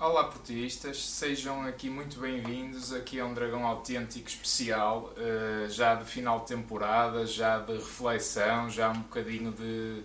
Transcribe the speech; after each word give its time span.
Olá 0.00 0.24
portistas, 0.24 1.04
sejam 1.04 1.60
aqui 1.66 1.90
muito 1.90 2.18
bem-vindos. 2.18 2.90
Aqui 2.90 3.18
é 3.18 3.24
um 3.24 3.34
dragão 3.34 3.66
autêntico 3.66 4.30
especial, 4.30 5.12
uh, 5.14 5.68
já 5.68 5.94
de 5.94 6.06
final 6.06 6.40
de 6.40 6.46
temporada, 6.46 7.26
já 7.26 7.58
de 7.58 7.74
reflexão, 7.74 8.70
já 8.70 8.88
um 8.88 9.00
bocadinho 9.00 9.52
de, 9.52 10.02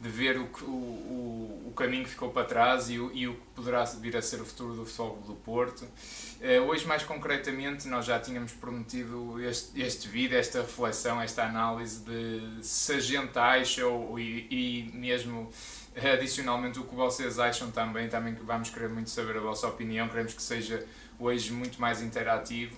de 0.00 0.08
ver 0.08 0.36
o, 0.36 0.46
o, 0.64 1.62
o 1.68 1.72
caminho 1.76 2.02
que 2.02 2.10
ficou 2.10 2.30
para 2.30 2.44
trás 2.44 2.90
e 2.90 2.98
o, 2.98 3.12
e 3.14 3.28
o 3.28 3.34
que 3.34 3.46
poderá 3.54 3.84
vir 3.84 4.16
a 4.16 4.20
ser 4.20 4.40
o 4.40 4.44
futuro 4.44 4.74
do 4.74 4.84
Futebol 4.84 5.22
do 5.24 5.34
Porto. 5.36 5.82
Uh, 5.84 6.62
hoje, 6.66 6.84
mais 6.84 7.04
concretamente, 7.04 7.86
nós 7.86 8.04
já 8.04 8.18
tínhamos 8.18 8.50
prometido 8.50 9.40
este, 9.40 9.80
este 9.80 10.08
vídeo, 10.08 10.36
esta 10.36 10.62
reflexão, 10.62 11.22
esta 11.22 11.44
análise 11.44 12.00
de 12.00 12.66
se 12.66 12.94
a 12.94 12.98
gente 12.98 13.38
acha 13.38 13.86
ou, 13.86 14.18
e, 14.18 14.48
e 14.50 14.90
mesmo 14.92 15.52
Adicionalmente, 15.96 16.78
o 16.78 16.84
que 16.84 16.94
vocês 16.94 17.38
acham 17.38 17.70
também, 17.70 18.06
também 18.06 18.34
que 18.34 18.42
vamos 18.42 18.68
querer 18.68 18.90
muito 18.90 19.08
saber 19.08 19.38
a 19.38 19.40
vossa 19.40 19.66
opinião, 19.66 20.06
queremos 20.08 20.34
que 20.34 20.42
seja 20.42 20.86
hoje 21.18 21.50
muito 21.52 21.80
mais 21.80 22.02
interativo, 22.02 22.76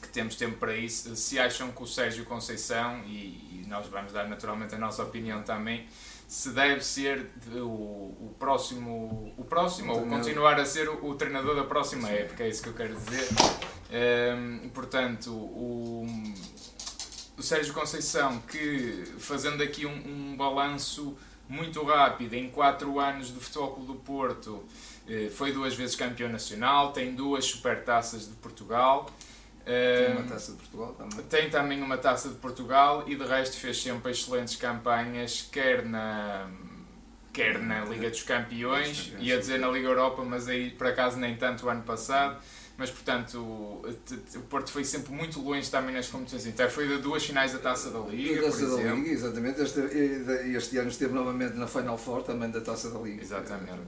que 0.00 0.08
temos 0.08 0.34
tempo 0.34 0.56
para 0.56 0.74
isso. 0.74 1.14
Se 1.16 1.38
acham 1.38 1.70
que 1.70 1.82
o 1.82 1.86
Sérgio 1.86 2.24
Conceição, 2.24 3.02
e, 3.04 3.60
e 3.60 3.64
nós 3.68 3.86
vamos 3.88 4.12
dar 4.12 4.26
naturalmente 4.26 4.74
a 4.74 4.78
nossa 4.78 5.02
opinião 5.02 5.42
também, 5.42 5.86
se 6.26 6.50
deve 6.50 6.82
ser 6.82 7.26
o, 7.56 7.58
o 7.60 8.36
próximo, 8.38 9.34
o 9.36 9.44
próximo 9.44 9.92
ou 9.92 10.06
continuar 10.06 10.58
a 10.58 10.64
ser 10.64 10.88
o, 10.88 11.06
o, 11.06 11.14
treinador 11.14 11.56
da 11.56 11.64
próxima 11.64 12.08
época, 12.08 12.42
é 12.42 12.48
isso 12.48 12.62
que 12.62 12.70
eu 12.70 12.74
quero 12.74 12.94
dizer. 12.94 13.28
Um, 13.90 13.94
ehm, 13.94 14.68
portanto, 14.70 15.30
o, 15.30 16.06
o 17.36 17.42
Sérgio 17.42 17.74
Conceição, 17.74 18.40
que 18.40 19.04
fazendo 19.18 19.62
aqui 19.62 19.84
um, 19.84 20.32
um 20.32 20.36
balanço 20.36 21.16
muito 21.48 21.82
rápido, 21.84 22.34
em 22.34 22.50
4 22.50 23.00
anos 23.00 23.30
do 23.30 23.40
Futebol 23.40 23.72
Clube 23.72 23.86
do 23.86 23.94
Porto, 23.94 24.64
eh, 25.08 25.30
foi 25.30 25.52
duas 25.52 25.74
vezes 25.74 25.96
campeão 25.96 26.28
nacional, 26.28 26.92
tem 26.92 27.14
duas 27.14 27.46
supertaças 27.46 28.28
de 28.28 28.34
Portugal. 28.34 29.10
Tem 30.06 30.16
uma 30.16 30.28
taça 30.28 30.52
de 30.52 30.58
Portugal 30.58 30.94
também. 30.94 31.24
Tem 31.26 31.50
também 31.50 31.82
uma 31.82 31.98
taça 31.98 32.28
de 32.28 32.36
Portugal 32.36 33.04
e 33.06 33.14
de 33.14 33.24
resto 33.24 33.56
fez 33.56 33.82
sempre 33.82 34.10
excelentes 34.10 34.56
campanhas, 34.56 35.46
quer 35.52 35.84
na, 35.84 36.48
quer 37.32 37.58
na 37.58 37.84
Liga 37.84 38.08
dos 38.08 38.22
Campeões, 38.22 39.12
ia 39.18 39.38
dizer 39.38 39.58
na 39.58 39.68
Liga 39.68 39.88
Europa, 39.88 40.24
mas 40.24 40.48
aí 40.48 40.70
por 40.70 40.86
acaso 40.86 41.18
nem 41.18 41.36
tanto 41.36 41.66
o 41.66 41.68
ano 41.68 41.82
passado 41.82 42.38
mas 42.78 42.90
portanto 42.90 43.36
o 43.40 44.40
Porto 44.48 44.70
foi 44.70 44.84
sempre 44.84 45.12
muito 45.12 45.40
longe 45.40 45.68
também 45.68 45.92
nas 45.92 46.06
competições 46.06 46.46
internas. 46.46 46.72
Foi 46.72 46.86
de 46.86 46.98
duas 46.98 47.26
finais 47.26 47.52
da 47.52 47.58
Taça 47.58 47.90
da 47.90 47.98
Liga, 47.98 48.40
da 48.40 48.46
Taça 48.46 48.68
da 48.68 48.92
Liga, 48.94 49.10
exatamente. 49.10 49.60
Este, 49.60 49.80
este, 50.54 50.78
ano 50.78 50.88
esteve 50.88 51.12
novamente 51.12 51.56
na 51.56 51.66
Final 51.66 51.98
Four 51.98 52.22
também 52.22 52.48
da 52.50 52.60
Taça 52.60 52.88
da 52.90 53.00
Liga. 53.00 53.20
Exatamente. 53.20 53.82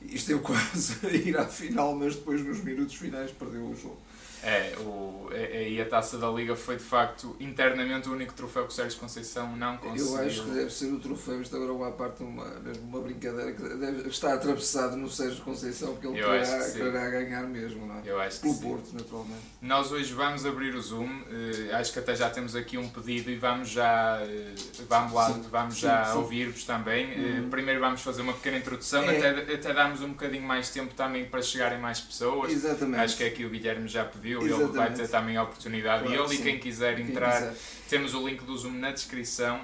E 0.00 0.16
esteve 0.16 0.40
quase 0.40 1.06
a 1.06 1.10
ir 1.12 1.36
à 1.36 1.44
final, 1.44 1.94
mas 1.94 2.16
depois 2.16 2.42
nos 2.42 2.64
minutos 2.64 2.94
finais 2.94 3.30
perdeu 3.32 3.66
o 3.66 3.76
jogo. 3.76 3.98
É, 4.42 4.74
o, 4.78 5.30
e 5.32 5.80
a 5.80 5.88
taça 5.88 6.18
da 6.18 6.28
Liga 6.30 6.56
foi 6.56 6.76
de 6.76 6.82
facto 6.82 7.36
internamente 7.40 8.08
o 8.08 8.12
único 8.12 8.34
troféu 8.34 8.64
que 8.64 8.72
o 8.72 8.72
Sérgio 8.72 8.98
Conceição 8.98 9.56
não 9.56 9.76
conseguiu. 9.76 10.16
Eu 10.16 10.26
acho 10.26 10.44
que 10.44 10.50
deve 10.50 10.70
ser 10.70 10.92
o 10.92 10.98
troféu, 10.98 11.40
isto 11.40 11.56
agora 11.56 11.72
uma 11.72 11.92
parte, 11.92 12.22
uma, 12.22 12.44
mesmo 12.60 12.84
uma 12.84 13.00
brincadeira 13.00 13.52
que 13.52 13.62
deve, 13.62 14.08
está 14.08 14.34
atravessado 14.34 14.96
no 14.96 15.08
Sérgio 15.08 15.42
Conceição, 15.42 15.96
que 15.96 16.06
ele 16.06 16.16
quererá, 16.16 16.70
quererá 16.70 17.10
ganhar 17.10 17.42
mesmo, 17.42 17.86
não 17.86 17.96
é? 17.96 18.02
Eu 18.04 18.20
acho 18.20 18.40
Pelo 18.40 18.54
que 18.54 18.62
Porto, 18.62 18.86
sim. 18.86 18.96
naturalmente. 18.96 19.40
Nós 19.60 19.92
hoje 19.92 20.12
vamos 20.12 20.44
abrir 20.44 20.74
o 20.74 20.80
Zoom, 20.80 21.06
uh, 21.06 21.74
acho 21.74 21.92
que 21.92 21.98
até 21.98 22.14
já 22.14 22.28
temos 22.28 22.56
aqui 22.56 22.76
um 22.76 22.88
pedido 22.88 23.30
e 23.30 23.36
vamos 23.36 23.68
já, 23.68 24.20
uh, 24.22 24.84
vamos 24.88 25.12
lá, 25.12 25.32
sim, 25.32 25.42
vamos 25.50 25.74
sim, 25.74 25.80
já 25.82 26.14
ouvir-vos 26.14 26.64
também. 26.64 27.12
Eh, 27.12 27.40
uhum. 27.40 27.46
Uh, 27.46 27.50
primeiro 27.50 27.80
vamos 27.80 28.00
fazer 28.00 28.22
uma 28.22 28.32
pequena 28.32 28.58
introdução, 28.58 29.02
é. 29.04 29.18
até, 29.18 29.54
até 29.54 29.72
darmos 29.72 30.00
um 30.02 30.10
bocadinho 30.10 30.42
mais 30.42 30.70
tempo 30.70 30.94
também 30.94 31.24
para 31.24 31.42
chegarem 31.42 31.78
mais 31.78 32.00
pessoas. 32.00 32.52
Exatamente. 32.52 33.00
Acho 33.00 33.16
que 33.16 33.24
é 33.24 33.26
aqui 33.28 33.44
o 33.44 33.50
Guilherme 33.50 33.88
já 33.88 34.04
pediu, 34.04 34.31
Exatamente. 34.40 34.62
ele 34.62 34.78
vai 34.78 34.94
ter 34.94 35.08
também 35.08 35.36
a 35.36 35.42
oportunidade. 35.42 36.04
Claro, 36.04 36.22
e 36.22 36.24
ele, 36.24 36.34
e 36.34 36.42
quem 36.42 36.58
quiser 36.58 36.96
quem 36.96 37.06
entrar, 37.06 37.40
quiser. 37.40 37.54
temos 37.88 38.14
o 38.14 38.26
link 38.26 38.42
do 38.44 38.56
Zoom 38.56 38.72
na 38.72 38.90
descrição. 38.90 39.60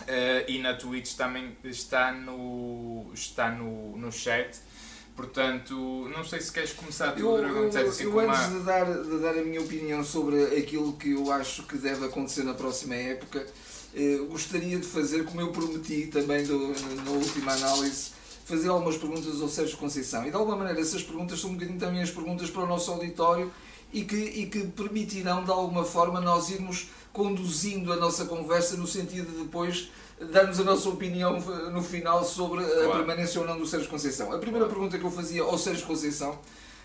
Uh, 0.00 0.48
e 0.48 0.58
na 0.60 0.72
Twitch 0.74 1.14
também 1.14 1.54
está 1.62 2.10
no, 2.10 3.10
está 3.12 3.50
no, 3.50 3.96
no 3.98 4.10
chat. 4.10 4.58
Portanto, 5.14 6.08
não 6.16 6.24
sei 6.24 6.40
se 6.40 6.50
queres 6.50 6.72
começar 6.72 7.12
tu, 7.12 7.20
eu, 7.20 7.46
eu, 7.46 7.68
assim, 7.68 8.04
eu 8.04 8.20
antes 8.20 8.48
de, 8.48 8.60
dar, 8.60 8.86
de 8.86 9.18
dar 9.18 9.36
a 9.38 9.44
minha 9.44 9.60
opinião 9.60 10.02
sobre 10.02 10.42
aquilo 10.56 10.94
que 10.94 11.10
eu 11.10 11.30
acho 11.30 11.64
que 11.64 11.76
deve 11.76 12.06
acontecer 12.06 12.42
na 12.42 12.54
próxima 12.54 12.94
época, 12.94 13.46
eh, 13.94 14.18
gostaria 14.30 14.78
de 14.78 14.86
fazer, 14.86 15.24
como 15.24 15.42
eu 15.42 15.52
prometi 15.52 16.06
também 16.06 16.46
do, 16.46 16.68
na 17.04 17.10
última 17.10 17.52
análise, 17.52 18.12
fazer 18.46 18.68
algumas 18.68 18.96
perguntas 18.96 19.42
ao 19.42 19.48
Sérgio 19.48 19.76
Conceição. 19.76 20.26
E 20.26 20.30
de 20.30 20.36
alguma 20.36 20.56
maneira 20.56 20.80
essas 20.80 21.02
perguntas 21.02 21.38
são 21.38 21.50
um 21.50 21.54
bocadinho 21.54 21.78
também 21.78 22.00
as 22.00 22.10
perguntas 22.10 22.48
para 22.48 22.62
o 22.62 22.66
nosso 22.66 22.90
auditório 22.90 23.52
e 23.92 24.04
que, 24.04 24.16
e 24.16 24.46
que 24.46 24.66
permitirão 24.68 25.44
de 25.44 25.50
alguma 25.50 25.84
forma 25.84 26.20
nós 26.20 26.50
irmos 26.50 26.88
conduzindo 27.12 27.92
a 27.92 27.96
nossa 27.96 28.24
conversa 28.24 28.76
no 28.76 28.86
sentido 28.86 29.30
de 29.32 29.42
depois 29.42 29.90
darmos 30.32 30.60
a 30.60 30.64
nossa 30.64 30.88
opinião 30.88 31.40
no 31.72 31.82
final 31.82 32.24
sobre 32.24 32.62
a 32.62 32.90
permanência 32.90 33.40
ou 33.40 33.46
não 33.46 33.58
do 33.58 33.66
Sérgio 33.66 33.88
Conceição. 33.88 34.32
A 34.32 34.38
primeira 34.38 34.66
claro. 34.66 34.74
pergunta 34.74 34.98
que 34.98 35.04
eu 35.04 35.10
fazia 35.10 35.42
ao 35.42 35.56
Sérgio 35.56 35.86
Conceição, 35.86 36.38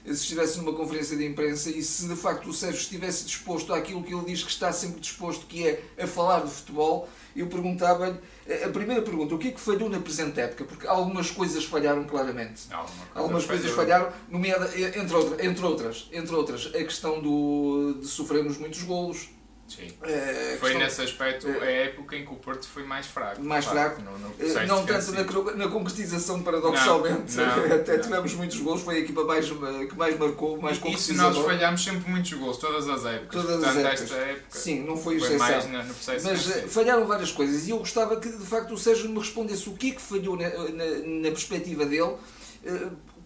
se 0.06 0.12
estivesse 0.12 0.58
numa 0.60 0.74
conferência 0.74 1.18
de 1.18 1.26
imprensa 1.26 1.70
e 1.70 1.82
se 1.82 2.08
de 2.08 2.16
facto 2.16 2.50
o 2.50 2.54
Sérgio 2.54 2.80
estivesse 2.80 3.26
disposto 3.26 3.74
àquilo 3.74 4.04
que 4.04 4.14
ele 4.14 4.26
diz 4.26 4.44
que 4.44 4.52
está 4.52 4.72
sempre 4.72 5.00
disposto, 5.00 5.46
que 5.48 5.68
é 5.68 5.84
a 6.00 6.08
falar 6.08 6.42
de 6.42 6.52
futebol, 6.52 7.10
eu 7.36 7.48
perguntava-lhe, 7.48 8.18
a 8.64 8.70
primeira 8.70 9.02
pergunta, 9.02 9.34
o 9.34 9.40
que 9.40 9.48
é 9.48 9.52
que 9.52 9.60
falhou 9.60 9.90
na 9.90 10.00
presente 10.00 10.40
época? 10.40 10.66
Porque 10.66 10.88
algumas 10.88 11.32
coisas 11.32 11.66
falharam 11.66 12.04
claramente. 12.04 12.68
Coisa 12.68 12.94
algumas 13.16 13.46
coisas 13.46 13.72
falharam, 13.72 14.12
nomeada, 14.30 14.70
entre, 14.78 15.16
outra, 15.16 15.46
entre 15.46 15.66
outras, 15.66 16.10
entre 16.12 16.36
outras, 16.36 16.68
a 16.68 16.84
questão 16.84 17.22
do, 17.22 17.98
de 18.00 18.08
sofrermos 18.08 18.58
muitos 18.58 18.84
golos, 18.84 19.30
Sim. 19.68 19.88
É, 20.04 20.58
foi 20.60 20.70
questão, 20.70 20.80
nesse 20.80 21.02
aspecto 21.02 21.48
é, 21.48 21.60
a 21.60 21.72
época 21.86 22.16
em 22.16 22.24
que 22.24 22.32
o 22.32 22.36
Porto 22.36 22.68
foi 22.68 22.84
mais 22.84 23.08
fraco. 23.08 23.42
Mais 23.42 23.66
fraco. 23.66 24.00
No, 24.02 24.18
no 24.20 24.34
eh, 24.40 24.66
não 24.68 24.86
tanto 24.86 25.12
na, 25.12 25.56
na, 25.56 25.68
concretização, 25.70 26.44
paradoxalmente. 26.44 27.36
Não, 27.36 27.46
não, 27.46 27.66
Até 27.76 27.98
não. 27.98 28.04
tivemos 28.04 28.34
muitos 28.36 28.60
gols, 28.60 28.82
foi 28.82 28.98
a 28.98 29.00
equipa 29.00 29.24
mais, 29.24 29.50
que 29.50 29.96
mais 29.96 30.20
marcou, 30.20 30.62
mais 30.62 30.80
Isso 30.86 31.16
nós 31.16 31.36
falhámos 31.38 31.84
sempre 31.84 32.10
muitos 32.10 32.32
gols, 32.34 32.58
todas 32.58 32.88
as 32.88 33.06
épocas. 33.06 33.42
Todas 33.42 33.56
Portanto, 33.58 33.78
as 33.78 34.02
épocas. 34.02 34.12
Época, 34.12 34.60
Sim, 34.60 34.86
não 34.86 34.96
foi, 34.96 35.20
foi 35.20 35.38
mais 35.38 35.68
na, 35.70 35.84
Mas 36.24 36.58
eh, 36.58 36.68
falharam 36.68 37.06
várias 37.08 37.32
coisas 37.32 37.68
e 37.68 37.72
eu 37.72 37.80
gostava 37.80 38.18
que 38.18 38.30
de 38.30 38.46
facto 38.46 38.72
o 38.72 38.78
Sérgio 38.78 39.10
me 39.10 39.18
respondesse 39.18 39.68
o 39.68 39.74
que 39.74 39.92
é 39.92 39.96
que 39.96 40.02
falhou 40.02 40.38
na, 40.38 40.48
na, 40.50 40.86
na 41.24 41.30
perspectiva 41.32 41.86
dele 41.86 42.16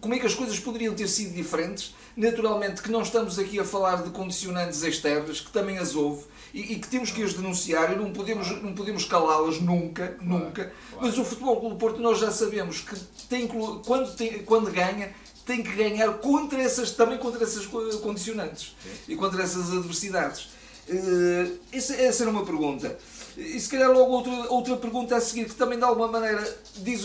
como 0.00 0.14
é 0.14 0.18
que 0.18 0.26
as 0.26 0.34
coisas 0.34 0.58
poderiam 0.58 0.94
ter 0.94 1.08
sido 1.08 1.34
diferentes. 1.34 1.94
Naturalmente 2.16 2.82
que 2.82 2.90
não 2.90 3.02
estamos 3.02 3.38
aqui 3.38 3.58
a 3.58 3.64
falar 3.64 4.02
de 4.02 4.10
condicionantes 4.10 4.82
externas, 4.82 5.40
que 5.40 5.50
também 5.50 5.78
as 5.78 5.94
houve, 5.94 6.24
e, 6.52 6.72
e 6.72 6.78
que 6.78 6.88
temos 6.88 7.10
que 7.10 7.22
as 7.22 7.34
denunciar 7.34 7.92
e 7.92 7.96
não 7.96 8.12
podemos, 8.12 8.48
não 8.62 8.74
podemos 8.74 9.04
calá-las 9.04 9.60
nunca, 9.60 10.16
nunca. 10.20 10.72
Mas 11.00 11.16
o 11.18 11.24
Futebol 11.24 11.60
Clube 11.60 11.76
Porto 11.76 12.00
nós 12.00 12.18
já 12.18 12.30
sabemos 12.30 12.80
que 12.80 12.98
tem, 13.28 13.46
quando, 13.46 14.14
tem, 14.16 14.42
quando 14.42 14.70
ganha 14.70 15.12
tem 15.46 15.62
que 15.62 15.72
ganhar 15.74 16.12
contra 16.18 16.60
essas, 16.60 16.92
também 16.92 17.18
contra 17.18 17.42
essas 17.42 17.66
condicionantes 17.66 18.76
Sim. 18.82 19.12
e 19.12 19.16
contra 19.16 19.42
essas 19.42 19.72
adversidades. 19.72 20.48
Uh, 20.88 21.58
essa, 21.72 21.94
essa 21.94 22.22
era 22.22 22.30
uma 22.30 22.44
pergunta. 22.44 22.96
E 23.36 23.58
se 23.58 23.68
calhar 23.68 23.90
logo 23.90 24.12
outra, 24.12 24.32
outra 24.52 24.76
pergunta 24.76 25.16
a 25.16 25.20
seguir, 25.20 25.46
que 25.46 25.54
também 25.54 25.78
de 25.78 25.84
alguma 25.84 26.08
maneira 26.08 26.58
diz, 26.76 27.02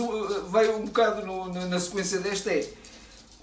vai 0.47 0.69
um 0.69 0.85
bocado 0.85 1.25
no, 1.25 1.51
na 1.67 1.79
sequência 1.79 2.19
desta, 2.19 2.51
é 2.51 2.67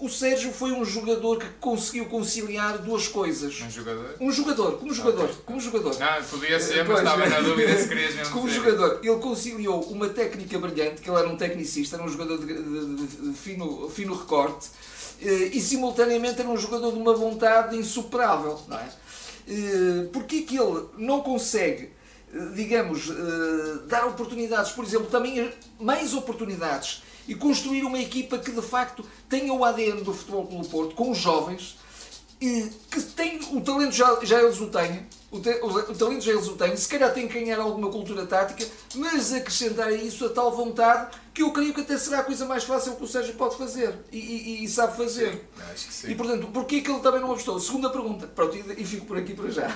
o 0.03 0.09
Sérgio 0.09 0.51
foi 0.51 0.73
um 0.73 0.83
jogador 0.83 1.37
que 1.37 1.45
conseguiu 1.61 2.05
conciliar 2.07 2.77
duas 2.79 3.07
coisas. 3.07 3.61
Um 3.61 3.69
jogador? 3.69 4.15
Um 4.19 4.29
jogador, 4.29 4.77
como 4.77 4.93
jogador. 4.93 5.23
Okay. 5.23 5.35
Como 5.45 5.59
jogador. 5.61 5.97
Não, 5.97 6.23
podia 6.25 6.59
ser, 6.59 6.85
mas 6.85 6.97
estava 6.97 7.25
na 7.25 7.39
dúvida 7.39 7.77
se 7.77 7.87
querias 7.87 8.13
mesmo 8.13 8.33
Como 8.33 8.49
jogador, 8.49 8.99
ele 9.01 9.15
conciliou 9.15 9.81
uma 9.83 10.09
técnica 10.09 10.59
brilhante, 10.59 11.01
que 11.01 11.09
ele 11.09 11.17
era 11.17 11.29
um 11.29 11.37
tecnicista, 11.37 11.95
era 11.95 12.03
um 12.03 12.09
jogador 12.09 12.37
de, 12.37 12.53
de, 12.53 12.95
de, 13.07 13.33
fino, 13.33 13.89
fino 13.89 14.13
recorte, 14.13 14.67
eh, 15.21 15.51
e 15.53 15.61
simultaneamente 15.61 16.41
era 16.41 16.49
um 16.49 16.57
jogador 16.57 16.91
de 16.91 16.99
uma 16.99 17.13
vontade 17.13 17.77
insuperável. 17.77 18.59
Não 18.67 18.77
é? 18.77 18.89
Eh, 19.47 20.09
Porquê 20.11 20.41
que 20.41 20.59
ele 20.59 20.83
não 20.97 21.21
consegue 21.21 21.91
eh, 22.33 22.39
digamos, 22.53 23.09
dar 23.87 24.05
oportunidades, 24.05 24.73
por 24.73 24.83
exemplo, 24.83 25.07
também 25.07 25.49
mais 25.79 26.13
oportunidades 26.13 27.03
e 27.27 27.35
construir 27.35 27.83
uma 27.83 27.99
equipa 27.99 28.37
que 28.37 28.51
de 28.51 28.61
facto 28.61 29.05
tenha 29.29 29.53
o 29.53 29.63
ADN 29.63 30.03
do 30.03 30.13
Futebol 30.13 30.47
Clube 30.47 30.67
Porto, 30.67 30.95
com 30.95 31.11
os 31.11 31.17
jovens, 31.17 31.77
e 32.43 32.69
que 32.91 33.01
tem 33.01 33.39
o 33.51 33.61
talento 33.61 33.93
já, 33.93 34.19
já 34.23 34.41
eles 34.41 34.59
o 34.59 34.67
têm, 34.67 35.07
o, 35.31 35.39
te, 35.39 35.49
o, 35.61 35.67
o, 35.67 35.95
talento 35.95 36.21
já 36.21 36.33
eles 36.33 36.47
o 36.47 36.57
têm, 36.57 36.75
se 36.75 36.89
calhar 36.89 37.13
tem 37.13 37.25
que 37.25 37.39
ganhar 37.39 37.57
alguma 37.57 37.89
cultura 37.89 38.25
tática, 38.25 38.69
mas 38.95 39.31
acrescentar 39.31 39.87
a 39.87 39.93
isso 39.93 40.25
a 40.25 40.29
tal 40.29 40.51
vontade 40.51 41.15
que 41.33 41.41
eu 41.41 41.51
creio 41.53 41.73
que 41.73 41.79
até 41.79 41.97
será 41.97 42.19
a 42.19 42.23
coisa 42.23 42.45
mais 42.45 42.65
fácil 42.65 42.97
que 42.97 43.03
o 43.03 43.07
Sérgio 43.07 43.33
pode 43.35 43.57
fazer 43.57 43.95
e, 44.11 44.17
e, 44.17 44.63
e 44.65 44.67
sabe 44.67 44.97
fazer. 44.97 45.31
Sim, 45.31 45.63
acho 45.71 45.87
que 45.87 45.93
sim. 45.93 46.11
E 46.11 46.15
portanto, 46.15 46.47
porquê 46.47 46.81
que 46.81 46.91
ele 46.91 46.99
também 46.99 47.21
não 47.21 47.31
apostou? 47.31 47.57
Segunda 47.61 47.89
pergunta, 47.89 48.27
pronto, 48.27 48.57
e, 48.57 48.81
e 48.81 48.85
fico 48.85 49.05
por 49.05 49.17
aqui 49.17 49.33
para 49.33 49.49
já. 49.49 49.67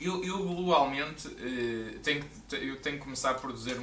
Eu, 0.00 0.24
eu 0.24 0.38
globalmente 0.38 1.28
eh, 1.38 1.98
tenho, 2.02 2.24
eu 2.52 2.76
tenho 2.80 2.96
que 2.96 3.04
começar 3.04 3.34
por 3.34 3.52
dizer, 3.52 3.78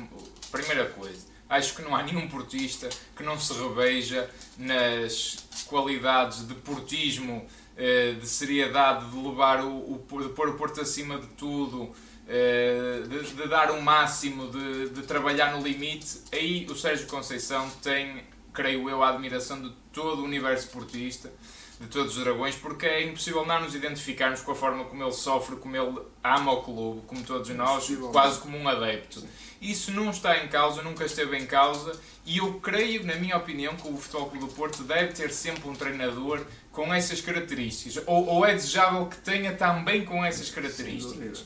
primeira 0.52 0.90
coisa, 0.90 1.22
Acho 1.50 1.76
que 1.76 1.82
não 1.82 1.96
há 1.96 2.04
nenhum 2.04 2.28
portista 2.28 2.90
que 3.16 3.24
não 3.24 3.40
se 3.40 3.54
reveja 3.54 4.30
nas 4.58 5.46
qualidades 5.68 6.48
de 6.48 6.54
portismo, 6.56 7.46
eh, 7.78 8.14
de 8.20 8.28
seriedade, 8.28 9.10
de 9.10 9.18
levar 9.18 9.64
o, 9.64 10.02
de 10.22 10.30
pôr 10.30 10.50
o 10.50 10.54
Porto 10.56 10.82
acima 10.82 11.18
de 11.18 11.28
tudo, 11.28 11.92
eh, 12.28 13.02
de, 13.08 13.34
de 13.34 13.48
dar 13.48 13.72
o 13.72 13.82
máximo, 13.82 14.50
de, 14.50 14.90
de 14.90 15.02
trabalhar 15.04 15.56
no 15.56 15.66
limite. 15.66 16.22
Aí 16.34 16.68
o 16.70 16.76
Sérgio 16.76 17.08
Conceição 17.08 17.70
tem, 17.82 18.24
creio 18.54 18.90
eu, 18.90 19.02
a 19.02 19.10
admiração 19.10 19.62
de 19.62 19.72
todo 19.94 20.22
o 20.22 20.26
universo 20.26 20.68
portista 20.70 21.32
de 21.80 21.88
todos 21.88 22.18
os 22.18 22.24
dragões, 22.24 22.56
porque 22.56 22.88
é 22.88 23.04
impossível 23.04 23.46
não 23.46 23.62
nos 23.62 23.76
identificarmos 23.76 24.42
com 24.42 24.52
a 24.52 24.56
forma 24.56 24.86
como 24.86 25.04
ele 25.04 25.12
sofre, 25.12 25.58
como 25.58 25.76
ele 25.76 26.00
ama 26.24 26.52
o 26.52 26.64
clube, 26.64 27.02
como 27.06 27.24
todos 27.24 27.48
nós, 27.50 27.88
quase 28.12 28.40
como 28.40 28.58
um 28.58 28.68
adepto. 28.68 29.24
Isso 29.62 29.92
não 29.92 30.10
está 30.10 30.44
em 30.44 30.48
causa, 30.48 30.82
nunca 30.82 31.06
esteve 31.06 31.38
em 31.38 31.46
causa, 31.46 32.00
e 32.26 32.38
eu 32.38 32.56
creio, 32.56 33.06
na 33.06 33.16
minha 33.16 33.38
opinião, 33.38 33.76
que 33.76 33.88
o 33.88 33.98
Futebol 33.98 34.30
Clube 34.30 34.46
do 34.46 34.52
Porto 34.54 34.84
deve 34.84 35.14
ter 35.14 35.32
sempre 35.32 35.68
um 35.70 35.76
treinador 35.76 36.42
com 36.72 36.94
essas 36.94 37.22
características, 37.22 38.04
ou, 38.06 38.28
ou 38.28 38.46
é 38.46 38.54
desejável 38.54 39.06
que 39.08 39.18
tenha 39.18 39.56
também 39.56 40.06
com 40.06 40.24
essas 40.24 40.50
características. 40.50 41.44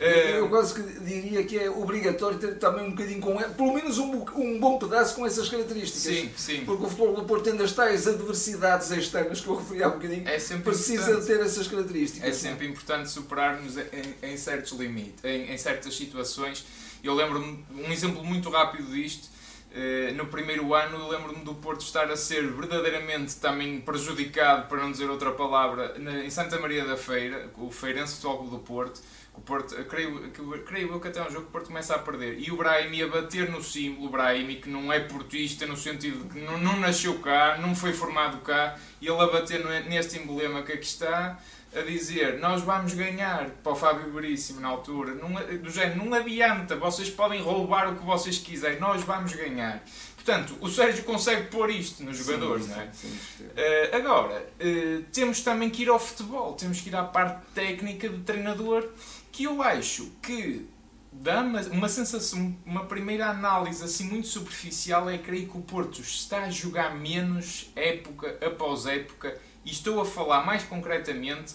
Eu 0.00 0.48
quase 0.48 0.72
que 0.72 1.00
diria 1.00 1.44
que 1.44 1.58
é 1.58 1.68
obrigatório 1.68 2.38
ter 2.38 2.58
também 2.58 2.86
um 2.86 2.90
bocadinho 2.92 3.20
com 3.20 3.36
pelo 3.36 3.74
menos 3.74 3.98
um, 3.98 4.24
um 4.34 4.58
bom 4.58 4.78
pedaço 4.78 5.14
com 5.14 5.26
essas 5.26 5.46
características. 5.46 6.00
Sim, 6.00 6.30
sim. 6.34 6.64
Porque 6.64 6.86
o 6.86 6.88
futebol 6.88 7.14
do 7.14 7.24
Porto 7.24 7.44
tendo 7.44 7.62
as 7.62 7.72
tais 7.72 8.08
adversidades 8.08 8.90
externas 8.90 9.42
que 9.42 9.48
eu 9.48 9.56
referi 9.56 9.82
há 9.82 9.88
um 9.88 9.92
bocadinho, 9.92 10.26
é 10.26 10.38
precisa 10.38 11.02
importante. 11.02 11.26
ter 11.26 11.40
essas 11.40 11.68
características. 11.68 12.30
É 12.30 12.32
sempre 12.32 12.66
importante 12.66 13.10
superar-nos 13.10 13.76
em, 13.76 14.14
em, 14.22 14.36
certos 14.38 14.72
limites, 14.72 15.22
em, 15.22 15.52
em 15.52 15.58
certas 15.58 15.94
situações. 15.94 16.64
Eu 17.02 17.14
lembro-me, 17.14 17.64
um 17.72 17.90
exemplo 17.90 18.22
muito 18.24 18.50
rápido 18.50 18.92
disto, 18.92 19.28
eh, 19.72 20.12
no 20.16 20.26
primeiro 20.26 20.74
ano 20.74 21.08
lembro-me 21.08 21.44
do 21.44 21.54
Porto 21.54 21.80
estar 21.82 22.10
a 22.10 22.16
ser 22.16 22.46
verdadeiramente 22.52 23.36
também 23.36 23.80
prejudicado, 23.80 24.68
para 24.68 24.82
não 24.82 24.90
dizer 24.90 25.08
outra 25.08 25.30
palavra, 25.32 25.94
em 26.24 26.30
Santa 26.30 26.58
Maria 26.58 26.84
da 26.84 26.96
Feira, 26.96 27.50
o 27.56 27.70
Feirense 27.70 28.14
Futebol 28.16 28.38
Clube 28.38 28.50
do 28.56 28.58
Porto, 28.58 29.00
o 29.40 29.42
Porto, 29.42 29.74
creio, 29.86 30.30
creio 30.66 30.92
eu 30.92 31.00
que 31.00 31.08
até 31.08 31.22
um 31.22 31.30
jogo 31.30 31.46
o 31.46 31.50
Porto 31.50 31.68
começa 31.68 31.94
a 31.94 31.98
perder. 31.98 32.38
E 32.38 32.50
o 32.50 32.56
Brahim 32.56 32.94
ia 32.94 33.08
bater 33.08 33.50
no 33.50 33.62
símbolo, 33.62 34.06
o 34.06 34.10
Brahim, 34.10 34.60
que 34.60 34.68
não 34.68 34.92
é 34.92 35.00
portista 35.00 35.66
no 35.66 35.76
sentido 35.76 36.24
de 36.24 36.34
que 36.34 36.40
não, 36.40 36.58
não 36.58 36.78
nasceu 36.78 37.18
cá, 37.20 37.56
não 37.58 37.74
foi 37.74 37.94
formado 37.94 38.38
cá, 38.42 38.78
e 39.00 39.08
ele 39.08 39.18
a 39.18 39.26
bater 39.26 39.64
neste 39.86 40.18
emblema 40.18 40.62
que 40.62 40.72
aqui 40.72 40.84
está, 40.84 41.38
a 41.74 41.80
dizer 41.82 42.38
nós 42.38 42.62
vamos 42.62 42.94
ganhar 42.94 43.48
para 43.62 43.72
o 43.72 43.76
Fábio 43.76 44.12
Veríssimo 44.12 44.60
na 44.60 44.68
altura, 44.68 45.14
não, 45.14 45.32
do 45.58 45.70
género, 45.70 46.04
não 46.04 46.12
adianta, 46.12 46.76
vocês 46.76 47.08
podem 47.08 47.40
roubar 47.40 47.92
o 47.92 47.96
que 47.96 48.04
vocês 48.04 48.38
quiserem, 48.38 48.78
nós 48.78 49.02
vamos 49.02 49.32
ganhar. 49.32 49.82
Portanto, 50.16 50.54
o 50.60 50.68
Sérgio 50.68 51.02
consegue 51.04 51.46
pôr 51.46 51.70
isto 51.70 52.04
nos 52.04 52.18
jogadores, 52.18 52.66
sim, 52.66 52.70
não 52.72 52.80
é? 52.80 52.88
Sim, 52.92 53.18
sim, 53.38 53.44
uh, 53.44 53.96
agora, 53.96 54.46
uh, 54.60 55.02
temos 55.12 55.40
também 55.40 55.70
que 55.70 55.82
ir 55.82 55.88
ao 55.88 55.98
futebol, 55.98 56.52
temos 56.52 56.80
que 56.80 56.90
ir 56.90 56.96
à 56.96 57.04
parte 57.04 57.40
técnica 57.54 58.06
do 58.06 58.18
treinador 58.18 58.86
que 59.32 59.44
eu 59.44 59.62
acho 59.62 60.10
que 60.22 60.66
dá 61.12 61.40
uma, 61.40 61.60
uma 61.62 61.88
sensação, 61.88 62.56
uma 62.64 62.84
primeira 62.84 63.28
análise 63.28 63.82
assim 63.82 64.04
muito 64.04 64.28
superficial 64.28 65.08
é 65.10 65.18
creio 65.18 65.48
que 65.48 65.58
o 65.58 65.62
Porto 65.62 66.00
está 66.00 66.44
a 66.44 66.50
jogar 66.50 66.96
menos 66.96 67.70
época 67.74 68.38
após 68.44 68.86
época 68.86 69.38
e 69.64 69.70
estou 69.70 70.00
a 70.00 70.04
falar 70.04 70.44
mais 70.44 70.62
concretamente, 70.64 71.54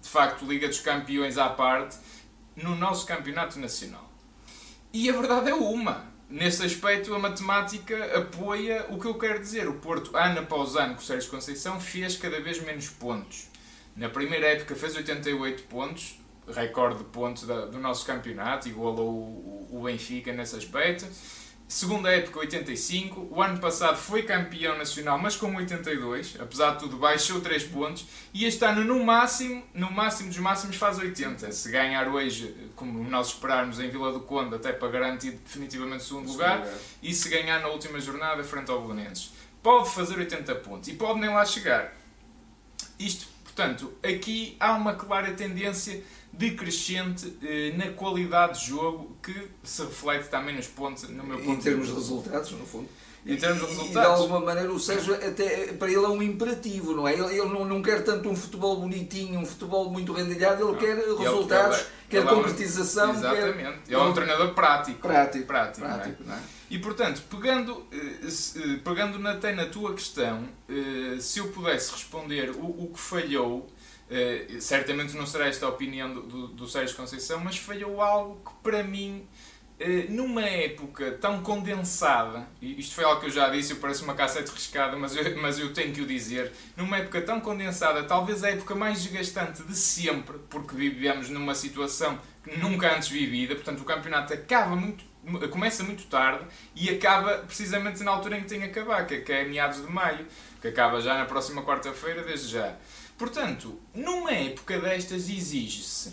de 0.00 0.08
facto, 0.08 0.44
Liga 0.44 0.68
dos 0.68 0.80
Campeões 0.80 1.38
à 1.38 1.48
parte, 1.48 1.96
no 2.54 2.76
nosso 2.76 3.06
campeonato 3.06 3.58
nacional. 3.58 4.10
E 4.92 5.10
a 5.10 5.12
verdade 5.12 5.50
é 5.50 5.54
uma. 5.54 6.12
Nesse 6.30 6.64
aspecto, 6.64 7.14
a 7.14 7.18
matemática 7.18 8.16
apoia 8.16 8.86
o 8.88 8.98
que 8.98 9.06
eu 9.06 9.14
quero 9.14 9.40
dizer. 9.40 9.68
O 9.68 9.74
Porto, 9.74 10.16
ano 10.16 10.40
após 10.40 10.76
ano, 10.76 10.94
com 10.94 11.00
o 11.00 11.04
Sérgio 11.04 11.30
Conceição, 11.30 11.80
fez 11.80 12.16
cada 12.16 12.40
vez 12.40 12.62
menos 12.62 12.88
pontos. 12.88 13.48
Na 13.96 14.08
primeira 14.08 14.46
época 14.46 14.74
fez 14.74 14.94
88 14.96 15.64
pontos, 15.64 16.18
recorde 16.48 16.98
de 16.98 17.04
pontos 17.04 17.44
do 17.44 17.78
nosso 17.78 18.04
campeonato, 18.04 18.68
igualou 18.68 19.10
o, 19.10 19.68
o 19.70 19.82
Benfica 19.84 20.32
nesse 20.32 20.56
aspecto. 20.56 21.06
Segunda 21.66 22.10
época, 22.10 22.40
85. 22.40 23.28
O 23.30 23.42
ano 23.42 23.58
passado 23.58 23.96
foi 23.96 24.22
campeão 24.22 24.76
nacional, 24.76 25.18
mas 25.18 25.34
com 25.34 25.54
82. 25.56 26.36
Apesar 26.38 26.72
de 26.72 26.80
tudo, 26.80 26.98
baixou 26.98 27.40
3 27.40 27.64
pontos. 27.64 28.06
E 28.34 28.44
este 28.44 28.64
ano, 28.64 28.84
no 28.84 29.02
máximo, 29.02 29.64
no 29.72 29.90
máximo 29.90 30.28
dos 30.28 30.38
máximos, 30.38 30.76
faz 30.76 30.98
80. 30.98 31.50
Se 31.52 31.70
ganhar 31.70 32.06
hoje, 32.08 32.54
como 32.76 33.02
nós 33.08 33.28
esperarmos, 33.28 33.80
em 33.80 33.88
Vila 33.88 34.12
do 34.12 34.20
Conde, 34.20 34.54
até 34.54 34.72
para 34.72 34.88
garantir 34.88 35.32
definitivamente 35.32 36.02
o 36.02 36.06
segundo 36.06 36.30
lugar. 36.30 36.68
E 37.02 37.14
se 37.14 37.30
ganhar 37.30 37.60
na 37.60 37.68
última 37.68 37.98
jornada, 37.98 38.44
frente 38.44 38.70
ao 38.70 38.82
Belenenses. 38.82 39.32
Pode 39.62 39.88
fazer 39.90 40.18
80 40.18 40.54
pontos. 40.56 40.88
E 40.90 40.92
pode 40.92 41.18
nem 41.18 41.30
lá 41.30 41.44
chegar. 41.46 41.94
Isto, 42.98 43.26
portanto, 43.42 43.92
aqui 44.04 44.54
há 44.60 44.72
uma 44.74 44.94
clara 44.94 45.32
tendência 45.32 46.04
decrescente 46.38 47.36
eh, 47.42 47.72
na 47.76 47.92
qualidade 47.92 48.60
de 48.60 48.66
jogo 48.66 49.16
que 49.22 49.34
se 49.62 49.82
reflete 49.82 50.28
também 50.28 50.54
nos 50.56 50.66
pontos, 50.66 51.08
no 51.08 51.24
meu 51.24 51.38
ponto 51.38 51.60
Em 51.60 51.62
termos 51.62 51.86
de, 51.88 51.94
resultados, 51.94 52.50
no 52.52 52.66
fundo. 52.66 52.88
Em 53.24 53.36
termos 53.36 53.60
de 53.60 53.66
resultados. 53.66 53.90
E, 53.90 53.92
de 53.92 54.22
alguma 54.22 54.40
maneira 54.40 54.70
o 54.72 54.78
Sérgio, 54.78 55.14
até, 55.14 55.72
para 55.72 55.88
ele 55.88 56.04
é 56.04 56.08
um 56.08 56.22
imperativo, 56.22 56.94
não 56.94 57.08
é? 57.08 57.14
Ele, 57.14 57.38
ele 57.38 57.48
não, 57.48 57.64
não 57.64 57.80
quer 57.80 58.02
tanto 58.02 58.28
um 58.28 58.36
futebol 58.36 58.80
bonitinho, 58.80 59.40
um 59.40 59.46
futebol 59.46 59.90
muito 59.90 60.12
rendilhado, 60.12 60.62
ele 60.62 60.72
não. 60.72 60.78
quer 60.78 60.96
resultados, 60.96 61.78
ele, 61.78 61.86
ele, 61.86 62.26
quer 62.26 62.26
concretização. 62.26 63.10
É 63.10 63.12
um, 63.12 63.16
exatamente. 63.16 63.54
Quer, 63.56 63.92
ele 63.92 63.94
é 63.94 63.98
um 63.98 64.12
treinador 64.12 64.54
prático. 64.54 64.98
Prático. 65.00 65.46
Prático, 65.46 65.86
prático 65.86 66.24
não 66.24 66.34
é? 66.34 66.36
Não 66.36 66.42
é? 66.42 66.54
E 66.70 66.78
portanto, 66.78 67.22
pegando, 67.30 67.86
eh, 67.92 67.96
eh, 67.96 68.78
pegando 68.82 69.28
até 69.28 69.54
na 69.54 69.66
tua 69.66 69.94
questão, 69.94 70.48
se 71.20 71.38
eu 71.38 71.48
pudesse 71.48 71.92
responder 71.92 72.50
o, 72.50 72.64
o 72.64 72.90
que 72.92 72.98
falhou 72.98 73.68
Uh, 74.10 74.60
certamente 74.60 75.16
não 75.16 75.26
será 75.26 75.48
esta 75.48 75.64
a 75.64 75.70
opinião 75.70 76.12
do, 76.12 76.22
do, 76.22 76.46
do 76.48 76.68
Sérgio 76.68 76.94
Conceição, 76.94 77.40
mas 77.40 77.56
falhou 77.56 78.02
algo 78.02 78.38
que 78.44 78.52
para 78.62 78.82
mim, 78.82 79.26
uh, 79.80 80.12
numa 80.12 80.42
época 80.42 81.12
tão 81.12 81.42
condensada, 81.42 82.46
e 82.60 82.78
isto 82.78 82.94
foi 82.94 83.04
algo 83.04 83.20
que 83.20 83.26
eu 83.26 83.30
já 83.30 83.48
disse, 83.48 83.72
eu 83.72 83.78
parece 83.78 84.02
uma 84.02 84.14
cassete 84.14 84.50
riscada, 84.50 84.94
mas 84.96 85.16
eu, 85.16 85.36
mas 85.40 85.58
eu 85.58 85.72
tenho 85.72 85.92
que 85.94 86.02
o 86.02 86.06
dizer, 86.06 86.52
numa 86.76 86.98
época 86.98 87.22
tão 87.22 87.40
condensada, 87.40 88.04
talvez 88.04 88.44
a 88.44 88.50
época 88.50 88.74
mais 88.74 89.02
desgastante 89.02 89.62
de 89.62 89.74
sempre, 89.74 90.38
porque 90.50 90.76
vivemos 90.76 91.30
numa 91.30 91.54
situação 91.54 92.20
nunca 92.58 92.94
antes 92.94 93.08
vivida, 93.08 93.54
portanto 93.54 93.80
o 93.80 93.84
campeonato 93.84 94.34
acaba 94.34 94.76
muito 94.76 95.02
começa 95.50 95.82
muito 95.82 96.04
tarde 96.04 96.44
e 96.74 96.90
acaba 96.90 97.38
precisamente 97.38 98.02
na 98.02 98.10
altura 98.10 98.36
em 98.36 98.42
que 98.42 98.48
tem 98.48 98.60
que 98.60 98.66
acabar, 98.66 99.06
que 99.06 99.32
é 99.32 99.44
meados 99.44 99.84
de 99.84 99.90
maio, 99.90 100.26
que 100.60 100.68
acaba 100.68 101.00
já 101.00 101.14
na 101.16 101.24
próxima 101.24 101.62
quarta-feira, 101.62 102.22
desde 102.22 102.52
já. 102.52 102.76
Portanto, 103.16 103.78
numa 103.94 104.32
época 104.32 104.78
destas 104.80 105.28
exige-se 105.28 106.12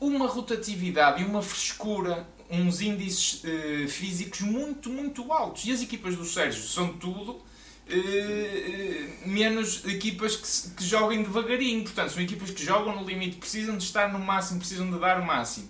uma 0.00 0.26
rotatividade 0.26 1.22
e 1.22 1.26
uma 1.26 1.42
frescura, 1.42 2.26
uns 2.48 2.80
índices 2.80 3.44
uh, 3.44 3.88
físicos 3.88 4.40
muito, 4.40 4.88
muito 4.88 5.30
altos. 5.32 5.64
E 5.66 5.72
as 5.72 5.82
equipas 5.82 6.16
do 6.16 6.24
Sérgio 6.24 6.62
são 6.62 6.94
tudo 6.94 7.32
uh, 7.32 7.42
menos 9.26 9.84
equipas 9.84 10.36
que, 10.36 10.74
que 10.76 10.84
joguem 10.84 11.22
devagarinho. 11.22 11.82
Portanto, 11.84 12.12
são 12.12 12.22
equipas 12.22 12.50
que 12.50 12.64
jogam 12.64 12.96
no 12.96 13.06
limite, 13.06 13.36
precisam 13.36 13.76
de 13.76 13.84
estar 13.84 14.10
no 14.10 14.18
máximo, 14.18 14.58
precisam 14.58 14.90
de 14.90 14.98
dar 14.98 15.20
o 15.20 15.26
máximo. 15.26 15.68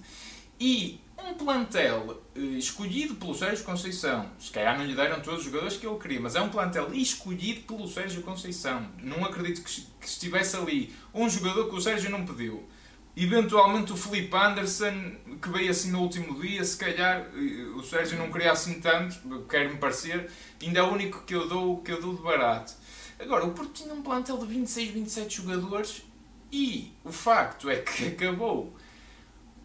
E 0.60 1.00
um 1.26 1.34
plantel 1.34 2.22
uh, 2.36 2.40
escolhido 2.40 3.14
pelo 3.14 3.34
Sérgio 3.34 3.64
Conceição, 3.64 4.30
se 4.38 4.50
calhar 4.50 4.78
não 4.78 4.84
lhe 4.84 4.94
deram 4.94 5.20
todos 5.20 5.40
os 5.40 5.44
jogadores 5.46 5.76
que 5.76 5.86
ele 5.86 5.98
queria, 5.98 6.20
mas 6.20 6.36
é 6.36 6.40
um 6.40 6.48
plantel 6.48 6.92
escolhido 6.94 7.62
pelo 7.62 7.86
Sérgio 7.88 8.22
Conceição. 8.22 8.88
Não 9.02 9.24
acredito 9.24 9.62
que, 9.62 9.86
estivesse 10.04 10.56
ali 10.56 10.94
um 11.14 11.28
jogador 11.28 11.68
que 11.68 11.76
o 11.76 11.80
Sérgio 11.80 12.10
não 12.10 12.24
pediu. 12.24 12.68
Eventualmente 13.16 13.92
o 13.92 13.96
Felipe 13.96 14.34
Anderson, 14.36 15.12
que 15.42 15.48
veio 15.48 15.70
assim 15.70 15.90
no 15.90 16.00
último 16.00 16.40
dia, 16.40 16.64
se 16.64 16.76
calhar 16.76 17.28
uh, 17.34 17.76
o 17.76 17.82
Sérgio 17.82 18.18
não 18.18 18.30
queria 18.30 18.52
assim 18.52 18.80
tanto, 18.80 19.44
quer-me 19.48 19.76
parecer, 19.76 20.30
ainda 20.62 20.80
é 20.80 20.82
o 20.82 20.92
único 20.92 21.24
que 21.24 21.34
eu 21.34 21.48
dou, 21.48 21.78
que 21.78 21.92
eu 21.92 22.00
dou 22.00 22.14
de 22.14 22.22
barato. 22.22 22.72
Agora, 23.18 23.44
o 23.44 23.52
Porto 23.52 23.72
tinha 23.72 23.92
um 23.92 24.02
plantel 24.02 24.38
de 24.38 24.46
26, 24.46 24.90
27 24.92 25.36
jogadores 25.36 26.02
e 26.50 26.92
o 27.04 27.12
facto 27.12 27.68
é 27.68 27.76
que 27.76 28.08
acabou 28.08 28.74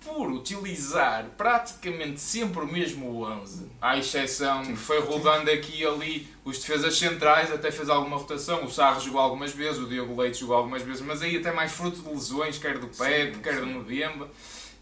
por 0.05 0.31
utilizar 0.31 1.25
praticamente 1.35 2.21
sempre 2.21 2.61
o 2.61 2.67
mesmo 2.67 3.23
11, 3.23 3.67
à 3.81 3.97
exceção 3.97 4.63
que 4.63 4.75
foi 4.75 4.99
rodando 5.01 5.49
aqui 5.49 5.81
e 5.81 5.85
ali 5.85 6.27
os 6.45 6.59
defesas 6.59 6.97
centrais, 6.97 7.51
até 7.51 7.71
fez 7.71 7.89
alguma 7.89 8.17
rotação, 8.17 8.63
o 8.63 8.71
Sarro 8.71 9.01
jogou 9.01 9.19
algumas 9.19 9.51
vezes, 9.51 9.81
o 9.81 9.87
Diogo 9.87 10.21
Leite 10.21 10.39
jogou 10.39 10.55
algumas 10.55 10.83
vezes, 10.83 11.01
mas 11.01 11.23
aí 11.23 11.37
até 11.37 11.51
mais 11.51 11.71
fruto 11.71 12.01
de 12.01 12.07
lesões, 12.07 12.59
quer 12.59 12.77
do 12.77 12.87
Pepe, 12.87 13.39
quer 13.39 13.59
do 13.59 13.65
Mbemba. 13.65 14.29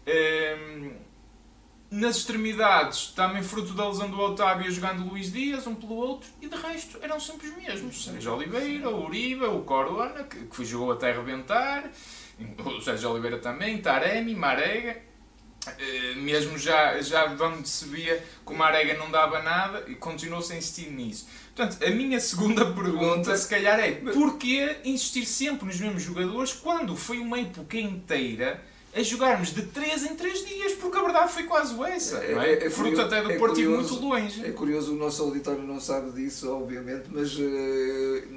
Um, 0.06 0.92
nas 1.90 2.16
extremidades, 2.16 3.08
também 3.08 3.42
fruto 3.42 3.72
da 3.72 3.88
lesão 3.88 4.10
do 4.10 4.20
Otávio 4.20 4.70
jogando 4.70 5.08
Luís 5.08 5.32
Dias, 5.32 5.66
um 5.66 5.74
pelo 5.74 5.94
outro, 5.94 6.28
e 6.42 6.48
de 6.48 6.56
resto 6.56 6.98
eram 7.00 7.18
sempre 7.18 7.48
os 7.48 7.56
mesmos. 7.56 8.04
Sérgio 8.04 8.34
Oliveira, 8.34 8.90
o 8.90 9.06
Uribe, 9.06 9.44
o 9.44 9.60
Corona, 9.60 10.24
que, 10.24 10.44
que 10.44 10.64
jogou 10.64 10.92
até 10.92 11.12
arrebentar, 11.12 11.90
o 12.58 12.80
Sérgio 12.80 13.10
Oliveira 13.10 13.38
também, 13.38 13.80
Taremi, 13.80 14.34
Marega 14.34 15.13
mesmo 16.16 16.58
já, 16.58 17.00
já 17.00 17.24
onde 17.26 17.68
se 17.68 17.86
via 17.86 18.22
que 18.44 18.52
o 18.52 18.56
Marega 18.56 18.94
não 18.94 19.10
dava 19.10 19.42
nada 19.42 19.84
e 19.86 19.94
continuou-se 19.94 20.52
a 20.52 20.56
insistir 20.56 20.90
nisso. 20.90 21.26
Portanto, 21.54 21.84
a 21.84 21.90
minha 21.90 22.20
segunda 22.20 22.66
pergunta, 22.72 23.36
se 23.36 23.48
calhar, 23.48 23.78
é 23.78 23.92
porquê 23.92 24.76
insistir 24.84 25.26
sempre 25.26 25.66
nos 25.66 25.80
mesmos 25.80 26.02
jogadores 26.02 26.52
quando 26.52 26.96
foi 26.96 27.18
uma 27.18 27.38
época 27.38 27.78
inteira 27.78 28.62
a 28.94 29.02
jogarmos 29.02 29.52
de 29.52 29.62
3 29.62 30.04
em 30.04 30.14
3 30.14 30.46
dias, 30.46 30.72
porque 30.74 30.96
a 30.96 31.02
verdade 31.02 31.32
foi 31.32 31.42
quase 31.42 31.74
essa. 31.82 32.18
É, 32.18 32.32
é? 32.32 32.52
É, 32.52 32.66
é 32.66 32.70
Fruto 32.70 33.00
até 33.00 33.20
do 33.22 33.32
é 33.32 33.38
Porto 33.38 33.60
muito 33.60 33.94
longe. 33.96 34.44
É 34.44 34.50
curioso, 34.52 34.92
o 34.92 34.96
nosso 34.96 35.22
auditório 35.22 35.62
não 35.62 35.80
sabe 35.80 36.12
disso, 36.12 36.50
obviamente, 36.52 37.06
mas 37.10 37.34
uh, 37.36 37.42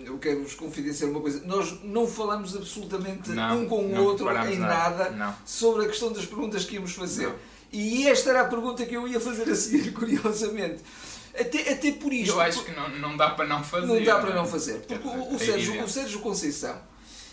eu 0.06 0.18
quero 0.20 0.42
vos 0.42 0.56
confidenciar 0.56 1.12
uma 1.12 1.22
coisa. 1.22 1.44
Nós 1.46 1.84
não 1.84 2.08
falamos 2.08 2.56
absolutamente 2.56 3.30
não, 3.30 3.62
um 3.62 3.68
com 3.68 3.86
o 3.86 4.04
outro 4.04 4.28
em 4.30 4.58
nada, 4.58 5.12
nada 5.12 5.38
sobre 5.46 5.86
a 5.86 5.88
questão 5.88 6.12
das 6.12 6.26
perguntas 6.26 6.66
que 6.66 6.76
íamos 6.76 6.94
fazer. 6.94 7.28
Não. 7.28 7.36
E 7.72 8.08
esta 8.08 8.32
era 8.32 8.42
a 8.42 8.46
pergunta 8.46 8.84
que 8.86 8.96
eu 8.96 9.08
ia 9.08 9.20
fazer 9.20 9.48
a 9.50 9.56
seguir, 9.56 9.92
curiosamente. 9.94 10.82
Até, 11.40 11.72
até 11.72 11.92
por 11.92 12.12
isto. 12.12 12.34
Eu 12.34 12.42
acho 12.42 12.64
que 12.64 12.72
não, 12.72 12.90
não 12.98 13.16
dá 13.16 13.30
para 13.30 13.46
não 13.46 13.64
fazer. 13.64 13.86
Não 13.86 14.04
dá 14.04 14.18
para 14.18 14.34
não 14.34 14.46
fazer. 14.48 14.80
Porque 14.88 15.08
o, 15.08 15.34
o, 15.34 15.36
é 15.36 15.38
Sérgio, 15.38 15.84
o 15.84 15.88
Sérgio 15.88 16.20
Conceição 16.20 16.76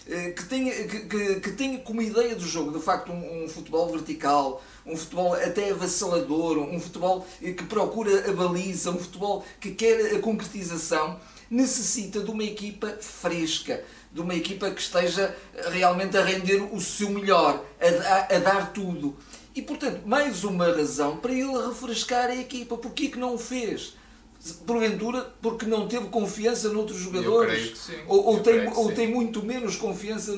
que 0.04 0.44
tem, 0.44 0.70
que, 0.87 1.40
que, 1.40 1.52
que 1.52 1.78
como 1.78 2.02
ideia 2.02 2.34
do 2.34 2.46
jogo, 2.46 2.76
de 2.76 2.84
facto, 2.84 3.11
um, 3.11 3.44
um, 3.44 3.49
futebol 3.49 3.90
vertical, 3.90 4.62
um 4.84 4.96
futebol 4.96 5.32
até 5.34 5.70
avassalador, 5.70 6.58
um 6.58 6.78
futebol 6.78 7.26
que 7.40 7.64
procura 7.64 8.30
a 8.30 8.32
baliza, 8.32 8.90
um 8.90 8.99
futebol 8.99 9.44
que 9.58 9.70
quer 9.70 10.14
a 10.14 10.18
concretização, 10.18 11.18
necessita 11.50 12.20
de 12.20 12.30
uma 12.30 12.44
equipa 12.44 12.99
fresca, 13.00 13.82
de 14.12 14.20
uma 14.20 14.34
equipa 14.34 14.70
que 14.70 14.80
esteja 14.80 15.34
realmente 15.70 16.16
a 16.16 16.25
render 16.25 16.61
o 16.73 16.80
seu 16.80 17.08
melhor, 17.11 17.64
a, 17.80 18.34
a, 18.34 18.37
a 18.37 18.38
dar 18.38 18.73
tudo. 18.73 19.16
E, 19.54 19.62
portanto, 19.62 20.02
mais 20.04 20.42
uma 20.42 20.66
razão 20.66 21.16
para 21.16 21.32
ele 21.32 21.66
refrescar 21.66 22.28
a 22.28 22.37
equipa. 22.37 22.76
Porquê 22.76 23.08
que 23.08 23.18
não 23.18 23.34
o 23.34 23.38
fez? 23.38 23.94
Porventura 24.66 25.34
porque 25.40 25.66
não 25.66 25.88
teve 25.88 26.06
confiança 26.08 26.68
noutros 26.68 26.98
jogadores 26.98 27.90
ou, 28.06 28.26
ou 28.26 28.40
tem, 28.40 28.68
ou 28.74 28.92
tem 28.92 29.08
muito 29.08 29.42
menos 29.42 29.76
confiança 29.76 30.32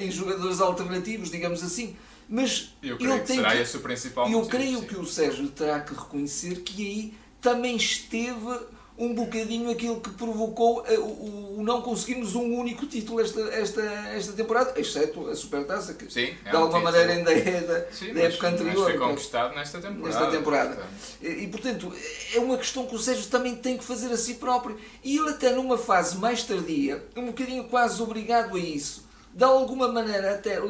em 0.00 0.10
jogadores 0.10 0.60
alternativos, 0.60 1.30
digamos 1.30 1.62
assim. 1.62 1.96
Mas 2.28 2.74
eu 2.82 2.96
creio 2.96 3.20
que 3.20 3.34
será 3.34 3.52
que, 3.52 3.62
esse 3.62 3.76
o 3.76 3.80
principal 3.80 4.30
Eu 4.30 4.46
creio 4.46 4.80
sim. 4.80 4.86
que 4.86 4.96
o 4.96 5.04
Sérgio 5.04 5.48
terá 5.48 5.80
que 5.80 5.92
reconhecer 5.92 6.60
que 6.60 6.86
aí 6.86 7.14
também 7.40 7.76
esteve 7.76 8.58
um 8.98 9.14
bocadinho 9.14 9.70
aquilo 9.70 10.00
que 10.00 10.10
provocou 10.10 10.84
eh, 10.86 10.98
o, 10.98 11.58
o, 11.58 11.62
não 11.62 11.80
conseguirmos 11.80 12.34
um 12.34 12.54
único 12.54 12.86
título 12.86 13.20
esta, 13.20 13.40
esta, 13.40 13.82
esta 13.82 14.32
temporada, 14.32 14.78
exceto 14.78 15.28
a 15.28 15.34
Supertaça, 15.34 15.94
que 15.94 16.12
Sim, 16.12 16.34
é 16.44 16.50
de 16.50 16.56
alguma 16.56 16.78
um 16.78 16.82
maneira 16.82 17.12
ainda 17.12 17.32
é 17.32 17.60
da, 17.62 17.90
Sim, 17.90 18.12
da 18.12 18.20
época 18.22 18.50
mas, 18.50 18.60
anterior. 18.60 18.84
Mas 18.84 18.92
foi 18.92 19.08
conquistado 19.08 19.54
nesta 19.54 19.80
temporada. 19.80 20.20
Nesta 20.20 20.36
temporada. 20.36 20.86
E, 21.22 21.26
e, 21.26 21.48
portanto, 21.48 21.92
é 22.34 22.38
uma 22.38 22.58
questão 22.58 22.86
que 22.86 22.94
o 22.94 22.98
Sérgio 22.98 23.26
também 23.28 23.56
tem 23.56 23.78
que 23.78 23.84
fazer 23.84 24.12
a 24.12 24.16
si 24.16 24.34
próprio. 24.34 24.78
E 25.02 25.16
ele 25.16 25.30
até 25.30 25.50
numa 25.52 25.78
fase 25.78 26.18
mais 26.18 26.44
tardia, 26.44 27.02
um 27.16 27.26
bocadinho 27.26 27.64
quase 27.64 28.00
obrigado 28.02 28.56
a 28.56 28.60
isso, 28.60 29.08
de 29.34 29.44
alguma 29.44 29.88
maneira 29.88 30.34
até 30.34 30.58
eh, 30.58 30.62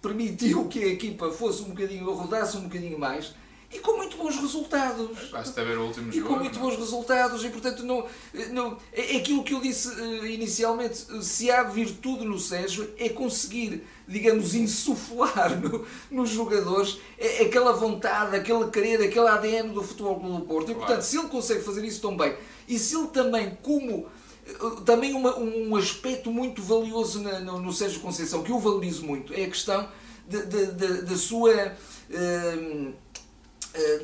permitiu 0.00 0.66
que 0.66 0.84
a 0.84 0.86
equipa 0.86 1.30
fosse 1.32 1.62
um 1.62 1.70
bocadinho, 1.70 2.10
rodasse 2.12 2.56
um 2.56 2.62
bocadinho 2.62 2.98
mais, 2.98 3.34
e 3.72 3.78
com 3.78 3.96
muito 3.96 4.16
bons 4.16 4.36
resultados. 4.36 5.30
Basta 5.30 5.64
ver 5.64 5.78
o 5.78 5.86
último 5.86 6.10
jogo. 6.10 6.26
E 6.26 6.28
com 6.28 6.40
muito 6.40 6.58
não? 6.58 6.66
É? 6.66 6.70
bons 6.70 6.78
resultados, 6.78 7.44
e 7.44 7.50
portanto, 7.50 7.84
não, 7.84 8.04
não, 8.50 8.76
é, 8.92 9.14
é 9.14 9.18
aquilo 9.18 9.44
que 9.44 9.54
eu 9.54 9.60
disse 9.60 9.88
uh, 9.88 10.26
inicialmente: 10.26 10.96
se 11.22 11.50
há 11.50 11.62
virtude 11.62 12.24
no 12.24 12.38
Sérgio, 12.38 12.90
é 12.98 13.08
conseguir, 13.08 13.86
digamos, 14.08 14.54
insuflar 14.54 15.58
no, 15.60 15.86
nos 16.10 16.30
jogadores 16.30 16.98
aquela 17.40 17.72
vontade, 17.72 18.34
aquele 18.34 18.68
querer, 18.70 19.02
aquele 19.02 19.28
ADN 19.28 19.72
do 19.72 19.82
Futebol 19.82 20.18
Clube 20.18 20.36
do 20.38 20.46
Porto. 20.46 20.70
E 20.72 20.74
portanto, 20.74 20.96
claro. 20.96 21.02
se 21.02 21.18
ele 21.18 21.28
consegue 21.28 21.62
fazer 21.62 21.84
isso 21.84 22.00
tão 22.00 22.16
bem, 22.16 22.36
e 22.66 22.78
se 22.78 22.96
ele 22.96 23.08
também, 23.08 23.56
como 23.62 24.08
eh, 24.46 24.82
também 24.84 25.14
uma, 25.14 25.38
um 25.38 25.76
aspecto 25.76 26.30
muito 26.30 26.62
valioso 26.62 27.20
na, 27.20 27.40
no, 27.40 27.60
no 27.60 27.72
Sérgio 27.72 28.00
Conceição, 28.00 28.42
que 28.42 28.50
eu 28.50 28.58
valorizo 28.58 29.04
muito, 29.04 29.32
é 29.32 29.44
a 29.44 29.48
questão 29.48 29.88
da 30.26 31.16
sua. 31.16 31.52
Uh, 31.52 31.70
eh, 32.12 32.92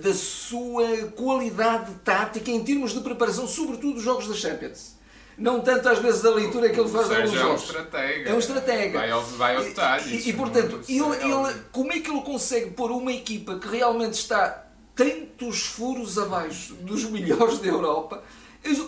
da 0.00 0.14
sua 0.14 1.08
qualidade 1.14 1.92
tática 2.04 2.50
em 2.50 2.62
termos 2.62 2.92
de 2.92 3.00
preparação, 3.00 3.46
sobretudo 3.46 3.94
dos 3.94 4.02
jogos 4.02 4.28
da 4.28 4.34
Champions. 4.34 4.96
Não 5.36 5.60
tanto 5.60 5.88
às 5.88 5.98
vezes 5.98 6.22
da 6.22 6.30
leitura 6.30 6.70
que 6.70 6.80
ele 6.80 6.88
faz 6.88 7.08
dos 7.08 7.30
jogos. 7.32 7.40
É 7.40 7.46
um 7.46 7.54
estratega. 7.54 8.30
É 8.30 8.34
um 8.34 8.38
estratega. 8.38 8.98
Vai 8.98 9.10
ao, 9.10 9.22
vai 9.22 9.56
ao 9.56 9.62
detalhe. 9.64 10.16
E, 10.16 10.30
e, 10.30 10.32
portanto, 10.32 10.80
ele, 10.88 11.00
ele, 11.00 11.60
como 11.72 11.92
é 11.92 12.00
que 12.00 12.10
ele 12.10 12.22
consegue 12.22 12.70
pôr 12.70 12.90
uma 12.90 13.12
equipa 13.12 13.58
que 13.58 13.68
realmente 13.68 14.14
está 14.14 14.64
tantos 14.94 15.66
furos 15.66 16.18
abaixo 16.18 16.72
dos 16.74 17.04
melhores 17.04 17.58
da 17.58 17.66
Europa 17.68 18.22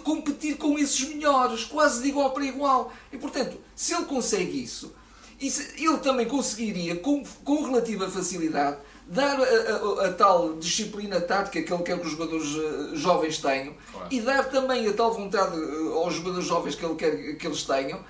competir 0.08 0.56
com 0.56 0.78
esses 0.78 1.08
melhores, 1.08 1.64
quase 1.64 2.02
de 2.02 2.08
igual 2.08 2.32
para 2.32 2.44
igual. 2.44 2.92
E 3.12 3.18
portanto, 3.18 3.58
se 3.76 3.94
ele 3.94 4.06
consegue 4.06 4.62
isso, 4.62 4.94
ele 5.40 5.98
também 5.98 6.26
conseguiria, 6.26 6.96
com, 6.96 7.22
com 7.44 7.62
relativa 7.64 8.10
facilidade, 8.10 8.78
dar 9.08 9.40
a, 9.40 9.42
a, 9.42 10.06
a, 10.06 10.12
tal 10.12 10.54
disciplina 10.56 11.18
tática 11.18 11.62
que 11.62 11.72
ele 11.72 11.82
quer 11.82 11.98
que 11.98 12.06
os 12.06 12.12
jogadores 12.12 12.46
eh, 12.46 12.96
jovens 12.96 13.38
tenham 13.38 13.74
claro. 13.90 14.08
e 14.10 14.20
dar 14.20 14.44
também 14.50 14.86
a 14.86 14.92
tal 14.92 15.14
vontade 15.14 15.56
eh, 15.56 15.94
aos 15.94 16.14
jogadores 16.14 16.46
jovens 16.46 16.74
que 16.74 16.84
ele 16.84 16.94
quer 16.94 17.36
que 17.36 17.46
eles 17.46 17.62
tenham 17.62 18.04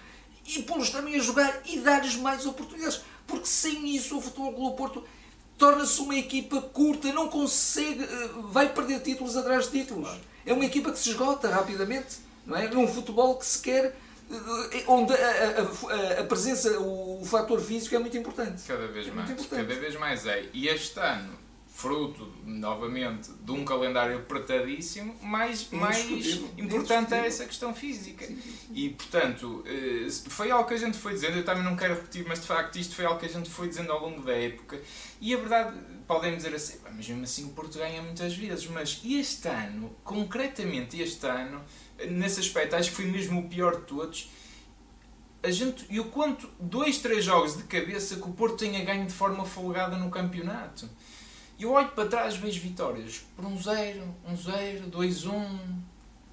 e 0.44 0.62
pô-los 0.62 0.90
também 0.90 1.14
a 1.14 1.18
jogar 1.20 1.60
e 1.66 1.78
dar-lhes 1.78 2.16
mais 2.16 2.46
oportunidades. 2.46 3.02
Porque 3.26 3.46
sem 3.46 3.94
isso 3.94 4.18
o 4.18 4.20
Futebol 4.20 4.52
Clube 4.52 4.76
Porto 4.76 5.04
torna-se 5.56 6.00
uma 6.00 6.16
equipa 6.16 6.60
curta, 6.62 7.12
não 7.12 7.28
consegue, 7.28 8.02
eh, 8.02 8.30
vai 8.50 8.72
perder 8.72 9.00
títulos 9.00 9.36
atrás 9.36 9.70
de 9.70 9.80
títulos. 9.80 10.08
Claro. 10.08 10.20
É 10.46 10.52
uma 10.52 10.64
equipa 10.64 10.90
que 10.90 10.98
se 10.98 11.10
esgota 11.10 11.48
rapidamente, 11.48 12.16
não 12.46 12.56
é? 12.56 12.68
Num 12.68 12.88
futebol 12.88 13.36
que 13.36 13.44
se 13.44 13.60
quer 13.60 13.94
onde 14.86 15.14
a, 15.14 16.18
a, 16.18 16.20
a, 16.20 16.24
presença, 16.24 16.78
o, 16.78 17.22
o 17.22 17.24
fator 17.24 17.60
físico 17.60 17.94
é 17.94 17.98
muito 17.98 18.16
importante. 18.16 18.62
Cada 18.66 18.86
vez 18.86 19.08
é 19.08 19.10
mais. 19.10 19.46
Cada 19.46 19.74
vez 19.74 19.96
mais 19.96 20.26
é. 20.26 20.48
E 20.52 20.68
este 20.68 20.98
ano, 21.00 21.38
fruto, 21.78 22.30
novamente, 22.44 23.30
de 23.40 23.52
um 23.52 23.64
calendário 23.64 24.18
apertadíssimo, 24.18 25.14
mais, 25.22 25.70
mais 25.70 26.04
importante 26.58 27.14
é 27.14 27.24
essa 27.24 27.44
questão 27.44 27.72
física. 27.72 28.26
Sim, 28.26 28.34
sim, 28.34 28.50
sim. 28.50 28.72
E, 28.74 28.90
portanto, 28.90 29.62
eh, 29.64 30.08
foi 30.28 30.50
algo 30.50 30.66
que 30.66 30.74
a 30.74 30.76
gente 30.76 30.98
foi 30.98 31.12
dizendo, 31.12 31.36
eu 31.36 31.44
também 31.44 31.62
não 31.62 31.76
quero 31.76 31.94
repetir, 31.94 32.24
mas 32.26 32.40
de 32.40 32.48
facto 32.48 32.76
isto 32.80 32.96
foi 32.96 33.04
algo 33.04 33.20
que 33.20 33.26
a 33.26 33.28
gente 33.28 33.48
foi 33.48 33.68
dizendo 33.68 33.92
ao 33.92 34.00
longo 34.00 34.22
da 34.22 34.34
época. 34.34 34.80
E 35.20 35.32
a 35.32 35.36
verdade, 35.36 35.78
podem 36.04 36.36
dizer 36.36 36.52
assim, 36.52 36.78
mas 36.84 37.08
mesmo 37.08 37.22
assim 37.22 37.44
o 37.44 37.50
Porto 37.50 37.78
ganha 37.78 38.02
muitas 38.02 38.34
vezes, 38.34 38.66
mas 38.66 39.00
este 39.04 39.46
ano, 39.46 39.94
concretamente 40.02 41.00
este 41.00 41.26
ano, 41.26 41.62
nesse 42.06 42.40
aspecto, 42.40 42.76
acho 42.76 42.90
que 42.90 42.96
foi 42.96 43.06
mesmo 43.06 43.40
o 43.40 43.48
pior 43.48 43.76
de 43.76 43.82
todos. 43.82 44.30
A 45.42 45.50
gente, 45.50 45.86
e 45.88 46.00
o 46.00 46.06
quanto, 46.06 46.48
dois, 46.58 46.98
três 46.98 47.24
jogos 47.24 47.56
de 47.56 47.62
cabeça 47.64 48.16
que 48.16 48.28
o 48.28 48.32
Porto 48.32 48.56
tenha 48.56 48.84
ganho 48.84 49.06
de 49.06 49.12
forma 49.12 49.44
folgada 49.44 49.96
no 49.96 50.10
campeonato. 50.10 50.88
Eu 51.58 51.72
olho 51.72 51.88
para 51.88 52.08
trás 52.08 52.36
vejo 52.36 52.60
vitórias 52.60 53.24
por 53.34 53.44
um 53.44 53.60
0, 53.60 54.02
um 54.26 54.36
0, 54.36 54.86
2, 54.86 55.26
1. 55.26 55.58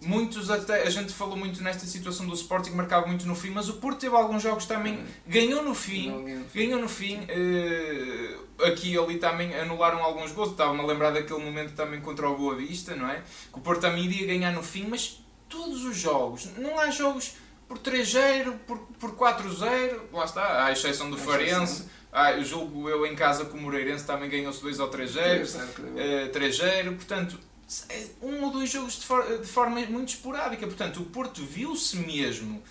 Muitos 0.02 0.52
até, 0.52 0.84
a 0.84 0.90
gente 0.90 1.12
falou 1.12 1.36
muito 1.36 1.64
nesta 1.64 1.86
situação 1.88 2.28
do 2.28 2.36
Sporting, 2.36 2.72
marcava 2.72 3.08
muito 3.08 3.26
no 3.26 3.34
fim, 3.34 3.50
mas 3.50 3.68
o 3.68 3.74
Porto 3.78 4.00
teve 4.00 4.16
alguns 4.16 4.44
jogos 4.44 4.68
também, 4.68 5.04
ganhou 5.26 5.64
no 5.64 5.74
fim, 5.74 6.44
ganhou 6.54 6.80
no 6.80 6.88
fim, 6.88 7.22
uh, 7.22 8.66
aqui 8.66 8.92
e 8.92 8.98
ali 9.00 9.18
também 9.18 9.56
anularam 9.56 10.04
alguns 10.04 10.32
gols, 10.32 10.52
estava-me 10.52 10.80
a 10.82 10.86
lembrar 10.86 11.10
daquele 11.10 11.44
momento 11.44 11.74
também 11.74 12.02
contra 12.02 12.30
o 12.30 12.38
Boa 12.38 12.56
Vista, 12.56 12.96
não 12.96 13.10
é? 13.10 13.24
Que 13.52 13.58
o 13.58 13.62
Porto 13.62 13.82
também 13.82 14.06
iria 14.06 14.28
ganhar 14.28 14.52
no 14.52 14.62
fim, 14.62 14.86
mas 14.88 15.25
todos 15.56 15.86
os 15.86 15.96
jogos. 15.96 16.50
Não 16.58 16.78
há 16.78 16.92
jogos 16.92 17.34
por 17.68 17.80
3-0, 17.80 18.54
por, 18.68 18.78
por 19.00 19.12
4-0, 19.16 20.02
lá 20.12 20.26
está, 20.26 20.66
à 20.66 20.72
exceção 20.72 21.10
do 21.10 21.18
Farense. 21.18 21.86
Ah, 22.12 22.32
eu 22.32 22.44
julgo 22.46 22.90
eu 22.90 23.06
em 23.06 23.16
casa 23.16 23.46
com 23.46 23.58
o 23.58 23.62
Moreirense 23.62 24.06
também 24.06 24.30
ganhou-se 24.30 24.62
2 24.62 24.80
ou 24.80 24.90
3-0, 24.90 25.60
3-0, 26.32 26.92
uh, 26.92 26.96
portanto, 26.96 27.38
é 27.90 28.06
um 28.22 28.44
ou 28.46 28.52
dois 28.52 28.70
jogos 28.70 29.00
de, 29.00 29.06
for, 29.06 29.40
de 29.40 29.48
forma 29.48 29.82
muito 29.88 30.10
esporádica. 30.10 30.66
Portanto, 30.66 31.02
o 31.02 31.06
Porto 31.06 31.44
viu-se 31.44 31.98
mesmo 31.98 32.64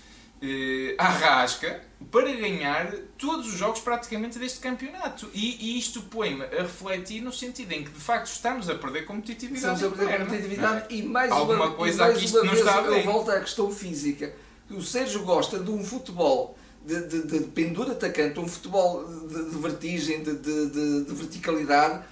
uh, 0.45 0.95
à 0.99 1.09
rasca 1.09 1.83
para 2.11 2.31
ganhar 2.33 2.93
todos 3.17 3.47
os 3.47 3.55
jogos 3.55 3.81
praticamente 3.81 4.39
deste 4.39 4.61
campeonato. 4.61 5.29
E, 5.33 5.57
e 5.61 5.79
isto 5.79 6.03
põe-me 6.03 6.45
a 6.45 6.63
refletir 6.63 7.23
no 7.23 7.33
sentido 7.33 7.73
em 7.73 7.85
que 7.85 7.91
de 7.91 8.01
facto 8.01 8.27
estamos 8.27 8.69
a 8.69 8.75
perder 8.75 9.07
competitividade. 9.07 9.75
Estamos 9.75 9.95
a 9.95 9.97
perder 9.97 10.19
competitividade 10.21 10.95
é? 10.95 10.97
e 10.97 11.03
mais 11.03 11.31
Alguma 11.31 11.67
uma, 11.67 11.75
coisa 11.75 12.07
aqui 12.07 12.25
isto 12.25 12.45
não 12.45 12.53
está 12.53 12.83
bem. 12.83 12.99
Eu 12.99 13.05
volto 13.05 13.31
à 13.31 13.41
questão 13.41 13.71
física. 13.71 14.35
O 14.71 14.83
Sérgio 14.83 15.23
gosta 15.23 15.59
de 15.59 15.71
um 15.71 15.83
futebol 15.83 16.59
de, 16.85 17.07
de, 17.07 17.27
de 17.27 17.41
pendura 17.47 17.93
atacante, 17.93 18.39
um 18.39 18.47
futebol 18.47 19.05
de, 19.27 19.51
de 19.51 19.57
vertigem, 19.57 20.23
de, 20.23 20.35
de 20.35 21.15
verticalidade 21.15 22.05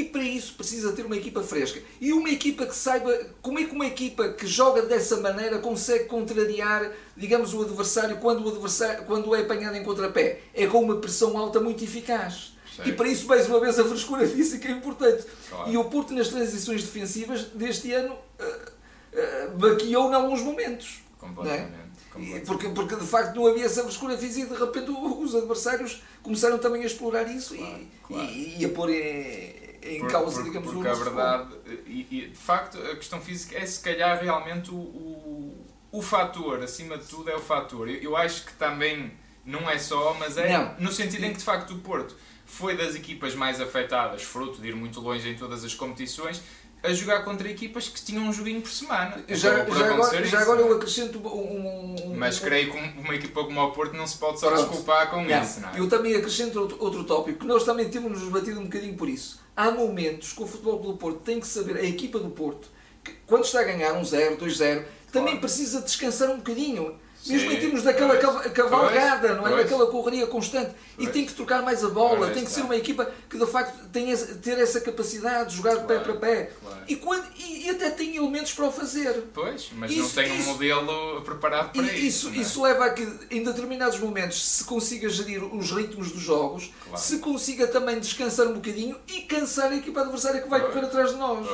e 0.00 0.04
para 0.04 0.22
isso 0.22 0.54
precisa 0.54 0.92
ter 0.92 1.06
uma 1.06 1.16
equipa 1.16 1.42
fresca. 1.42 1.80
E 2.00 2.12
uma 2.12 2.28
equipa 2.28 2.66
que 2.66 2.74
saiba 2.74 3.16
como 3.40 3.58
é 3.58 3.64
que 3.64 3.72
uma 3.72 3.86
equipa 3.86 4.30
que 4.30 4.46
joga 4.46 4.82
dessa 4.82 5.18
maneira 5.18 5.58
consegue 5.58 6.04
contrariar, 6.04 6.90
digamos, 7.16 7.54
o 7.54 7.62
adversário 7.62 8.16
quando 8.18 8.44
o 8.44 8.48
adversário 8.48 9.04
quando 9.04 9.34
é 9.34 9.42
apanhado 9.42 9.76
em 9.76 9.84
contrapé. 9.84 10.40
É 10.52 10.66
com 10.66 10.82
uma 10.82 10.96
pressão 10.96 11.38
alta 11.38 11.60
muito 11.60 11.84
eficaz. 11.84 12.54
E 12.84 12.92
para 12.92 13.06
isso, 13.06 13.26
mais 13.28 13.48
uma 13.48 13.60
vez, 13.60 13.78
a 13.78 13.84
frescura 13.84 14.26
física 14.28 14.68
é 14.68 14.72
importante. 14.72 15.24
Claro. 15.48 15.70
E 15.70 15.76
o 15.76 15.84
Porto, 15.84 16.12
nas 16.12 16.28
transições 16.28 16.82
defensivas 16.82 17.44
deste 17.54 17.92
ano, 17.92 18.14
uh, 18.14 18.44
uh, 18.44 19.56
baqueou 19.56 20.10
em 20.10 20.14
alguns 20.14 20.40
momentos. 20.40 21.02
Completamente. 21.18 21.72
É? 21.72 22.40
Porque, 22.46 22.68
porque 22.68 22.94
de 22.94 23.06
facto 23.06 23.34
não 23.34 23.46
havia 23.46 23.64
essa 23.64 23.82
frescura 23.82 24.16
física 24.16 24.46
e 24.46 24.56
de 24.56 24.64
repente 24.64 24.90
os 24.90 25.34
adversários 25.34 26.00
começaram 26.22 26.58
também 26.58 26.82
a 26.82 26.86
explorar 26.86 27.24
isso 27.24 27.56
claro, 27.56 27.80
e, 27.80 28.06
claro. 28.06 28.30
E, 28.30 28.60
e, 28.60 28.64
a 28.64 28.68
pôr 28.68 28.90
em, 28.90 29.63
em 29.84 30.00
por, 30.00 30.10
causa, 30.10 30.36
por, 30.36 30.44
digamos, 30.44 30.72
porque 30.72 30.88
o 30.88 30.90
a 30.90 30.94
verdade, 30.94 31.54
e, 31.86 32.06
e, 32.10 32.28
de 32.28 32.36
facto, 32.36 32.78
a 32.78 32.96
questão 32.96 33.20
física 33.20 33.58
é 33.58 33.66
se 33.66 33.80
calhar 33.80 34.20
realmente 34.20 34.70
o, 34.70 34.76
o, 34.76 35.66
o 35.92 36.02
fator, 36.02 36.62
acima 36.62 36.96
de 36.96 37.04
tudo, 37.04 37.30
é 37.30 37.36
o 37.36 37.40
fator. 37.40 37.88
Eu, 37.88 37.96
eu 37.96 38.16
acho 38.16 38.46
que 38.46 38.52
também 38.54 39.12
não 39.44 39.68
é 39.68 39.78
só, 39.78 40.14
mas 40.18 40.38
é 40.38 40.56
não. 40.56 40.74
no 40.78 40.92
sentido 40.92 41.24
em 41.24 41.32
que 41.32 41.38
de 41.38 41.44
facto 41.44 41.74
o 41.74 41.78
Porto 41.78 42.16
foi 42.46 42.76
das 42.76 42.94
equipas 42.94 43.34
mais 43.34 43.60
afetadas, 43.60 44.22
fruto 44.22 44.60
de 44.60 44.68
ir 44.68 44.76
muito 44.76 45.00
longe 45.00 45.28
em 45.28 45.34
todas 45.34 45.64
as 45.64 45.74
competições, 45.74 46.42
a 46.84 46.92
jogar 46.92 47.24
contra 47.24 47.48
equipas 47.48 47.88
que 47.88 48.00
tinham 48.02 48.24
um 48.24 48.32
joguinho 48.32 48.60
por 48.60 48.70
semana. 48.70 49.24
Já, 49.26 49.36
já, 49.36 49.62
agora, 49.62 50.26
já 50.26 50.40
agora 50.40 50.60
eu 50.60 50.76
acrescento 50.76 51.18
um, 51.18 51.96
um, 52.10 52.14
Mas 52.14 52.38
creio 52.38 52.70
que 52.70 53.00
uma 53.00 53.14
equipa 53.14 53.42
como 53.42 53.58
o 53.58 53.70
Porto 53.72 53.96
não 53.96 54.06
se 54.06 54.18
pode 54.18 54.38
só 54.38 54.54
desculpar 54.54 55.10
com 55.10 55.24
não. 55.24 55.42
isso. 55.42 55.60
Não 55.60 55.70
é? 55.70 55.80
Eu 55.80 55.88
também 55.88 56.14
acrescento 56.14 56.60
outro, 56.60 56.76
outro 56.78 57.04
tópico, 57.04 57.38
que 57.38 57.46
nós 57.46 57.64
também 57.64 57.88
temos 57.88 58.20
nos 58.20 58.28
batido 58.28 58.60
um 58.60 58.64
bocadinho 58.64 58.94
por 58.94 59.08
isso. 59.08 59.40
Há 59.56 59.70
momentos 59.70 60.34
que 60.34 60.42
o 60.42 60.46
futebol 60.46 60.78
do 60.78 60.94
Porto 60.94 61.20
tem 61.20 61.40
que 61.40 61.46
saber, 61.46 61.78
a 61.78 61.84
equipa 61.84 62.18
do 62.18 62.28
Porto, 62.28 62.68
que 63.02 63.12
quando 63.26 63.44
está 63.44 63.60
a 63.60 63.64
ganhar 63.64 63.94
um 63.94 64.04
0, 64.04 64.36
2-0, 64.36 64.84
também 65.10 65.24
claro. 65.24 65.40
precisa 65.40 65.80
descansar 65.80 66.30
um 66.30 66.36
bocadinho 66.36 66.98
mesmo 67.26 67.52
em 67.52 67.56
termos 67.56 67.82
daquela 67.82 68.16
pois, 68.16 68.52
cavalgada, 68.52 69.28
pois, 69.28 69.40
não 69.40 69.46
é? 69.46 69.50
Pois. 69.50 69.62
Daquela 69.62 69.86
correria 69.86 70.26
constante. 70.26 70.72
E 70.98 71.06
tem 71.08 71.26
que 71.26 71.34
trocar 71.34 71.62
mais 71.62 71.84
a 71.84 71.88
bola, 71.88 72.30
tem 72.30 72.44
que 72.44 72.50
ser 72.50 72.62
uma 72.62 72.76
equipa 72.76 73.10
que 73.28 73.38
de 73.38 73.46
facto 73.46 73.88
tenha 73.88 74.16
ter 74.16 74.58
essa 74.58 74.80
capacidade 74.80 75.50
de 75.50 75.56
jogar 75.56 75.76
de 75.76 75.86
pé 75.86 75.98
para 75.98 76.14
pé. 76.14 76.50
E, 76.86 76.96
quando, 76.96 77.26
e, 77.36 77.68
até 77.70 77.90
tem 77.90 78.16
elementos 78.16 78.52
para 78.52 78.66
o 78.66 78.72
fazer. 78.72 79.24
Pois, 79.32 79.70
mas 79.74 79.90
isso, 79.90 80.02
não 80.02 80.10
tem 80.10 80.38
isso, 80.38 80.48
um 80.48 80.52
modelo 80.52 81.22
preparado 81.22 81.72
para 81.72 81.82
isso. 81.82 82.28
Isso, 82.28 82.28
é? 82.28 82.36
isso 82.36 82.62
leva 82.62 82.84
a 82.86 82.90
que 82.90 83.02
em 83.30 83.42
determinados 83.42 83.98
momentos 83.98 84.44
se 84.44 84.64
consiga 84.64 85.08
gerir 85.08 85.42
os 85.42 85.70
ritmos 85.70 86.12
dos 86.12 86.22
jogos, 86.22 86.72
claro. 86.84 87.02
se 87.02 87.18
consiga 87.18 87.66
também 87.66 87.98
descansar 87.98 88.46
um 88.46 88.54
bocadinho 88.54 88.96
e 89.08 89.22
cansar 89.22 89.72
a 89.72 89.76
equipa 89.76 90.02
adversária 90.02 90.42
que 90.42 90.48
vai 90.48 90.60
correr 90.60 90.84
atrás 90.84 91.10
de 91.10 91.16
nós. 91.16 91.46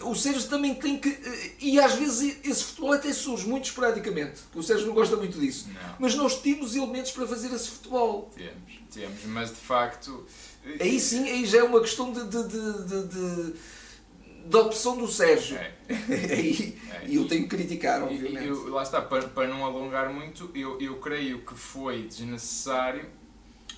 O 0.00 0.14
Sérgio 0.14 0.48
também 0.48 0.74
tem 0.74 0.98
que. 0.98 1.08
Eh, 1.08 1.52
e 1.60 1.80
às 1.80 1.94
vezes 1.94 2.38
esse 2.44 2.64
futebol 2.64 2.92
até 2.92 3.12
surge 3.12 3.46
muito 3.46 3.64
esporadicamente. 3.64 4.40
O 4.54 4.62
Sérgio 4.62 4.86
não 4.86 4.94
gosta 4.94 5.16
muito 5.16 5.38
disso. 5.38 5.68
Não. 5.72 5.96
Mas 5.98 6.14
nós 6.14 6.40
temos 6.40 6.74
elementos 6.74 7.10
para 7.10 7.26
fazer 7.26 7.52
esse 7.52 7.68
futebol. 7.68 8.30
Temos, 8.34 8.71
temos, 8.92 9.24
mas 9.24 9.50
de 9.50 9.56
facto. 9.56 10.26
Aí 10.80 11.00
sim, 11.00 11.28
aí 11.28 11.44
já 11.44 11.58
é 11.58 11.62
uma 11.62 11.80
questão 11.80 12.12
de, 12.12 12.24
de, 12.24 12.48
de, 12.48 13.08
de 13.08 13.54
da 14.46 14.60
opção 14.60 14.96
do 14.96 15.06
Sérgio. 15.06 15.56
É. 15.56 15.72
e, 15.88 16.78
é. 16.90 17.06
e 17.06 17.16
eu 17.16 17.26
tenho 17.26 17.42
que 17.44 17.56
criticar, 17.56 18.02
obviamente. 18.02 18.46
Eu, 18.46 18.68
lá 18.68 18.82
está, 18.82 19.00
para, 19.00 19.28
para 19.28 19.48
não 19.48 19.64
alongar 19.64 20.12
muito, 20.12 20.50
eu, 20.54 20.80
eu 20.80 20.96
creio 20.96 21.40
que 21.40 21.54
foi 21.54 22.02
desnecessário 22.02 23.08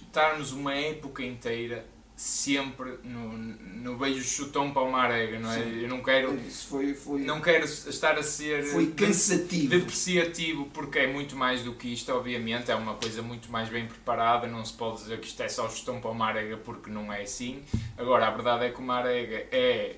estarmos 0.06 0.52
uma 0.52 0.74
época 0.74 1.24
inteira 1.24 1.84
sempre 2.16 2.98
no, 3.02 3.32
no 3.32 3.96
beijo 3.96 4.22
chutão 4.22 4.72
para 4.72 4.82
uma 4.82 4.98
arega, 5.00 5.38
não 5.40 5.50
é? 5.50 5.62
Sim. 5.62 5.82
Eu 5.82 5.88
não 5.88 6.00
quero, 6.00 6.34
Isso 6.36 6.68
foi, 6.68 6.94
foi, 6.94 7.20
não 7.22 7.40
quero 7.40 7.64
estar 7.64 8.16
a 8.16 8.22
ser 8.22 8.62
foi 8.64 8.92
cansativo. 8.92 9.68
depreciativo, 9.68 10.66
porque 10.66 11.00
é 11.00 11.06
muito 11.08 11.34
mais 11.34 11.62
do 11.62 11.74
que 11.74 11.92
isto, 11.92 12.12
obviamente, 12.12 12.70
é 12.70 12.74
uma 12.74 12.94
coisa 12.94 13.20
muito 13.20 13.50
mais 13.50 13.68
bem 13.68 13.86
preparada, 13.86 14.46
não 14.46 14.64
se 14.64 14.72
pode 14.72 14.98
dizer 14.98 15.18
que 15.18 15.26
isto 15.26 15.42
é 15.42 15.48
só 15.48 15.68
chutão 15.68 16.00
para 16.00 16.10
uma 16.10 16.26
arega, 16.26 16.56
porque 16.56 16.88
não 16.88 17.12
é 17.12 17.22
assim. 17.22 17.62
Agora, 17.98 18.28
a 18.28 18.30
verdade 18.30 18.66
é 18.66 18.70
que 18.70 18.78
uma 18.78 18.94
arega 18.94 19.46
é 19.50 19.96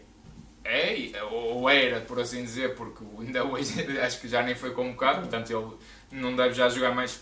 é, 0.68 1.22
ou 1.30 1.68
era, 1.70 2.00
por 2.00 2.18
assim 2.18 2.42
dizer, 2.42 2.74
porque 2.74 3.04
ainda 3.20 3.44
hoje 3.44 3.80
acho 4.00 4.20
que 4.20 4.26
já 4.26 4.42
nem 4.42 4.54
foi 4.54 4.72
convocado, 4.72 5.20
portanto 5.20 5.50
ele 5.50 6.20
não 6.20 6.34
deve 6.34 6.54
já 6.54 6.68
jogar 6.68 6.92
mais 6.92 7.20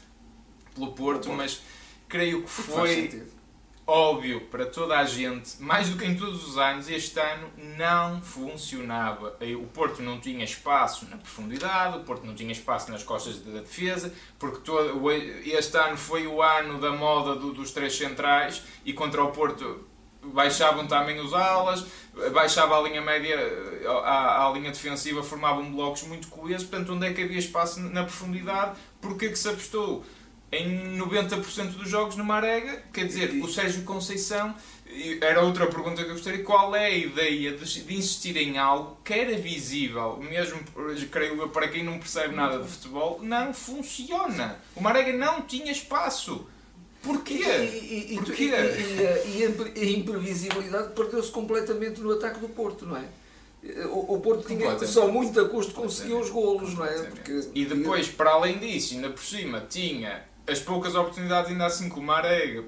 pelo 0.75 0.93
Porto, 0.93 1.31
mas 1.31 1.61
creio 2.09 2.43
que 2.43 2.49
foi 2.49 3.23
óbvio 3.87 4.41
para 4.43 4.67
toda 4.67 4.99
a 4.99 5.05
gente, 5.05 5.61
mais 5.63 5.91
do 5.91 5.99
que 5.99 6.05
em 6.05 6.17
todos 6.17 6.47
os 6.49 6.57
anos, 6.57 6.89
este 6.89 7.19
ano 7.21 7.49
não 7.77 8.21
funcionava. 8.23 9.37
O 9.61 9.67
Porto 9.67 10.03
não 10.03 10.19
tinha 10.19 10.45
espaço 10.45 11.07
na 11.11 11.17
profundidade, 11.17 11.99
o 11.99 12.01
Porto 12.01 12.27
não 12.27 12.35
tinha 12.35 12.53
espaço 12.53 12.91
nas 12.91 13.03
costas 13.03 13.39
da 13.41 13.61
defesa, 13.61 14.13
porque 14.39 14.59
todo, 14.61 15.11
este 15.11 15.77
ano 15.77 15.97
foi 15.97 16.27
o 16.27 16.41
ano 16.41 16.81
da 16.81 16.93
moda 16.93 17.37
do, 17.37 17.53
dos 17.53 17.71
três 17.73 17.97
centrais 17.97 18.63
e 18.85 18.93
contra 18.93 19.23
o 19.23 19.31
Porto 19.33 19.87
baixavam 20.33 20.87
também 20.87 21.21
os 21.21 21.35
alas, 21.35 21.85
baixava 22.33 22.79
a 22.79 22.83
linha 22.83 23.03
média 23.03 23.37
à, 24.05 24.47
à 24.47 24.53
linha 24.53 24.71
defensiva, 24.71 25.23
formavam 25.23 25.71
blocos 25.71 26.05
muito 26.05 26.29
coesos, 26.29 26.67
portanto 26.67 26.95
onde 26.95 27.07
é 27.07 27.13
que 27.13 27.23
havia 27.23 27.39
espaço 27.39 27.81
na 27.81 28.05
profundidade, 28.05 28.79
porque 29.03 29.27
é 29.27 29.29
que 29.29 29.39
se 29.39 29.49
apostou? 29.49 30.05
Em 30.55 30.99
90% 30.99 31.73
dos 31.73 31.89
jogos 31.89 32.17
no 32.17 32.25
Marega. 32.25 32.83
Quer 32.93 33.07
dizer, 33.07 33.31
o 33.43 33.49
Sérgio 33.49 33.83
Conceição, 33.83 34.55
era 35.21 35.43
outra 35.43 35.67
pergunta 35.67 36.03
que 36.03 36.11
eu 36.11 36.15
gostaria, 36.15 36.45
qual 36.45 36.75
é 36.77 36.87
a 36.87 36.97
ideia 36.97 37.53
de, 37.53 37.83
de 37.83 37.97
insistir 37.97 38.37
em 38.37 38.59
algo 38.59 38.97
que 39.05 39.13
era 39.13 39.37
visível, 39.37 40.19
mesmo, 40.19 40.61
creio 41.11 41.41
eu, 41.41 41.49
para 41.49 41.69
quem 41.69 41.83
não 41.83 41.99
percebe 41.99 42.35
nada 42.35 42.59
de 42.59 42.69
futebol, 42.69 43.19
não 43.23 43.53
funciona. 43.53 44.59
O 44.77 44.81
Marega 44.81 45.13
não 45.13 45.43
tinha 45.43 45.73
espaço. 45.73 46.47
Porquê? 47.03 47.35
E, 47.35 48.15
e, 48.15 48.17
Porquê? 48.17 48.45
E, 48.45 49.79
e, 49.79 49.85
a 49.85 49.91
imprevisibilidade 49.91 50.95
perdeu-se 50.95 51.31
completamente 51.31 52.01
no 52.01 52.13
ataque 52.13 52.41
do 52.41 52.49
Porto, 52.49 52.87
não 52.87 52.97
é? 52.97 53.05
O, 53.91 54.21
Porto 54.21 54.47
tinha 54.47 54.79
só 54.87 55.09
muito 55.09 55.41
a 55.41 55.49
custo 55.49 55.73
conseguiu 55.73 56.21
os 56.21 56.29
golos, 56.29 56.75
não 56.75 56.85
é? 56.85 57.03
Porque, 57.05 57.49
e 57.55 57.65
depois, 57.65 58.09
para 58.09 58.33
além 58.33 58.59
disso, 58.59 58.95
ainda 58.95 59.09
por 59.09 59.23
cima, 59.23 59.65
tinha 59.69 60.23
as 60.47 60.59
poucas 60.59 60.95
oportunidades 60.95 61.51
ainda 61.51 61.67
assim 61.67 61.89
com 61.89 62.01
o 62.01 62.03
Marega 62.03 62.65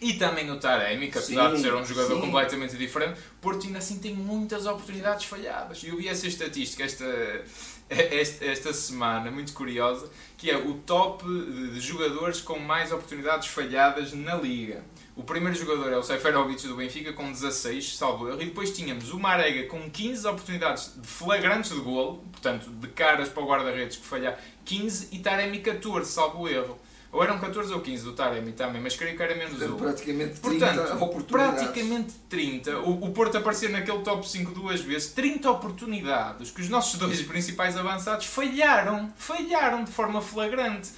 e 0.00 0.14
também 0.14 0.50
o 0.50 0.58
Taremi, 0.58 1.10
que 1.10 1.18
apesar 1.18 1.50
sim, 1.50 1.56
de 1.56 1.62
ser 1.62 1.74
um 1.74 1.84
jogador 1.84 2.14
sim. 2.14 2.20
completamente 2.22 2.76
diferente, 2.76 3.20
Porto 3.40 3.66
ainda 3.66 3.78
assim 3.78 3.98
tem 3.98 4.14
muitas 4.14 4.64
oportunidades 4.64 5.26
falhadas. 5.26 5.82
E 5.82 5.88
eu 5.88 5.96
vi 5.98 6.08
essa 6.08 6.26
estatística 6.26 6.82
esta, 6.82 7.04
esta, 7.88 8.44
esta 8.46 8.72
semana, 8.72 9.30
muito 9.30 9.52
curiosa, 9.52 10.08
que 10.38 10.50
é 10.50 10.56
o 10.56 10.74
top 10.74 11.22
de 11.24 11.78
jogadores 11.80 12.40
com 12.40 12.58
mais 12.58 12.90
oportunidades 12.92 13.48
falhadas 13.48 14.14
na 14.14 14.36
Liga. 14.36 14.82
O 15.14 15.22
primeiro 15.22 15.54
jogador 15.58 15.92
é 15.92 15.98
o 15.98 16.02
Seferovic 16.02 16.66
do 16.66 16.76
Benfica 16.76 17.12
com 17.12 17.30
16, 17.30 17.98
salvo 17.98 18.26
erro, 18.26 18.40
e 18.40 18.46
depois 18.46 18.74
tínhamos 18.74 19.12
o 19.12 19.20
Marega 19.20 19.68
com 19.68 19.90
15 19.90 20.26
oportunidades 20.26 20.94
de 20.96 21.06
flagrantes 21.06 21.72
de 21.72 21.80
golo, 21.80 22.24
portanto 22.32 22.70
de 22.70 22.88
caras 22.88 23.28
para 23.28 23.42
o 23.42 23.46
guarda-redes 23.46 23.98
que 23.98 24.06
falhar 24.06 24.40
15 24.64 25.08
e 25.12 25.18
Taremi 25.18 25.58
14, 25.58 26.10
salvo 26.10 26.48
erro. 26.48 26.78
Ou 27.12 27.24
eram 27.24 27.40
14 27.40 27.72
ou 27.72 27.80
15 27.80 28.04
do 28.04 28.12
Taremi 28.12 28.52
também, 28.52 28.80
mas 28.80 28.94
creio 28.94 29.16
que 29.16 29.22
era 29.22 29.34
menos 29.34 29.60
um. 29.60 29.76
Praticamente 29.76 30.40
30 30.40 30.40
Portanto, 30.40 31.02
oportunidades. 31.02 31.62
Praticamente 31.64 32.12
30. 32.28 32.78
O, 32.78 33.04
o 33.06 33.12
Porto 33.12 33.36
aparecer 33.36 33.68
naquele 33.70 33.98
top 34.02 34.28
5 34.28 34.52
duas 34.52 34.80
vezes. 34.80 35.12
30 35.12 35.50
oportunidades 35.50 36.52
que 36.52 36.60
os 36.60 36.68
nossos 36.68 36.98
dois 37.00 37.20
principais 37.22 37.76
avançados 37.76 38.26
falharam. 38.26 39.12
Falharam 39.16 39.82
de 39.82 39.90
forma 39.90 40.20
flagrante. 40.20 40.90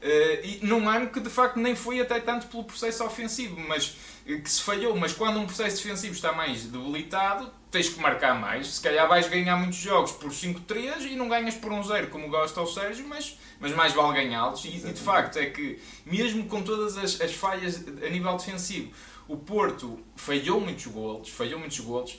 Uh, 0.00 0.40
e 0.42 0.60
num 0.62 0.88
ano 0.88 1.08
que 1.08 1.20
de 1.20 1.28
facto 1.28 1.58
nem 1.58 1.76
foi 1.76 2.00
até 2.00 2.18
tanto 2.20 2.46
pelo 2.46 2.64
processo 2.64 3.04
ofensivo, 3.04 3.60
mas 3.60 3.96
eh, 4.26 4.36
que 4.36 4.50
se 4.50 4.62
falhou. 4.62 4.96
Mas 4.96 5.12
quando 5.12 5.38
um 5.38 5.44
processo 5.44 5.76
defensivo 5.76 6.14
está 6.14 6.32
mais 6.32 6.64
debilitado, 6.64 7.52
tens 7.70 7.90
que 7.90 8.00
marcar 8.00 8.38
mais. 8.38 8.68
Se 8.68 8.80
calhar 8.80 9.06
vais 9.06 9.28
ganhar 9.28 9.56
muitos 9.56 9.76
jogos 9.78 10.12
por 10.12 10.30
5-3 10.30 11.02
e 11.02 11.16
não 11.16 11.28
ganhas 11.28 11.54
por 11.54 11.70
1-0, 11.70 12.08
como 12.08 12.28
gosta 12.28 12.62
o 12.62 12.66
Sérgio, 12.66 13.06
mas, 13.06 13.38
mas 13.60 13.72
mais 13.72 13.92
vale 13.92 14.14
ganhá-los. 14.14 14.64
E, 14.64 14.76
e, 14.76 14.80
de 14.80 15.00
facto 15.00 15.38
é 15.38 15.46
que, 15.46 15.78
mesmo 16.06 16.46
com 16.46 16.62
todas 16.62 16.96
as, 16.96 17.20
as 17.20 17.34
falhas 17.34 17.84
a 18.02 18.08
nível 18.08 18.36
defensivo, 18.36 18.90
o 19.28 19.36
Porto 19.36 20.00
falhou 20.16 20.60
muitos 20.60 20.86
golos, 20.86 21.28
falhou 21.28 21.58
muitos 21.58 21.78
golos. 21.80 22.18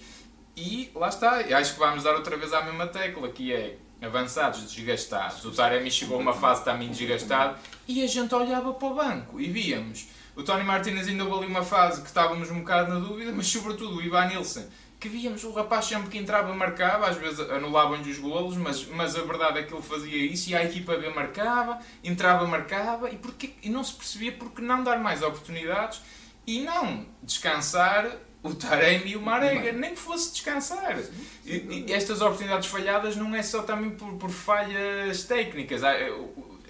E 0.55 0.91
lá 0.93 1.09
está, 1.09 1.37
acho 1.57 1.73
que 1.73 1.79
vamos 1.79 2.03
dar 2.03 2.13
outra 2.15 2.37
vez 2.37 2.53
à 2.53 2.61
mesma 2.61 2.85
tecla, 2.85 3.29
que 3.29 3.51
é 3.51 3.77
avançados, 4.01 4.71
desgastados. 4.71 5.45
O 5.45 5.51
Taremi 5.51 5.91
chegou 5.91 6.17
a 6.17 6.19
uma 6.19 6.33
fase 6.33 6.63
também 6.63 6.89
desgastado 6.89 7.57
e 7.87 8.03
a 8.03 8.07
gente 8.07 8.33
olhava 8.33 8.73
para 8.73 8.87
o 8.87 8.95
banco 8.95 9.39
e 9.39 9.49
víamos. 9.49 10.07
O 10.35 10.43
Tony 10.43 10.63
Martinez 10.63 11.07
ainda 11.07 11.23
houve 11.25 11.43
ali 11.43 11.47
uma 11.47 11.63
fase 11.63 12.01
que 12.01 12.07
estávamos 12.07 12.49
um 12.49 12.59
bocado 12.59 12.93
na 12.93 12.99
dúvida, 12.99 13.31
mas 13.31 13.47
sobretudo 13.47 13.97
o 13.97 14.01
Ivan 14.01 14.27
Nilsson, 14.27 14.63
que 14.99 15.09
víamos 15.09 15.43
o 15.43 15.51
rapaz 15.51 15.85
sempre 15.85 16.09
que 16.09 16.17
entrava 16.17 16.53
marcava, 16.53 17.07
às 17.07 17.17
vezes 17.17 17.39
anulavam-lhe 17.39 18.09
os 18.09 18.17
golos, 18.17 18.55
mas, 18.55 18.85
mas 18.87 19.15
a 19.15 19.21
verdade 19.21 19.59
é 19.59 19.63
que 19.63 19.73
ele 19.73 19.81
fazia 19.81 20.17
isso 20.17 20.49
e 20.49 20.55
a 20.55 20.63
equipa 20.63 20.95
B 20.95 21.09
marcava, 21.09 21.79
entrava, 22.03 22.47
marcava 22.47 23.09
e, 23.09 23.17
porque, 23.17 23.53
e 23.61 23.69
não 23.69 23.83
se 23.83 23.93
percebia 23.93 24.31
porque 24.31 24.61
não 24.61 24.83
dar 24.83 24.99
mais 24.99 25.21
oportunidades 25.21 26.01
e 26.45 26.61
não 26.61 27.05
descansar 27.23 28.15
o 28.43 28.55
Taremi 28.55 29.11
e 29.11 29.15
o 29.15 29.21
Marega, 29.21 29.71
nem 29.71 29.91
que 29.91 29.99
fosse 29.99 30.31
descansar. 30.31 30.99
E, 31.45 31.85
e, 31.87 31.93
estas 31.93 32.21
oportunidades 32.21 32.67
falhadas 32.69 33.15
não 33.15 33.35
é 33.35 33.43
só 33.43 33.61
também 33.61 33.91
por, 33.91 34.13
por 34.13 34.29
falhas 34.31 35.23
técnicas. 35.23 35.81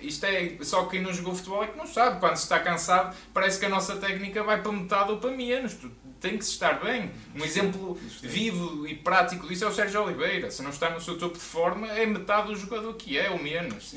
isto 0.01 0.25
é 0.25 0.57
só 0.61 0.85
quem 0.85 1.01
não 1.01 1.13
jogou 1.13 1.33
futebol 1.33 1.63
é 1.63 1.67
que 1.67 1.77
não 1.77 1.87
sabe. 1.87 2.19
Quando 2.19 2.35
se 2.35 2.43
está 2.43 2.59
cansado, 2.59 3.15
parece 3.33 3.59
que 3.59 3.65
a 3.65 3.69
nossa 3.69 3.95
técnica 3.95 4.43
vai 4.43 4.61
para 4.61 4.71
metade 4.71 5.11
ou 5.11 5.17
para 5.17 5.31
menos. 5.31 5.77
Tem 6.19 6.37
que 6.37 6.45
se 6.45 6.51
estar 6.51 6.73
bem. 6.83 7.09
Um 7.33 7.43
exemplo 7.43 7.97
vivo 8.21 8.85
e 8.85 8.93
prático 8.93 9.47
disso 9.47 9.63
é 9.63 9.67
o 9.67 9.73
Sérgio 9.73 10.03
Oliveira. 10.03 10.51
Se 10.51 10.61
não 10.61 10.69
está 10.69 10.89
no 10.89 10.99
seu 10.99 11.17
topo 11.17 11.35
de 11.35 11.43
forma, 11.43 11.87
é 11.87 12.05
metade 12.05 12.47
do 12.47 12.55
jogador 12.55 12.93
que 12.95 13.17
é, 13.17 13.31
ou 13.31 13.41
menos. 13.41 13.95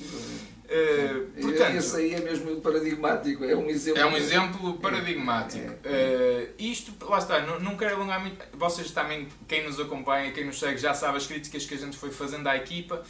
Uh, 0.64 1.42
portanto, 1.42 1.76
Esse 1.76 1.96
aí 1.96 2.14
é 2.14 2.20
mesmo 2.20 2.60
paradigmático, 2.60 3.44
é 3.44 3.54
um 3.54 3.68
exemplo. 3.68 4.00
É 4.00 4.06
um 4.06 4.16
exemplo 4.16 4.74
paradigmático. 4.78 5.74
É, 5.84 5.92
é. 5.92 6.48
Uh, 6.48 6.62
isto, 6.62 6.92
lá 7.06 7.18
está, 7.18 7.40
não, 7.40 7.60
não 7.60 7.76
quero 7.76 7.96
alongar 7.96 8.20
muito. 8.20 8.38
Vocês 8.54 8.90
também, 8.90 9.28
quem 9.46 9.64
nos 9.64 9.78
acompanha, 9.78 10.32
quem 10.32 10.46
nos 10.46 10.58
segue, 10.58 10.78
já 10.78 10.94
sabe 10.94 11.18
as 11.18 11.26
críticas 11.26 11.66
que 11.66 11.74
a 11.74 11.78
gente 11.78 11.96
foi 11.96 12.10
fazendo 12.10 12.46
à 12.46 12.56
equipa. 12.56 13.02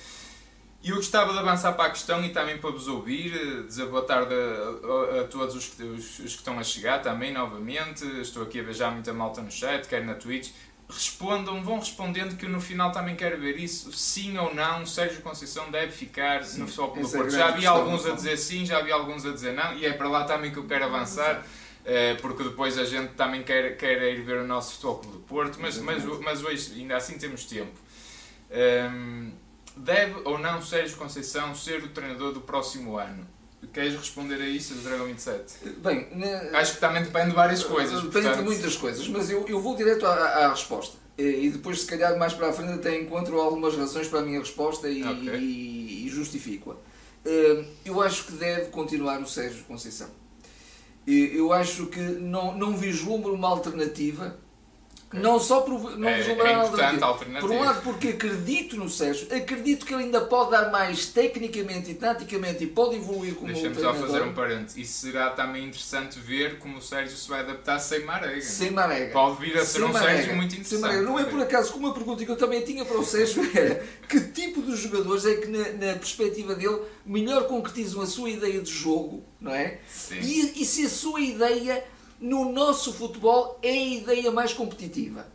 E 0.83 0.91
eu 0.91 0.97
gostava 0.97 1.33
de 1.33 1.39
avançar 1.39 1.73
para 1.73 1.87
a 1.87 1.91
questão 1.91 2.23
e 2.23 2.29
também 2.29 2.59
para 2.59 2.69
vos 2.71 2.89
ouvir, 2.89 3.65
dizer 3.67 3.87
boa 3.87 4.03
tarde 4.03 4.35
a, 4.35 5.17
a, 5.17 5.21
a 5.23 5.25
todos 5.25 5.55
os 5.55 5.69
que, 5.69 5.83
os, 5.83 6.19
os 6.19 6.33
que, 6.35 6.41
estão 6.41 6.59
a 6.59 6.63
chegar 6.63 7.01
também, 7.01 7.33
novamente. 7.33 8.05
Estou 8.21 8.43
aqui 8.43 8.61
a 8.61 8.71
já 8.71 8.91
muita 8.91 9.11
malta 9.11 9.41
no 9.41 9.51
chat, 9.51 9.89
quer 9.89 10.05
na 10.05 10.15
Twitch. 10.15 10.51
Respondam, 10.95 11.63
vão 11.63 11.81
respondendo 11.81 12.37
que 12.37 12.47
eu 12.47 12.51
no 12.51 12.61
final 12.61 12.93
também 12.93 13.17
quero 13.17 13.39
ver 13.41 13.59
isso, 13.59 13.93
sim 13.93 14.39
ou 14.39 14.55
não, 14.55 14.87
Sérgio 14.87 15.21
Conceição 15.23 15.71
deve 15.71 15.91
ficar 15.91 16.45
sim, 16.45 16.61
no 16.61 16.69
Futebol 16.69 16.93
Clube 16.93 17.11
do 17.11 17.17
é 17.17 17.19
Porto. 17.19 17.33
Já 17.33 17.51
vi 17.51 17.67
alguns 17.67 18.07
a 18.07 18.13
dizer 18.13 18.37
sim, 18.37 18.65
já 18.65 18.81
vi 18.81 18.93
alguns 18.93 19.27
a 19.27 19.33
dizer 19.33 19.53
não, 19.53 19.75
e 19.75 19.85
é 19.85 19.93
para 19.93 20.09
lá 20.09 20.25
também 20.25 20.53
que 20.53 20.57
eu 20.57 20.67
quero 20.67 20.85
avançar. 20.85 21.45
Eh, 21.87 22.15
porque 22.15 22.43
depois 22.43 22.79
a 22.79 22.85
gente 22.85 23.13
também 23.13 23.43
quer, 23.43 23.77
quer 23.77 24.01
ir 24.03 24.23
ver 24.23 24.39
o 24.39 24.47
nosso 24.47 24.75
Futebol 24.75 24.99
Clube 24.99 25.17
do 25.19 25.23
Porto, 25.25 25.59
mas, 25.61 25.77
mas, 25.79 26.03
mas 26.21 26.43
hoje 26.43 26.81
ainda 26.81 26.97
assim 26.97 27.19
temos 27.19 27.45
tempo. 27.45 27.79
Um, 28.51 28.57
ehm, 28.57 29.33
Deve 29.77 30.21
ou 30.25 30.39
não 30.39 30.63
Sérgio 30.63 30.97
Conceição 30.97 31.55
ser 31.55 31.83
o 31.83 31.89
treinador 31.89 32.33
do 32.33 32.41
próximo 32.41 32.97
ano? 32.97 33.27
Queres 33.73 33.95
responder 33.95 34.37
a 34.37 34.47
isso, 34.47 34.75
Dragão 34.75 35.07
27? 35.07 35.71
Bem, 35.79 36.09
acho 36.53 36.75
que 36.75 36.81
também 36.81 37.03
depende 37.03 37.31
de 37.31 37.37
várias 37.37 37.63
coisas. 37.63 38.03
Depende 38.03 38.13
portanto... 38.13 38.37
de 38.39 38.45
muitas 38.45 38.77
coisas, 38.77 39.09
mas 39.09 39.31
eu, 39.31 39.47
eu 39.49 39.61
vou 39.61 39.77
direto 39.77 40.07
à, 40.07 40.13
à, 40.13 40.51
resposta. 40.51 40.97
E 41.17 41.49
depois, 41.49 41.81
se 41.81 41.87
calhar, 41.87 42.19
mais 42.19 42.33
para 42.33 42.49
a 42.49 42.53
frente, 42.53 42.73
até 42.73 42.99
encontro 43.01 43.41
algumas 43.41 43.77
razões 43.77 44.09
para 44.09 44.19
a 44.19 44.23
minha 44.23 44.41
resposta 44.41 44.89
e, 44.89 45.05
okay. 45.05 45.39
e, 45.39 46.07
e 46.07 46.09
justifico-a. 46.09 46.75
Eh, 47.25 47.65
eu 47.85 48.01
acho 48.03 48.25
que 48.25 48.33
deve 48.33 48.67
continuar 48.67 49.21
o 49.21 49.27
Sérgio 49.27 49.65
Conceição. 49.65 50.09
Eu 51.07 51.53
acho 51.53 51.87
que 51.87 52.01
não, 52.01 52.57
não 52.57 52.77
vislumbro 52.77 53.35
uma 53.35 53.49
alternativa 53.49 54.39
não 55.15 55.39
só 55.39 55.61
por 55.61 55.97
não 55.97 56.09
é, 56.09 56.21
é 56.21 56.55
alternativa. 56.55 57.41
Por 57.41 57.51
um 57.51 57.61
lado, 57.61 57.83
porque 57.83 58.09
acredito 58.09 58.77
no 58.77 58.89
Sérgio, 58.89 59.27
acredito 59.35 59.87
que 59.87 59.95
ele 59.95 60.05
ainda 60.05 60.21
pode 60.21 60.51
dar 60.51 60.71
mais 60.71 61.07
tecnicamente 61.07 61.91
e 61.91 61.95
taticamente 61.95 62.65
e 62.65 62.67
pode 62.67 62.97
evoluir 62.97 63.35
como 63.35 63.53
Deixa-me 63.53 63.75
só 63.77 63.95
fazer 63.95 64.23
um 64.23 64.35
parênteses. 64.35 64.77
E 64.77 64.85
será 64.85 65.31
também 65.31 65.65
interessante 65.65 66.19
ver 66.19 66.59
como 66.59 66.79
o 66.79 66.83
Sérgio 66.83 67.17
se 67.17 67.29
vai 67.29 67.41
adaptar 67.41 67.79
sem 67.79 68.05
Marega. 68.05 68.41
Sem 68.41 68.71
Marega. 68.71 69.13
Pode 69.13 69.41
vir 69.41 69.57
a 69.57 69.65
ser 69.65 69.79
sem 69.79 69.85
um 69.85 69.93
Marega. 69.93 70.17
Sérgio 70.17 70.37
muito 70.37 70.55
interessante. 70.57 70.97
Não 71.03 71.19
é 71.19 71.25
por 71.25 71.41
acaso 71.41 71.73
que 71.73 71.79
uma 71.79 71.95
pergunta 71.95 72.25
que 72.25 72.31
eu 72.31 72.37
também 72.37 72.63
tinha 72.63 72.85
para 72.85 72.99
o 72.99 73.05
Sérgio 73.05 73.49
era 73.55 73.85
que 74.09 74.21
tipo 74.21 74.63
de 74.63 74.77
jogadores 74.77 75.25
é 75.27 75.37
que, 75.37 75.47
na, 75.47 75.71
na 75.73 75.93
perspectiva 75.95 76.55
dele, 76.55 76.81
melhor 77.07 77.47
concretizam 77.47 78.03
a 78.03 78.07
sua 78.07 78.31
ideia 78.31 78.61
de 78.61 78.71
jogo, 78.71 79.25
não 79.41 79.55
é? 79.55 79.79
Sim. 79.87 80.19
E, 80.21 80.63
e 80.63 80.65
se 80.65 80.87
a 80.87 80.89
sua 80.89 81.21
ideia 81.21 81.85
no 82.25 82.51
nosso 82.51 82.91
futebol 82.95 83.59
é 83.63 83.69
a 83.69 83.87
ideia 83.87 84.31
mais 84.31 84.55
competitiva. 84.55 85.27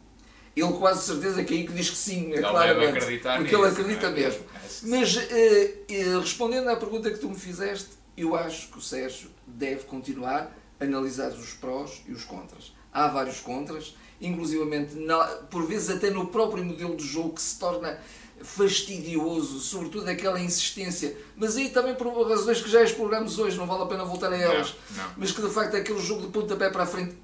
Ele 0.56 0.74
quase 0.74 1.06
certeza 1.06 1.44
que 1.44 1.54
é 1.54 1.58
aí 1.58 1.68
que 1.68 1.72
diz 1.72 1.88
que 1.88 1.96
sim, 1.96 2.34
é 2.34 2.42
claramente, 2.42 3.00
porque 3.00 3.44
nisso, 3.44 3.56
ele 3.56 3.68
acredita 3.68 4.08
é? 4.08 4.10
mesmo. 4.10 4.44
Mas 4.84 5.16
uh, 5.16 5.20
uh, 5.20 6.20
respondendo 6.20 6.68
à 6.68 6.76
pergunta 6.76 7.12
que 7.12 7.20
tu 7.20 7.30
me 7.30 7.36
fizeste, 7.36 7.90
eu 8.18 8.36
acho 8.36 8.70
que 8.70 8.80
o 8.80 8.82
Sérgio 8.82 9.30
deve 9.46 9.84
continuar 9.84 10.52
a 10.80 10.84
analisar 10.84 11.30
os 11.30 11.54
prós 11.54 12.02
e 12.08 12.12
os 12.12 12.24
contras. 12.24 12.74
Há 12.92 13.08
vários 13.08 13.40
contras, 13.40 13.96
inclusivamente 14.20 14.96
na, 14.96 15.24
por 15.52 15.68
vezes 15.68 15.92
até 15.92 16.10
no 16.10 16.28
próprio 16.28 16.66
modelo 16.66 16.98
de 16.98 17.06
jogo 17.06 17.34
que 17.34 17.42
se 17.42 17.60
torna 17.60 18.00
fastidioso, 18.44 19.60
sobretudo 19.60 20.08
aquela 20.10 20.40
insistência, 20.40 21.16
mas 21.36 21.58
aí 21.58 21.70
também 21.70 21.96
por 21.96 22.08
razões 22.28 22.62
que 22.62 22.70
já 22.70 22.84
exploramos 22.84 23.38
hoje, 23.38 23.58
não 23.58 23.66
vale 23.66 23.84
a 23.84 23.86
pena 23.86 24.06
voltar 24.06 24.32
a 24.32 24.38
elas, 24.38 24.76
não, 24.92 25.04
não. 25.04 25.14
mas 25.18 25.32
que 25.32 25.42
de 25.42 25.50
facto 25.50 25.76
é 25.76 25.80
aquele 25.80 26.00
jogo 26.00 26.22
de 26.22 26.28
pontapé 26.28 26.70
para 26.70 26.84
a 26.84 26.86
frente, 26.86 27.16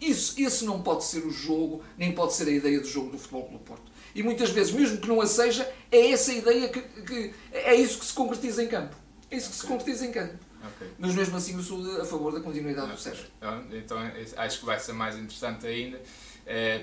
isso, 0.00 0.40
esse 0.40 0.64
não 0.64 0.82
pode 0.82 1.04
ser 1.04 1.26
o 1.26 1.30
jogo, 1.30 1.82
nem 1.96 2.12
pode 2.12 2.34
ser 2.34 2.48
a 2.48 2.52
ideia 2.52 2.80
do 2.80 2.86
jogo 2.86 3.10
do 3.10 3.18
Futebol 3.18 3.44
Clube 3.44 3.64
Porto. 3.64 3.92
E 4.14 4.22
muitas 4.22 4.50
vezes, 4.50 4.72
mesmo 4.72 4.98
que 4.98 5.08
não 5.08 5.20
a 5.20 5.26
seja, 5.26 5.70
é 5.92 6.10
essa 6.10 6.32
ideia 6.32 6.68
que, 6.68 6.80
que 6.80 7.34
é 7.52 7.74
isso 7.74 7.98
que 7.98 8.06
se 8.06 8.14
concretiza 8.14 8.62
em 8.62 8.68
campo. 8.68 8.96
É 9.30 9.36
isso 9.36 9.50
que 9.50 9.56
okay. 9.56 9.60
se 9.60 9.66
concretiza 9.66 10.06
em 10.06 10.12
campo. 10.12 10.34
Okay. 10.74 10.88
Mas 10.98 11.14
mesmo 11.14 11.36
assim 11.36 11.54
eu 11.54 11.62
sou 11.62 12.00
a 12.00 12.04
favor 12.04 12.32
da 12.32 12.40
continuidade 12.40 12.92
okay. 12.92 12.96
do 12.96 13.00
Sérgio. 13.00 13.26
Então 13.72 13.98
acho 14.36 14.60
que 14.60 14.66
vai 14.66 14.80
ser 14.80 14.92
mais 14.92 15.14
interessante 15.16 15.66
ainda 15.66 16.00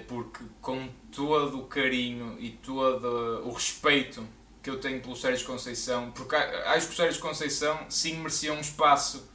porque 0.08 0.44
com 0.62 0.88
todo 1.12 1.60
o 1.60 1.66
carinho 1.66 2.38
e 2.40 2.52
todo 2.52 3.42
o 3.46 3.52
respeito 3.52 4.24
que 4.62 4.70
eu 4.70 4.80
tenho 4.80 5.00
pelo 5.00 5.16
Sérgio 5.16 5.46
Conceição, 5.46 6.12
porque 6.12 6.36
acho 6.36 6.88
que 6.88 6.94
o 6.94 6.96
Sérgio 6.96 7.22
Conceição 7.22 7.80
sim 7.88 8.18
merecia 8.18 8.52
um 8.52 8.60
espaço, 8.60 9.30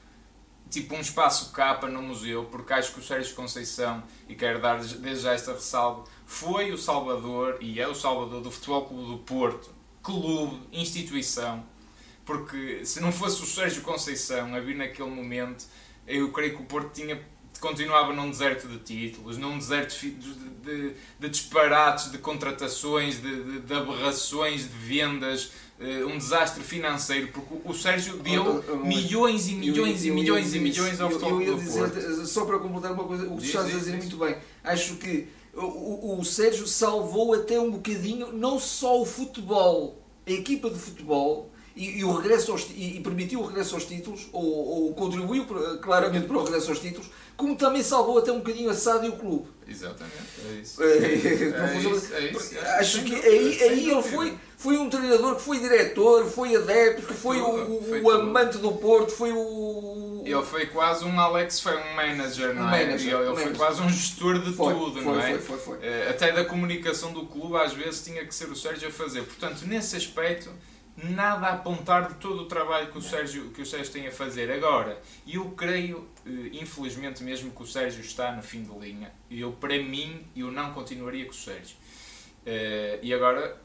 tipo 0.69 0.95
um 0.95 1.01
espaço 1.01 1.53
capa 1.53 1.89
no 1.89 2.03
museu, 2.03 2.47
porque 2.47 2.73
acho 2.73 2.93
que 2.93 2.99
o 2.99 3.03
Sérgio 3.03 3.35
Conceição, 3.37 4.03
e 4.29 4.35
quero 4.35 4.61
dar 4.61 4.79
desde 4.81 5.23
já 5.23 5.33
esta 5.33 5.53
ressalva, 5.53 6.05
foi 6.27 6.73
o 6.73 6.79
salvador 6.79 7.59
e 7.61 7.81
é 7.81 7.87
o 7.87 7.95
salvador 7.95 8.41
do 8.41 8.51
Futebol 8.51 8.87
Clube 8.87 9.11
do 9.11 9.19
Porto, 9.19 9.71
clube, 10.03 10.61
instituição, 10.73 11.65
porque 12.25 12.85
se 12.85 13.01
não 13.01 13.13
fosse 13.13 13.43
o 13.43 13.47
Sérgio 13.47 13.83
Conceição 13.83 14.53
a 14.55 14.61
vir 14.61 14.77
naquele 14.77 15.11
momento, 15.11 15.65
eu 16.07 16.33
creio 16.33 16.57
que 16.57 16.63
o 16.63 16.67
Porto 16.67 16.93
tinha 16.93 17.21
continuava 17.61 18.13
num 18.13 18.31
deserto 18.31 18.67
de 18.67 18.79
títulos, 18.79 19.37
num 19.37 19.59
deserto 19.59 19.95
de, 20.01 20.11
de, 20.11 20.95
de 21.19 21.29
disparates, 21.29 22.11
de 22.11 22.19
contratações, 22.19 23.21
de, 23.21 23.61
de, 23.61 23.75
aberrações, 23.75 24.63
de 24.63 24.77
vendas, 24.77 25.53
uh, 25.79 26.07
um 26.07 26.19
desastre 26.19 26.63
financeiro, 26.63 27.29
porque 27.29 27.55
o 27.65 27.75
Sérgio 27.75 28.17
deu 28.19 28.63
milhões 28.85 29.49
e 29.49 29.55
milhões 29.55 30.05
e 30.05 30.11
milhões 30.11 30.55
e 30.55 30.59
milhões 30.59 31.01
ao 31.01 31.11
futebol. 31.11 31.41
Eu 31.43 31.57
ia 31.57 31.63
dizer, 31.63 32.27
só 32.27 32.45
para 32.45 32.59
completar 32.59 32.93
uma 32.93 33.05
coisa, 33.05 33.29
o 33.29 33.37
que 33.37 33.47
estás 33.47 33.67
a 33.67 33.79
dizer 33.79 33.97
muito 33.97 34.17
bem, 34.17 34.37
acho 34.65 34.97
que 34.97 35.29
o, 35.55 36.19
o 36.19 36.25
Sérgio 36.25 36.67
salvou 36.67 37.35
até 37.35 37.61
um 37.61 37.71
bocadinho, 37.71 38.33
não 38.33 38.59
só 38.59 39.01
o 39.01 39.07
futebol, 39.07 40.01
a 40.27 40.31
equipa 40.31 40.71
de 40.71 40.79
futebol, 40.79 41.51
e, 41.77 41.99
e, 42.01 42.05
o 42.05 42.13
regresso 42.13 42.53
aos, 42.53 42.69
e, 42.71 42.99
e, 42.99 43.01
permitiu 43.01 43.41
o 43.41 43.47
regresso 43.47 43.75
aos 43.75 43.85
títulos, 43.85 44.29
ou, 44.33 44.45
ou 44.45 44.95
contribuiu 44.95 45.47
claramente 45.81 46.27
para 46.27 46.37
o 46.37 46.45
regresso 46.45 46.71
aos 46.71 46.81
títulos, 46.81 47.09
como 47.41 47.57
também 47.57 47.83
salvou 47.83 48.19
até 48.19 48.31
um 48.31 48.39
bocadinho 48.39 48.69
a 48.69 48.75
SAD 48.75 49.07
e 49.07 49.09
o 49.09 49.13
clube. 49.13 49.49
Exatamente, 49.67 50.15
é 50.47 50.53
isso. 50.61 50.83
É, 50.83 50.87
é, 50.87 51.15
isso, 51.15 52.15
é 52.15 52.21
isso. 52.27 52.59
Acho 52.59 53.03
que 53.03 53.15
aí, 53.15 53.63
aí 53.63 53.91
ele 53.91 54.03
foi, 54.03 54.37
foi 54.59 54.77
um 54.77 54.91
treinador 54.91 55.37
que 55.37 55.43
foi 55.43 55.59
diretor, 55.59 56.27
foi 56.27 56.55
adepto, 56.55 57.15
foi, 57.15 57.39
foi, 57.39 57.41
o, 57.41 57.83
foi 57.83 58.03
o 58.03 58.11
amante 58.11 58.59
do 58.59 58.73
Porto, 58.73 59.11
foi 59.11 59.33
o. 59.33 60.23
Ele 60.23 60.43
foi 60.43 60.67
quase 60.67 61.07
um 61.07 61.19
Alex, 61.19 61.61
foi 61.61 61.77
um 61.77 61.95
manager, 61.95 62.55
não 62.55 62.69
é? 62.69 62.85
Manager, 62.85 63.15
ele, 63.15 63.29
ele 63.31 63.37
foi 63.37 63.55
quase 63.55 63.81
um 63.81 63.89
gestor 63.89 64.39
de 64.41 64.53
foi, 64.53 64.75
tudo, 64.75 65.01
não 65.01 65.19
é? 65.19 65.39
Foi, 65.39 65.57
foi, 65.57 65.59
foi. 65.59 65.79
Eh, 65.81 66.09
até 66.11 66.33
da 66.33 66.45
comunicação 66.45 67.15
do 67.15 67.25
clube, 67.25 67.57
às 67.57 67.73
vezes 67.73 68.05
tinha 68.05 68.23
que 68.27 68.35
ser 68.35 68.51
o 68.51 68.57
Sérgio 68.57 68.89
a 68.89 68.93
fazer. 68.93 69.23
Portanto, 69.23 69.63
nesse 69.65 69.97
aspecto 69.97 70.51
nada 71.05 71.47
a 71.47 71.53
apontar 71.55 72.09
de 72.09 72.15
todo 72.15 72.43
o 72.43 72.47
trabalho 72.47 72.91
que 72.91 72.99
o 72.99 73.03
Sérgio, 73.03 73.51
que 73.51 73.63
o 73.63 73.67
Sérgio 73.67 73.93
tem 73.93 74.07
a 74.07 74.13
fazer. 74.13 74.51
Agora, 74.51 75.01
eu 75.27 75.51
creio, 75.53 76.09
eh, 76.27 76.51
infelizmente 76.53 77.23
mesmo, 77.23 77.51
que 77.51 77.63
o 77.63 77.67
Sérgio 77.67 78.01
está 78.01 78.33
no 78.33 78.43
fim 78.43 78.63
de 78.63 78.79
linha. 78.79 79.13
Eu, 79.31 79.53
para 79.53 79.77
mim, 79.79 80.27
eu 80.37 80.51
não 80.51 80.73
continuaria 80.73 81.25
com 81.25 81.33
o 81.33 81.35
Sérgio. 81.35 81.77
Eh, 82.45 82.99
e 83.03 83.15
agora, 83.15 83.61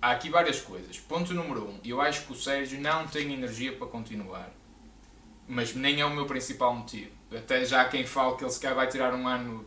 há 0.00 0.10
aqui 0.12 0.30
várias 0.30 0.60
coisas. 0.60 0.98
Ponto 0.98 1.34
número 1.34 1.68
um, 1.68 1.80
eu 1.84 2.00
acho 2.00 2.26
que 2.26 2.32
o 2.32 2.36
Sérgio 2.36 2.80
não 2.80 3.06
tem 3.06 3.32
energia 3.32 3.72
para 3.72 3.86
continuar. 3.86 4.50
Mas 5.46 5.74
nem 5.74 6.00
é 6.00 6.04
o 6.04 6.10
meu 6.10 6.26
principal 6.26 6.74
motivo. 6.74 7.10
Até 7.34 7.64
já 7.64 7.82
há 7.82 7.84
quem 7.86 8.06
fala 8.06 8.36
que 8.36 8.44
ele 8.44 8.50
se 8.50 8.60
calhar 8.60 8.76
vai 8.76 8.86
tirar 8.86 9.14
um 9.14 9.26
ano 9.26 9.66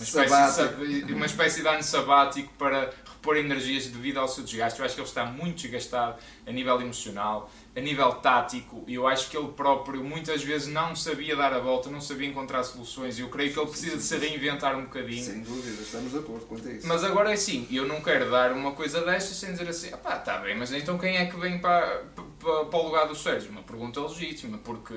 uma 0.00 0.24
espécie, 0.24 1.04
de, 1.04 1.12
uma 1.12 1.26
espécie 1.26 1.60
de 1.60 1.68
ano 1.68 1.82
sabático 1.82 2.52
para 2.54 2.90
repor 3.20 3.36
energias 3.36 3.86
devido 3.86 4.18
ao 4.18 4.26
seu 4.26 4.42
desgaste. 4.42 4.80
Eu 4.80 4.86
acho 4.86 4.94
que 4.94 5.00
ele 5.00 5.08
está 5.08 5.24
muito 5.26 5.56
desgastado 5.56 6.16
a 6.46 6.50
nível 6.50 6.80
emocional, 6.80 7.50
a 7.76 7.80
nível 7.80 8.12
tático, 8.14 8.82
e 8.86 8.94
eu 8.94 9.06
acho 9.06 9.30
que 9.30 9.36
ele 9.36 9.48
próprio 9.48 10.02
muitas 10.02 10.42
vezes 10.42 10.66
não 10.66 10.96
sabia 10.96 11.36
dar 11.36 11.52
a 11.52 11.60
volta, 11.60 11.88
não 11.90 12.00
sabia 12.00 12.26
encontrar 12.26 12.64
soluções, 12.64 13.18
e 13.18 13.22
eu 13.22 13.28
creio 13.28 13.52
que 13.52 13.58
ele 13.58 13.68
precisa 13.68 13.96
de 13.96 14.02
se 14.02 14.16
reinventar 14.16 14.76
um 14.76 14.82
bocadinho. 14.82 15.22
Sem 15.22 15.42
dúvida, 15.42 15.82
estamos 15.82 16.10
de 16.10 16.18
acordo 16.18 16.46
quanto 16.46 16.66
a 16.66 16.72
isso. 16.72 16.88
Mas 16.88 17.04
agora 17.04 17.30
é 17.30 17.34
assim, 17.34 17.68
eu 17.70 17.86
não 17.86 18.00
quero 18.00 18.30
dar 18.30 18.52
uma 18.52 18.72
coisa 18.72 19.02
destas 19.02 19.36
sem 19.36 19.52
dizer 19.52 19.68
assim, 19.68 19.90
pá, 19.98 20.16
está 20.16 20.38
bem, 20.38 20.56
mas 20.56 20.72
então 20.72 20.98
quem 20.98 21.18
é 21.18 21.26
que 21.26 21.36
vem 21.36 21.58
para, 21.58 22.04
para, 22.40 22.64
para 22.64 22.78
o 22.78 22.84
lugar 22.84 23.06
do 23.06 23.14
Sérgio? 23.14 23.50
Uma 23.50 23.62
pergunta 23.62 24.00
legítima, 24.00 24.58
porque 24.58 24.94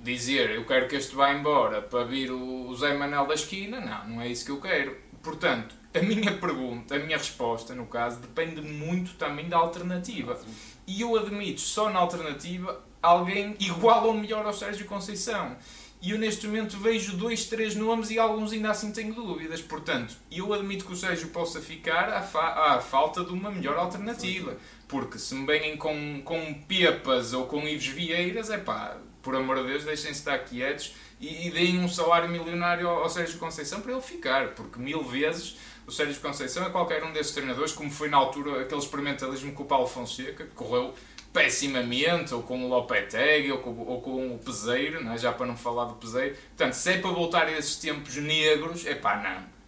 dizer 0.00 0.50
eu 0.50 0.64
quero 0.64 0.88
que 0.88 0.96
este 0.96 1.14
vá 1.14 1.32
embora 1.32 1.82
para 1.82 2.04
vir 2.04 2.30
o 2.30 2.74
Zé 2.74 2.94
Manel 2.94 3.26
da 3.26 3.34
esquina, 3.34 3.80
não, 3.80 4.16
não 4.16 4.20
é 4.20 4.28
isso 4.28 4.44
que 4.44 4.50
eu 4.50 4.60
quero. 4.60 4.96
Portanto, 5.26 5.74
a 5.92 6.00
minha 6.00 6.32
pergunta, 6.38 6.94
a 6.94 7.00
minha 7.00 7.18
resposta, 7.18 7.74
no 7.74 7.86
caso, 7.86 8.20
depende 8.20 8.60
muito 8.60 9.14
também 9.14 9.48
da 9.48 9.56
alternativa. 9.56 10.40
E 10.86 11.00
eu 11.00 11.16
admito, 11.16 11.60
só 11.60 11.90
na 11.90 11.98
alternativa, 11.98 12.80
alguém 13.02 13.56
igual 13.58 14.06
ou 14.06 14.14
melhor 14.14 14.46
ao 14.46 14.52
Sérgio 14.52 14.86
Conceição. 14.86 15.56
E 16.00 16.12
eu 16.12 16.18
neste 16.18 16.46
momento 16.46 16.78
vejo 16.78 17.16
dois, 17.16 17.46
três 17.46 17.74
nomes 17.74 18.12
e 18.12 18.20
alguns 18.20 18.52
ainda 18.52 18.70
assim 18.70 18.92
tenho 18.92 19.12
dúvidas. 19.12 19.60
Portanto, 19.60 20.14
eu 20.30 20.54
admito 20.54 20.84
que 20.84 20.92
o 20.92 20.96
Sérgio 20.96 21.30
possa 21.30 21.60
ficar 21.60 22.08
à, 22.08 22.22
fa 22.22 22.76
à 22.76 22.80
falta 22.80 23.24
de 23.24 23.32
uma 23.32 23.50
melhor 23.50 23.76
alternativa. 23.76 24.56
Porque 24.86 25.18
se 25.18 25.34
me 25.34 25.44
vêm 25.44 25.76
com, 25.76 26.22
com 26.24 26.54
Pepas 26.68 27.32
ou 27.32 27.46
com 27.46 27.66
Ives 27.66 27.88
Vieiras, 27.88 28.48
é 28.48 28.58
pá, 28.58 28.96
por 29.26 29.34
amor 29.34 29.56
de 29.56 29.66
Deus, 29.66 29.82
deixem-se 29.82 30.20
estar 30.20 30.38
quietos 30.38 30.94
e, 31.20 31.48
e 31.48 31.50
deem 31.50 31.80
um 31.80 31.88
salário 31.88 32.28
milionário 32.28 32.88
ao, 32.88 33.02
ao 33.02 33.10
Sérgio 33.10 33.40
Conceição 33.40 33.80
para 33.80 33.90
ele 33.90 34.00
ficar. 34.00 34.50
Porque 34.50 34.78
mil 34.78 35.02
vezes 35.02 35.56
o 35.84 35.90
Sérgio 35.90 36.20
Conceição 36.22 36.64
é 36.64 36.70
qualquer 36.70 37.02
um 37.02 37.12
desses 37.12 37.32
treinadores, 37.32 37.72
como 37.72 37.90
foi 37.90 38.08
na 38.08 38.16
altura 38.16 38.62
aquele 38.62 38.80
experimentalismo 38.80 39.52
com 39.52 39.64
o 39.64 39.66
Paulo 39.66 39.88
Fonseca, 39.88 40.44
que 40.44 40.54
correu 40.54 40.94
pessimamente, 41.32 42.32
ou 42.32 42.42
com 42.44 42.64
o 42.64 42.68
Lopetegui, 42.68 43.50
ou 43.50 43.58
com, 43.58 43.76
ou 43.80 44.00
com 44.00 44.34
o 44.36 44.38
Peseiro, 44.38 45.02
não 45.02 45.12
é? 45.12 45.18
já 45.18 45.32
para 45.32 45.46
não 45.46 45.56
falar 45.56 45.86
do 45.86 45.94
Peseiro. 45.94 46.36
Portanto, 46.56 46.74
se 46.74 46.92
é 46.92 46.98
para 46.98 47.10
voltar 47.10 47.46
a 47.48 47.52
esses 47.52 47.76
tempos 47.76 48.14
negros, 48.14 48.86
é 48.86 48.94
pá, 48.94 49.16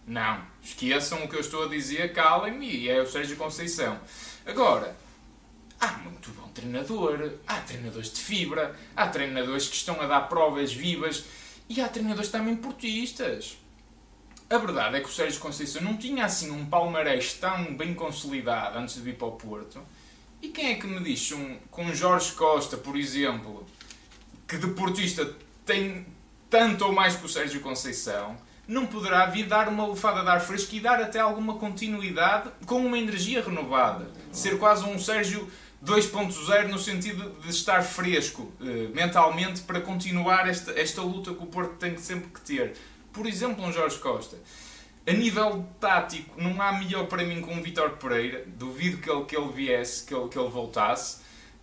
não, 0.07 0.21
não. 0.21 0.41
Esqueçam 0.63 1.21
o 1.25 1.27
que 1.27 1.35
eu 1.35 1.41
estou 1.41 1.65
a 1.65 1.67
dizer, 1.67 2.13
calem-me, 2.13 2.65
e 2.65 2.89
é 2.89 3.01
o 3.01 3.05
Sérgio 3.05 3.35
Conceição. 3.35 3.99
Agora, 4.45 4.95
há 5.79 5.87
muito 5.99 6.31
bom 6.31 6.47
treinador, 6.49 7.33
há 7.47 7.57
treinadores 7.61 8.11
de 8.11 8.19
fibra, 8.19 8.75
há 8.95 9.07
treinadores 9.07 9.67
que 9.67 9.75
estão 9.75 9.99
a 10.01 10.07
dar 10.07 10.21
provas 10.21 10.73
vivas, 10.73 11.23
e 11.67 11.79
há 11.81 11.87
treinadores 11.87 12.29
também 12.29 12.55
portistas. 12.55 13.57
A 14.49 14.57
verdade 14.57 14.97
é 14.97 14.99
que 14.99 15.07
o 15.07 15.11
Sérgio 15.11 15.39
Conceição 15.39 15.81
não 15.81 15.95
tinha 15.95 16.25
assim 16.25 16.49
um 16.49 16.65
palmarés 16.65 17.33
tão 17.33 17.75
bem 17.75 17.93
consolidado 17.93 18.79
antes 18.79 18.95
de 18.95 19.01
vir 19.01 19.15
para 19.15 19.27
o 19.27 19.33
Porto. 19.33 19.79
E 20.41 20.47
quem 20.49 20.71
é 20.71 20.75
que 20.75 20.87
me 20.87 20.99
diz 21.03 21.31
um, 21.31 21.57
com 21.69 21.93
Jorge 21.93 22.31
Costa, 22.31 22.75
por 22.75 22.97
exemplo, 22.97 23.67
que 24.47 24.57
deportista 24.57 25.35
tem 25.65 26.07
tanto 26.49 26.85
ou 26.85 26.91
mais 26.91 27.15
que 27.15 27.25
o 27.25 27.29
Sérgio 27.29 27.61
Conceição, 27.61 28.35
não 28.67 28.87
poderá 28.87 29.27
vir 29.27 29.45
dar 29.45 29.67
uma 29.67 29.85
lufada 29.85 30.21
de 30.21 30.29
ar 30.29 30.41
fresco 30.41 30.73
e 30.75 30.79
dar 30.79 30.99
até 30.99 31.19
alguma 31.19 31.55
continuidade 31.55 32.49
com 32.65 32.83
uma 32.83 32.97
energia 32.97 33.43
renovada? 33.43 34.09
Ser 34.31 34.57
quase 34.57 34.83
um 34.85 34.97
Sérgio 34.97 35.47
2.0 35.85 36.67
no 36.67 36.77
sentido 36.77 37.29
de 37.41 37.49
estar 37.49 37.81
fresco 37.81 38.51
eh, 38.61 38.89
mentalmente 38.93 39.61
para 39.61 39.79
continuar 39.79 40.47
esta, 40.47 40.71
esta 40.79 41.01
luta 41.01 41.33
que 41.33 41.41
o 41.43 41.45
Porto 41.47 41.75
tem 41.75 41.97
sempre 41.97 42.29
que 42.29 42.41
ter 42.41 42.73
por 43.11 43.25
exemplo, 43.25 43.63
um 43.63 43.71
Jorge 43.71 43.97
Costa. 43.99 44.37
A 45.07 45.11
nível 45.11 45.67
tático, 45.79 46.39
não 46.39 46.61
há 46.61 46.73
melhor 46.73 47.07
para 47.07 47.23
mim 47.23 47.41
que 47.41 47.49
um 47.49 47.61
Vitor 47.61 47.91
Pereira. 47.97 48.45
Duvido 48.47 48.97
que 48.97 49.09
ele, 49.09 49.25
que 49.25 49.35
ele 49.35 49.51
viesse, 49.51 50.05
que 50.05 50.13
ele, 50.13 50.27
que 50.29 50.37
ele 50.37 50.49
voltasse. 50.49 51.17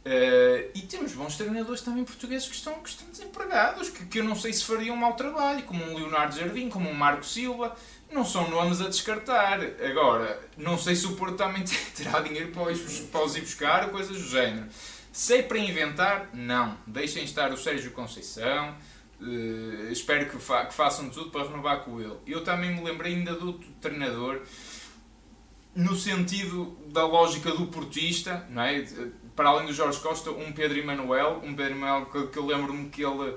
Uh, 0.04 0.70
e 0.74 0.82
temos 0.82 1.12
bons 1.12 1.36
treinadores 1.36 1.80
também 1.80 2.04
portugueses 2.04 2.46
que 2.46 2.54
estão, 2.54 2.74
que 2.74 2.88
estão 2.88 3.08
desempregados, 3.08 3.90
que, 3.90 4.06
que 4.06 4.20
eu 4.20 4.24
não 4.24 4.36
sei 4.36 4.52
se 4.52 4.64
fariam 4.64 4.94
um 4.94 4.98
mau 4.98 5.14
trabalho, 5.14 5.64
como 5.64 5.84
um 5.84 5.96
Leonardo 5.96 6.38
Jardim, 6.38 6.68
como 6.68 6.88
um 6.88 6.94
Marco 6.94 7.24
Silva. 7.24 7.74
Não 8.10 8.24
são 8.24 8.48
nomes 8.48 8.80
a 8.80 8.88
descartar. 8.88 9.60
Agora, 9.84 10.40
não 10.56 10.78
sei 10.78 10.94
se 10.94 11.06
o 11.06 11.16
Porto 11.16 11.36
também 11.36 11.64
terá 11.94 12.20
dinheiro 12.20 12.52
para 12.52 12.72
os, 12.72 13.36
ir 13.36 13.40
buscar 13.40 13.84
ou 13.84 13.90
coisas 13.90 14.16
do 14.16 14.28
género. 14.28 14.66
Sei 15.12 15.42
para 15.42 15.58
inventar? 15.58 16.30
Não. 16.32 16.76
Deixem 16.86 17.24
estar 17.24 17.52
o 17.52 17.56
Sérgio 17.56 17.90
Conceição 17.92 18.76
Uh, 19.20 19.90
espero 19.90 20.28
que, 20.28 20.38
fa 20.38 20.66
que, 20.66 20.74
façam 20.74 21.08
tudo 21.08 21.30
para 21.30 21.48
renovar 21.48 21.80
com 21.84 22.00
ele. 22.00 22.16
Eu 22.26 22.44
também 22.44 22.74
me 22.74 22.82
lembrei 22.82 23.14
ainda 23.14 23.34
do 23.34 23.54
treinador, 23.80 24.42
no 25.74 25.96
sentido 25.96 26.76
da 26.88 27.06
lógica 27.06 27.50
do 27.52 27.66
portista, 27.66 28.46
não 28.50 28.62
é? 28.62 28.84
para 29.34 29.50
além 29.50 29.66
do 29.66 29.72
Jorge 29.72 30.00
Costa, 30.00 30.30
um 30.30 30.52
Pedro 30.52 30.78
Emanuel, 30.78 31.40
um 31.42 31.54
Pedro 31.54 31.72
Emanuel 31.72 32.06
que, 32.06 32.26
que 32.28 32.38
eu 32.38 32.46
lembro-me 32.46 32.88
que 32.88 33.02
ele 33.04 33.36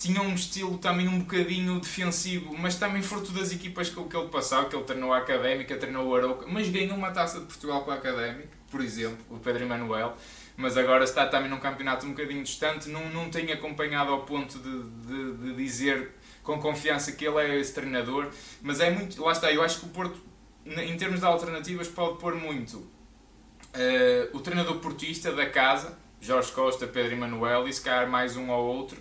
tinha 0.00 0.22
um 0.22 0.34
estilo 0.34 0.78
também 0.78 1.06
um 1.06 1.18
bocadinho 1.18 1.78
defensivo, 1.78 2.56
mas 2.58 2.76
também 2.76 3.02
fruto 3.02 3.30
das 3.32 3.52
equipas 3.52 3.90
que, 3.90 4.02
que 4.02 4.16
ele 4.16 4.28
passava, 4.28 4.68
que 4.68 4.74
ele 4.74 4.84
treinou 4.84 5.12
a 5.12 5.18
Académica, 5.18 5.76
treinou 5.76 6.08
o 6.08 6.16
Arouca, 6.16 6.46
mas 6.48 6.68
ganhou 6.70 6.96
uma 6.96 7.10
taça 7.10 7.38
de 7.38 7.44
Portugal 7.44 7.84
com 7.84 7.90
a 7.90 7.94
Académica, 7.94 8.48
por 8.70 8.80
exemplo, 8.80 9.18
o 9.30 9.38
Pedro 9.38 9.62
Emanuel 9.62 10.16
mas 10.60 10.76
agora 10.76 11.04
está 11.04 11.26
também 11.26 11.48
num 11.48 11.58
campeonato 11.58 12.04
um 12.04 12.10
bocadinho 12.10 12.42
distante, 12.42 12.88
não, 12.90 13.08
não 13.10 13.30
tenho 13.30 13.52
acompanhado 13.52 14.10
ao 14.10 14.24
ponto 14.24 14.58
de, 14.58 14.82
de, 15.06 15.32
de 15.32 15.54
dizer 15.54 16.10
com 16.42 16.60
confiança 16.60 17.12
que 17.12 17.26
ele 17.26 17.38
é 17.38 17.58
esse 17.58 17.72
treinador, 17.72 18.28
mas 18.60 18.78
é 18.80 18.90
muito, 18.90 19.22
lá 19.22 19.32
está, 19.32 19.50
eu 19.50 19.62
acho 19.62 19.80
que 19.80 19.86
o 19.86 19.88
Porto, 19.88 20.20
em 20.66 20.96
termos 20.98 21.20
de 21.20 21.26
alternativas, 21.26 21.88
pode 21.88 22.18
pôr 22.18 22.34
muito 22.34 22.76
uh, 22.76 24.36
o 24.36 24.40
treinador 24.40 24.78
portista 24.80 25.32
da 25.32 25.48
casa, 25.48 25.98
Jorge 26.20 26.52
Costa, 26.52 26.86
Pedro 26.86 27.12
Emanuel, 27.12 27.66
e 27.66 27.72
se 27.72 27.80
calhar 27.80 28.08
mais 28.08 28.36
um 28.36 28.50
ou 28.50 28.76
outro, 28.76 28.98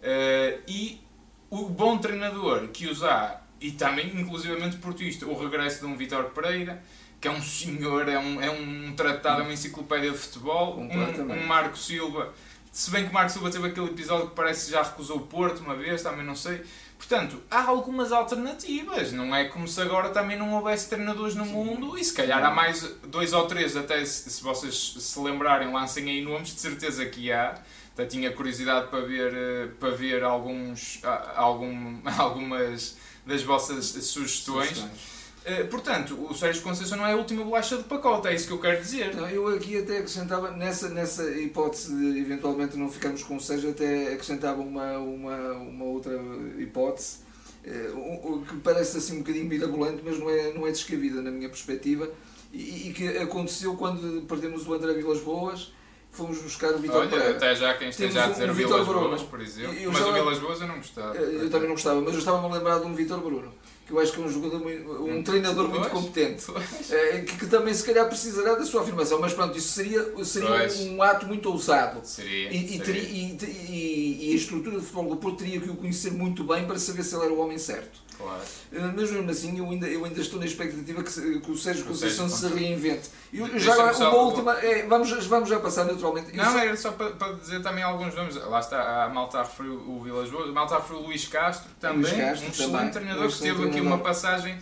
uh, 0.00 0.62
e 0.66 1.00
o 1.48 1.68
bom 1.68 1.98
treinador 1.98 2.68
que 2.68 2.86
usar, 2.86 3.46
e 3.60 3.72
também 3.72 4.06
inclusivamente 4.20 4.76
portista, 4.76 5.26
o 5.26 5.38
regresso 5.38 5.80
de 5.80 5.86
um 5.86 5.96
Vitor 5.96 6.24
Pereira, 6.30 6.82
que 7.20 7.28
é 7.28 7.30
um 7.30 7.42
senhor, 7.42 8.08
é 8.08 8.18
um, 8.18 8.40
é 8.40 8.50
um 8.50 8.94
tratado, 8.94 9.42
é 9.42 9.44
uma 9.44 9.52
enciclopédia 9.52 10.10
de 10.10 10.16
futebol, 10.16 10.78
um, 10.78 10.88
um 11.32 11.46
Marco 11.46 11.76
Silva, 11.76 12.32
se 12.72 12.90
bem 12.90 13.04
que 13.04 13.10
o 13.10 13.12
Marco 13.12 13.30
Silva 13.30 13.50
teve 13.50 13.66
aquele 13.66 13.88
episódio 13.88 14.28
que 14.28 14.34
parece 14.34 14.66
que 14.66 14.72
já 14.72 14.82
recusou 14.82 15.16
o 15.16 15.20
Porto 15.26 15.60
uma 15.60 15.74
vez, 15.74 16.02
também 16.02 16.24
não 16.24 16.36
sei. 16.36 16.62
Portanto, 16.96 17.42
há 17.50 17.64
algumas 17.64 18.12
alternativas, 18.12 19.12
não 19.12 19.34
é 19.34 19.46
como 19.46 19.66
se 19.66 19.80
agora 19.80 20.10
também 20.10 20.38
não 20.38 20.52
houvesse 20.52 20.88
treinadores 20.88 21.34
no 21.34 21.44
Sim. 21.44 21.52
mundo 21.52 21.98
e 21.98 22.04
se 22.04 22.12
calhar 22.12 22.44
há 22.44 22.50
mais 22.50 22.82
dois 23.06 23.32
ou 23.32 23.46
três, 23.46 23.76
até 23.76 24.04
se, 24.04 24.30
se 24.30 24.42
vocês 24.42 24.96
se 24.98 25.18
lembrarem, 25.18 25.72
lancem 25.72 26.08
aí 26.08 26.22
nomes, 26.22 26.54
de 26.54 26.60
certeza 26.60 27.04
que 27.06 27.32
há. 27.32 27.58
Até 27.92 28.06
tinha 28.06 28.32
curiosidade 28.32 28.88
para 28.88 29.00
ver, 29.00 29.32
eh, 29.34 29.68
para 29.78 29.90
ver 29.90 30.22
alguns, 30.22 31.00
algum, 31.34 31.98
algumas 32.18 32.96
das 33.26 33.42
vossas 33.42 33.86
sugestões. 33.86 34.68
sugestões. 34.68 35.20
Eh, 35.44 35.64
portanto, 35.64 36.26
o 36.28 36.34
Sérgio 36.34 36.62
Conceição 36.62 36.98
não 36.98 37.06
é 37.06 37.12
a 37.12 37.16
última 37.16 37.42
bolacha 37.42 37.76
do 37.76 37.84
pacote, 37.84 38.28
é 38.28 38.34
isso 38.34 38.46
que 38.46 38.52
eu 38.52 38.58
quero 38.58 38.80
dizer. 38.80 39.14
Não, 39.14 39.28
eu 39.28 39.48
aqui 39.48 39.78
até 39.78 39.98
acrescentava, 39.98 40.50
nessa, 40.50 40.90
nessa 40.90 41.30
hipótese 41.30 41.94
de 41.96 42.20
eventualmente 42.20 42.76
não 42.76 42.90
ficarmos 42.90 43.22
com 43.22 43.36
o 43.36 43.40
Sérgio, 43.40 43.70
até 43.70 44.12
acrescentava 44.12 44.60
uma, 44.60 44.98
uma, 44.98 45.52
uma 45.54 45.84
outra 45.86 46.12
hipótese, 46.58 47.18
uh, 47.64 47.98
o, 47.98 48.44
que 48.46 48.56
parece 48.56 48.98
assim 48.98 49.16
um 49.16 49.18
bocadinho 49.20 49.46
mirabolante, 49.46 50.02
mas 50.04 50.18
não 50.18 50.28
é, 50.28 50.52
não 50.52 50.66
é 50.66 50.70
descabida 50.70 51.22
na 51.22 51.30
minha 51.30 51.48
perspectiva, 51.48 52.10
e, 52.52 52.88
e 52.88 52.92
que 52.92 53.08
aconteceu 53.16 53.74
quando 53.76 54.22
perdemos 54.26 54.66
o 54.66 54.74
André 54.74 54.92
Vilas 54.92 55.20
Boas, 55.20 55.72
fomos 56.10 56.38
buscar 56.38 56.72
o 56.72 56.78
Vitor 56.78 57.08
Pereira. 57.08 57.36
Até 57.36 57.54
já 57.54 57.74
quem 57.74 57.88
esteja 57.88 58.24
a 58.24 58.28
dizer 58.28 58.50
o 58.50 58.54
Vilas 58.54 58.86
Boas, 58.86 59.22
por 59.22 59.40
exemplo. 59.40 59.74
Eu 59.74 59.92
mas 59.92 60.02
já, 60.02 60.08
o 60.08 60.12
Vilas 60.12 60.38
Boas 60.38 60.60
eu 60.60 60.66
não 60.66 60.76
gostava. 60.76 61.16
Eu, 61.16 61.42
eu 61.42 61.50
também 61.50 61.68
não 61.68 61.74
gostava, 61.74 62.00
mas 62.00 62.12
eu 62.12 62.18
estava-me 62.18 62.46
a 62.46 62.58
lembrar 62.58 62.78
de 62.78 62.86
um 62.86 62.94
Vitor 62.94 63.20
Bruno 63.20 63.52
que 63.90 63.96
eu 63.96 64.00
acho 64.00 64.12
que 64.12 64.22
é 64.22 64.24
um 64.24 64.28
jogador, 64.28 64.62
um 64.64 65.22
treinador 65.22 65.68
muito 65.68 65.90
competente, 65.90 66.46
é, 66.90 67.20
que, 67.22 67.36
que, 67.36 67.46
também 67.46 67.74
se 67.74 67.84
calhar 67.84 68.06
precisará 68.06 68.54
da 68.54 68.64
sua 68.64 68.82
afirmação, 68.82 69.20
mas 69.20 69.34
pronto, 69.34 69.58
isso 69.58 69.68
seria, 69.68 70.24
seria 70.24 70.92
um 70.92 71.02
ato 71.02 71.26
muito 71.26 71.50
ousado. 71.50 72.00
Seria, 72.04 72.52
e, 72.52 72.68
seria. 72.68 72.84
Teria, 72.84 73.02
e, 73.02 73.38
e, 73.68 74.30
e, 74.30 74.32
a 74.32 74.36
estrutura 74.36 74.76
do 74.76 74.82
futebol 74.82 75.10
do 75.10 75.16
Porto 75.16 75.38
teria 75.38 75.60
que 75.60 75.68
o 75.68 75.74
conhecer 75.74 76.12
muito 76.12 76.44
bem 76.44 76.64
para 76.66 76.78
saber 76.78 77.02
se 77.02 77.14
ele 77.14 77.24
era 77.24 77.34
o 77.34 77.40
homem 77.40 77.58
certo. 77.58 78.10
Claro. 78.20 78.42
Eh, 78.72 78.92
mas 78.94 79.10
mesmo 79.10 79.30
assim, 79.30 79.58
eu 79.58 79.64
ainda, 79.64 79.86
eu 79.86 80.04
ainda 80.04 80.20
estou 80.20 80.38
na 80.38 80.44
expectativa 80.44 81.02
que, 81.02 81.40
que 81.40 81.50
o 81.50 81.56
Sérgio 81.56 81.84
Conceição 81.86 82.28
se 82.28 82.46
reinvente. 82.48 83.08
Eu, 83.32 83.58
já 83.58 83.72
agora, 83.72 83.96
uma 83.96 84.14
última. 84.14 84.52
É, 84.58 84.86
vamos, 84.86 85.10
vamos 85.26 85.48
já 85.48 85.58
passar 85.58 85.84
naturalmente. 85.84 86.36
Não, 86.36 86.58
era 86.58 86.76
só 86.76 86.92
para, 86.92 87.10
para, 87.10 87.32
dizer 87.34 87.62
também 87.62 87.82
alguns 87.82 88.14
nomes. 88.14 88.34
Lá 88.34 88.60
está, 88.60 89.04
a 89.04 89.08
Malta 89.08 89.42
referiu 89.42 89.74
o 89.74 90.02
Vilas 90.02 90.28
Boas, 90.30 90.48
a 90.48 90.52
Malta 90.52 90.76
referiu 90.76 91.02
o 91.02 91.06
Luís 91.06 91.26
Castro 91.28 91.70
também. 91.80 92.02
Luís 92.02 92.12
Castro, 92.12 92.46
um 92.46 92.50
excelente 92.50 92.92
treinador 92.92 93.28
que 93.28 93.38
teve 93.38 93.68
aqui 93.68 93.79
uma 93.80 93.98
passagem. 93.98 94.58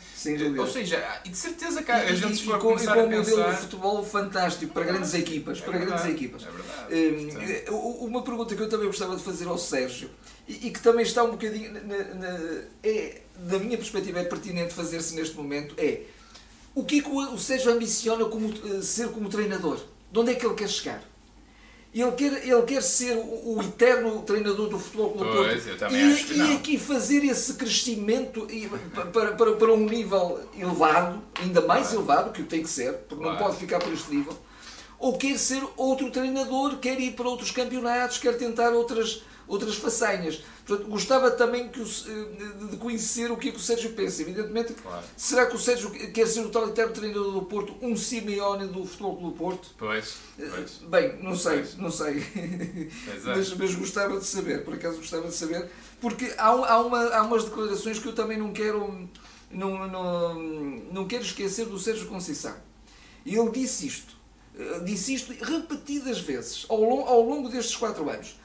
Ou 0.58 0.66
seja, 0.66 1.20
e 1.24 1.28
de 1.28 1.36
certeza 1.36 1.82
que 1.82 1.90
a 1.90 2.14
gente 2.14 2.36
se 2.36 2.44
for 2.44 2.58
com, 2.58 2.68
começar 2.68 2.96
e 2.96 3.00
com 3.00 3.06
um 3.06 3.18
modelo 3.18 3.50
de 3.50 3.56
futebol 3.56 4.04
fantástico 4.04 4.72
para 4.72 4.84
grandes 4.84 5.14
equipas. 5.14 5.60
Para 5.60 5.76
é 5.76 5.84
grandes 5.84 6.04
equipas. 6.06 6.42
É 6.44 6.50
verdade. 6.50 7.70
Um, 7.70 8.06
uma 8.06 8.22
pergunta 8.22 8.54
que 8.54 8.62
eu 8.62 8.68
também 8.68 8.86
gostava 8.86 9.16
de 9.16 9.22
fazer 9.22 9.46
ao 9.46 9.58
Sérgio 9.58 10.10
e, 10.46 10.68
e 10.68 10.70
que 10.70 10.80
também 10.80 11.02
está 11.02 11.22
um 11.24 11.32
bocadinho. 11.32 11.72
Na, 11.72 11.80
na, 11.80 12.38
é, 12.82 13.22
da 13.38 13.58
minha 13.58 13.76
perspectiva, 13.76 14.18
é 14.18 14.24
pertinente 14.24 14.74
fazer-se 14.74 15.14
neste 15.14 15.36
momento 15.36 15.74
é 15.78 16.02
o 16.78 16.84
que, 16.84 17.00
é 17.00 17.02
que 17.02 17.10
o 17.10 17.38
Sérgio 17.38 17.72
ambiciona 17.72 18.24
como, 18.26 18.52
eh, 18.52 18.82
ser 18.82 19.08
como 19.08 19.28
treinador? 19.28 19.80
De 20.12 20.18
onde 20.18 20.30
é 20.30 20.34
que 20.36 20.46
ele 20.46 20.54
quer 20.54 20.68
chegar? 20.68 21.02
Ele 22.00 22.12
quer, 22.12 22.46
ele 22.46 22.62
quer 22.62 22.82
ser 22.82 23.16
o, 23.16 23.56
o 23.56 23.62
eterno 23.62 24.22
treinador 24.22 24.68
do 24.68 24.78
futebol 24.78 25.10
Clube 25.10 25.32
Porto. 25.32 25.92
E, 25.92 26.36
e 26.36 26.54
aqui 26.54 26.78
fazer 26.78 27.24
esse 27.24 27.54
crescimento 27.54 28.46
para, 29.12 29.32
para, 29.32 29.52
para 29.52 29.72
um 29.72 29.84
nível 29.84 30.40
elevado, 30.56 31.20
ainda 31.40 31.60
mais 31.62 31.88
claro. 31.88 31.98
elevado, 31.98 32.32
que 32.32 32.42
tem 32.44 32.62
que 32.62 32.68
ser, 32.68 32.92
porque 32.92 33.24
claro. 33.24 33.38
não 33.38 33.44
pode 33.44 33.56
ficar 33.56 33.80
por 33.80 33.92
este 33.92 34.14
nível. 34.14 34.36
Ou 34.98 35.18
quer 35.18 35.36
ser 35.38 35.62
outro 35.76 36.10
treinador, 36.10 36.78
quer 36.78 37.00
ir 37.00 37.12
para 37.12 37.28
outros 37.28 37.50
campeonatos, 37.50 38.18
quer 38.18 38.36
tentar 38.36 38.70
outras, 38.70 39.22
outras 39.48 39.76
façanhas. 39.76 40.44
Portanto, 40.66 40.88
gostava 40.88 41.30
também 41.30 41.68
que 41.68 41.80
o, 41.80 41.84
de 41.84 42.76
conhecer 42.76 43.32
o 43.32 43.36
que 43.36 43.48
é 43.48 43.52
que 43.52 43.56
o 43.56 43.60
Sérgio 43.60 43.90
pensa. 43.94 44.20
Evidentemente, 44.20 44.74
claro. 44.74 45.02
será 45.16 45.46
que 45.46 45.56
o 45.56 45.58
Sérgio 45.58 45.90
quer 45.90 46.26
ser 46.26 46.40
o 46.40 46.50
tal 46.50 46.68
eterno 46.68 46.92
treinador 46.92 47.32
do 47.32 47.42
Porto, 47.42 47.74
um 47.80 47.96
Simeone 47.96 48.68
do 48.68 48.84
Futebol 48.84 49.16
do 49.16 49.32
Porto? 49.32 49.70
Pois, 49.78 50.18
eh, 50.38 50.46
pois. 50.54 50.72
Bem, 50.88 51.18
não 51.22 51.34
sei, 51.34 51.58
pois. 51.60 51.76
não 51.76 51.90
sei. 51.90 52.18
É. 53.08 53.20
mas, 53.24 53.54
mas 53.54 53.74
gostava 53.74 54.18
de 54.18 54.24
saber, 54.24 54.64
por 54.64 54.74
acaso 54.74 54.98
gostava 54.98 55.28
de 55.28 55.34
saber, 55.34 55.70
porque 56.00 56.32
há, 56.36 56.48
há, 56.48 56.80
uma, 56.80 57.04
há 57.08 57.22
umas 57.22 57.44
declarações 57.44 57.98
que 57.98 58.06
eu 58.06 58.14
também 58.14 58.36
não 58.36 58.52
quero, 58.52 59.08
não, 59.50 59.88
não, 59.88 60.34
não 60.92 61.06
quero 61.06 61.22
esquecer 61.22 61.66
do 61.66 61.78
Sérgio 61.78 62.06
Conceição. 62.06 62.54
E 63.24 63.34
ele 63.36 63.50
disse 63.50 63.86
isto, 63.86 64.14
eh, 64.58 64.80
disse 64.80 65.14
isto 65.14 65.32
repetidas 65.42 66.20
vezes 66.20 66.66
ao 66.68 66.80
longo, 66.80 67.02
ao 67.08 67.22
longo 67.22 67.48
destes 67.48 67.76
quatro 67.76 68.08
anos 68.08 68.36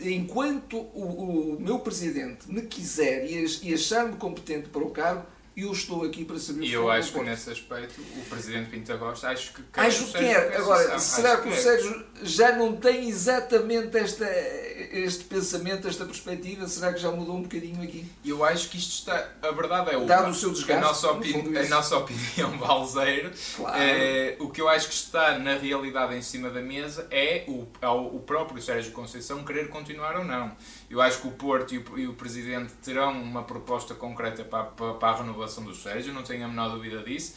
enquanto 0.00 0.78
o, 0.78 1.54
o, 1.54 1.60
meu 1.60 1.80
presidente 1.80 2.50
me 2.50 2.62
quiser 2.62 3.26
e 3.28 3.74
achar-me 3.74 4.16
competente 4.16 4.68
para 4.68 4.82
o 4.82 4.90
cargo, 4.90 5.26
eu 5.56 5.70
estou 5.70 6.04
aqui 6.04 6.24
para 6.24 6.38
saber 6.38 6.64
E 6.64 6.72
eu 6.72 6.90
acho 6.90 7.12
que 7.12 7.20
nesse 7.20 7.50
aspecto 7.50 8.00
o 8.00 8.22
Presidente 8.28 8.70
Pinto 8.70 8.96
Costa 8.98 9.28
acho 9.28 9.52
que 9.52 9.62
quer. 9.62 9.80
Acho 9.80 10.06
que 10.06 10.18
quer. 10.18 10.56
Agora, 10.56 10.98
será 10.98 11.36
que, 11.36 11.48
o 11.48 11.54
Sérgio 11.54 12.04
já 12.22 12.56
não 12.56 12.76
tem 12.76 13.08
exatamente 13.08 13.96
esta, 13.96 14.26
este 14.26 15.24
pensamento, 15.24 15.86
esta 15.86 16.04
perspectiva? 16.04 16.66
Será 16.66 16.92
que 16.92 16.98
já 16.98 17.10
mudou 17.10 17.36
um 17.36 17.42
bocadinho 17.42 17.82
aqui? 17.82 18.04
Eu 18.24 18.44
acho 18.44 18.68
que 18.68 18.78
isto 18.78 18.92
está. 18.92 19.30
A 19.42 19.50
verdade 19.52 19.90
é 19.92 19.96
o. 19.96 20.06
Dado 20.06 20.30
o 20.30 20.34
seu 20.34 20.50
desgaste. 20.50 20.72
A 20.72 20.88
nossa, 20.88 21.10
opini 21.12 21.56
a 21.56 21.68
nossa 21.68 21.98
opinião, 21.98 22.58
Balzeiro, 22.58 23.30
claro. 23.56 23.80
é, 23.80 24.36
o 24.40 24.50
que 24.50 24.60
eu 24.60 24.68
acho 24.68 24.88
que 24.88 24.94
está 24.94 25.38
na 25.38 25.56
realidade 25.56 26.16
em 26.16 26.22
cima 26.22 26.50
da 26.50 26.60
mesa 26.60 27.06
é 27.10 27.44
o, 27.46 27.66
é 27.80 27.88
o 27.88 28.18
próprio 28.18 28.60
Sérgio 28.60 28.90
Conceição 28.92 29.44
querer 29.44 29.68
continuar 29.68 30.16
ou 30.16 30.24
não. 30.24 30.56
Eu 30.90 31.00
acho 31.00 31.20
que 31.20 31.28
o 31.28 31.32
Porto 31.32 31.74
e 31.74 31.78
o, 31.78 31.98
e 31.98 32.06
o 32.06 32.14
Presidente 32.14 32.72
terão 32.82 33.12
uma 33.20 33.42
proposta 33.42 33.94
concreta 33.94 34.44
para, 34.44 34.64
para, 34.64 34.94
para 34.94 35.08
a 35.08 35.22
renovação 35.22 35.64
do 35.64 35.74
Sérgio, 35.74 36.12
não 36.12 36.22
tenho 36.22 36.44
a 36.44 36.48
menor 36.48 36.70
dúvida 36.70 37.02
disso. 37.02 37.34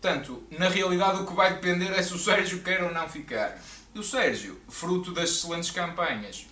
Portanto, 0.00 0.42
na 0.50 0.68
realidade, 0.68 1.20
o 1.20 1.26
que 1.26 1.32
vai 1.32 1.54
depender 1.54 1.92
é 1.92 2.02
se 2.02 2.12
o 2.12 2.18
Sérgio 2.18 2.60
quer 2.62 2.82
ou 2.82 2.92
não 2.92 3.08
ficar. 3.08 3.56
E 3.94 3.98
o 3.98 4.02
Sérgio, 4.02 4.60
fruto 4.68 5.12
das 5.12 5.30
excelentes 5.30 5.70
campanhas 5.70 6.46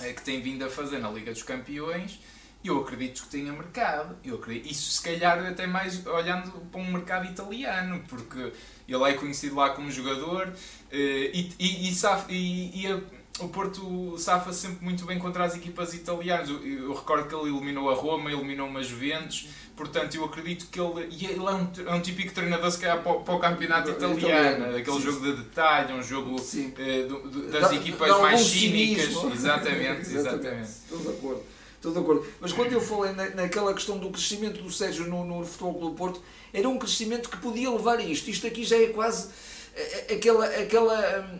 é, 0.00 0.12
que 0.12 0.22
tem 0.22 0.40
vindo 0.40 0.64
a 0.64 0.70
fazer 0.70 0.98
na 0.98 1.10
Liga 1.10 1.32
dos 1.32 1.42
Campeões, 1.42 2.20
eu 2.64 2.80
acredito 2.80 3.22
que 3.22 3.28
tenha 3.28 3.52
mercado. 3.52 4.16
Eu 4.24 4.36
acredito, 4.36 4.70
isso 4.70 4.92
se 4.92 5.02
calhar 5.02 5.44
até 5.46 5.66
mais 5.66 6.06
olhando 6.06 6.52
para 6.70 6.80
um 6.80 6.92
mercado 6.92 7.26
italiano, 7.26 8.02
porque 8.08 8.52
ele 8.88 9.04
é 9.04 9.12
conhecido 9.14 9.56
lá 9.56 9.70
como 9.70 9.90
jogador 9.90 10.52
eh, 10.90 11.30
e, 11.32 11.52
e, 11.58 11.90
e, 11.90 11.94
e, 12.28 12.86
e 12.86 13.19
o 13.38 13.48
Porto 13.48 14.18
safa 14.18 14.52
sempre 14.52 14.84
muito 14.84 15.04
bem 15.06 15.18
contra 15.18 15.44
as 15.44 15.54
equipas 15.54 15.94
italianas. 15.94 16.48
Eu, 16.48 16.66
eu, 16.66 16.94
recordo 16.94 17.28
que 17.28 17.34
ele 17.34 17.48
eliminou 17.48 17.90
a 17.90 17.94
Roma, 17.94 18.30
eliminou 18.30 18.66
uma 18.66 18.82
Juventus, 18.82 19.48
portanto 19.76 20.14
eu 20.14 20.24
acredito 20.24 20.66
que 20.66 20.80
ele, 20.80 21.08
e 21.10 21.26
ele 21.26 21.46
é 21.46 21.50
um, 21.50 21.68
é 21.86 21.94
um 21.94 22.00
típico 22.00 22.34
treinador 22.34 22.70
se 22.70 22.78
calhar 22.78 23.02
para, 23.02 23.14
para 23.14 23.34
o 23.34 23.38
campeonato 23.38 23.90
italiano, 23.90 24.18
italiano 24.18 24.76
aquele 24.76 24.96
sim, 24.96 25.02
jogo 25.02 25.20
de 25.20 25.32
detalhe, 25.42 25.92
um 25.92 26.02
jogo 26.02 26.36
eh, 26.78 27.02
do, 27.04 27.28
do, 27.28 27.50
das 27.50 27.72
equipas 27.72 28.20
mais 28.20 28.40
cínicas. 28.40 29.08
Exatamente, 29.32 30.14
exatamente. 30.14 30.14
exatamente. 30.14 30.68
Estou 30.68 30.98
de 30.98 31.08
acordo. 31.08 31.42
Estou 31.76 31.92
de 31.92 31.98
acordo. 31.98 32.26
Mas 32.40 32.52
quando 32.52 32.72
eu 32.72 32.80
falei 32.80 33.12
na, 33.12 33.30
naquela 33.30 33.72
questão 33.72 33.96
do 33.96 34.10
crescimento 34.10 34.60
do 34.60 34.70
Sérgio 34.70 35.06
no, 35.06 35.24
no 35.24 35.46
Futebol 35.46 35.80
do 35.80 35.96
Porto, 35.96 36.22
era 36.52 36.68
um 36.68 36.78
crescimento 36.78 37.30
que 37.30 37.38
podia 37.38 37.70
levar 37.70 37.98
a 37.98 38.02
isto. 38.02 38.28
Isto 38.28 38.46
aqui 38.46 38.64
já 38.64 38.76
é 38.76 38.88
quase 38.88 39.28
eh, 39.74 40.06
eh, 40.08 40.14
aquela, 40.14 40.44
aquela 40.44 41.20
hum, 41.20 41.38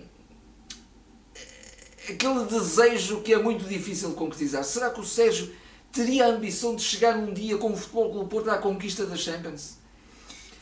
aquele 2.13 2.45
desejo 2.45 3.21
que 3.23 3.33
é 3.33 3.39
muito 3.39 3.65
difícil 3.65 4.11
de 4.11 4.15
concretizar. 4.15 4.65
Será 4.65 4.91
que 4.91 5.01
o 5.01 5.05
Sérgio 5.05 5.53
teria 5.93 6.27
a 6.27 6.29
ambição 6.29 6.77
de 6.77 6.83
chegar 6.83 7.17
um 7.17 7.33
dia 7.33 7.59
com 7.59 7.73
o 7.73 7.77
Futebol 7.77 8.11
Clube 8.11 8.31
Porto 8.31 8.51
à 8.51 8.59
conquista 8.59 9.07
da 9.07 9.17
Champions? 9.17 9.79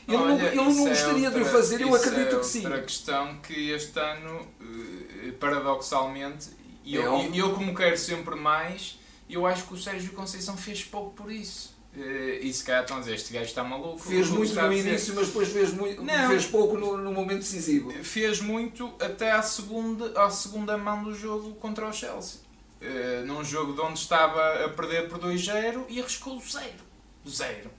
Ele 0.07 0.17
Olha, 0.17 0.55
não, 0.55 0.67
ele 0.69 0.75
não 0.75 0.87
é 0.87 0.91
gostaria 0.91 1.27
é 1.27 1.29
outra, 1.29 1.45
de 1.45 1.49
o 1.49 1.53
fazer, 1.53 1.81
eu 1.83 1.95
acredito 1.95 2.37
é 2.37 2.39
que 2.39 2.47
sim. 2.47 2.65
outra 2.65 2.83
questão 2.83 3.39
que 3.41 3.71
este 3.71 3.99
ano, 3.99 4.49
eh, 4.61 5.33
paradoxalmente, 5.39 6.49
e 6.83 6.95
eu, 6.95 7.15
é 7.15 7.31
eu 7.35 7.53
como 7.53 7.75
quero 7.75 7.99
sempre 7.99 8.35
mais, 8.35 8.99
eu 9.29 9.47
acho 9.47 9.65
que 9.65 9.75
o 9.75 9.77
Sérgio 9.77 10.13
Conceição 10.13 10.57
fez 10.57 10.83
pouco 10.83 11.11
por 11.11 11.31
isso. 11.31 11.77
Uh, 11.97 12.45
e 12.45 12.53
se 12.53 12.63
calhar 12.63 12.83
estão 12.83 12.99
a 12.99 13.01
dizer, 13.01 13.15
este 13.15 13.33
gajo 13.33 13.47
está 13.47 13.65
maluco. 13.65 13.99
Fez 13.99 14.29
muito 14.29 14.55
no 14.55 14.73
início, 14.73 15.15
mas 15.15 15.29
depois 15.29 15.49
fez, 15.49 15.73
muito, 15.73 16.03
não, 16.03 16.29
fez 16.29 16.47
pouco 16.47 16.77
no, 16.77 16.97
no, 16.99 17.13
momento 17.13 17.39
decisivo. 17.39 17.91
Fez 18.05 18.41
muito 18.41 18.95
até 19.01 19.33
à 19.33 19.43
segunda, 19.43 20.21
à 20.21 20.31
segunda 20.31 20.77
mão 20.77 21.03
do 21.03 21.15
jogo 21.15 21.55
contra 21.55 21.89
o 21.89 21.93
Chelsea. 21.93 22.41
Uh, 22.81 23.27
num 23.27 23.43
jogo 23.43 23.73
de 23.73 23.81
onde 23.81 23.99
estava 23.99 24.65
a 24.65 24.69
perder 24.69 25.09
por 25.09 25.19
2-0 25.19 25.87
e 25.89 25.99
arriscou 25.99 26.41
zero. 26.41 26.87
Zero. 27.29 27.71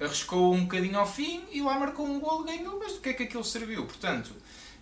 Arriscou 0.00 0.54
um 0.54 0.62
bocadinho 0.62 0.98
ao 0.98 1.06
fim 1.06 1.44
e 1.50 1.60
lá 1.60 1.78
marcou 1.78 2.06
um 2.06 2.18
gol 2.18 2.44
ganhou, 2.44 2.78
mas 2.78 2.94
do 2.94 3.00
que 3.00 3.10
é 3.10 3.12
que 3.12 3.24
aquilo 3.24 3.44
serviu? 3.44 3.84
Portanto, 3.84 4.30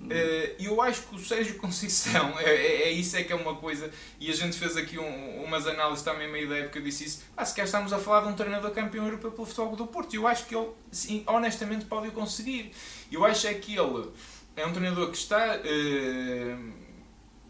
Uh, 0.00 0.54
eu 0.61 0.80
acho 0.80 1.02
que 1.02 1.16
o 1.16 1.18
Sérgio 1.18 1.56
Conceição, 1.58 2.38
é, 2.38 2.44
é, 2.44 2.82
é, 2.84 2.90
isso 2.92 3.16
é 3.16 3.24
que 3.24 3.32
é 3.32 3.37
uma 3.37 3.56
coisa, 3.56 3.90
e 4.20 4.30
a 4.30 4.34
gente 4.34 4.56
fez 4.56 4.76
aqui 4.76 4.98
um, 4.98 5.44
umas 5.44 5.66
análises 5.66 6.04
também 6.04 6.30
meio 6.30 6.48
da 6.48 6.56
época, 6.56 6.78
eu 6.78 6.82
disse 6.82 7.04
isso, 7.04 7.24
ah, 7.37 7.44
se 7.44 7.54
quer 7.54 7.64
estamos 7.64 7.92
a 7.92 7.98
falar 7.98 8.22
de 8.22 8.28
um 8.28 8.34
treinador 8.34 8.70
campeão 8.70 9.04
europeu 9.04 9.32
pelo 9.32 9.46
futebol 9.46 9.74
do 9.74 9.87
Porto, 9.87 10.14
eu 10.14 10.26
acho 10.26 10.46
que 10.46 10.54
ele, 10.54 10.68
sim, 10.92 11.24
honestamente, 11.26 11.84
pode 11.84 12.08
o 12.08 12.12
conseguir. 12.12 12.70
Eu 13.11 13.24
acho 13.24 13.46
é 13.48 13.54
que 13.54 13.76
ele 13.76 14.08
é 14.56 14.64
um 14.64 14.72
treinador 14.72 15.11
que 15.11 15.16
está... 15.16 15.56
Uh, 15.56 16.77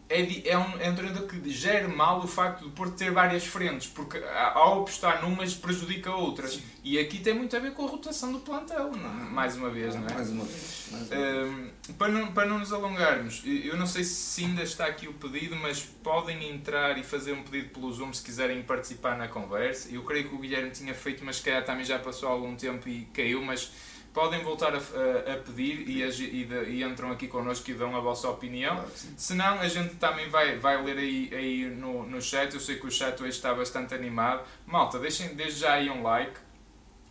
é, 0.09 0.49
é, 0.49 0.57
um, 0.57 0.79
é 0.79 0.89
um 0.89 0.95
treinador 0.95 1.27
que 1.27 1.49
gera 1.51 1.87
mal 1.87 2.19
o 2.19 2.27
facto 2.27 2.65
de 2.65 2.71
Porto 2.71 2.95
ter 2.95 3.11
várias 3.11 3.45
frentes, 3.45 3.87
porque 3.87 4.17
ao 4.17 4.81
apostar 4.81 5.21
numas 5.21 5.53
prejudica 5.53 6.11
outras. 6.11 6.53
Sim. 6.53 6.63
E 6.83 6.97
aqui 6.97 7.19
tem 7.19 7.33
muito 7.33 7.55
a 7.55 7.59
ver 7.59 7.73
com 7.73 7.85
a 7.85 7.89
rotação 7.89 8.31
do 8.31 8.39
plantel, 8.39 8.91
não? 8.91 9.27
É? 9.27 9.29
mais 9.29 9.55
uma 9.55 9.69
vez, 9.69 9.93
não 9.93 10.07
é? 10.07 10.13
Mais 10.13 10.29
uma 10.31 10.45
vez. 10.45 10.87
Mais 10.91 11.11
uma 11.11 11.45
vez. 11.45 11.71
para, 11.97 12.07
não, 12.07 12.31
para 12.31 12.47
não 12.47 12.57
nos 12.57 12.73
alongarmos, 12.73 13.43
eu 13.45 13.77
não 13.77 13.85
sei 13.85 14.03
se 14.03 14.45
ainda 14.45 14.63
está 14.63 14.87
aqui 14.87 15.07
o 15.07 15.13
pedido, 15.13 15.55
mas 15.55 15.81
podem 15.81 16.49
entrar 16.49 16.97
e 16.97 17.03
fazer 17.03 17.33
um 17.33 17.43
pedido 17.43 17.69
pelo 17.69 17.91
Zoom 17.93 18.11
se 18.11 18.23
quiserem 18.23 18.63
participar 18.63 19.17
na 19.17 19.27
conversa. 19.27 19.89
Eu 19.91 20.03
creio 20.03 20.27
que 20.27 20.35
o 20.35 20.39
Guilherme 20.39 20.71
tinha 20.71 20.95
feito, 20.95 21.23
mas 21.23 21.39
que 21.39 21.61
também 21.61 21.85
já 21.85 21.99
passou 21.99 22.29
algum 22.29 22.55
tempo 22.55 22.89
e 22.89 23.05
caiu, 23.13 23.43
mas 23.43 23.71
podem 24.13 24.43
voltar 24.43 24.73
a, 24.73 24.77
a, 24.77 25.33
a 25.33 25.37
pedir 25.37 25.87
e, 25.87 26.03
e, 26.03 26.47
e, 26.69 26.83
entram 26.83 27.11
aqui 27.11 27.27
connosco 27.27 27.69
e 27.69 27.73
dão 27.73 27.95
a 27.95 27.99
vossa 27.99 28.29
opinião. 28.29 28.75
Claro 28.75 28.91
Senão, 29.17 29.59
a 29.59 29.67
gente 29.67 29.95
também 29.95 30.29
vai, 30.29 30.57
vai 30.57 30.81
ler 30.83 30.97
aí, 30.97 31.29
aí 31.33 31.65
no, 31.65 32.05
no 32.05 32.21
chat. 32.21 32.53
Eu 32.53 32.59
sei 32.59 32.77
que 32.77 32.87
o 32.87 32.91
chat 32.91 33.21
hoje 33.21 33.31
está 33.31 33.53
bastante 33.53 33.93
animado. 33.93 34.43
Malta, 34.65 34.99
deixem 34.99 35.35
desde 35.35 35.61
já 35.61 35.73
aí 35.73 35.89
um 35.89 36.03
like, 36.03 36.37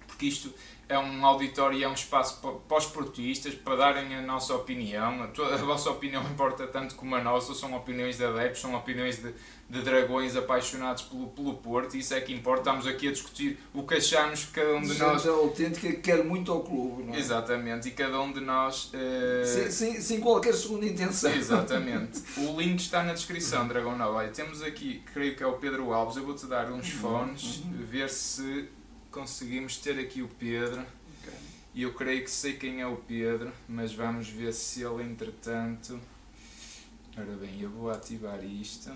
porque 0.07 0.27
isto 0.27 0.53
é 0.89 0.99
um 0.99 1.25
auditório 1.25 1.79
e 1.79 1.85
é 1.85 1.89
um 1.89 1.93
espaço 1.93 2.41
para 2.67 2.79
os 2.79 2.87
portistas, 2.87 3.55
para 3.55 3.77
darem 3.77 4.15
a 4.15 4.23
nossa 4.23 4.55
opinião. 4.55 5.23
A, 5.23 5.57
vossa 5.59 5.91
opinião 5.91 6.23
importa 6.25 6.67
tanto 6.67 6.95
como 6.95 7.15
a 7.15 7.23
nossa, 7.23 7.55
são 7.55 7.77
opiniões 7.77 8.17
de 8.17 8.25
adeptos, 8.25 8.63
são 8.63 8.75
opiniões 8.75 9.19
de, 9.19 9.35
de 9.69 9.83
dragões 9.83 10.35
apaixonados 10.35 11.03
pelo, 11.03 11.27
pelo 11.29 11.55
Porto, 11.55 11.95
isso 11.97 12.15
é 12.15 12.21
que 12.21 12.33
importa. 12.33 12.61
Estamos 12.61 12.87
aqui 12.87 13.09
a 13.09 13.13
discutir 13.13 13.59
o 13.75 13.83
que 13.83 13.97
achamos 13.97 14.47
que 14.47 14.53
cada 14.53 14.75
um 14.75 14.81
de 14.81 14.97
nós. 14.99 15.27
é 15.27 15.29
autêntica 15.29 15.89
que 15.89 15.99
quer 15.99 16.25
muito 16.25 16.51
ao 16.51 16.63
clube, 16.63 17.03
não 17.03 17.15
é? 17.15 17.19
Exatamente, 17.19 17.89
e 17.89 17.91
cada 17.91 18.19
um 18.21 18.33
de 18.33 18.41
nós. 18.41 18.87
Uh... 18.95 19.45
Sem, 19.45 19.71
sem, 19.71 20.01
sem, 20.01 20.21
qualquer 20.21 20.55
segunda 20.55 20.87
intenção. 20.87 21.31
Exatamente. 21.31 22.23
o 22.41 22.59
link 22.59 22.81
está 22.81 23.03
na 23.03 23.13
descrição, 23.13 23.69
Dragão 23.69 23.97
Nova. 23.97 24.19
Olha, 24.19 24.31
temos 24.31 24.63
aqui, 24.63 25.03
creio 25.13 25.37
que 25.37 25.43
é 25.43 25.47
o 25.47 25.55
Pedro 25.55 25.93
Alves, 25.93 26.17
eu 26.17 26.25
vou-te 26.25 26.47
dar 26.47 26.73
uns 26.73 26.91
uhum, 26.95 27.01
fones, 27.01 27.59
uhum. 27.59 27.73
ver 27.85 28.09
se 28.09 28.69
conseguimos 29.11 29.77
ter 29.77 29.99
aqui 29.99 30.23
o 30.23 30.29
Pedro. 30.29 30.83
E 31.75 31.83
eu 31.83 31.93
creio 31.93 32.25
que 32.25 32.31
sei 32.31 32.55
quem 32.55 32.81
é 32.81 32.87
o 32.87 32.97
Pedro, 32.97 33.53
mas 33.69 33.95
vamos 33.95 34.29
ver 34.29 34.53
se 34.55 34.83
ele 34.83 35.03
entretanto. 35.03 36.01
Ora 37.17 37.37
bem, 37.37 37.61
eu 37.61 37.69
vou 37.69 37.91
ativar 37.91 38.43
isto 38.43 38.91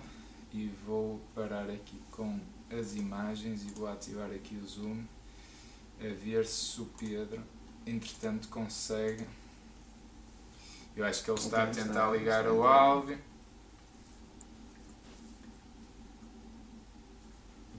e 0.52 0.68
vou 0.86 1.20
parar 1.34 1.68
aqui 1.70 2.00
com 2.10 2.38
as 2.70 2.94
imagens 2.94 3.62
e 3.62 3.70
vou 3.70 3.88
ativar 3.88 4.30
aqui 4.30 4.54
o 4.56 4.66
zoom 4.66 5.04
a 6.00 6.12
ver 6.14 6.44
se 6.44 6.80
o 6.80 6.86
Pedro 6.98 7.42
entretanto 7.86 8.48
consegue. 8.48 9.26
Eu 10.96 11.04
acho 11.06 11.24
que 11.24 11.30
ele 11.30 11.38
está 11.38 11.64
a 11.64 11.66
tentar 11.68 12.10
ligar 12.12 12.46
o 12.48 12.64
áudio. 12.64 13.18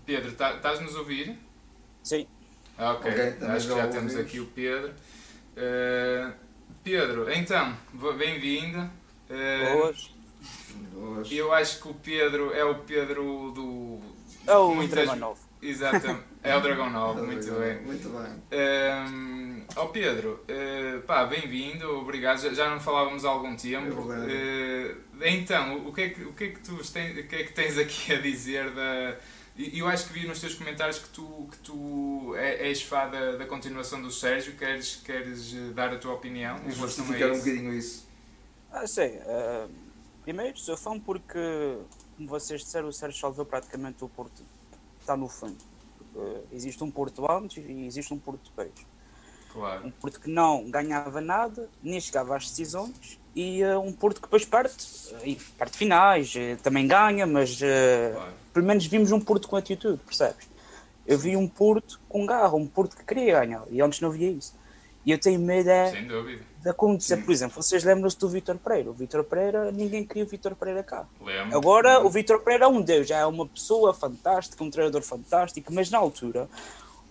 Pedro, 0.05 0.34
tá, 0.34 0.55
estás-nos 0.55 0.95
a 0.95 0.99
ouvir? 0.99 1.38
Sim. 2.03 2.28
Ah, 2.78 2.93
ok, 2.93 3.11
okay 3.11 3.47
acho 3.47 3.67
que 3.67 3.76
já 3.76 3.88
temos 3.88 4.15
aqui 4.15 4.39
o 4.39 4.47
Pedro. 4.47 4.93
Uh, 5.55 6.34
Pedro, 6.84 7.32
então, 7.32 7.78
bem-vindo. 8.17 8.80
Uh, 9.30 9.78
Boas. 9.78 10.12
Eu 11.32 11.53
acho 11.53 11.82
que 11.82 11.88
o 11.88 11.93
Pedro 11.93 12.53
é 12.53 12.63
o 12.63 12.76
Pedro 12.76 13.51
do. 13.51 13.99
É 14.45 14.55
o 14.55 14.76
muitas, 14.76 15.17
novo. 15.17 15.39
Exatamente. 15.61 16.24
É 16.43 16.55
o 16.55 16.61
Dragão 16.61 16.89
9, 16.91 17.19
é 17.19 17.24
muito 17.24 17.51
bem. 17.53 17.82
Muito 17.82 18.09
bem. 18.09 19.09
Um, 19.09 19.65
oh 19.78 19.88
Pedro, 19.88 20.43
uh, 20.43 21.01
pá, 21.03 21.26
bem-vindo, 21.26 21.89
obrigado. 21.99 22.41
Já, 22.41 22.53
já, 22.53 22.69
não 22.69 22.80
falávamos 22.80 23.24
há 23.24 23.30
algum 23.30 23.55
tempo. 23.55 24.01
Uh, 24.01 24.97
então, 25.21 25.88
o 25.88 25.93
que, 25.93 26.01
é 26.01 26.09
que, 26.09 26.24
o, 26.24 26.34
que 26.34 26.43
é 26.43 26.47
que 26.49 26.59
tu 26.59 26.76
tens, 26.91 27.17
o 27.17 27.24
que 27.24 27.36
é 27.36 27.43
que 27.43 27.53
tens 27.53 27.78
aqui 27.78 28.13
a 28.13 28.19
dizer 28.19 28.69
da. 28.71 29.17
Eu 29.55 29.88
acho 29.88 30.07
que 30.07 30.13
vi 30.13 30.28
nos 30.28 30.41
teus 30.41 30.55
comentários 30.55 30.97
que 30.97 31.09
tu, 31.09 31.47
que 31.51 31.57
tu 31.59 32.34
é, 32.36 32.67
és 32.69 32.82
fã 32.82 33.07
da, 33.07 33.34
da 33.34 33.45
continuação 33.45 34.01
do 34.01 34.11
Sérgio. 34.11 34.53
Queres, 34.53 34.95
queres 35.05 35.53
eh, 35.53 35.71
dar 35.76 35.93
a 35.93 35.97
tua 35.97 36.15
opinião? 36.15 36.57
Vou 36.57 36.88
justificar 36.88 37.30
um 37.30 37.38
bocadinho 37.38 37.71
isso. 37.71 38.07
Ah, 38.71 38.88
sei. 38.88 39.19
Uh, 39.19 39.69
primeiro, 40.24 40.57
sou 40.57 40.76
fã 40.76 40.99
porque, 40.99 41.78
como 42.17 42.30
vocês 42.30 42.61
disseram, 42.61 42.88
o 42.88 42.93
Sérgio 42.93 43.19
salvou 43.19 43.45
praticamente 43.45 44.03
o 44.03 44.09
Porto. 44.09 44.43
Está 44.99 45.15
no 45.15 45.28
fundo. 45.28 45.57
Uh, 46.15 46.43
existe 46.51 46.84
um 46.84 46.89
Porto 46.89 47.30
antes 47.30 47.57
e 47.57 47.86
existe 47.86 48.13
um 48.13 48.17
Porto 48.17 48.49
depois. 48.49 48.71
Claro. 49.51 49.88
Um 49.88 49.91
Porto 49.91 50.19
que 50.19 50.30
não 50.30 50.69
ganhava 50.69 51.21
nada, 51.21 51.69
nem 51.82 51.99
chegava 51.99 52.36
às 52.36 52.49
decisões 52.49 53.19
e 53.36 53.63
uh, 53.63 53.80
um 53.80 53.91
Porto 53.91 54.17
que 54.17 54.24
depois 54.24 54.45
parte, 54.45 54.76
e 55.24 55.36
parte 55.57 55.78
finais, 55.78 56.34
também 56.61 56.88
ganha, 56.88 57.26
mas 57.28 57.59
claro. 57.59 58.34
pelo 58.53 58.65
menos 58.65 58.86
vimos 58.86 59.11
um 59.11 59.19
Porto 59.19 59.47
com 59.47 59.55
atitude, 59.55 59.99
percebes? 60.05 60.47
Eu 61.05 61.17
vi 61.19 61.36
um 61.36 61.47
Porto 61.47 61.99
com 62.07 62.26
garra, 62.26 62.55
um 62.55 62.65
Porto 62.65 62.95
que 62.95 63.03
queria 63.03 63.39
ganhar, 63.39 63.63
e 63.69 63.82
antes 63.82 63.99
não 63.99 64.09
via 64.09 64.32
isso. 64.32 64.55
E 65.05 65.11
eu 65.11 65.19
tenho 65.19 65.39
medo 65.39 65.69
é 65.69 65.91
de 66.64 66.70
acontecer, 66.70 67.18
por 67.18 67.32
exemplo, 67.34 67.61
vocês 67.61 67.84
lembram-se 67.84 68.18
do 68.18 68.30
Vitor 68.30 68.57
Pereira. 68.57 68.89
O 68.89 68.93
Vitor 68.93 69.22
Pereira, 69.26 69.70
ninguém 69.70 70.05
queria 70.05 70.24
o 70.24 70.28
Vitor 70.28 70.55
Pereira 70.55 70.82
cá. 70.82 71.05
Lembro. 71.22 71.57
Agora, 71.57 71.99
o 71.99 72.09
Vitor 72.09 72.39
Pereira 72.39 72.64
é 72.64 72.68
um 72.70 72.82
deus, 72.82 73.05
já 73.05 73.18
é 73.18 73.26
uma 73.26 73.45
pessoa 73.45 73.93
fantástica, 73.93 74.64
um 74.64 74.70
treinador 74.70 75.01
fantástico, 75.01 75.74
mas 75.74 75.91
na 75.91 75.97
altura, 75.97 76.49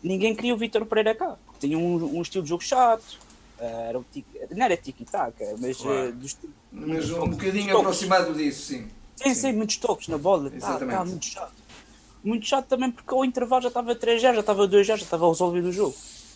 ninguém 0.02 0.34
queria 0.34 0.54
o 0.54 0.56
Vitor 0.56 0.86
Pereira 0.86 1.14
cá. 1.14 1.36
Tinha 1.60 1.76
um, 1.76 2.16
um 2.16 2.22
estilo 2.22 2.42
de 2.42 2.48
jogo 2.48 2.64
chato, 2.64 3.18
era 3.58 3.98
o 3.98 4.04
tic, 4.10 4.24
não 4.50 4.64
era 4.64 4.74
tiki-taka, 4.74 5.44
mas, 5.58 5.76
claro. 5.76 6.08
uh, 6.08 6.12
dos, 6.12 6.38
mas 6.72 7.10
um 7.10 7.28
bocadinho 7.28 7.76
aproximado 7.76 8.32
disso, 8.32 8.68
sim. 8.68 8.88
Sim, 9.16 9.34
sim, 9.34 9.52
muitos 9.52 9.76
toques 9.76 10.08
na 10.08 10.16
bola. 10.16 10.50
Tá, 10.50 10.78
tá, 10.78 11.04
muito 11.04 11.26
chato. 11.26 11.52
Muito 12.24 12.46
chato 12.46 12.66
também 12.68 12.90
porque 12.90 13.12
ao 13.12 13.22
intervalo 13.22 13.60
já 13.60 13.68
estava 13.68 13.94
3 13.94 14.22
já, 14.22 14.32
já 14.32 14.40
estava 14.40 14.66
2 14.66 14.86
já, 14.86 14.96
já 14.96 15.04
estava 15.04 15.28
resolvido 15.28 15.68
o 15.68 15.72
jogo. 15.72 15.94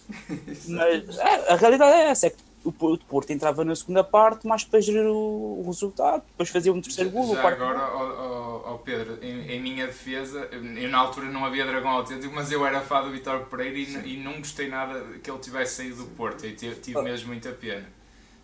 mas 0.68 1.18
é, 1.18 1.52
a 1.52 1.56
realidade 1.56 1.96
é 1.96 2.10
essa, 2.10 2.26
é 2.26 2.30
que 2.30 2.45
o 2.66 2.98
Porto 2.98 3.30
entrava 3.30 3.64
na 3.64 3.76
segunda 3.76 4.02
parte 4.02 4.46
mais 4.46 4.64
para 4.64 4.80
gerir 4.80 5.06
o, 5.06 5.62
resultado, 5.66 6.24
depois 6.26 6.48
fazia 6.48 6.72
um 6.72 6.80
terceiro 6.80 7.10
gol. 7.10 7.34
Já 7.34 7.48
agora, 7.48 7.78
ao, 7.78 8.66
ao, 8.66 8.78
Pedro, 8.80 9.18
em, 9.22 9.52
em, 9.52 9.60
minha 9.60 9.86
defesa, 9.86 10.48
eu 10.50 10.88
na 10.88 10.98
altura 10.98 11.26
não 11.26 11.44
havia 11.44 11.64
dragão 11.64 11.90
autêntico, 11.90 12.34
mas 12.34 12.50
eu 12.50 12.66
era 12.66 12.80
fã 12.80 13.02
do 13.02 13.10
Vitor 13.10 13.46
Pereira 13.46 13.78
e, 13.78 14.14
e, 14.14 14.16
não 14.16 14.38
gostei 14.38 14.68
nada 14.68 15.00
que 15.22 15.30
ele 15.30 15.38
tivesse 15.38 15.76
saído 15.76 15.96
do 15.96 16.06
Porto 16.10 16.44
e 16.44 16.54
tive, 16.54 16.74
tive 16.76 17.00
mesmo 17.02 17.28
muita 17.28 17.52
pena. 17.52 17.86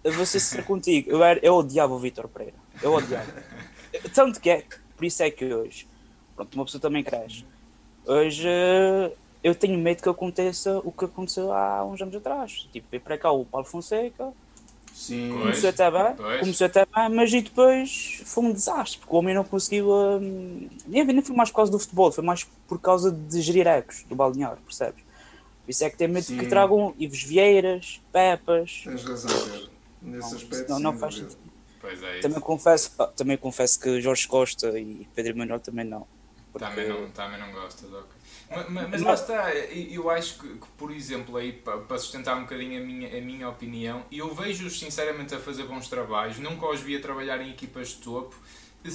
Eu 0.05 0.13
vou 0.13 0.25
ser 0.25 0.65
contigo, 0.65 1.11
eu, 1.11 1.23
era, 1.23 1.41
eu 1.43 1.55
odiava 1.55 1.93
o 1.93 1.99
Vitor 1.99 2.29
Pereira, 2.29 2.57
eu 2.81 2.93
odiava. 2.93 3.33
Tanto 4.15 4.41
que 4.41 4.51
é, 4.51 4.65
por 4.97 5.05
isso 5.05 5.23
é 5.23 5.31
que 5.31 5.53
hoje, 5.53 5.89
pronto, 6.37 6.55
uma 6.55 6.65
pessoa 6.65 6.81
também 6.81 7.03
cresce. 7.03 7.45
Hoje 8.07 8.49
eu 9.43 9.55
tenho 9.55 9.79
medo 9.79 10.03
que 10.03 10.09
aconteça 10.09 10.79
o 10.85 10.93
que 10.93 11.05
aconteceu 11.05 11.53
há 11.53 11.85
uns 11.85 12.01
anos 12.01 12.15
atrás. 12.15 12.69
Tipo, 12.73 12.87
veio 12.91 13.03
para 13.03 13.19
cá 13.19 13.31
o 13.31 13.45
Paulo 13.45 13.67
Fonseca, 13.67 14.33
Sim. 14.93 15.31
começou 15.31 15.71
até 15.71 15.91
bem, 15.91 16.39
começou 16.41 16.67
até 16.67 16.87
bem, 16.87 17.09
mas 17.11 17.33
e 17.33 17.41
depois 17.41 18.23
foi 18.25 18.45
um 18.45 18.53
desastre, 18.53 18.99
porque 18.99 19.15
o 19.15 19.19
homem 19.19 19.35
não 19.35 19.45
conseguiu. 19.45 19.91
Hum, 19.91 20.69
nem, 20.87 21.05
nem 21.05 21.23
foi 21.23 21.35
mais 21.35 21.51
por 21.51 21.57
causa 21.57 21.73
do 21.73 21.79
futebol, 21.79 22.13
foi 22.13 22.25
mais 22.25 22.45
por 22.69 22.81
causa 22.81 23.11
de 23.11 23.41
gerir 23.41 23.67
ecos 23.67 24.05
do 24.05 24.15
balneário, 24.15 24.63
percebes? 24.63 25.03
Por 25.65 25.71
isso 25.71 25.85
é 25.85 25.91
que 25.91 25.97
tem 25.97 26.09
medo 26.09 26.25
Sim. 26.25 26.39
que 26.39 26.47
tragam 26.47 26.95
Ives 26.99 27.23
Vieiras, 27.23 28.01
Pepas. 28.13 28.83
Tens 28.85 29.05
razão, 29.05 29.31
Pedro. 29.31 29.71
Nesse 30.03 30.35
aspecto. 30.35 30.71
Não, 30.71 30.79
não 30.81 30.99
faz 30.99 31.15
sentido. 31.15 31.39
É 31.85 32.21
também, 32.21 32.41
confesso, 32.41 32.93
ah, 32.99 33.07
também 33.07 33.37
confesso 33.37 33.81
que 33.81 34.01
Jorge 34.01 34.29
Costa 34.29 34.79
e 34.79 35.07
Pedro 35.15 35.37
Manuel 35.37 35.59
também 35.59 35.85
não. 35.85 36.07
Porque... 36.53 36.67
Também 36.67 36.89
não, 36.89 37.11
também 37.11 37.41
não 37.41 37.51
gostas, 37.53 37.93
ok. 37.93 38.12
Mas, 38.69 38.91
mas 38.91 39.03
lá 39.03 39.15
está, 39.15 39.55
eu 39.55 40.11
acho 40.11 40.39
que, 40.39 40.49
que 40.49 40.67
por 40.77 40.91
exemplo, 40.91 41.37
aí, 41.37 41.53
para 41.53 41.99
sustentar 41.99 42.37
um 42.37 42.43
bocadinho 42.43 42.81
a 42.81 42.85
minha, 42.85 43.19
a 43.19 43.21
minha 43.21 43.49
opinião, 43.49 44.05
eu 44.11 44.35
vejo-os 44.35 44.79
sinceramente 44.79 45.35
a 45.35 45.39
fazer 45.39 45.65
bons 45.65 45.89
trabalhos, 45.89 46.39
nunca 46.39 46.67
os 46.67 46.81
vi 46.81 46.97
a 46.97 47.01
trabalhar 47.01 47.41
em 47.41 47.51
equipas 47.51 47.89
de 47.89 47.97
topo, 47.97 48.35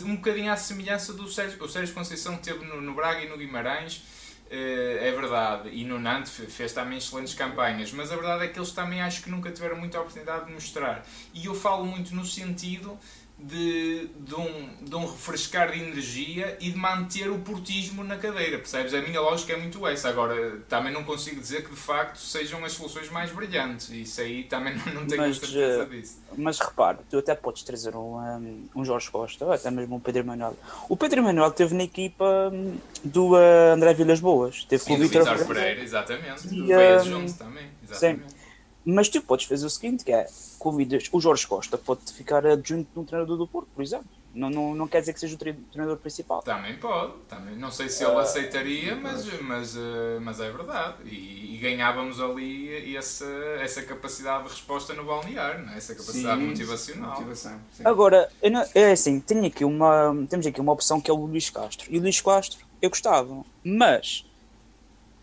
um 0.06 0.16
bocadinho 0.16 0.52
à 0.52 0.58
semelhança 0.58 1.14
do 1.14 1.28
Sérgio, 1.28 1.64
o 1.64 1.70
Sérgio 1.70 1.94
Conceição 1.94 2.36
que 2.36 2.44
teve 2.44 2.66
no, 2.66 2.82
no 2.82 2.94
Braga 2.94 3.22
e 3.22 3.30
no 3.30 3.38
Guimarães, 3.38 4.04
eh, 4.50 5.00
é 5.02 5.12
verdade, 5.12 5.70
e 5.74 5.84
no 5.84 6.00
Nantes 6.00 6.32
fez 6.50 6.72
também 6.72 6.98
excelentes 6.98 7.34
campanhas, 7.34 7.92
mas 7.92 8.12
a 8.12 8.16
verdade 8.16 8.46
é 8.46 8.48
que 8.48 8.58
eles 8.58 8.72
também 8.72 9.02
acho 9.02 9.24
que 9.24 9.30
nunca 9.30 9.52
tiveram 9.52 9.78
muita 9.78 10.00
oportunidade 10.00 10.46
de 10.46 10.54
mostrar. 10.54 11.06
E 11.34 11.46
eu 11.46 11.56
falo 11.56 11.86
muito 11.86 12.16
no 12.16 12.26
sentido 12.26 12.98
de, 13.40 14.08
de, 14.20 14.36
um, 14.36 14.70
de 14.82 14.96
um 14.96 15.06
refrescar 15.06 15.72
de 15.72 15.80
energia 15.80 16.58
e 16.60 16.72
de 16.72 16.78
manter 16.78 17.30
o 17.30 17.38
portismo 17.38 18.04
na 18.04 18.18
cadeira, 18.18 18.58
percebes? 18.58 18.94
A 18.96 19.02
minha 19.02 19.22
lógica 19.22 19.54
é 19.54 19.58
muito 19.58 19.86
essa. 19.88 20.10
Agora, 20.10 20.60
também 20.68 20.92
não 20.92 21.04
consigo 21.04 21.40
dizer 21.40 21.64
que 21.64 21.70
de 21.70 21.76
facto 21.80 22.18
sejam 22.18 22.66
as 22.66 22.72
soluções 22.72 23.10
mais 23.12 23.32
brilhantes. 23.32 23.90
Isso 23.90 24.22
aí 24.22 24.44
também 24.46 24.76
não, 24.76 24.94
não 24.94 25.08
tenho 25.08 25.22
mas, 25.22 25.38
certeza 25.38 25.84
eh, 25.84 25.86
disso. 25.86 26.20
Mas 26.36 26.60
repare, 26.60 26.98
tu 27.10 27.20
até 27.20 27.36
podes 27.36 27.62
trazer 27.62 27.96
um, 27.96 28.68
um 28.76 28.84
Jorge 28.84 29.10
Costa, 29.12 29.46
ou 29.46 29.52
até 29.52 29.70
mesmo 29.70 29.96
um 29.96 30.00
Pedro 30.00 30.26
Manuel. 30.26 30.58
O 30.90 30.98
Pedro 30.98 31.22
Manuel 31.22 31.50
esteve 31.50 31.76
na 31.76 31.84
equipa 31.84 32.50
hum, 32.52 32.78
do 33.04 33.34
uh, 33.34 33.74
André 33.74 33.94
Vilas 33.94 34.20
Boas. 34.20 34.64
Teve 34.64 34.84
Sim, 34.84 34.90
com 34.90 34.96
o 34.96 35.04
Vitor 35.04 35.24
Pereira, 35.24 35.46
Pereira, 35.46 35.82
exatamente. 35.84 36.48
E, 36.48 36.74
Foi 36.74 36.98
um, 36.98 37.04
junto 37.04 37.34
também. 37.34 37.68
Exatamente. 37.84 38.32
Sim. 38.32 38.38
Mas 38.84 39.10
tu 39.10 39.22
podes 39.22 39.46
fazer 39.46 39.66
o 39.66 39.70
seguinte, 39.70 40.04
que 40.04 40.12
é 40.12 40.26
convidas 40.58 41.10
o 41.12 41.20
Jorge 41.20 41.46
Costa 41.48 41.78
pode 41.78 42.12
ficar 42.14 42.46
adjunto 42.46 42.90
de 42.94 43.00
um 43.00 43.04
treinador 43.04 43.38
do 43.38 43.48
Porto, 43.48 43.70
por 43.74 43.84
exemplo. 43.84 44.08
Não, 44.38 44.52
não, 44.52 44.76
não 44.76 44.88
quer 44.88 45.00
dizer 45.00 45.14
que 45.14 45.20
seja 45.20 45.34
o 45.34 45.38
treinador 45.38 45.98
principal. 45.98 46.44
Também 46.44 46.78
pode. 46.78 47.14
Também. 47.28 47.56
Não 47.56 47.72
sei 47.72 47.90
se 47.90 48.04
ele 48.04 48.14
uh, 48.14 48.20
aceitaria, 48.20 48.96
mas, 48.96 49.26
mas, 49.42 49.76
uh, 49.76 49.80
mas 50.22 50.40
é 50.40 50.52
verdade. 50.52 50.98
E, 51.06 51.56
e, 51.56 51.58
ganhávamos 51.58 52.22
ali 52.22 52.96
essa, 52.96 53.26
essa 53.60 53.82
capacidade 53.82 54.44
de 54.44 54.50
resposta 54.50 54.94
no 54.94 55.06
balneário, 55.06 55.68
é? 55.70 55.78
essa 55.78 55.96
capacidade 55.96 56.40
sim, 56.40 56.48
motivacional. 56.50 57.12
Motivação. 57.16 57.60
Agora, 57.84 58.30
não, 58.44 58.64
é 58.76 58.92
assim, 58.92 59.20
tenho 59.20 59.44
aqui 59.46 59.66
uma, 59.66 60.16
temos 60.30 60.46
aqui 60.46 60.62
uma 60.62 60.72
opção 60.72 61.02
que 61.02 61.10
é 61.10 61.14
o 61.14 61.18
Luís 61.18 61.50
Castro. 61.50 61.88
E 61.90 61.98
o 61.98 62.02
Luís 62.02 62.22
Castro, 62.22 62.60
eu 62.80 62.92
gostava. 62.92 63.44
Mas 63.64 64.24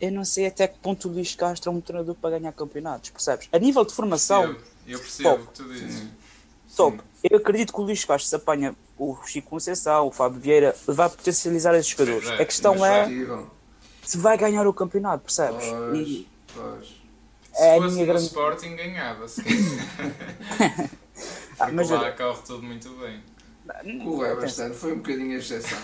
eu 0.01 0.11
não 0.11 0.24
sei 0.24 0.47
até 0.47 0.66
que 0.66 0.78
ponto 0.80 1.09
o 1.09 1.12
Luís 1.12 1.37
Castro 1.37 1.70
é 1.70 1.74
um 1.74 1.80
treinador 1.80 2.16
para 2.16 2.39
ganhar 2.39 2.53
campeonatos, 2.53 3.11
percebes? 3.11 3.49
A 3.53 3.59
nível 3.59 3.85
de 3.85 3.95
formação. 3.95 4.45
Eu, 4.45 4.73
eu 4.87 4.99
percebo 4.99 5.30
top. 5.30 5.43
o 5.43 5.47
que 5.47 5.53
tu 5.53 5.68
dizes. 5.72 6.09
Top. 6.76 7.01
Eu 7.22 7.39
acredito 7.39 7.72
que 7.72 7.80
o 7.80 7.85
Luís 7.85 8.05
Castro 8.05 8.28
se 8.28 8.37
apanha 8.37 8.74
o 8.99 9.16
Chico 9.26 9.51
Conceição, 9.51 10.09
o 10.09 10.12
Fábio 10.12 10.41
Vieira, 10.41 10.76
vai 10.87 11.09
potencializar 11.09 11.74
esses 11.74 11.89
jogadores. 11.89 12.28
É, 12.28 12.43
a 12.43 12.45
questão 12.45 12.85
é 12.85 13.09
se 14.03 14.18
vai 14.18 14.37
ganhar 14.37 14.66
o 14.66 14.74
campeonato, 14.74 15.24
percebes? 15.24 15.66
Pois, 15.66 16.09
e, 16.09 16.28
pois. 16.55 17.05
É 17.57 17.74
se 17.74 17.80
fosse 17.80 17.99
no 18.01 18.07
grande... 18.07 18.24
Sporting 18.24 18.76
ganhava-se. 18.76 19.43
ah, 21.59 21.70
mas 21.72 21.89
lá 21.89 22.12
corre 22.12 22.43
tudo 22.45 22.62
muito 22.62 22.91
bem. 22.99 23.22
Corre 24.03 24.35
bastante, 24.35 24.76
foi 24.76 24.93
um 24.93 24.97
bocadinho 24.97 25.37
a 25.37 25.39
exceção. 25.39 25.78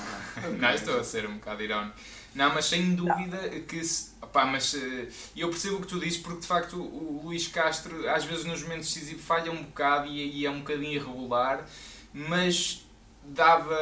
não, 0.59 0.71
estou 0.75 0.99
a 0.99 1.05
ser 1.05 1.27
um 1.27 1.35
bocado 1.35 1.63
irónico. 1.63 1.97
Não, 2.35 2.53
mas 2.53 2.67
sem 2.67 2.95
dúvida 2.95 3.49
que 3.67 3.85
se. 3.85 4.11
Opá, 4.31 4.47
mas 4.47 4.75
uh, 4.75 5.09
eu 5.37 5.49
percebo 5.49 5.79
o 5.79 5.81
que 5.81 5.89
tu 5.89 5.99
dizes 5.99 6.19
porque 6.19 6.41
de 6.41 6.47
facto 6.47 6.77
o, 6.77 7.19
o 7.19 7.23
Luís 7.25 7.49
Castro 7.49 8.09
às 8.09 8.25
vezes 8.25 8.45
nos 8.45 8.63
momentos 8.63 8.87
decisivos 8.87 9.25
falha 9.25 9.51
um 9.51 9.65
bocado 9.65 10.07
e, 10.07 10.41
e 10.41 10.47
é 10.47 10.51
um 10.51 10.61
bocadinho 10.61 10.93
irregular, 10.93 11.67
mas 12.15 12.87
dava, 13.25 13.77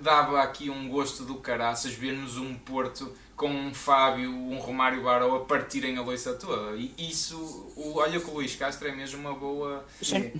dava 0.00 0.40
aqui 0.42 0.70
um 0.70 0.88
gosto 0.88 1.24
do 1.24 1.34
caraças 1.34 1.92
vermos 1.92 2.38
um 2.38 2.54
Porto 2.54 3.12
com 3.42 3.48
um 3.48 3.74
Fábio, 3.74 4.30
um 4.30 4.56
Romário 4.60 5.02
Barão 5.02 5.34
a 5.34 5.40
partirem 5.40 5.98
a 5.98 6.02
loiça 6.02 6.32
toda. 6.34 6.76
E 6.76 6.94
isso, 6.96 7.66
o, 7.76 7.96
olha 7.96 8.20
que 8.20 8.30
o 8.30 8.34
Luís 8.34 8.54
Castro 8.54 8.86
é 8.86 8.92
mesmo 8.92 9.18
uma 9.18 9.34
boa, 9.34 9.84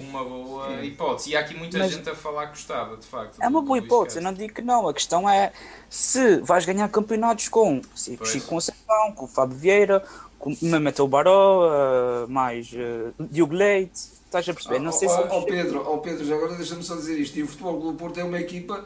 uma 0.01 0.23
boa 0.23 0.85
hipótese. 0.85 1.31
E 1.31 1.37
há 1.37 1.41
aqui 1.41 1.53
muita 1.53 1.79
Mas 1.79 1.91
gente 1.91 2.09
a 2.09 2.15
falar 2.15 2.47
que 2.47 2.53
gostava, 2.53 2.97
de 2.97 3.05
facto. 3.05 3.43
É 3.43 3.49
uma 3.49 3.61
boa 3.61 3.77
hipótese, 3.77 4.19
eu 4.19 4.23
não 4.23 4.33
digo 4.33 4.55
que 4.55 4.63
não. 4.63 4.89
A 4.89 4.95
questão 4.95 5.29
é 5.29 5.53
se 5.91 6.37
vais 6.43 6.65
ganhar 6.65 6.89
campeonatos 6.91 7.49
com 7.49 7.83
Chico 7.97 8.47
Conceição, 8.47 9.13
com 9.17 9.25
o 9.25 9.29
Fábio 9.29 9.57
Vieira, 9.57 10.05
com 10.39 10.57
Mameteu 10.63 11.09
Baró, 11.09 11.67
uh, 11.67 12.29
mais 12.29 12.71
uh, 12.73 13.13
Diogo 13.19 13.55
Leite. 13.55 14.13
Estás 14.27 14.49
a 14.49 14.55
perceber? 14.55 14.79
Não 14.79 14.91
oh, 14.91 14.93
sei 14.93 15.09
oh, 15.09 15.11
se. 15.11 15.29
Oh, 15.29 15.43
Pedro, 15.43 15.85
oh 15.93 15.99
Pedro, 15.99 16.25
já 16.25 16.37
agora 16.37 16.55
deixa-me 16.55 16.85
só 16.85 16.95
dizer 16.95 17.19
isto. 17.19 17.37
E 17.37 17.43
o 17.43 17.49
Futebol 17.49 17.81
do 17.81 17.95
Porto 17.95 18.21
é 18.21 18.25
uma 18.25 18.39
equipa 18.39 18.85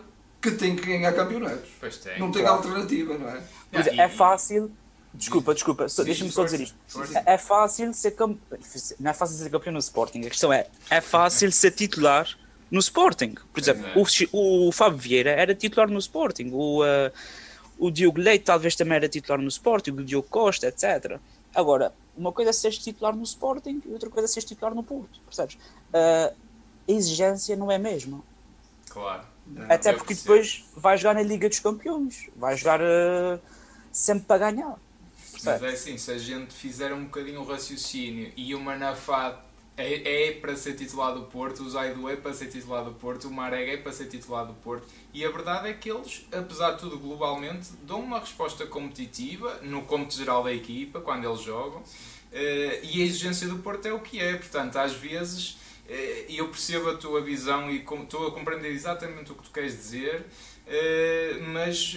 que 0.51 0.59
tem 0.59 0.77
que 0.77 0.87
ganhar 0.87 1.13
campeonatos. 1.13 1.69
Pois 1.81 1.97
tem. 1.99 2.19
Não 2.19 2.31
tem 2.31 2.43
claro. 2.43 2.59
alternativa, 2.59 3.19
não 3.19 3.29
é? 3.29 3.43
Pois 3.73 3.87
é, 3.87 3.97
é 3.97 4.09
fácil. 4.09 4.71
Desculpa, 5.13 5.55
desculpa, 5.55 5.87
deixa-me 6.05 6.31
só 6.31 6.45
dizer 6.45 6.61
isto. 6.61 6.77
É 7.25 7.39
fácil 7.39 7.93
ser 7.95 8.11
campeão. 8.13 8.59
Não 9.01 9.11
é 9.11 9.15
fácil 9.15 9.37
ser 9.39 9.51
campeão 9.51 9.73
no 9.73 9.79
Sporting. 9.79 10.21
A 10.21 10.31
questão 10.31 10.53
é: 10.53 10.67
é 10.91 11.01
fácil 11.01 11.51
ser 11.51 11.71
titular 11.71 12.29
no 12.71 12.79
Sporting. 12.79 13.35
Por 13.53 13.61
exemplo, 13.61 13.87
é. 13.87 13.95
o, 14.33 14.69
o 14.69 14.73
Fábio 14.73 14.99
Vieira 14.99 15.31
era 15.31 15.55
titular 15.55 15.89
no 15.89 15.99
Sporting. 15.99 16.51
O, 16.53 16.83
uh, 16.83 17.11
o 17.79 17.91
Diogo 17.91 18.21
Leite 18.21 18.45
talvez 18.45 18.77
também 18.77 18.97
era 18.97 19.09
titular 19.09 19.41
no 19.41 19.49
Sporting, 19.49 19.93
o 19.93 20.05
Diogo 20.05 20.29
Costa, 20.29 20.67
etc. 20.67 21.19
Agora, 21.55 21.93
uma 22.17 22.33
coisa 22.33 22.51
é 22.51 22.53
ser 22.53 22.73
titular 22.73 23.17
no 23.17 23.23
Sporting 23.23 23.83
e 23.87 23.93
outra 23.93 24.11
coisa 24.11 24.27
é 24.27 24.29
ser 24.29 24.43
titular 24.43 24.75
no 24.75 24.83
Porto, 24.83 25.21
percebes? 25.25 25.55
Uh, 25.55 26.35
a 26.89 26.93
exigência 26.93 27.57
não 27.57 27.71
é 27.71 27.77
a 27.77 27.79
mesma. 27.79 28.23
Claro. 28.89 29.25
Até 29.69 29.93
porque 29.93 30.15
depois 30.15 30.65
vai 30.77 30.99
jogar 30.99 31.15
na 31.15 31.23
Liga 31.23 31.49
dos 31.49 31.61
Campeões, 31.61 32.29
vai 32.37 32.57
jogar 32.57 32.81
uh, 32.81 33.41
sempre 33.93 34.25
para 34.25 34.51
ganhar. 34.51 34.77
Mas 35.45 35.63
é 35.63 35.69
assim, 35.69 35.97
se 35.99 36.11
a 36.11 36.19
gente 36.19 36.55
fizer 36.55 36.93
um 36.93 37.05
bocadinho 37.05 37.41
o 37.41 37.45
raciocínio 37.45 38.33
e 38.37 38.55
o 38.55 38.61
Manafá 38.61 39.45
é, 39.77 40.29
é 40.29 40.33
para 40.33 40.57
ser 40.57 40.75
titular 40.75 41.15
do 41.15 41.25
Porto, 41.25 41.63
o 41.63 41.69
Zaido 41.69 42.09
é 42.09 42.17
para 42.17 42.33
ser 42.33 42.47
titular 42.47 42.83
do 42.85 42.93
Porto, 42.93 43.29
o 43.29 43.31
Marega 43.31 43.73
é 43.73 43.77
para 43.77 43.93
ser 43.93 44.07
titular 44.07 44.47
do 44.47 44.55
Porto 44.55 44.87
e 45.13 45.25
a 45.25 45.31
verdade 45.31 45.69
é 45.69 45.75
que 45.75 45.91
eles, 45.91 46.27
apesar 46.33 46.73
de 46.73 46.81
tudo 46.81 46.99
globalmente, 46.99 47.69
dão 47.83 48.01
uma 48.01 48.19
resposta 48.19 48.67
competitiva 48.67 49.61
no 49.63 49.83
cômputo 49.83 50.17
geral 50.17 50.43
da 50.43 50.53
equipa 50.53 51.01
quando 51.01 51.29
eles 51.29 51.41
jogam 51.41 51.83
eh, 52.33 52.81
e 52.83 53.03
a 53.03 53.05
exigência 53.05 53.47
do 53.47 53.59
Porto 53.59 53.87
é 53.87 53.93
o 53.93 54.01
que 54.01 54.19
é, 54.19 54.35
portanto 54.35 54.77
às 54.77 54.95
vezes 54.95 55.59
eh, 55.89 56.27
eu 56.29 56.49
percebo 56.49 56.91
a 56.91 56.97
tua 56.97 57.21
visão 57.21 57.71
e 57.71 57.79
estou 57.79 58.27
a 58.27 58.33
compreender 58.33 58.71
exatamente 58.71 59.33
o 59.33 59.35
que 59.35 59.43
tu 59.45 59.51
queres 59.51 59.77
dizer, 59.77 60.27
eh, 60.67 61.39
mas 61.53 61.97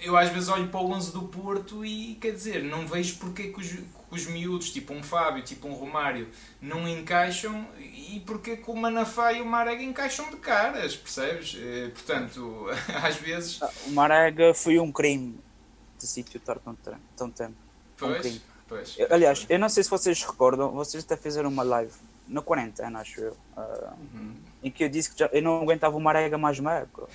eu 0.00 0.16
às 0.16 0.28
vezes 0.30 0.48
olho 0.48 0.68
para 0.68 0.80
o 0.80 0.90
11 0.90 1.12
do 1.12 1.22
Porto 1.22 1.84
e 1.84 2.16
quer 2.20 2.32
dizer, 2.32 2.62
não 2.62 2.86
vejo 2.86 3.16
porque 3.16 3.48
que 3.48 3.60
os, 3.60 3.68
que 3.68 3.82
os 4.10 4.26
miúdos, 4.26 4.70
tipo 4.70 4.92
um 4.92 5.02
Fábio, 5.02 5.42
tipo 5.42 5.66
um 5.68 5.72
Romário, 5.72 6.28
não 6.60 6.88
encaixam 6.88 7.66
e 7.78 8.22
porque 8.24 8.56
que 8.56 8.70
o 8.70 8.76
Manafá 8.76 9.32
e 9.32 9.40
o 9.40 9.46
Marega 9.46 9.82
encaixam 9.82 10.30
de 10.30 10.36
caras, 10.36 10.96
percebes? 10.96 11.56
Eh, 11.58 11.88
portanto, 11.88 12.66
às 13.02 13.16
vezes. 13.16 13.62
Ah, 13.62 13.70
o 13.86 13.90
Marega 13.90 14.54
foi 14.54 14.78
um 14.78 14.92
crime 14.92 15.38
de 15.98 16.06
sítio 16.06 16.38
estar 16.38 16.58
tão, 16.58 16.76
tão 17.16 17.30
tempo. 17.30 17.56
Pois, 17.96 18.26
um 18.26 18.38
pois. 18.68 18.96
Aliás, 19.10 19.46
eu 19.48 19.58
não 19.58 19.68
sei 19.68 19.82
se 19.82 19.90
vocês 19.90 20.22
recordam, 20.22 20.70
vocês 20.70 21.02
até 21.02 21.16
fizeram 21.16 21.48
uma 21.48 21.64
live 21.64 21.92
no 22.28 22.42
quarentena, 22.42 23.00
acho 23.00 23.20
eu. 23.20 23.36
Uh, 23.56 23.94
uhum. 24.14 24.34
Em 24.62 24.70
que 24.70 24.84
eu 24.84 24.88
disse 24.88 25.10
que 25.10 25.18
já, 25.18 25.26
eu 25.32 25.42
não 25.42 25.62
aguentava 25.62 25.96
o 25.96 26.00
Marega 26.00 26.36
mais 26.36 26.58
uma 26.58 26.74
época. 26.74 27.08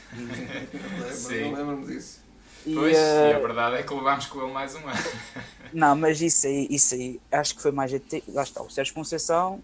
Sim. 1.12 1.54
Lembro-me 1.54 1.86
disso. 1.86 2.22
Pois, 2.64 2.98
e, 2.98 3.00
uh... 3.00 3.30
e, 3.30 3.34
a 3.34 3.40
verdade 3.40 3.76
é 3.78 3.84
que 3.84 3.94
levámos 3.94 4.26
com 4.26 4.42
ele 4.42 4.52
mais 4.52 4.74
um 4.76 4.88
ano. 4.88 5.00
Não, 5.74 5.96
mas 5.96 6.22
isso 6.22 6.48
aí, 6.48 6.68
isso 6.70 6.96
aí, 6.96 7.20
acho 7.32 7.56
que 7.56 7.62
foi 7.62 7.72
mais. 7.72 7.92
Lá 8.28 8.44
está, 8.44 8.62
o 8.62 8.70
Sérgio 8.70 8.94
Conceição 8.94 9.62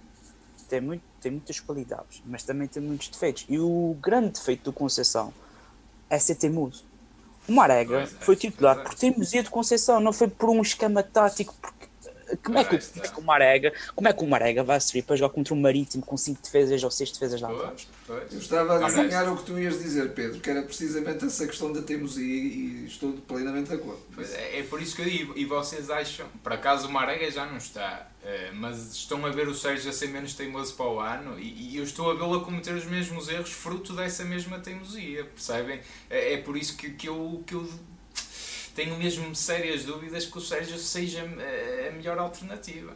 tem, 0.68 0.82
muito, 0.82 1.04
tem 1.22 1.32
muitas 1.32 1.60
qualidades, 1.60 2.22
mas 2.26 2.43
também 2.43 2.68
tem 2.68 2.82
muitos 2.82 3.08
defeitos. 3.08 3.45
E 3.50 3.60
o 3.60 3.97
grande 4.02 4.32
defeito 4.32 4.64
do 4.66 4.74
Conceição 4.74 5.34
é 6.10 6.20
ser 6.20 6.36
teimoso. 6.36 6.86
O 7.47 7.54
Marega 7.54 8.08
pois 8.08 8.26
foi 8.26 8.36
é, 8.36 8.38
titular 8.38 8.78
é. 8.78 8.84
por 8.84 8.93
teimosia 8.93 9.43
de 9.43 9.50
Conceição, 9.50 10.00
não 10.00 10.14
foi 10.14 10.28
por 10.28 10.50
um 10.50 10.62
esquema 10.62 11.02
tático, 11.02 11.54
porque 11.62 11.78
como 12.43 12.57
é 12.57 12.63
que, 12.63 12.75
o, 12.75 12.77
é 12.77 13.07
que 13.07 13.19
o 13.19 13.23
Marega, 13.23 13.73
como 13.95 14.07
é 14.07 14.13
que 14.13 14.23
o 14.23 14.27
Marega 14.27 14.63
vai 14.63 14.80
subir 14.80 15.03
para 15.03 15.15
jogar 15.15 15.34
contra 15.34 15.53
um 15.53 15.59
Marítimo 15.59 16.03
com 16.03 16.17
5 16.17 16.41
defesas 16.41 16.84
ou 16.84 16.91
6 16.91 17.11
defesas 17.11 17.41
lá 17.41 17.51
atrás? 17.51 17.88
Eu 18.32 18.39
estava 18.39 18.75
a 18.75 18.88
desenhar 18.88 19.32
o 19.32 19.38
que 19.38 19.43
tu 19.43 19.59
ias 19.59 19.80
dizer, 19.80 20.13
Pedro, 20.13 20.39
que 20.39 20.49
era 20.49 20.61
precisamente 20.61 21.25
essa 21.25 21.45
questão 21.45 21.71
da 21.71 21.82
teimosia 21.82 22.23
e 22.23 22.86
estou 22.86 23.13
plenamente 23.27 23.69
de 23.69 23.75
acordo. 23.75 24.01
É, 24.34 24.59
é, 24.59 24.63
por 24.63 24.82
isso 24.82 24.95
que 24.95 25.01
eu 25.01 25.05
digo, 25.05 25.34
e 25.36 25.45
vocês 25.45 25.89
acham, 25.89 26.27
por 26.43 26.53
acaso 26.53 26.88
o 26.88 26.91
Marega 26.91 27.30
já 27.32 27.45
não 27.45 27.57
está, 27.57 28.07
eh, 28.23 28.51
mas 28.53 28.93
estão 28.93 29.25
a 29.25 29.30
ver 29.30 29.47
o 29.47 29.55
Sérgio 29.55 29.89
a 29.89 29.93
ser 29.93 30.09
menos 30.09 30.34
teimoso 30.34 30.75
para 30.75 30.86
o 30.86 30.99
ano 30.99 31.39
e, 31.39 31.77
eu 31.77 31.84
estou 31.84 32.11
a 32.11 32.13
vê-lo 32.13 32.36
a 32.36 32.43
cometer 32.43 32.73
os 32.73 32.86
mesmos 32.86 33.30
erros 33.30 33.51
fruto 33.51 33.93
dessa 33.93 34.25
mesma 34.25 34.59
teimosia, 34.59 35.23
percebem? 35.23 35.80
É, 36.09 36.34
é 36.34 36.38
por 36.38 36.57
isso 36.57 36.75
que, 36.75 36.89
que, 36.91 37.07
eu, 37.07 37.43
que 37.45 37.55
eu 37.55 37.67
tenho 38.80 38.95
mesmo 38.97 39.36
sérias 39.36 39.84
dúvidas 39.84 40.25
que 40.25 40.38
o 40.38 40.41
Sérgio 40.41 40.77
seja 40.77 41.19
eh, 41.19 41.89
a 41.89 41.91
melhor 41.91 42.17
alternativa. 42.17 42.93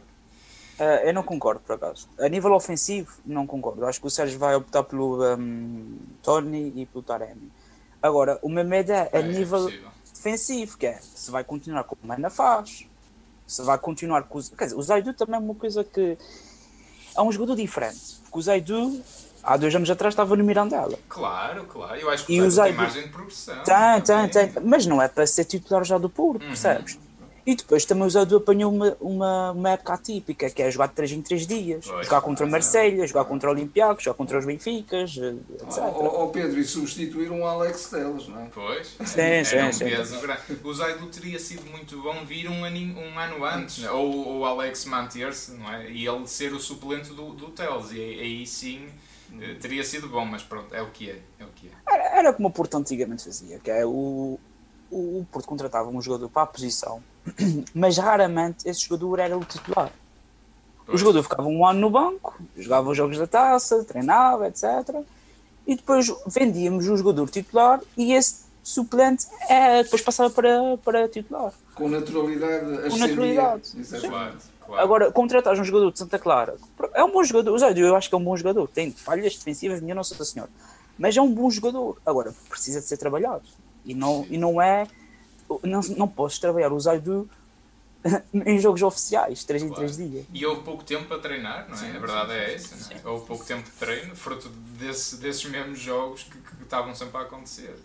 Uh, 0.78 1.04
eu 1.04 1.12
não 1.12 1.22
concordo, 1.22 1.60
por 1.60 1.74
acaso. 1.74 2.08
A 2.18 2.26
nível 2.26 2.54
ofensivo, 2.54 3.12
não 3.24 3.46
concordo. 3.46 3.84
Acho 3.84 4.00
que 4.00 4.06
o 4.06 4.10
Sérgio 4.10 4.38
vai 4.38 4.54
optar 4.54 4.82
pelo 4.84 5.22
um, 5.36 5.98
Tony 6.22 6.72
e 6.74 6.86
pelo 6.86 7.02
Taremi. 7.02 7.52
Agora, 8.00 8.38
o 8.40 8.48
meu 8.48 8.64
medo 8.64 8.92
é 8.92 9.10
a 9.12 9.18
é, 9.18 9.22
nível 9.22 9.68
é 9.68 9.78
defensivo, 10.10 10.78
que 10.78 10.86
é 10.86 10.98
se 11.02 11.30
vai 11.30 11.44
continuar 11.44 11.84
como 11.84 12.00
o 12.02 12.06
Mana 12.06 12.30
faz, 12.30 12.86
se 13.46 13.62
vai 13.62 13.76
continuar 13.76 14.22
com 14.22 14.38
os. 14.38 14.48
Quer 14.48 14.64
dizer, 14.64 14.76
o 14.76 14.82
Zaidu 14.82 15.12
também 15.12 15.36
é 15.36 15.38
uma 15.38 15.54
coisa 15.54 15.84
que. 15.84 16.16
É 17.14 17.20
um 17.20 17.30
jogador 17.30 17.56
diferente. 17.56 18.20
Porque 18.22 18.38
o 18.38 18.42
Zaidu 18.42 19.02
há 19.44 19.56
dois 19.56 19.74
anos 19.74 19.90
atrás 19.90 20.12
estava 20.12 20.34
no 20.36 20.44
Mirandela. 20.44 20.98
Claro, 21.08 21.64
claro. 21.64 21.96
Eu 21.96 22.10
acho 22.10 22.26
que 22.26 22.40
o 22.40 22.50
Zé 22.50 22.64
tem 22.64 22.72
margem 22.72 23.02
de 23.02 23.08
progressão. 23.10 23.62
Tem, 23.62 24.00
tem, 24.02 24.28
tem. 24.28 24.62
Mas 24.62 24.86
não 24.86 25.00
é 25.00 25.08
para 25.08 25.26
ser 25.26 25.44
titular 25.44 25.84
já 25.84 25.98
do 25.98 26.08
Porto, 26.08 26.42
uhum. 26.42 26.48
percebes? 26.48 26.98
E 27.46 27.54
depois 27.54 27.84
também 27.84 28.06
o 28.06 28.10
Zadu 28.10 28.38
apanhou 28.38 28.72
uma, 28.72 28.96
uma, 28.98 29.50
uma, 29.52 29.70
época 29.72 29.92
atípica, 29.92 30.48
que 30.48 30.62
é 30.62 30.70
jogar 30.70 30.86
de 30.86 30.94
3 30.94 31.12
em 31.12 31.20
3 31.20 31.46
dias. 31.46 31.86
Pois, 31.86 32.06
jogar 32.06 32.22
contra 32.22 32.46
o 32.46 32.50
Marselha, 32.50 33.06
jogar 33.06 33.26
contra 33.26 33.50
o 33.50 33.52
Olympiacos, 33.52 34.02
jogar 34.02 34.16
contra 34.16 34.38
os 34.38 34.46
Benficas, 34.46 35.18
etc. 35.18 35.78
Ou, 35.94 36.30
Pedro, 36.30 36.58
e 36.58 36.64
substituir 36.64 37.30
um 37.30 37.46
Alex 37.46 37.90
Teles, 37.90 38.28
não 38.28 38.40
é? 38.40 38.46
Pois. 38.46 38.96
Sim, 39.04 39.44
sim, 39.44 39.58
um 39.58 39.72
sim. 39.72 39.84
O 40.64 40.72
Zaidu 40.72 41.06
teria 41.08 41.38
sido 41.38 41.70
muito 41.70 42.00
bom 42.00 42.24
vir 42.24 42.48
um, 42.48 42.64
aninho, 42.64 42.98
um 42.98 43.18
ano 43.18 43.44
antes, 43.44 43.84
ou 43.90 44.38
o 44.38 44.44
Alex 44.46 44.86
manter-se, 44.86 45.52
não 45.52 45.70
é? 45.70 45.90
E 45.90 46.06
ele 46.06 46.26
ser 46.26 46.54
o 46.54 46.58
suplente 46.58 47.10
do, 47.10 47.34
do 47.34 47.48
Teles. 47.48 47.92
E 47.92 48.00
aí 48.00 48.46
sim 48.46 48.88
eh, 49.40 49.54
teria 49.54 49.84
sido 49.84 50.08
bom, 50.08 50.24
mas 50.24 50.42
pronto, 50.42 50.74
é 50.74 50.82
o 50.82 50.90
que 50.90 51.10
é. 51.10 51.20
é, 51.38 51.44
o 51.44 51.48
que 51.48 51.68
é. 51.68 51.92
Era, 51.92 52.18
era 52.18 52.32
como 52.32 52.48
o 52.48 52.50
Porto 52.50 52.76
antigamente 52.76 53.24
fazia, 53.24 53.58
que 53.58 53.70
é 53.70 53.84
o, 53.84 54.38
o, 54.90 54.96
o 55.20 55.26
Porto 55.30 55.46
contratava 55.46 55.88
um 55.88 56.00
jogador 56.00 56.28
para 56.28 56.42
a 56.42 56.46
posição, 56.46 57.02
mas 57.74 57.98
raramente 57.98 58.68
esse 58.68 58.80
jogador 58.82 59.18
era 59.18 59.36
o 59.36 59.44
titular. 59.44 59.92
Pois. 60.86 60.96
O 60.96 60.98
jogador 60.98 61.22
ficava 61.22 61.48
um 61.48 61.66
ano 61.66 61.80
no 61.80 61.90
banco, 61.90 62.38
jogava 62.56 62.90
os 62.90 62.96
jogos 62.96 63.18
da 63.18 63.26
taça, 63.26 63.84
treinava, 63.84 64.48
etc. 64.48 65.02
E 65.66 65.76
depois 65.76 66.12
vendíamos 66.26 66.86
o 66.88 66.96
jogador 66.96 67.28
titular 67.30 67.80
e 67.96 68.12
esse 68.12 68.44
suplente 68.62 69.26
é, 69.48 69.82
depois 69.82 70.02
passava 70.02 70.30
para, 70.30 70.76
para 70.78 71.08
titular. 71.08 71.52
Com 71.74 71.88
naturalidade, 71.88 72.90
Com 72.90 72.96
naturalidade. 72.98 73.72
Exatamente. 73.78 74.44
Claro. 74.66 74.82
Agora, 74.82 75.12
contratar 75.12 75.54
um 75.58 75.64
jogador 75.64 75.92
de 75.92 75.98
Santa 75.98 76.18
Clara 76.18 76.56
é 76.94 77.04
um 77.04 77.10
bom 77.10 77.22
jogador. 77.22 77.52
O 77.52 77.58
Zé 77.58 77.72
eu 77.76 77.96
acho 77.96 78.08
que 78.08 78.14
é 78.14 78.18
um 78.18 78.24
bom 78.24 78.36
jogador. 78.36 78.68
Tem 78.68 78.90
falhas 78.90 79.36
defensivas, 79.36 79.80
minha 79.80 79.94
Nossa 79.94 80.22
Senhora. 80.24 80.50
Mas 80.98 81.16
é 81.16 81.20
um 81.20 81.32
bom 81.32 81.50
jogador. 81.50 82.00
Agora, 82.04 82.34
precisa 82.48 82.80
de 82.80 82.86
ser 82.86 82.96
trabalhado. 82.96 83.44
E 83.84 83.94
não, 83.94 84.26
e 84.30 84.38
não 84.38 84.60
é. 84.60 84.86
Não, 85.62 85.80
não 85.96 86.08
podes 86.08 86.38
trabalhar 86.38 86.72
o 86.72 86.80
Zaidu 86.80 87.28
em 88.32 88.58
jogos 88.58 88.82
oficiais, 88.82 89.44
3 89.44 89.62
claro. 89.62 89.74
em 89.74 89.86
3 89.86 89.96
dias. 89.96 90.26
E 90.32 90.46
houve 90.46 90.62
pouco 90.62 90.82
tempo 90.82 91.04
para 91.04 91.18
treinar, 91.18 91.68
não 91.68 91.74
é? 91.74 91.78
Sim, 91.78 91.90
a 91.90 91.98
verdade 91.98 92.32
sim, 92.32 92.38
é 92.38 92.54
essa. 92.54 92.94
É? 92.94 93.08
Houve 93.08 93.26
pouco 93.26 93.44
tempo 93.44 93.62
de 93.62 93.70
treino, 93.72 94.16
fruto 94.16 94.48
desse, 94.48 95.16
desses 95.16 95.44
mesmos 95.44 95.78
jogos 95.78 96.22
que, 96.22 96.38
que, 96.38 96.62
estavam 96.62 96.94
sempre 96.94 97.18
a 97.18 97.20
acontecer. 97.20 97.76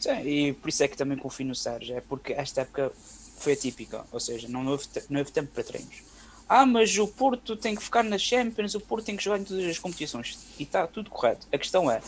Sim, 0.00 0.20
e 0.24 0.52
por 0.52 0.68
isso 0.68 0.82
é 0.82 0.88
que 0.88 0.96
também 0.96 1.16
confio 1.16 1.46
no 1.46 1.54
Sérgio. 1.54 1.96
É 1.96 2.00
porque 2.00 2.32
esta 2.32 2.62
época 2.62 2.90
foi 3.38 3.52
atípica, 3.52 4.04
ou 4.10 4.18
seja, 4.18 4.48
não 4.48 4.66
houve, 4.66 4.86
não 5.08 5.20
houve 5.20 5.30
tempo 5.30 5.52
para 5.52 5.62
treinos 5.62 6.02
ah, 6.48 6.64
mas 6.64 6.96
o 6.98 7.08
Porto 7.08 7.56
tem 7.56 7.74
que 7.74 7.82
ficar 7.82 8.02
na 8.04 8.18
Champions, 8.18 8.74
o 8.74 8.80
Porto 8.80 9.06
tem 9.06 9.16
que 9.16 9.24
jogar 9.24 9.38
em 9.38 9.44
todas 9.44 9.64
as 9.64 9.78
competições. 9.78 10.38
E 10.58 10.62
está 10.62 10.86
tudo 10.86 11.10
correto. 11.10 11.46
A 11.52 11.58
questão 11.58 11.90
é, 11.90 12.00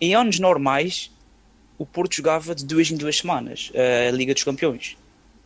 em 0.00 0.14
anos 0.14 0.38
normais, 0.38 1.10
o 1.78 1.86
Porto 1.86 2.14
jogava 2.14 2.54
de 2.54 2.64
duas 2.64 2.90
em 2.90 2.96
duas 2.96 3.18
semanas 3.18 3.70
a 4.08 4.10
Liga 4.10 4.34
dos 4.34 4.44
Campeões. 4.44 4.96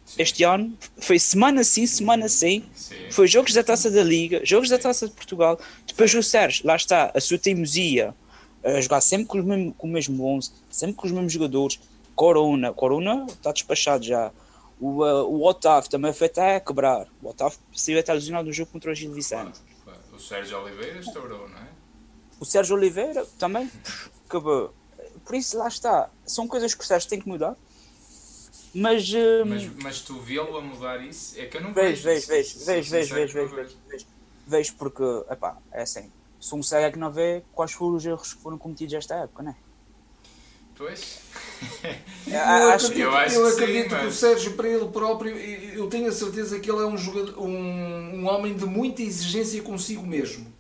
Sim. 0.06 0.22
Este 0.22 0.44
ano 0.44 0.72
foi 0.98 1.18
semana 1.18 1.64
sim, 1.64 1.84
semana 1.84 2.28
sim. 2.28 2.64
sim. 2.74 2.94
Foi 3.10 3.26
jogos 3.26 3.52
da 3.52 3.64
Taça 3.64 3.90
da 3.90 4.04
Liga, 4.04 4.40
jogos 4.44 4.68
da 4.68 4.78
Taça 4.78 5.08
de 5.08 5.14
Portugal. 5.14 5.58
Depois 5.84 6.14
o 6.14 6.22
Sérgio, 6.22 6.64
lá 6.64 6.76
está, 6.76 7.10
a 7.12 7.20
sua 7.20 7.38
teimosia, 7.38 8.14
a 8.62 8.80
jogar 8.80 9.00
sempre 9.00 9.26
com, 9.26 9.42
mesmo, 9.42 9.74
com 9.74 9.88
o 9.88 9.90
mesmo 9.90 10.24
11, 10.24 10.52
sempre 10.70 10.94
com 10.94 11.06
os 11.06 11.12
mesmos 11.12 11.32
jogadores. 11.32 11.80
Corona, 12.14 12.72
Corona 12.72 13.26
está 13.28 13.50
despachado 13.52 14.04
já. 14.04 14.30
O, 14.81 15.03
uh, 15.03 15.24
o 15.24 15.47
Otávio 15.47 15.89
também 15.89 16.12
foi 16.12 16.27
até 16.27 16.57
a 16.57 16.61
quebrar. 16.61 17.09
O 17.22 17.29
Otávio 17.29 17.59
saiu 17.74 17.99
até 17.99 18.12
lesionado 18.12 18.47
no 18.47 18.53
jogo 18.53 18.70
contra 18.70 18.91
o 18.91 18.95
Gil 18.95 19.12
Vicente. 19.12 19.61
O 20.12 20.18
Sérgio 20.18 20.62
Oliveira 20.62 20.99
estourou, 20.99 21.49
não 21.49 21.59
é? 21.59 21.68
O 22.41 22.45
Sérgio 22.45 22.77
Oliveira 22.77 23.27
também 23.39 23.70
acabou. 24.27 24.74
Por 25.24 25.35
isso, 25.35 25.57
lá 25.59 25.68
está. 25.68 26.11
São 26.24 26.47
coisas 26.47 26.74
que 26.74 26.83
o 26.83 26.87
Sérgio 26.87 27.09
tem 27.09 27.20
que 27.20 27.29
mudar. 27.29 27.57
Mas, 28.74 29.12
um... 29.14 29.45
mas, 29.47 29.66
mas 29.83 30.01
tu 30.01 30.20
vê-lo 30.20 30.57
a 30.57 30.61
mudar 30.61 31.03
isso? 31.03 31.39
É 31.41 31.47
que 31.47 31.57
eu 31.57 31.62
não 31.62 31.72
vejo. 31.72 32.03
Vejo, 32.03 32.27
vejo, 32.27 32.59
vejo, 32.59 32.91
vejo, 32.91 32.91
vejo, 32.91 33.14
vejo, 33.14 33.35
vejo, 33.55 33.77
vejo. 33.89 34.07
Vejo 34.47 34.74
porque, 34.74 35.03
epá, 35.31 35.57
é 35.72 35.83
assim. 35.83 36.12
Se 36.39 36.55
um 36.55 36.62
cego 36.62 36.87
é 36.87 36.93
que 36.93 36.99
não 36.99 37.11
vê 37.11 37.43
quais 37.53 37.72
foram 37.72 37.97
os 37.97 38.05
erros 38.05 38.35
que 38.35 38.41
foram 38.41 38.59
cometidos 38.59 38.95
esta 38.95 39.14
época, 39.16 39.43
não 39.43 39.51
é? 39.51 39.57
Pois. 40.77 41.20
eu 42.29 42.70
acredito, 42.70 43.01
eu 43.01 43.11
eu 43.11 43.47
acredito 43.47 43.95
sim, 43.95 44.01
que 44.01 44.07
o 44.07 44.12
Sérgio, 44.12 44.53
para 44.53 44.68
ele 44.68 44.87
próprio, 44.89 45.35
eu 45.37 45.87
tenho 45.89 46.09
a 46.09 46.12
certeza 46.12 46.61
que 46.61 46.70
ele 46.70 46.83
é 46.83 46.87
um, 46.87 46.99
jogador, 46.99 47.41
um, 47.41 48.20
um 48.20 48.27
homem 48.27 48.55
de 48.55 48.66
muita 48.66 49.03
exigência 49.03 49.62
consigo 49.62 50.07
mesmo. 50.07 50.55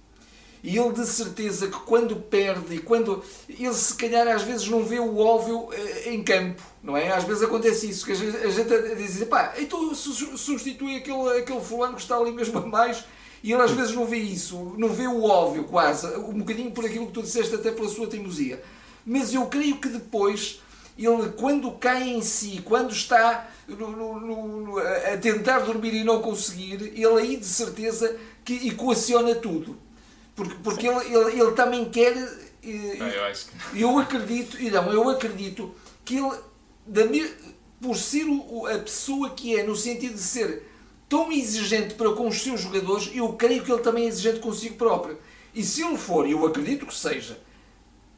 E 0.66 0.76
ele 0.78 0.92
de 0.92 1.06
certeza 1.06 1.68
que 1.68 1.78
quando 1.80 2.16
perde 2.16 2.74
e 2.74 2.78
quando. 2.78 3.22
Ele 3.48 3.72
se 3.72 3.94
calhar 3.94 4.26
às 4.26 4.42
vezes 4.42 4.66
não 4.68 4.82
vê 4.84 4.98
o 4.98 5.18
óbvio 5.18 5.68
eh, 5.72 6.12
em 6.12 6.24
campo, 6.24 6.60
não 6.82 6.96
é? 6.96 7.12
Às 7.12 7.22
vezes 7.22 7.42
acontece 7.42 7.88
isso, 7.88 8.04
que 8.04 8.12
a 8.12 8.14
gente, 8.16 8.36
a 8.36 8.50
gente 8.50 8.96
diz, 8.96 9.22
pá, 9.24 9.54
então 9.58 9.94
substitui 9.94 10.96
aquele, 10.96 11.38
aquele 11.38 11.60
fulano 11.60 11.94
que 11.94 12.02
está 12.02 12.16
ali 12.16 12.32
mesmo 12.32 12.58
a 12.58 12.66
mais. 12.66 13.04
E 13.44 13.52
ele 13.52 13.62
às 13.62 13.70
vezes 13.70 13.94
não 13.94 14.06
vê 14.06 14.16
isso, 14.16 14.74
não 14.76 14.88
vê 14.88 15.06
o 15.06 15.22
óbvio 15.22 15.64
quase, 15.64 16.06
um 16.16 16.38
bocadinho 16.38 16.72
por 16.72 16.84
aquilo 16.84 17.06
que 17.06 17.12
tu 17.12 17.22
disseste, 17.22 17.54
até 17.54 17.70
pela 17.70 17.88
sua 17.88 18.08
teimosia. 18.08 18.60
Mas 19.06 19.32
eu 19.32 19.46
creio 19.46 19.80
que 19.80 19.88
depois, 19.88 20.60
ele 20.98 21.30
quando 21.36 21.70
cai 21.72 22.10
em 22.10 22.20
si, 22.20 22.60
quando 22.64 22.92
está 22.92 23.48
no, 23.68 23.90
no, 23.90 24.20
no, 24.60 24.78
a 24.78 25.16
tentar 25.16 25.60
dormir 25.60 25.94
e 25.94 26.04
não 26.04 26.20
conseguir, 26.20 26.74
ele 26.74 27.06
aí 27.06 27.36
de 27.36 27.46
certeza 27.46 28.14
que 28.44 28.68
equaciona 28.68 29.34
tudo 29.36 29.86
porque, 30.36 30.54
porque 30.62 30.86
ele, 30.86 31.16
ele, 31.16 31.40
ele 31.40 31.52
também 31.52 31.86
quer. 31.86 32.14
Eh, 32.62 32.96
eu, 33.00 33.24
acho 33.24 33.46
que... 33.46 33.80
eu 33.80 33.98
acredito, 33.98 34.58
não, 34.70 34.92
eu 34.92 35.08
acredito 35.08 35.74
que 36.04 36.16
ele, 36.16 36.36
da, 36.86 37.02
por 37.80 37.96
ser 37.96 38.26
a 38.72 38.78
pessoa 38.78 39.30
que 39.30 39.58
é, 39.58 39.62
no 39.62 39.74
sentido 39.74 40.14
de 40.14 40.20
ser 40.20 40.62
tão 41.08 41.32
exigente 41.32 41.94
para 41.94 42.12
com 42.12 42.28
os 42.28 42.42
seus 42.42 42.60
jogadores, 42.60 43.10
eu 43.14 43.32
creio 43.32 43.64
que 43.64 43.72
ele 43.72 43.80
também 43.80 44.04
é 44.04 44.08
exigente 44.08 44.40
consigo 44.40 44.76
próprio. 44.76 45.18
E 45.54 45.64
se 45.64 45.82
ele 45.82 45.96
for, 45.96 46.28
e 46.28 46.32
eu 46.32 46.44
acredito 46.44 46.84
que 46.84 46.94
seja, 46.94 47.40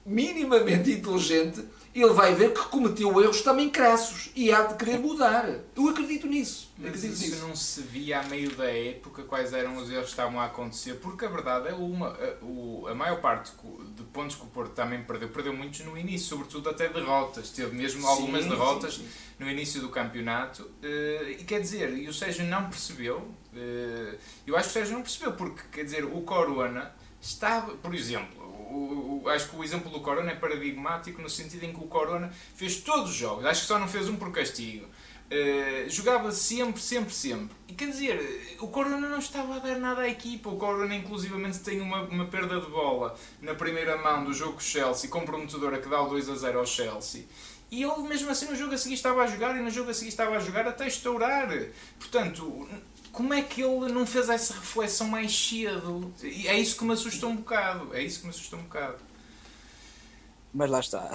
minimamente 0.05 0.91
inteligente, 0.91 1.65
ele 1.95 2.13
vai 2.13 2.35
ver 2.35 2.53
que 2.53 2.61
cometeu 2.69 3.21
erros 3.21 3.43
também 3.43 3.69
crassos 3.69 4.31
e 4.35 4.53
há 4.53 4.63
de 4.63 4.75
querer 4.75 4.99
mudar. 4.99 5.45
Eu 5.75 5.89
acredito 5.89 6.27
nisso. 6.27 6.71
Mas 6.79 6.91
acredito 6.91 7.13
isso 7.15 7.31
nisso. 7.31 7.47
não 7.47 7.57
se 7.57 7.83
via 7.83 8.21
a 8.21 8.23
meio 8.25 8.55
da 8.55 8.71
época 8.71 9.23
quais 9.25 9.53
eram 9.53 9.77
os 9.77 9.91
erros 9.91 10.05
que 10.05 10.11
estavam 10.11 10.39
a 10.41 10.47
acontecer, 10.47 10.95
porque 10.95 11.25
a 11.25 11.29
verdade 11.29 11.69
é 11.69 11.75
uma, 11.75 12.09
a, 12.09 12.91
a 12.91 12.95
maior 12.95 13.21
parte 13.21 13.53
de 13.97 14.03
pontos 14.05 14.37
que 14.37 14.43
o 14.43 14.47
Porto 14.47 14.73
também 14.73 15.03
perdeu, 15.03 15.29
perdeu 15.29 15.53
muitos 15.53 15.81
no 15.81 15.97
início, 15.97 16.29
sobretudo 16.29 16.71
até 16.71 16.89
derrotas. 16.89 17.51
Teve 17.51 17.75
mesmo 17.75 18.07
algumas 18.07 18.45
sim, 18.45 18.51
derrotas 18.51 18.95
sim, 18.95 19.03
sim. 19.03 19.09
no 19.39 19.51
início 19.51 19.81
do 19.81 19.89
campeonato. 19.89 20.71
Eh, 20.83 21.37
e 21.41 21.45
quer 21.45 21.61
dizer, 21.61 21.97
e 21.97 22.09
o 22.09 22.13
Sérgio 22.13 22.45
não 22.45 22.69
percebeu, 22.69 23.29
eh, 23.55 24.15
eu 24.47 24.57
acho 24.57 24.65
que 24.65 24.71
o 24.71 24.73
Sérgio 24.75 24.95
não 24.95 25.03
percebeu, 25.03 25.33
porque 25.33 25.63
quer 25.73 25.85
dizer, 25.85 26.05
o 26.05 26.21
Corona 26.23 26.93
estava, 27.21 27.73
por 27.77 27.95
exemplo, 27.95 28.38
o, 28.71 29.23
o, 29.25 29.29
acho 29.29 29.49
que 29.51 29.57
o 29.57 29.65
exemplo 29.65 29.91
do 29.91 30.01
Corona 30.01 30.31
é 30.31 30.35
paradigmático 30.35 31.21
no 31.21 31.29
sentido 31.29 31.65
em 31.65 31.73
que 31.73 31.81
o 31.81 31.87
Corona 31.87 32.33
fez 32.55 32.81
todos 32.81 33.11
os 33.11 33.17
jogos, 33.17 33.45
acho 33.45 33.63
que 33.63 33.67
só 33.67 33.79
não 33.79 33.89
fez 33.89 34.09
um 34.09 34.17
por 34.17 34.31
castigo. 34.31 34.87
Uh, 35.31 35.91
jogava 35.91 36.33
sempre, 36.33 36.81
sempre, 36.81 37.13
sempre. 37.13 37.55
E 37.69 37.75
quer 37.75 37.91
dizer, 37.91 38.57
o 38.61 38.69
Corona 38.69 39.09
não 39.09 39.19
estava 39.19 39.57
a 39.57 39.59
dar 39.59 39.79
nada 39.79 40.01
à 40.01 40.09
equipa. 40.09 40.49
O 40.49 40.57
Corona, 40.57 40.95
inclusivamente, 40.95 41.59
tem 41.59 41.83
uma, 41.83 42.03
uma 42.05 42.25
perda 42.25 42.59
de 42.59 42.71
bola 42.71 43.15
na 43.43 43.55
primeira 43.55 43.99
mão 43.99 44.25
do 44.25 44.33
jogo 44.33 44.53
com 44.53 44.59
o 44.59 44.63
Chelsea, 44.63 45.11
comprometedora 45.11 45.79
que 45.79 45.89
dá 45.89 46.01
o 46.01 46.09
2 46.09 46.31
a 46.31 46.35
0 46.35 46.59
ao 46.61 46.67
Chelsea. 46.67 47.27
E 47.71 47.83
ele, 47.83 48.09
mesmo 48.09 48.31
assim, 48.31 48.47
no 48.47 48.57
jogo 48.57 48.73
a 48.73 48.79
seguir 48.79 48.95
estava 48.95 49.23
a 49.23 49.27
jogar 49.27 49.55
e 49.55 49.61
no 49.61 49.69
jogo 49.69 49.91
a 49.91 49.95
seguir 49.95 50.09
estava 50.09 50.35
a 50.35 50.41
jogar 50.41 50.67
até 50.67 50.87
estourar. 50.87 51.49
Portanto, 51.99 52.67
como 53.13 53.35
é 53.35 53.43
que 53.43 53.63
ele 53.63 53.93
não 53.93 54.07
fez 54.07 54.29
essa 54.29 54.55
reflexão 54.55 55.09
mais 55.09 55.33
cedo? 55.37 56.13
E 56.23 56.49
é 56.49 56.59
isso 56.59 56.77
que 56.77 56.85
me 56.85 56.93
assusta 56.93 57.27
um 57.27 57.37
bocado. 57.37 57.95
É 57.95 58.03
isso 58.03 58.21
que 58.21 58.27
me 58.27 58.31
assusta 58.31 58.57
um 58.57 58.63
bocado. 58.63 58.99
Mas 60.53 60.71
lá 60.71 60.81
está. 60.81 61.11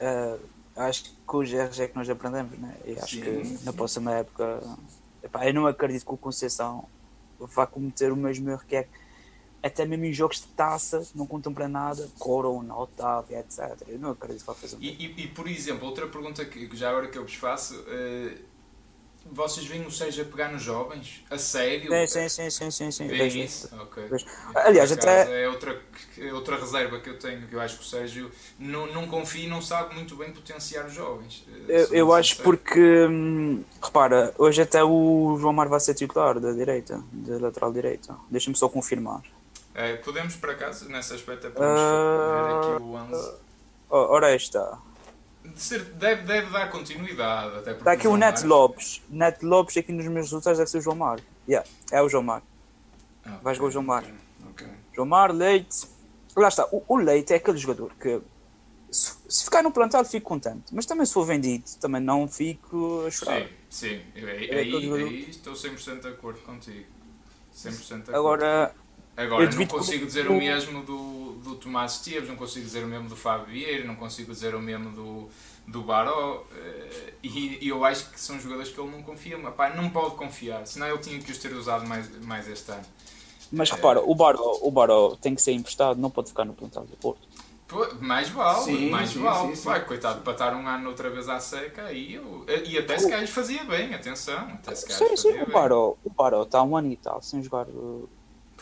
Uh, 0.00 0.40
acho 0.76 1.04
que 1.04 1.10
com 1.26 1.38
os 1.38 1.52
erros 1.52 1.78
é 1.80 1.88
que 1.88 1.96
nós 1.96 2.08
aprendemos, 2.08 2.58
né? 2.58 2.76
E 2.84 2.92
acho 2.92 3.16
sim, 3.16 3.20
que 3.22 3.44
sim. 3.44 3.64
na 3.64 3.72
próxima 3.72 4.12
época. 4.12 4.62
Epá, 5.22 5.46
eu 5.46 5.54
não 5.54 5.66
acredito 5.66 6.04
que 6.04 6.12
o 6.12 6.16
Conceição 6.16 6.88
vá 7.38 7.66
cometer 7.66 8.12
o 8.12 8.16
mesmo 8.16 8.50
erro 8.50 8.62
que 8.66 8.76
é 8.76 8.88
até 9.62 9.86
mesmo 9.86 10.04
em 10.04 10.12
jogos 10.12 10.40
de 10.40 10.48
taça 10.48 11.06
não 11.14 11.24
contam 11.24 11.54
para 11.54 11.68
nada, 11.68 12.08
Corona, 12.18 12.76
Otávio, 12.76 13.38
etc. 13.38 13.80
Eu 13.86 13.98
não 13.98 14.10
acredito 14.10 14.40
que 14.40 14.46
vá 14.46 14.54
fazer 14.54 14.76
e, 14.80 14.88
e, 14.88 15.22
e, 15.22 15.28
por 15.28 15.46
exemplo, 15.46 15.86
outra 15.86 16.08
pergunta 16.08 16.44
que 16.44 16.68
já 16.76 16.90
agora 16.90 17.06
que 17.06 17.16
eu 17.16 17.22
vos 17.22 17.34
faço. 17.34 17.76
Uh 17.82 18.51
vocês 19.30 19.66
veem 19.66 19.86
o 19.86 19.90
Sérgio 19.90 20.24
a 20.24 20.26
pegar 20.26 20.52
nos 20.52 20.62
jovens? 20.62 21.24
A 21.30 21.38
sério? 21.38 21.90
Sim, 22.06 22.28
sim, 22.28 22.50
sim, 22.50 22.70
sim, 22.70 22.90
sim. 22.90 23.06
Vejo 23.06 23.38
isso? 23.38 23.70
Ok. 23.80 24.04
Aliás, 24.54 24.90
até... 24.92 25.42
É 25.44 25.48
outra, 25.48 25.80
é 26.18 26.32
outra 26.32 26.56
reserva 26.56 26.98
que 27.00 27.08
eu 27.08 27.18
tenho, 27.18 27.46
que 27.46 27.54
eu 27.54 27.60
acho 27.60 27.78
que 27.78 27.82
o 27.82 27.86
Sérgio 27.86 28.30
não, 28.58 28.86
não 28.86 29.06
confia 29.06 29.44
e 29.44 29.48
não 29.48 29.62
sabe 29.62 29.94
muito 29.94 30.16
bem 30.16 30.32
potenciar 30.32 30.86
os 30.86 30.94
jovens. 30.94 31.44
Eh, 31.68 31.88
eu, 31.92 32.12
acho 32.12 32.36
porque, 32.42 33.06
hum, 33.06 33.62
repara, 33.82 34.34
hoje 34.36 34.62
até 34.62 34.82
o 34.82 35.36
João 35.40 35.52
Mar 35.52 35.68
vai 35.68 35.80
ser 35.80 35.94
titular 35.94 36.38
da 36.38 36.52
direita, 36.52 37.02
da 37.12 37.38
lateral 37.38 37.72
direita. 37.72 38.16
Deixa-me 38.30 38.56
só 38.56 38.68
confirmar. 38.68 39.22
É, 39.74 39.96
podemos, 39.96 40.36
por 40.36 40.50
acaso, 40.50 40.88
nesse 40.88 41.14
aspecto, 41.14 41.46
é 41.46 41.50
podemos 41.50 41.80
ver 41.80 42.74
aqui 42.74 42.82
o 42.82 42.94
11. 42.94 43.28
Uh... 43.30 43.42
Ora, 43.88 44.34
está 44.34 44.78
deve, 45.94 46.22
deve 46.22 46.50
dar 46.50 46.70
continuidade. 46.70 47.58
Até 47.58 47.72
Está 47.72 47.92
aqui 47.92 48.08
o, 48.08 48.16
Net 48.16 48.44
Lopes. 48.44 49.02
Net 49.08 49.44
Lopes 49.44 49.76
aqui 49.76 49.92
nos 49.92 50.06
meus 50.06 50.26
resultados 50.26 50.58
deve 50.58 50.70
ser 50.70 50.78
o 50.78 50.80
João 50.80 50.96
Mar. 50.96 51.20
Yeah, 51.48 51.68
é 51.90 52.02
o 52.02 52.08
João 52.08 52.22
Mar. 52.22 52.42
Okay, 53.20 53.38
Vais 53.42 53.58
com 53.58 53.66
o 53.66 53.70
João 53.70 53.84
Mar. 53.84 54.04
Okay, 54.50 54.68
João 54.94 55.06
Mar, 55.06 55.32
Leite. 55.32 55.86
Lá 56.36 56.48
está. 56.48 56.66
O, 56.72 56.82
o, 56.86 56.96
Leite 56.96 57.32
é 57.32 57.36
aquele 57.36 57.58
jogador 57.58 57.92
que 58.00 58.20
se, 58.90 59.14
se, 59.28 59.44
ficar 59.44 59.62
no 59.62 59.72
plantado 59.72 60.08
fico 60.08 60.28
contente. 60.28 60.72
Mas 60.72 60.86
também 60.86 61.04
se 61.04 61.12
for 61.12 61.24
vendido, 61.24 61.64
também 61.80 62.00
não 62.00 62.28
fico 62.28 63.04
a 63.06 63.10
chorar. 63.10 63.42
Sim, 63.42 63.48
sim. 63.68 64.00
Aí, 64.14 64.50
é 64.50 64.58
aí, 64.58 64.92
aí 64.92 65.30
estou 65.30 65.54
100% 65.54 66.00
de 66.00 66.08
acordo 66.08 66.40
contigo. 66.40 66.86
100% 67.54 67.86
de 67.86 67.92
acordo. 67.94 68.16
Agora, 68.16 68.74
Agora, 69.16 69.50
não 69.50 69.66
consigo 69.66 70.06
dizer 70.06 70.28
o 70.28 70.34
mesmo 70.34 70.82
do, 70.82 71.32
do 71.44 71.54
Tomás 71.56 71.92
Esteves, 71.92 72.28
não 72.28 72.36
consigo 72.36 72.64
dizer 72.64 72.82
o 72.82 72.86
mesmo 72.86 73.08
do 73.08 73.16
Fábio 73.16 73.46
Vieira, 73.46 73.84
não 73.84 73.94
consigo 73.94 74.32
dizer 74.32 74.54
o 74.54 74.60
mesmo 74.60 74.90
do, 74.90 75.28
do 75.66 75.82
Baró. 75.82 76.44
Eh, 76.56 77.12
e, 77.22 77.58
e, 77.64 77.68
eu 77.68 77.84
acho 77.84 78.10
que 78.10 78.18
são 78.18 78.40
jogadores 78.40 78.72
que 78.72 78.80
ele 78.80 78.90
não 78.90 79.02
confia. 79.02 79.36
Epá, 79.36 79.70
não 79.70 79.90
pode 79.90 80.14
confiar, 80.14 80.66
senão 80.66 80.88
ele 80.88 80.98
tinha 80.98 81.18
que 81.18 81.30
os 81.30 81.38
ter 81.38 81.52
usado 81.52 81.86
mais, 81.86 82.10
mais 82.24 82.48
este 82.48 82.70
ano. 82.70 82.84
Mas 83.52 83.70
repara, 83.70 84.00
o 84.00 84.14
Baró, 84.14 84.58
o 84.62 84.70
Baró 84.70 85.14
tem 85.20 85.34
que 85.34 85.42
ser 85.42 85.52
emprestado, 85.52 86.00
não 86.00 86.10
pode 86.10 86.30
ficar 86.30 86.46
no 86.46 86.54
plantel 86.54 86.84
do 86.84 86.96
Porto. 86.96 87.28
Mais 88.00 88.28
vale, 88.28 88.64
sim, 88.64 88.90
mais 88.90 89.10
sim, 89.10 89.22
vale. 89.22 89.56
Sim, 89.56 89.64
Vai, 89.64 89.84
coitado, 89.84 90.20
para 90.20 90.32
estar 90.32 90.54
um 90.54 90.66
ano 90.66 90.88
outra 90.90 91.08
vez 91.08 91.26
à 91.28 91.40
seca 91.40 91.84
aí 91.84 92.14
eu, 92.14 92.44
e 92.66 92.76
até 92.76 92.98
se 92.98 93.08
calhar 93.08 93.26
fazia 93.26 93.64
bem, 93.64 93.94
atenção. 93.94 94.40
Até 94.52 94.74
se 94.74 94.92
sim, 94.92 95.16
sim, 95.16 95.40
o 95.40 95.50
Baró, 95.50 95.94
o 96.04 96.10
Baró 96.10 96.42
está 96.42 96.62
um 96.62 96.76
ano 96.76 96.92
e 96.92 96.96
tal 96.96 97.22
sem 97.22 97.42
jogar 97.42 97.66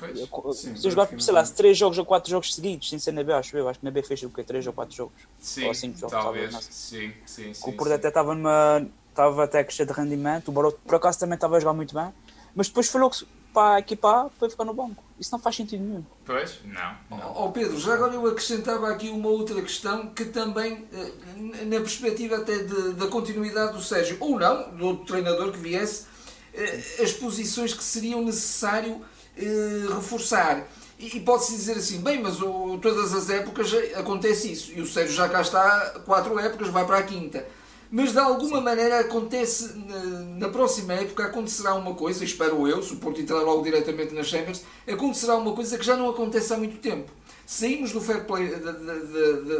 Pois, 0.00 0.56
sim, 0.56 0.74
se 0.74 0.90
jogar, 0.90 1.08
sei 1.20 1.34
lá, 1.34 1.44
3 1.44 1.76
jogos 1.76 1.98
ou 1.98 2.04
4 2.04 2.30
jogos 2.30 2.54
seguidos, 2.54 2.88
sem 2.88 2.98
ser 2.98 3.12
na 3.12 3.22
B, 3.22 3.32
acho 3.32 3.56
eu. 3.56 3.68
Acho 3.68 3.78
que 3.78 3.84
na 3.84 3.90
B 3.90 4.02
fez 4.02 4.22
o 4.22 4.30
quê? 4.30 4.42
3 4.42 4.66
ou 4.66 4.72
4 4.72 4.96
jogos? 4.96 5.14
Sim, 5.38 5.66
ou 5.66 5.74
5 5.74 5.98
jogos, 5.98 6.12
talvez. 6.12 6.50
talvez 6.50 6.68
sim, 6.74 7.12
sim, 7.26 7.54
sim. 7.54 7.70
O 7.70 7.72
Porto 7.74 7.92
até 7.92 8.08
estava 8.08 8.34
numa. 8.34 8.86
Estava 9.10 9.44
até 9.44 9.58
a 9.58 9.64
crescer 9.64 9.86
de 9.86 9.92
rendimento. 9.92 10.48
O 10.48 10.52
Barroto, 10.52 10.78
por 10.86 10.94
acaso, 10.94 11.18
também 11.18 11.34
estava 11.34 11.56
a 11.56 11.60
jogar 11.60 11.74
muito 11.74 11.94
bem. 11.94 12.12
Mas 12.54 12.68
depois 12.68 12.88
falou 12.88 13.10
que 13.10 13.26
para 13.52 13.76
a 13.76 13.78
equipa 13.80 14.30
para 14.38 14.48
ficar 14.48 14.64
no 14.64 14.74
banco. 14.74 15.02
Isso 15.18 15.30
não 15.32 15.38
faz 15.38 15.56
sentido 15.56 15.82
nenhum. 15.82 16.04
Pois, 16.24 16.60
não. 16.64 16.96
não. 17.10 17.44
Oh, 17.44 17.50
Pedro, 17.50 17.78
já 17.78 17.94
agora 17.94 18.14
eu 18.14 18.26
acrescentava 18.26 18.88
aqui 18.88 19.08
uma 19.08 19.28
outra 19.28 19.60
questão 19.60 20.08
que 20.10 20.26
também, 20.26 20.86
eh, 20.92 21.64
na 21.64 21.78
perspectiva 21.80 22.36
até 22.36 22.58
de, 22.58 22.92
da 22.92 23.08
continuidade 23.08 23.72
do 23.72 23.82
Sérgio, 23.82 24.16
ou 24.20 24.38
não, 24.38 24.70
do 24.76 24.86
outro 24.86 25.04
treinador 25.04 25.52
que 25.52 25.58
viesse, 25.58 26.06
eh, 26.54 26.80
as 27.02 27.12
posições 27.12 27.74
que 27.74 27.82
seriam 27.82 28.22
necessário 28.22 29.04
eh, 29.36 29.86
reforçar. 29.94 30.66
E, 30.98 31.16
e 31.16 31.20
pode-se 31.20 31.52
dizer 31.52 31.76
assim, 31.76 32.00
bem, 32.00 32.20
mas 32.20 32.40
o, 32.42 32.78
todas 32.78 33.14
as 33.14 33.30
épocas 33.30 33.72
acontece 33.94 34.52
isso. 34.52 34.72
E 34.72 34.80
o 34.80 34.86
Sérgio 34.86 35.14
já 35.14 35.28
cá 35.28 35.40
está 35.40 36.00
quatro 36.04 36.38
épocas, 36.38 36.68
vai 36.68 36.86
para 36.86 36.98
a 36.98 37.02
quinta. 37.02 37.46
Mas 37.92 38.12
de 38.12 38.18
alguma 38.18 38.60
maneira 38.60 39.00
acontece, 39.00 39.76
na, 39.76 39.98
na, 40.38 40.48
próxima 40.48 40.92
época 40.92 41.24
acontecerá 41.24 41.74
uma 41.74 41.92
coisa, 41.94 42.22
espero 42.22 42.68
eu, 42.68 42.80
se 42.82 42.92
o 42.92 42.96
Porto 42.96 43.20
entrar 43.20 43.40
logo 43.40 43.64
diretamente 43.64 44.14
nas 44.14 44.28
Champions, 44.28 44.62
acontecerá 44.86 45.36
uma 45.36 45.52
coisa 45.52 45.76
que 45.76 45.84
já 45.84 45.96
não 45.96 46.08
acontece 46.08 46.52
há 46.52 46.56
muito 46.56 46.76
tempo. 46.76 47.10
Saímos 47.44 47.90
do 47.90 48.00
fair 48.00 48.26
play, 48.26 48.48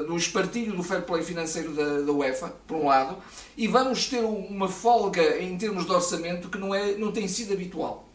do 0.06 0.16
espartilho 0.16 0.76
do 0.76 0.82
fair 0.84 1.02
play 1.02 1.24
financeiro 1.24 1.72
da, 1.72 2.02
da 2.02 2.12
UEFA, 2.12 2.54
por 2.68 2.76
um 2.76 2.86
lado, 2.86 3.16
e 3.56 3.66
vamos 3.66 4.06
ter 4.06 4.20
uma 4.24 4.68
folga 4.68 5.42
em 5.42 5.58
termos 5.58 5.84
de 5.84 5.90
orçamento 5.90 6.48
que 6.48 6.56
não, 6.56 6.72
é, 6.72 6.94
não 6.94 7.10
tem 7.10 7.26
sido 7.26 7.52
habitual. 7.52 8.09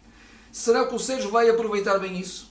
Será 0.55 0.85
que 0.85 0.95
o 0.95 0.99
Sérgio 0.99 1.29
vai 1.29 1.49
aproveitar 1.49 1.99
bem 1.99 2.17
isso? 2.17 2.49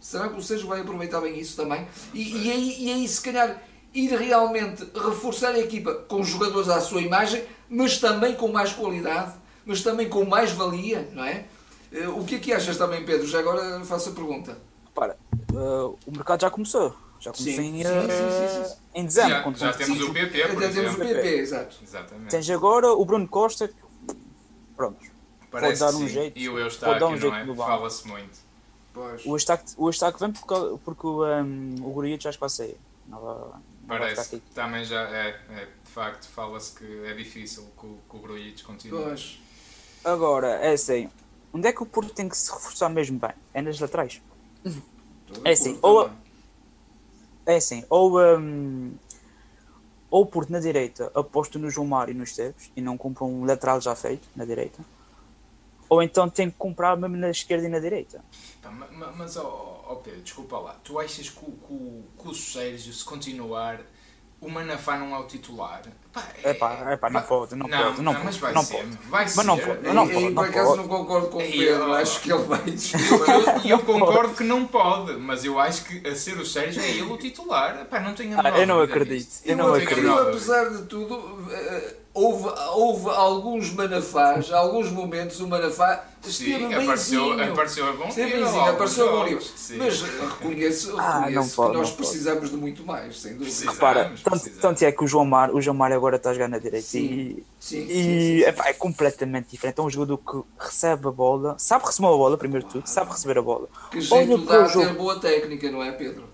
Será 0.00 0.28
que 0.28 0.36
o 0.36 0.42
Sérgio 0.42 0.66
vai 0.66 0.80
aproveitar 0.80 1.20
bem 1.20 1.38
isso 1.38 1.56
também? 1.56 1.86
E, 2.12 2.44
e, 2.44 2.50
aí, 2.50 2.76
e 2.80 2.92
aí, 2.92 3.06
se 3.06 3.22
calhar, 3.22 3.62
ir 3.94 4.08
realmente 4.08 4.84
reforçar 4.92 5.50
a 5.50 5.58
equipa 5.60 5.94
com 5.94 6.24
jogadores 6.24 6.68
à 6.68 6.80
sua 6.80 7.00
imagem, 7.00 7.44
mas 7.70 8.00
também 8.00 8.34
com 8.34 8.48
mais 8.48 8.72
qualidade, 8.72 9.34
mas 9.64 9.80
também 9.80 10.08
com 10.08 10.24
mais 10.24 10.50
valia, 10.50 11.08
não 11.12 11.22
é? 11.22 11.44
Eh, 11.92 12.08
o 12.08 12.24
que 12.24 12.34
é 12.34 12.38
que 12.40 12.52
achas 12.52 12.76
também, 12.76 13.04
Pedro? 13.04 13.28
Já 13.28 13.38
agora 13.38 13.80
faço 13.84 14.08
a 14.08 14.12
pergunta. 14.12 14.58
Para, 14.92 15.16
uh, 15.52 15.96
o 16.04 16.10
mercado 16.10 16.40
já 16.40 16.50
começou. 16.50 16.96
Já 17.20 17.30
começou 17.30 17.62
sim, 17.62 17.78
em, 17.78 17.84
sim, 17.84 17.90
sim, 17.90 18.64
sim, 18.64 18.74
em 18.92 19.06
dezembro. 19.06 19.54
Já, 19.56 19.70
já 19.70 19.72
temos 19.72 20.00
o 20.00 20.12
PP, 20.12 20.48
por 20.48 20.62
Já 20.62 20.72
temos 20.72 20.94
o 20.94 20.98
PP, 20.98 21.28
exato. 21.36 21.76
Exatamente. 21.80 22.28
Tens 22.28 22.50
agora 22.50 22.88
o 22.88 23.04
Bruno 23.04 23.28
Costa. 23.28 23.70
Pronto 24.76 25.05
Parece 25.60 25.80
pode 25.80 25.92
dar 25.92 25.98
um 25.98 26.08
jeito. 26.08 26.38
E 26.38 26.48
o 26.48 26.58
Eustáquio, 26.58 27.08
um 27.08 27.16
não 27.16 27.34
é? 27.34 27.56
Fala-se 27.56 28.06
muito. 28.06 28.46
Pois. 28.92 29.26
O 29.26 29.36
Estaque, 29.36 29.72
o 29.76 29.90
Estaque 29.90 30.18
vem 30.18 30.32
porque, 30.32 30.78
porque 30.84 31.06
um, 31.06 31.74
o 31.82 31.90
Gurias 31.90 32.22
já 32.22 32.30
está 32.30 32.46
a 32.46 32.48
sair. 32.48 32.78
Parece 33.86 34.30
que 34.30 34.54
também 34.54 34.84
já 34.84 35.02
é, 35.02 35.38
é 35.50 35.68
de 35.84 35.90
facto, 35.90 36.26
fala-se 36.28 36.78
que 36.78 37.04
é 37.04 37.12
difícil 37.14 37.66
que, 37.78 37.86
que 37.86 38.16
o 38.16 38.18
Grujic 38.18 38.64
continue. 38.64 39.04
Pois. 39.04 39.38
Agora, 40.04 40.48
é 40.48 40.72
assim, 40.72 41.10
onde 41.52 41.68
é 41.68 41.72
que 41.72 41.82
o 41.82 41.86
Porto 41.86 42.12
tem 42.12 42.28
que 42.28 42.36
se 42.36 42.50
reforçar 42.50 42.88
mesmo 42.88 43.18
bem? 43.18 43.32
É 43.52 43.60
nas 43.60 43.78
laterais. 43.78 44.20
é 45.44 45.50
assim, 45.50 45.78
ou, 45.82 46.10
é 47.44 47.56
assim, 47.56 47.84
ou, 47.90 48.18
um, 48.18 48.92
ou 50.10 50.22
o 50.22 50.26
Porto 50.26 50.50
na 50.50 50.58
direita 50.58 51.12
aposto 51.14 51.58
no 51.58 51.70
João 51.70 51.86
Mário 51.86 52.12
e 52.12 52.14
nos 52.14 52.30
Esteves 52.30 52.70
e 52.74 52.80
não 52.80 52.96
compra 52.96 53.24
um 53.24 53.44
lateral 53.44 53.80
já 53.80 53.94
feito 53.94 54.26
na 54.34 54.44
direita 54.44 54.82
ou 55.88 56.02
então 56.02 56.28
tem 56.28 56.50
que 56.50 56.56
comprar 56.56 56.96
mesmo 56.96 57.16
na 57.16 57.30
esquerda 57.30 57.66
e 57.66 57.68
na 57.68 57.78
direita. 57.78 58.24
mas, 58.62 59.16
mas 59.16 59.36
oh, 59.36 59.84
oh 59.88 59.96
Pedro, 59.96 60.22
desculpa 60.22 60.58
lá, 60.58 60.76
tu 60.82 60.98
achas 60.98 61.28
que 61.28 61.44
que 61.46 62.28
o 62.28 62.34
Sérgio, 62.34 62.92
se 62.92 63.04
continuar, 63.04 63.80
o 64.40 64.48
Manafá 64.48 64.98
não 64.98 65.14
é 65.14 65.18
o 65.18 65.26
titular? 65.26 65.82
É 66.42 66.54
pá, 66.54 66.86
é 66.90 66.96
pá, 66.96 67.10
não 67.10 67.22
pode, 67.22 67.54
não, 67.54 67.68
não 67.68 67.78
pode, 67.78 68.02
não, 68.02 68.12
não 68.12 68.24
mas 68.24 68.36
vai 68.36 68.52
não 68.52 68.62
ser, 68.62 68.76
pode. 68.76 68.98
Vai 69.08 69.24
mas 69.24 69.32
ser. 69.32 69.44
não 69.44 69.58
pode, 69.58 69.94
não 69.94 70.08
pode. 70.08 70.34
por 70.34 70.44
acaso 70.46 70.76
não 70.76 70.88
concordo 70.88 71.28
com 71.28 71.38
o 71.38 71.42
Pedro, 71.42 71.94
acho 71.94 72.20
que 72.20 72.32
ele 72.32 72.42
vai 72.44 72.60
E 73.64 73.70
eu, 73.70 73.78
eu 73.78 73.84
concordo 73.84 74.34
que 74.34 74.44
não 74.44 74.66
pode, 74.66 75.12
mas 75.14 75.44
eu 75.44 75.58
acho 75.58 75.84
que 75.84 76.06
a 76.06 76.14
ser 76.14 76.38
o 76.38 76.46
Sérgio 76.46 76.82
é 76.82 76.90
ele 76.90 77.02
o 77.02 77.16
titular. 77.16 77.86
Pá, 77.86 78.00
não 78.00 78.14
tenho 78.14 78.38
ah, 78.38 78.58
Eu 78.58 78.66
não 78.66 78.80
acredito, 78.80 79.40
eu 79.44 79.56
não 79.56 79.74
acredito. 79.74 80.10
Apesar 80.10 80.70
de 80.70 80.82
tudo 80.82 81.46
eh, 81.50 81.94
houve, 82.16 82.48
houve 82.74 83.10
alguns 83.10 83.70
manafás, 83.72 84.50
alguns 84.50 84.90
momentos 84.90 85.38
o 85.40 85.46
manafá 85.46 86.04
esteve 86.24 86.66
Sim, 86.66 86.74
apareceu, 86.74 87.32
apareceu 87.40 87.86
a 87.88 87.92
bom 87.92 88.08
esteve 88.08 88.36
nível. 88.36 88.60
Apareceu 88.64 89.08
a 89.08 89.12
bom 89.12 89.24
nível. 89.24 89.42
Mas 89.76 90.02
reconheço, 90.02 90.98
ah, 90.98 91.18
reconheço 91.20 91.56
pode, 91.56 91.70
que 91.72 91.76
nós 91.76 91.90
precisamos 91.90 92.50
de 92.50 92.56
muito 92.56 92.84
mais, 92.84 93.20
sem 93.20 93.36
dúvida. 93.36 93.70
Repara, 93.70 94.12
tanto, 94.24 94.50
tanto, 94.50 94.82
é 94.82 94.90
que 94.90 95.04
o 95.04 95.06
João 95.06 95.26
Mar, 95.26 95.54
o 95.54 95.60
João 95.60 95.76
Mar 95.76 95.92
agora 96.06 96.16
está 96.16 96.30
a 96.30 96.34
jogar 96.34 96.48
na 96.48 96.58
direita 96.58 96.86
sim. 96.86 97.04
e, 97.04 97.44
sim, 97.58 97.82
e 97.84 97.88
sim, 97.88 98.42
é, 98.42 98.70
é, 98.70 98.72
completamente 98.72 99.48
diferente. 99.50 99.78
É 99.78 99.82
um 99.82 99.90
jogador 99.90 100.18
que 100.18 100.42
recebe 100.58 101.08
a 101.08 101.10
bola, 101.10 101.56
sabe 101.58 101.84
receber 101.84 102.08
a 102.08 102.10
bola, 102.10 102.38
primeiro 102.38 102.66
de 102.66 102.72
tudo, 102.72 102.86
sabe 102.86 103.10
receber 103.10 103.38
a 103.38 103.42
bola. 103.42 103.68
Que 103.90 104.00
jeito 104.00 104.38
dá 104.44 104.64
a 104.64 104.68
ter 104.68 104.94
boa 104.94 105.20
técnica, 105.20 105.70
não 105.70 105.82
é, 105.82 105.92
Pedro? 105.92 106.28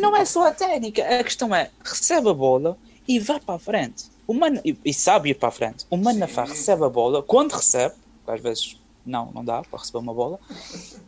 Não 0.00 0.16
é 0.16 0.24
só 0.24 0.46
a 0.48 0.52
técnica, 0.52 1.02
a 1.02 1.24
questão 1.24 1.54
é, 1.54 1.70
recebe 1.84 2.28
a 2.28 2.34
bola 2.34 2.76
e 3.06 3.18
vai 3.18 3.40
para 3.40 3.54
a 3.54 3.58
frente 3.58 4.12
o 4.26 4.34
Man, 4.34 4.60
e, 4.64 4.76
e 4.84 4.94
sabe 4.94 5.30
ir 5.30 5.34
para 5.34 5.48
a 5.48 5.52
frente. 5.52 5.86
O 5.90 5.96
Manafá 5.96 6.44
recebe 6.44 6.84
a 6.84 6.88
bola, 6.88 7.22
quando 7.22 7.52
recebe, 7.52 7.94
às 8.26 8.40
vezes 8.40 8.80
não, 9.04 9.30
não 9.32 9.44
dá 9.44 9.62
para 9.62 9.78
receber 9.78 9.98
uma 9.98 10.14
bola, 10.14 10.38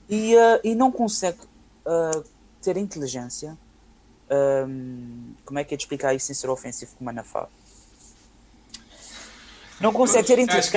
e, 0.08 0.34
uh, 0.34 0.60
e 0.62 0.74
não 0.74 0.90
consegue 0.90 1.38
uh, 1.86 2.24
ter 2.60 2.76
inteligência. 2.76 3.56
Um, 4.30 5.34
como 5.44 5.58
é 5.58 5.64
que 5.64 5.74
é 5.74 5.76
de 5.76 5.82
explicar 5.82 6.14
isso 6.14 6.26
sem 6.26 6.34
ser 6.34 6.48
ofensivo 6.50 6.92
com 6.96 7.02
o 7.02 7.04
Manafá? 7.04 7.48
Não 9.81 9.93
consegue 9.93 10.27
ter 10.27 10.39
de 10.47 10.70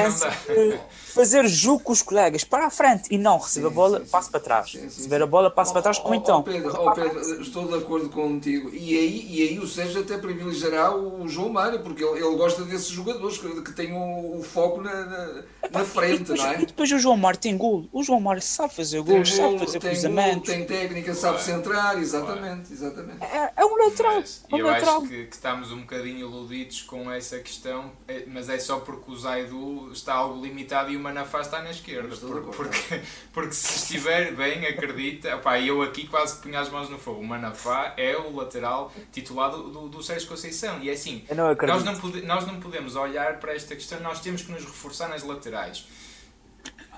fazer 1.17 1.47
jogo 1.47 1.83
com 1.83 1.91
os 1.91 2.03
colegas 2.03 2.43
para 2.43 2.67
a 2.67 2.69
frente 2.69 3.07
e 3.09 3.17
não 3.17 3.39
receber 3.39 3.67
a 3.67 3.69
bola, 3.71 3.99
passa 4.11 4.29
para 4.29 4.39
trás. 4.39 4.73
Receber 4.73 5.23
a 5.23 5.25
bola, 5.25 5.49
passa 5.49 5.73
para 5.73 5.81
trás, 5.81 5.99
ou 6.03 6.13
então. 6.13 6.43
Pedro, 6.43 6.75
oh, 6.79 6.91
Pedro, 6.91 7.41
estou 7.41 7.67
de 7.67 7.73
acordo 7.73 8.09
contigo. 8.09 8.69
E 8.71 8.95
aí, 8.95 9.27
e 9.27 9.49
aí 9.49 9.59
o 9.59 9.67
Sérgio 9.67 10.01
até 10.01 10.17
privilegiará 10.17 10.95
o 10.95 11.27
João 11.27 11.49
Mário, 11.49 11.79
porque 11.79 12.03
ele, 12.03 12.23
ele 12.23 12.35
gosta 12.35 12.63
desses 12.63 12.89
jogadores 12.89 13.39
que, 13.39 13.61
que 13.61 13.73
têm 13.73 13.93
o, 13.93 14.37
o 14.37 14.43
foco 14.43 14.81
na, 14.81 15.05
na, 15.05 15.43
na 15.71 15.83
frente, 15.83 16.19
depois, 16.19 16.39
não 16.39 16.47
é? 16.47 16.61
E 16.61 16.65
depois 16.67 16.91
o 16.91 16.99
João 16.99 17.17
Mário 17.17 17.39
tem 17.39 17.57
gol. 17.57 17.89
O 17.91 18.03
João 18.03 18.19
Mário 18.19 18.41
sabe 18.41 18.75
fazer 18.75 19.01
gol, 19.01 19.25
sabe 19.25 19.57
fazer 19.57 19.79
tem 19.79 19.91
cruzamentos. 19.91 20.53
tem 20.53 20.65
técnica, 20.65 21.15
sabe 21.15 21.41
centrar, 21.41 21.97
exatamente. 21.97 22.71
exatamente. 22.71 23.23
É, 23.23 23.53
é 23.57 23.65
um 23.65 23.75
lateral. 23.75 24.21
É 24.51 24.55
um 24.55 24.59
eu 24.59 24.67
lateral. 24.67 24.97
acho 24.97 25.07
que, 25.07 25.25
que, 25.25 25.35
estamos 25.35 25.71
um 25.71 25.81
bocadinho 25.81 26.19
iludidos 26.19 26.83
com 26.83 27.11
essa 27.11 27.39
questão, 27.39 27.91
é, 28.07 28.23
mas 28.27 28.49
é 28.49 28.59
só 28.59 28.79
porque 28.79 29.11
o 29.11 29.15
Zaidu 29.15 29.91
está 29.91 30.13
algo 30.13 30.41
limitado 30.41 30.91
e 30.91 30.97
o 30.97 30.99
Manafá 31.07 31.41
está 31.41 31.61
na 31.61 31.71
esquerda. 31.71 32.15
Porque, 32.15 32.55
porque, 32.55 33.01
porque, 33.33 33.53
se 33.53 33.75
estiver 33.75 34.33
bem, 34.33 34.65
acredita, 34.65 35.35
opá, 35.35 35.59
eu 35.59 35.81
aqui 35.81 36.07
quase 36.07 36.41
punho 36.41 36.57
as 36.59 36.69
mãos 36.69 36.89
no 36.89 36.97
fogo. 36.97 37.21
O 37.21 37.25
Manafá 37.25 37.93
é 37.97 38.15
o 38.15 38.35
lateral 38.35 38.91
titulado 39.11 39.69
do, 39.69 39.87
do 39.87 40.03
Sérgio 40.03 40.27
Conceição. 40.27 40.79
E 40.81 40.89
é 40.89 40.93
assim, 40.93 41.25
não 41.33 41.55
nós, 41.55 41.83
não 41.83 41.97
pode, 41.97 42.21
nós 42.23 42.45
não 42.45 42.59
podemos 42.59 42.95
olhar 42.95 43.39
para 43.39 43.53
esta 43.53 43.75
questão, 43.75 43.99
nós 44.01 44.19
temos 44.19 44.41
que 44.41 44.51
nos 44.51 44.63
reforçar 44.63 45.07
nas 45.07 45.23
laterais. 45.23 45.85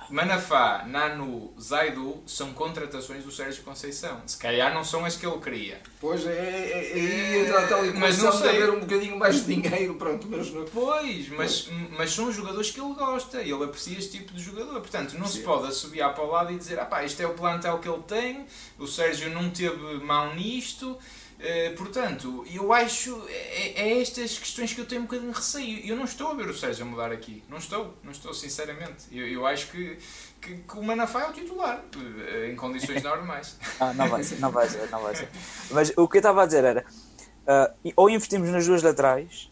Manafá, 0.10 0.86
Nanu, 0.88 1.53
Zaidu 1.60 2.22
são 2.26 2.53
contratações 2.53 3.24
do 3.24 3.32
Sérgio 3.32 3.64
Conceição. 3.64 4.22
Se 4.26 4.38
calhar 4.38 4.74
não 4.74 4.84
são 4.84 5.05
as 5.05 5.16
que 5.16 5.26
ele 5.26 5.38
queria. 5.39 5.82
Pois 6.01 6.26
é, 6.26 6.32
é, 6.32 6.99
é, 6.99 7.45
é 7.45 7.68
tal 7.68 7.86
e 7.86 7.93
mas 7.93 8.18
não 8.18 8.32
sei. 8.32 8.49
haver 8.49 8.70
um 8.72 8.80
bocadinho 8.80 9.18
mais 9.18 9.45
de 9.45 9.55
dinheiro, 9.55 9.95
pronto, 9.95 10.28
mas 10.30 10.51
não... 10.51 10.66
Pois, 10.66 11.30
mas, 11.30 11.70
mas 11.97 12.12
são 12.12 12.32
jogadores 12.32 12.72
que 12.72 12.80
ele 12.80 12.93
gosta, 12.93 13.41
ele 13.41 13.64
aprecia 13.64 13.97
este 13.97 14.18
tipo 14.18 14.34
de 14.34 14.41
jogador. 14.41 14.80
Portanto, 14.80 15.14
não 15.18 15.28
Sim. 15.28 15.39
se 15.39 15.43
pode 15.43 15.68
assobiar 15.68 16.14
para 16.14 16.24
o 16.24 16.32
lado 16.32 16.51
e 16.51 16.57
dizer, 16.57 16.80
ah 16.80 16.86
pá, 16.86 17.03
isto 17.03 17.22
é 17.22 17.28
o 17.28 17.34
plantel 17.34 17.78
que 17.80 17.88
ele 17.88 18.03
tem, 18.07 18.45
o 18.78 18.88
Sérgio 18.88 19.30
não 19.30 19.49
teve 19.49 19.78
mão 20.03 20.36
nisto, 20.36 20.97
Uh, 21.39 21.73
portanto, 21.77 22.45
eu 22.53 22.73
acho 22.73 23.25
é, 23.29 23.81
é, 23.81 24.01
estas 24.01 24.37
questões 24.37 24.73
que 24.73 24.81
eu 24.81 24.85
tenho 24.85 25.01
um 25.01 25.05
bocadinho 25.05 25.31
de 25.31 25.37
receio. 25.37 25.85
Eu 25.85 25.95
não 25.95 26.03
estou 26.03 26.31
a 26.31 26.33
ver 26.33 26.49
o 26.49 26.53
Sérgio 26.53 26.85
mudar 26.85 27.13
aqui. 27.13 27.41
Não 27.47 27.57
estou, 27.57 27.93
não 28.03 28.11
estou, 28.11 28.33
sinceramente. 28.33 29.05
Eu, 29.09 29.25
eu 29.25 29.47
acho 29.47 29.71
que, 29.71 29.97
que, 30.41 30.57
que, 30.57 30.77
o 30.77 30.83
Manafá 30.83 31.21
é 31.21 31.29
o 31.29 31.33
titular, 31.33 31.81
uh, 31.95 32.45
em 32.45 32.57
condições 32.57 33.01
normais. 33.03 33.55
ah, 33.79 33.93
não 33.93 34.09
vai 34.09 34.21
ser, 34.21 34.39
não 34.39 34.51
vai 34.51 34.67
ser, 34.67 34.89
não 34.89 35.01
vai 35.01 35.15
ser. 35.15 35.29
Mas 35.71 35.93
o 35.95 36.09
que 36.09 36.17
eu 36.17 36.19
estava 36.19 36.43
a 36.43 36.45
dizer 36.45 36.65
era, 36.65 36.85
uh, 37.47 37.93
ou 37.95 38.09
investimos 38.09 38.49
nas 38.49 38.67
duas 38.67 38.83
laterais, 38.83 39.49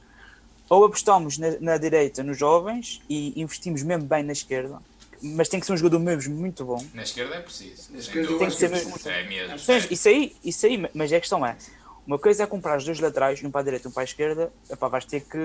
ou 0.70 0.84
apostamos 0.84 1.38
na, 1.38 1.58
na, 1.62 1.78
direita 1.78 2.22
nos 2.22 2.38
jovens 2.38 3.02
e 3.10 3.40
investimos 3.42 3.82
mesmo 3.82 4.06
bem 4.06 4.24
na 4.24 4.34
esquerda. 4.34 4.82
Mas 5.22 5.50
tem 5.50 5.60
que 5.60 5.66
ser 5.66 5.74
um 5.74 5.78
jogador 5.78 6.00
mesmo 6.00 6.36
muito 6.36 6.64
bom. 6.64 6.84
Na 6.94 7.04
esquerda 7.04 7.36
é 7.36 7.40
preciso. 7.40 7.92
Na 7.92 8.00
esquerda 8.00 8.38
tem 8.38 8.50
que 8.50 8.56
ser 8.56 8.70
mesmo. 8.70 8.96
É 9.06 9.24
mesmo. 9.24 9.88
Isso 9.92 10.08
aí, 10.08 10.36
isso 10.44 10.66
aí, 10.66 10.90
mas 10.94 11.12
a 11.12 11.20
questão 11.20 11.46
é, 11.46 11.58
uma 12.06 12.18
coisa 12.18 12.44
é 12.44 12.48
comprar 12.48 12.78
os 12.78 12.86
dois 12.86 13.00
laterais, 13.00 13.44
um 13.44 13.52
para 13.52 13.62
a 13.62 13.64
direita 13.64 13.88
e 13.88 13.90
um 13.90 13.92
para 13.92 14.04
a 14.04 14.06
esquerda, 14.06 14.54
epá, 14.70 14.88
vais 14.88 15.04
ter 15.04 15.22
que, 15.22 15.38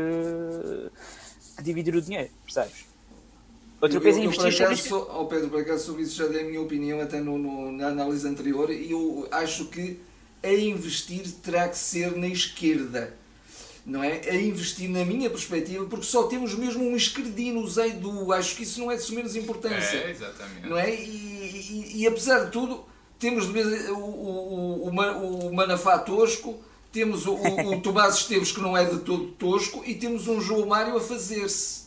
que 1.56 1.62
dividir 1.62 1.94
o 1.96 2.00
dinheiro, 2.00 2.30
percebes? 2.44 2.86
Outra 3.80 4.00
coisa 4.00 4.20
é 4.20 4.22
investir 4.22 4.60
eu, 4.60 4.66
acaso, 4.66 4.88
sou, 4.88 5.10
oh 5.12 5.26
Pedro, 5.26 5.48
por 5.50 5.60
acaso 5.60 5.86
sobre 5.86 6.02
isso 6.02 6.14
já 6.14 6.28
dei 6.28 6.42
a 6.42 6.44
minha 6.44 6.60
opinião 6.60 7.00
até 7.00 7.20
no, 7.20 7.36
no, 7.36 7.72
na 7.72 7.88
análise 7.88 8.28
anterior 8.28 8.70
e 8.70 8.92
eu 8.92 9.26
acho 9.32 9.64
que 9.64 9.98
a 10.40 10.52
investir 10.52 11.28
terá 11.42 11.68
que 11.68 11.76
ser 11.76 12.16
na 12.16 12.28
esquerda 12.28 13.12
não 13.84 14.02
é? 14.02 14.20
A 14.28 14.34
investir 14.34 14.88
na 14.88 15.04
minha 15.04 15.28
perspectiva, 15.28 15.84
porque 15.86 16.06
só 16.06 16.24
temos 16.24 16.54
mesmo 16.54 16.84
um 16.84 16.96
esquerdino, 16.96 17.60
o 17.60 17.68
Zeidu, 17.68 18.32
acho 18.32 18.56
que 18.56 18.62
isso 18.62 18.80
não 18.80 18.90
é 18.90 18.96
de 18.96 19.14
menos 19.14 19.34
importância. 19.34 19.96
É, 19.96 20.10
exatamente. 20.10 20.68
Não 20.68 20.78
é? 20.78 20.94
E, 20.94 21.92
e, 21.94 22.02
e, 22.02 22.06
apesar 22.06 22.44
de 22.44 22.50
tudo, 22.52 22.84
temos 23.18 23.46
de 23.46 23.52
vez 23.52 23.88
o, 23.90 23.94
o, 23.94 24.88
o, 24.88 25.48
o 25.48 25.54
Manafá 25.54 25.98
tosco, 25.98 26.58
temos 26.92 27.26
o, 27.26 27.34
o, 27.34 27.74
o 27.74 27.80
Tomás 27.82 28.16
Esteves 28.16 28.52
que 28.52 28.60
não 28.60 28.76
é 28.76 28.84
de 28.84 29.00
todo 29.00 29.28
tosco 29.32 29.82
e 29.84 29.94
temos 29.94 30.28
um 30.28 30.40
João 30.40 30.66
Mário 30.66 30.96
a 30.96 31.00
fazer-se. 31.00 31.82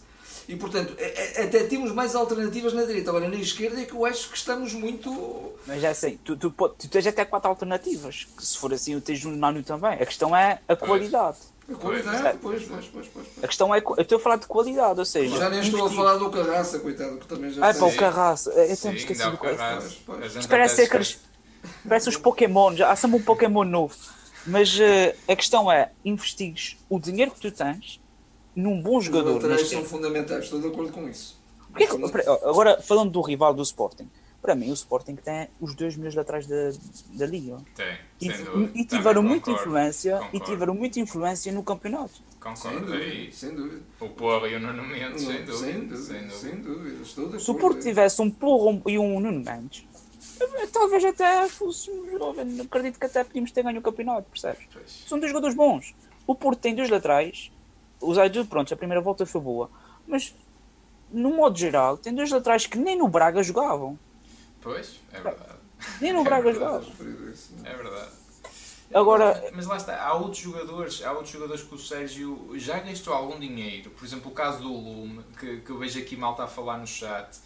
E 0.47 0.55
portanto, 0.55 0.95
até 1.41 1.63
temos 1.63 1.91
mais 1.91 2.13
alternativas 2.13 2.71
na 2.71 2.83
direita. 2.83 3.09
Agora, 3.09 3.27
na 3.27 3.35
esquerda 3.35 3.81
é 3.81 3.85
que 3.85 3.93
eu 3.93 4.05
acho 4.05 4.29
que 4.29 4.37
estamos 4.37 4.73
muito. 4.73 5.53
Mas 5.65 5.81
já 5.81 5.93
sei, 5.93 6.19
tu, 6.23 6.37
tu, 6.37 6.51
tu 6.51 6.87
tens 6.87 7.07
até 7.07 7.25
quatro 7.25 7.49
alternativas. 7.49 8.27
Que 8.37 8.45
se 8.45 8.55
for 8.57 8.71
assim, 8.71 8.99
tens 8.99 9.25
um 9.25 9.35
Nano 9.35 9.63
também. 9.63 9.93
A 9.93 10.05
questão 10.05 10.35
é 10.35 10.59
a 10.67 10.75
qualidade. 10.75 11.37
A 11.67 11.75
qualidade, 11.75 12.37
pois, 12.41 12.63
pois, 12.63 12.85
pois, 12.87 13.07
pois, 13.07 13.27
A 13.43 13.47
questão 13.47 13.73
é. 13.73 13.79
Eu 13.79 14.01
estou 14.01 14.17
a 14.17 14.21
falar 14.21 14.35
de 14.35 14.45
qualidade, 14.45 14.99
ou 14.99 15.05
seja. 15.05 15.35
Já 15.35 15.49
nem 15.49 15.61
estou 15.61 15.85
a 15.85 15.89
falar 15.89 16.17
do 16.17 16.29
Carraça, 16.29 16.79
coitado, 16.79 17.17
que 17.17 17.27
também 17.27 17.49
já. 17.49 17.67
Ah, 17.67 17.73
pá, 17.73 17.85
o 17.85 17.95
Carraça. 17.95 18.51
Eu 18.51 18.77
tenho 18.77 18.95
esquecido 18.95 19.31
do 19.31 19.37
Carraça. 19.37 19.95
Parece 20.47 20.81
aqueles. 20.83 21.19
Parece 21.87 22.09
os 22.09 22.17
Pokémon, 22.17 22.75
já 22.75 22.91
há 22.91 22.95
sempre 22.95 23.17
um 23.17 23.23
Pokémon 23.23 23.63
novo. 23.63 23.95
Mas 24.45 24.77
uh, 24.77 25.15
a 25.27 25.35
questão 25.35 25.71
é: 25.71 25.91
investigues 26.03 26.77
o 26.87 26.99
dinheiro 26.99 27.31
que 27.31 27.39
tu 27.39 27.51
tens 27.51 27.99
num 28.55 28.79
bom 28.79 29.01
jogador. 29.01 29.29
Os 29.29 29.43
laterais 29.43 29.67
são 29.67 29.83
fundamentais, 29.83 30.45
estou 30.45 30.61
de 30.61 30.67
acordo 30.67 30.91
com 30.91 31.09
isso. 31.09 31.41
Porque, 31.71 32.29
agora, 32.29 32.81
falando 32.81 33.11
do 33.11 33.21
rival 33.21 33.53
do 33.53 33.63
Sporting, 33.63 34.09
para 34.45 34.53
mim 34.53 34.69
o 34.69 34.73
Sporting 34.73 35.15
tem 35.15 35.49
os 35.59 35.73
dois 35.73 35.95
melhores 35.95 36.13
laterais 36.13 36.45
da, 36.45 36.71
da 37.15 37.25
liga. 37.25 37.57
Tem, 37.73 37.97
e, 38.21 38.81
e 38.81 38.85
tiveram 38.85 39.23
muita 39.23 39.49
influência 39.49 40.17
concordo. 40.17 40.37
e 40.37 40.39
tiveram 40.39 40.75
muita 40.75 40.99
influência 40.99 41.51
no 41.51 41.63
campeonato. 41.63 42.21
Concordo 42.39 42.59
sem 42.59 42.79
dúvida, 42.79 43.31
sem 43.31 43.55
dúvida. 43.55 43.81
O 43.99 44.09
Porro 44.09 44.47
e 44.47 44.55
o 44.55 44.59
Nuno 44.59 44.83
Mendes, 44.83 45.23
sem 45.23 45.43
dúvida. 45.43 45.57
Sem 45.57 45.73
dúvida, 45.73 45.97
sem 45.97 46.17
dúvida. 46.19 46.35
Sem 46.35 46.55
dúvida. 46.61 47.01
Estou 47.01 47.29
de 47.29 47.43
Se 47.43 47.49
o 47.49 47.55
Porto 47.55 47.79
tivesse 47.79 48.21
um 48.21 48.29
Porro 48.29 48.83
e 48.87 48.99
um 48.99 49.19
Nuno 49.19 49.43
Mendes, 49.43 49.83
talvez 50.71 51.03
até 51.03 51.49
fosse 51.49 51.91
jovem. 52.11 52.61
Acredito 52.61 52.99
que 52.99 53.05
até 53.07 53.23
podíamos 53.23 53.51
ter 53.51 53.63
ganho 53.63 53.79
o 53.79 53.81
campeonato, 53.81 54.29
percebes? 54.29 54.67
Pois. 54.71 55.05
São 55.07 55.17
dois 55.17 55.31
jogadores 55.31 55.55
bons. 55.55 55.95
O 56.27 56.35
Porto 56.35 56.59
tem 56.59 56.75
dois 56.75 56.89
laterais. 56.91 57.51
O 57.99 58.13
Zaidu, 58.13 58.45
pronto, 58.45 58.71
a 58.71 58.77
primeira 58.77 59.01
volta 59.01 59.25
foi 59.25 59.41
boa. 59.41 59.71
Mas, 60.07 60.35
no 61.11 61.35
modo 61.35 61.57
geral, 61.57 61.97
tem 61.97 62.13
dois 62.13 62.29
laterais 62.29 62.67
que 62.67 62.77
nem 62.77 62.95
no 62.95 63.07
Braga 63.07 63.41
jogavam. 63.41 63.97
Pois, 64.65 64.99
é 65.13 65.21
verdade. 65.21 65.59
Nem 66.01 66.11
no 66.11 66.23
Braga 66.25 66.51
jogava. 66.51 66.83
É 67.63 67.73
verdade. 67.75 68.11
Agora, 68.91 69.51
mas 69.53 69.67
lá 69.67 69.77
está, 69.77 70.01
há 70.01 70.15
outros 70.15 70.41
jogadores, 70.41 71.03
há 71.03 71.11
outros 71.11 71.31
jogadores 71.31 71.61
que 71.61 71.75
o 71.75 71.77
Sérgio 71.77 72.49
já 72.55 72.79
gastou 72.79 73.13
algum 73.13 73.39
dinheiro. 73.39 73.91
Por 73.91 74.03
exemplo, 74.03 74.31
o 74.31 74.33
caso 74.33 74.63
do 74.63 74.73
Lume, 74.73 75.23
que, 75.39 75.57
que 75.57 75.69
eu 75.69 75.77
vejo 75.77 75.99
aqui 75.99 76.15
mal 76.15 76.31
está 76.31 76.45
a 76.45 76.47
falar 76.47 76.79
no 76.79 76.87
chat. 76.87 77.37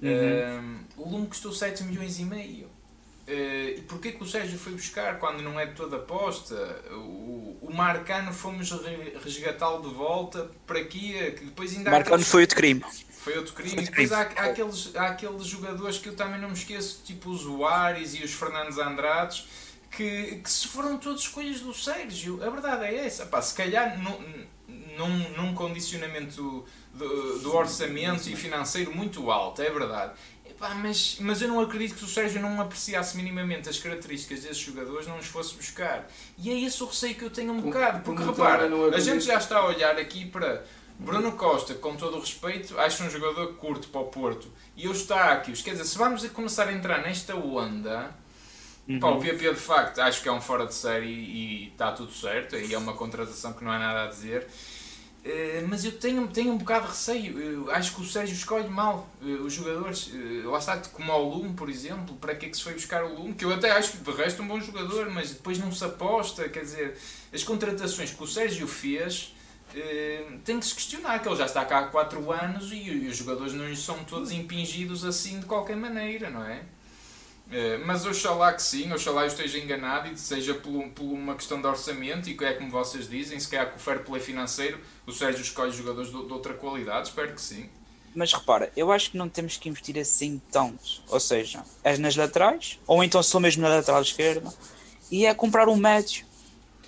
Uhum. 0.00 0.78
Um, 0.96 1.02
o 1.02 1.08
Lume 1.08 1.26
custou 1.26 1.52
7 1.52 1.82
milhões 1.84 2.20
e 2.20 2.24
meio. 2.24 2.66
Uh, 3.26 3.78
e 3.78 3.84
porquê 3.88 4.12
que 4.12 4.22
o 4.22 4.26
Sérgio 4.26 4.58
foi 4.58 4.72
buscar 4.72 5.18
quando 5.18 5.42
não 5.42 5.58
é 5.58 5.66
de 5.66 5.74
toda 5.74 5.96
aposta? 5.96 6.54
O, 6.92 7.58
o 7.62 7.72
Marcano 7.72 8.32
fomos 8.32 8.70
resgatá-lo 9.24 9.88
de 9.88 9.94
volta 9.94 10.50
para 10.66 10.84
quê? 10.84 11.34
Que 11.36 11.46
depois 11.46 11.76
ainda 11.76 11.90
Marcano 11.90 12.14
aqueles... 12.14 12.30
foi 12.30 12.42
outro 12.42 12.56
crime. 12.56 12.84
Foi 13.20 13.36
outro 13.36 13.52
crime. 13.52 13.74
Foi. 13.74 13.84
Depois 13.84 14.12
há, 14.12 14.20
há, 14.20 14.44
aqueles, 14.46 14.96
há 14.96 15.06
aqueles 15.08 15.44
jogadores 15.44 15.98
que 15.98 16.08
eu 16.08 16.16
também 16.16 16.40
não 16.40 16.48
me 16.48 16.54
esqueço, 16.54 17.02
tipo 17.04 17.30
os 17.30 17.42
Soares 17.42 18.14
e 18.14 18.24
os 18.24 18.32
Fernandes 18.32 18.78
Andrades, 18.78 19.46
que, 19.90 20.40
que 20.42 20.50
se 20.50 20.66
foram 20.68 20.96
todos 20.96 21.22
escolhas 21.22 21.60
do 21.60 21.74
Sérgio. 21.74 22.42
A 22.42 22.48
verdade 22.48 22.84
é 22.84 23.06
essa. 23.06 23.26
Pá, 23.26 23.42
se 23.42 23.54
calhar 23.54 23.98
num, 23.98 24.46
num, 24.96 25.28
num 25.36 25.54
condicionamento 25.54 26.64
do, 26.94 27.38
do 27.40 27.54
orçamento 27.54 28.26
e 28.26 28.34
financeiro 28.34 28.94
muito 28.96 29.30
alto, 29.30 29.60
é 29.60 29.68
verdade. 29.68 30.14
Mas, 30.76 31.16
mas 31.20 31.40
eu 31.40 31.48
não 31.48 31.60
acredito 31.60 31.94
que 31.94 32.04
o 32.04 32.08
Sérgio 32.08 32.40
não 32.40 32.60
apreciasse 32.60 33.16
minimamente 33.16 33.68
as 33.68 33.78
características 33.78 34.42
desses 34.42 34.58
jogadores, 34.58 35.06
não 35.06 35.18
os 35.18 35.26
fosse 35.26 35.54
buscar. 35.54 36.06
E 36.36 36.50
é 36.50 36.60
esse 36.60 36.82
o 36.82 36.86
receio 36.86 37.14
que 37.14 37.22
eu 37.22 37.30
tenho 37.30 37.52
um 37.52 37.60
bocado. 37.62 38.00
Porque 38.00 38.22
repara, 38.22 38.68
a 38.94 39.00
gente 39.00 39.24
já 39.24 39.36
está 39.36 39.58
a 39.58 39.66
olhar 39.66 39.98
aqui 39.98 40.26
para 40.26 40.62
Bruno 41.00 41.32
Costa, 41.32 41.74
com 41.74 41.96
todo 41.96 42.16
o 42.16 42.20
respeito, 42.20 42.78
acho 42.78 43.02
um 43.02 43.10
jogador 43.10 43.54
curto 43.54 43.88
para 43.88 44.00
o 44.00 44.04
Porto. 44.04 44.48
E 44.76 44.84
eu 44.84 44.92
aqui 44.92 45.52
Quer 45.62 45.72
dizer, 45.72 45.84
se 45.84 45.98
vamos 45.98 46.26
começar 46.28 46.68
a 46.68 46.72
entrar 46.72 47.02
nesta 47.02 47.34
onda, 47.34 48.14
Uhum. 48.88 48.98
Pá, 48.98 49.08
o 49.10 49.20
PP 49.20 49.50
de 49.50 49.60
facto 49.60 50.00
acho 50.00 50.20
que 50.20 50.28
é 50.28 50.32
um 50.32 50.40
fora 50.40 50.66
de 50.66 50.74
série 50.74 51.06
e 51.06 51.68
está 51.68 51.92
tudo 51.92 52.12
certo, 52.12 52.56
aí 52.56 52.74
é 52.74 52.78
uma 52.78 52.94
contratação 52.94 53.52
que 53.52 53.62
não 53.62 53.70
há 53.70 53.78
nada 53.78 54.04
a 54.04 54.06
dizer. 54.08 54.48
Uh, 55.24 55.68
mas 55.68 55.84
eu 55.84 55.92
tenho, 55.92 56.26
tenho 56.28 56.50
um 56.50 56.56
bocado 56.56 56.86
de 56.86 56.92
receio. 56.92 57.38
Eu 57.38 57.70
acho 57.70 57.94
que 57.94 58.00
o 58.00 58.04
Sérgio 58.04 58.34
escolhe 58.34 58.68
mal 58.68 59.06
uh, 59.22 59.26
os 59.44 59.52
jogadores. 59.52 60.06
Uh, 60.06 60.50
lá 60.50 60.58
está, 60.58 60.78
como 60.78 61.12
o 61.12 61.36
Lume, 61.36 61.52
por 61.52 61.68
exemplo. 61.68 62.16
Para 62.16 62.34
que 62.34 62.46
é 62.46 62.48
que 62.48 62.56
se 62.56 62.62
foi 62.62 62.72
buscar 62.72 63.04
o 63.04 63.14
Lume? 63.14 63.34
Que 63.34 63.44
eu 63.44 63.52
até 63.52 63.70
acho 63.70 63.92
que 63.92 63.98
de 63.98 64.10
resto 64.12 64.40
é 64.40 64.44
um 64.44 64.48
bom 64.48 64.58
jogador, 64.58 65.10
mas 65.10 65.30
depois 65.32 65.58
não 65.58 65.70
se 65.70 65.84
aposta. 65.84 66.48
Quer 66.48 66.60
dizer, 66.60 66.98
as 67.34 67.44
contratações 67.44 68.12
que 68.12 68.22
o 68.22 68.26
Sérgio 68.26 68.66
fez 68.66 69.34
tem 70.44 70.58
que 70.58 70.66
se 70.66 70.74
questionar. 70.74 71.18
Que 71.20 71.28
ele 71.28 71.36
já 71.36 71.46
está 71.46 71.64
cá 71.64 71.80
há 71.80 71.86
4 71.86 72.32
anos 72.32 72.70
e, 72.72 73.06
os 73.08 73.16
jogadores 73.16 73.52
não 73.52 73.74
são 73.74 74.02
todos 74.04 74.30
impingidos 74.30 75.04
assim 75.04 75.40
de 75.40 75.46
qualquer 75.46 75.76
maneira, 75.76 76.30
não 76.30 76.44
é? 76.44 76.62
É, 77.52 77.78
mas 77.78 78.06
oxalá 78.06 78.52
que 78.52 78.62
sim, 78.62 78.92
oxalá 78.92 79.22
eu 79.22 79.26
esteja 79.26 79.58
enganado 79.58 80.08
e 80.08 80.16
seja 80.16 80.54
por, 80.54 80.88
por 80.90 81.04
uma 81.04 81.34
questão 81.34 81.60
de 81.60 81.66
orçamento 81.66 82.30
e 82.30 82.36
que 82.36 82.44
é 82.44 82.52
como 82.52 82.70
vocês 82.70 83.08
dizem, 83.08 83.40
se 83.40 83.48
calhar 83.48 83.70
com 83.70 83.76
o 83.76 83.80
fair 83.80 84.04
play 84.04 84.20
financeiro 84.20 84.78
o 85.04 85.10
Sérgio 85.10 85.42
escolhe 85.42 85.72
jogadores 85.72 86.12
de, 86.12 86.26
de, 86.26 86.32
outra 86.32 86.54
qualidade, 86.54 87.08
espero 87.08 87.34
que 87.34 87.40
sim. 87.40 87.68
Mas 88.14 88.32
repara, 88.32 88.70
eu 88.76 88.92
acho 88.92 89.10
que 89.10 89.16
não 89.16 89.28
temos 89.28 89.56
que 89.56 89.68
investir 89.68 89.98
assim 89.98 90.40
tanto, 90.52 91.02
ou 91.08 91.18
seja, 91.18 91.64
é 91.82 91.96
nas 91.98 92.14
laterais, 92.14 92.78
ou 92.86 93.02
então 93.02 93.20
só 93.20 93.40
mesmo 93.40 93.62
na 93.62 93.68
lateral 93.68 94.02
esquerda, 94.02 94.52
e 95.10 95.26
é 95.26 95.34
comprar 95.34 95.68
um 95.68 95.76
médio 95.76 96.24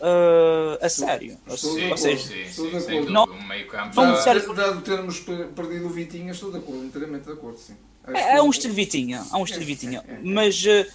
uh, 0.03 0.85
a 0.85 0.89
sério. 0.89 1.39
Estou 1.47 1.79
ou, 1.79 1.91
ou 1.91 1.97
seja, 1.97 2.29
sim, 2.29 2.45
sim, 2.51 2.81
sim, 2.81 3.01
não, 3.07 3.25
um 3.25 3.47
meio 3.47 3.67
campo. 3.69 3.95
Já, 3.95 4.39
já, 4.39 4.81
termos 4.81 5.21
perdido 5.21 5.87
o 5.87 5.91
Vitinha, 5.91 6.33
estou 6.33 6.51
de 6.51 6.59
acordo, 6.59 6.85
inteiramente 6.85 7.25
de 7.25 7.33
acordo, 7.33 7.59
sim. 7.59 7.77
É, 8.09 8.39
é 8.39 8.43
um 8.43 8.51
estilo 8.51 8.75
Vitinha, 8.75 9.25
é 9.33 9.37
um 9.37 9.45
estilo 9.45 9.65
Vitinha. 9.65 10.05
É, 10.07 10.15
é, 10.15 10.21
mas, 10.23 10.63
uh, 10.65 10.93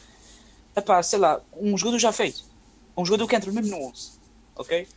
epá, 0.76 1.01
sei 1.01 1.20
lá, 1.20 1.41
um 1.55 1.78
jogador 1.78 1.99
já 1.99 2.12
feito. 2.12 2.43
Um 2.95 3.05
jogador 3.05 3.28
que 3.28 3.36
entra 3.36 3.51
mesmo 3.51 3.78
no 3.78 3.86
11, 3.86 4.12
ok? 4.55 4.88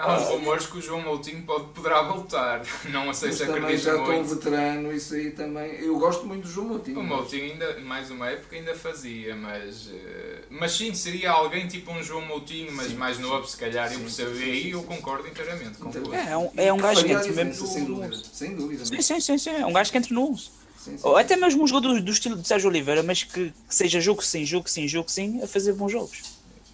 Há 0.00 0.16
uns 0.16 0.28
rumores 0.28 0.66
que 0.66 0.78
o 0.78 0.80
João 0.80 1.02
Moutinho 1.02 1.42
pode, 1.42 1.64
poderá 1.72 2.02
voltar. 2.02 2.62
Não 2.90 3.12
sei 3.12 3.32
se 3.32 3.42
acredito 3.42 3.82
já 3.82 3.92
muito. 3.92 4.06
já 4.06 4.18
estou 4.18 4.36
veterano, 4.36 4.92
isso 4.92 5.14
aí 5.14 5.30
também. 5.30 5.72
Eu 5.80 5.98
gosto 5.98 6.26
muito 6.26 6.44
do 6.44 6.50
João 6.50 6.68
Moutinho. 6.68 7.00
O 7.00 7.04
Moutinho, 7.04 7.52
ainda, 7.52 7.78
mais 7.80 8.10
uma 8.10 8.28
época, 8.28 8.56
ainda 8.56 8.74
fazia, 8.74 9.36
mas. 9.36 9.86
Uh, 9.86 10.40
mas 10.50 10.72
sim, 10.72 10.94
seria 10.94 11.30
alguém 11.30 11.68
tipo 11.68 11.92
um 11.92 12.02
João 12.02 12.22
Moutinho, 12.22 12.72
mas 12.72 12.88
sim, 12.88 12.94
mais 12.94 13.18
novo, 13.18 13.46
se 13.46 13.56
calhar. 13.56 13.88
Sim, 13.88 13.94
eu 13.94 14.00
percebo. 14.00 14.36
e 14.36 14.42
aí 14.42 14.70
eu 14.70 14.82
concordo 14.82 15.28
inteiramente 15.28 15.78
com 15.78 15.90
então, 15.90 16.14
É, 16.14 16.32
é 16.32 16.36
um, 16.36 16.50
é 16.56 16.72
um 16.72 16.78
gajo 16.78 17.04
que 17.04 17.12
entra 17.12 17.32
mesmo. 17.32 17.66
Sem 17.66 17.84
dúvida, 17.84 18.16
sem 18.32 18.54
dúvida. 18.54 18.84
Sim, 18.84 19.02
sim, 19.02 19.20
sim, 19.20 19.38
sim. 19.38 19.50
É 19.50 19.66
um 19.66 19.72
gajo 19.72 19.90
que 19.90 19.98
entra 19.98 20.14
no 20.14 20.30
11. 20.30 20.60
Sim, 20.80 20.96
sim, 20.96 20.98
Ou 21.02 21.16
até 21.16 21.36
mesmo 21.36 21.62
um 21.62 21.66
jogador 21.66 21.94
do, 21.94 22.02
do 22.02 22.10
estilo 22.10 22.36
de 22.36 22.48
Sérgio 22.48 22.70
Oliveira, 22.70 23.02
mas 23.02 23.22
que, 23.22 23.50
que, 23.50 23.74
seja 23.74 24.00
jogo 24.00 24.24
sim, 24.24 24.46
jogo 24.46 24.68
sim, 24.68 24.88
jogo 24.88 25.10
sim, 25.10 25.42
a 25.42 25.46
fazer 25.46 25.74
bons 25.74 25.92
jogos. 25.92 26.22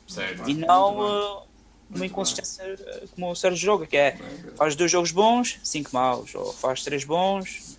Certo. 0.06 0.48
E 0.48 0.54
não 0.54 1.00
uh, 1.00 1.45
uma 1.88 2.06
inconsistência 2.06 2.64
uh, 2.74 3.08
como 3.08 3.30
o 3.30 3.34
Sérgio 3.34 3.58
joga, 3.58 3.86
que 3.86 3.96
é 3.96 4.18
faz 4.56 4.74
dois 4.74 4.90
jogos 4.90 5.10
bons, 5.10 5.58
cinco 5.62 5.90
maus, 5.92 6.34
ou 6.34 6.52
faz 6.52 6.82
três 6.82 7.04
bons, 7.04 7.76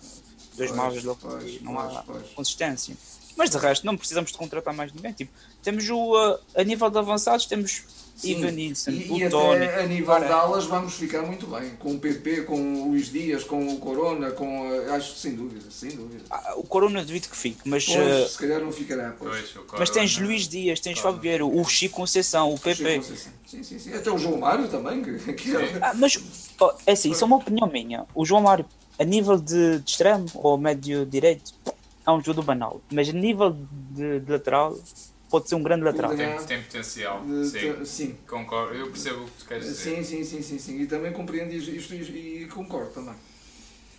dois 0.56 0.70
maus, 0.70 1.02
logo, 1.04 1.20
não 1.60 1.78
há 1.78 2.04
consistência. 2.34 2.96
Mas 3.36 3.50
de 3.50 3.58
resto, 3.58 3.86
não 3.86 3.96
precisamos 3.96 4.32
de 4.32 4.38
contratar 4.38 4.74
mais 4.74 4.92
ninguém. 4.92 5.12
Tipo, 5.12 5.32
temos 5.62 5.88
o, 5.88 6.16
uh, 6.16 6.38
a 6.56 6.64
nível 6.64 6.90
de 6.90 6.98
avançados, 6.98 7.46
temos 7.46 7.84
Ivan 8.24 8.50
Nilsson, 8.50 8.90
e, 8.90 9.10
o 9.10 9.18
e 9.18 9.28
Tony. 9.28 9.64
Até 9.64 9.82
a 9.82 9.86
nível 9.86 10.18
de 10.18 10.26
alas 10.26 10.66
vamos 10.66 10.94
ficar 10.94 11.22
muito 11.22 11.46
bem. 11.46 11.70
Com 11.78 11.94
o 11.94 11.98
PP, 11.98 12.42
com 12.42 12.82
o 12.82 12.88
Luís 12.90 13.10
Dias, 13.10 13.44
com 13.44 13.68
o 13.68 13.78
Corona, 13.78 14.30
com 14.32 14.68
acho 14.90 15.14
que 15.14 15.20
sem 15.20 15.34
dúvida, 15.34 15.70
sem 15.70 15.90
dúvida. 15.90 16.24
Ah, 16.30 16.54
o 16.56 16.64
Corona 16.64 17.04
devido 17.04 17.28
que 17.28 17.36
fique, 17.36 17.60
mas. 17.64 17.86
Pois, 17.86 18.26
uh, 18.26 18.28
se 18.28 18.38
calhar 18.38 18.60
não 18.60 18.72
ficará. 18.72 19.14
Pois. 19.18 19.50
Pois, 19.50 19.78
mas 19.78 19.90
tens 19.90 20.18
Luís 20.18 20.48
Dias, 20.48 20.80
tens 20.80 20.98
Fábio 20.98 21.20
Vieira, 21.20 21.46
o 21.46 21.64
Chico 21.64 21.96
Conceição, 21.96 22.52
o 22.52 22.58
PP. 22.58 23.02
Sim, 23.02 23.62
sim, 23.62 23.78
sim. 23.78 23.92
Até 23.94 24.10
o 24.10 24.18
João 24.18 24.38
Mário 24.38 24.68
também. 24.68 25.02
Que, 25.02 25.32
que 25.32 25.56
é... 25.56 25.78
ah, 25.80 25.94
mas 25.94 26.18
é 26.86 26.92
assim, 26.92 27.12
isso 27.12 27.22
é 27.22 27.26
uma 27.26 27.36
opinião 27.36 27.68
minha. 27.68 28.04
O 28.14 28.24
João 28.24 28.42
Mário, 28.42 28.66
a 28.98 29.04
nível 29.04 29.38
de, 29.38 29.78
de 29.78 29.90
extremo 29.90 30.26
ou 30.34 30.58
médio 30.58 31.06
direito, 31.06 31.54
é 32.06 32.10
um 32.10 32.20
jogador 32.22 32.42
banal. 32.42 32.80
Mas 32.90 33.08
a 33.08 33.12
nível 33.12 33.56
de, 33.90 34.20
de 34.20 34.32
lateral 34.32 34.76
pode 35.28 35.48
ser 35.48 35.54
um 35.54 35.62
grande 35.62 35.84
lateral. 35.84 36.14
Tem, 36.14 36.36
tem 36.44 36.62
potencial, 36.62 37.22
sim. 37.44 37.84
sim. 37.84 38.18
Concordo, 38.26 38.74
eu 38.74 38.86
percebo 38.88 39.24
o 39.24 39.24
que 39.26 39.38
tu 39.38 39.46
queres 39.46 39.64
dizer. 39.64 39.96
Sim, 39.96 40.02
sim, 40.02 40.24
sim, 40.24 40.42
sim, 40.42 40.58
sim. 40.58 40.80
E 40.80 40.86
também 40.86 41.12
compreendo 41.12 41.52
isto 41.52 41.94
e, 41.94 42.42
e 42.42 42.46
concordo 42.46 42.90
também. 42.90 43.14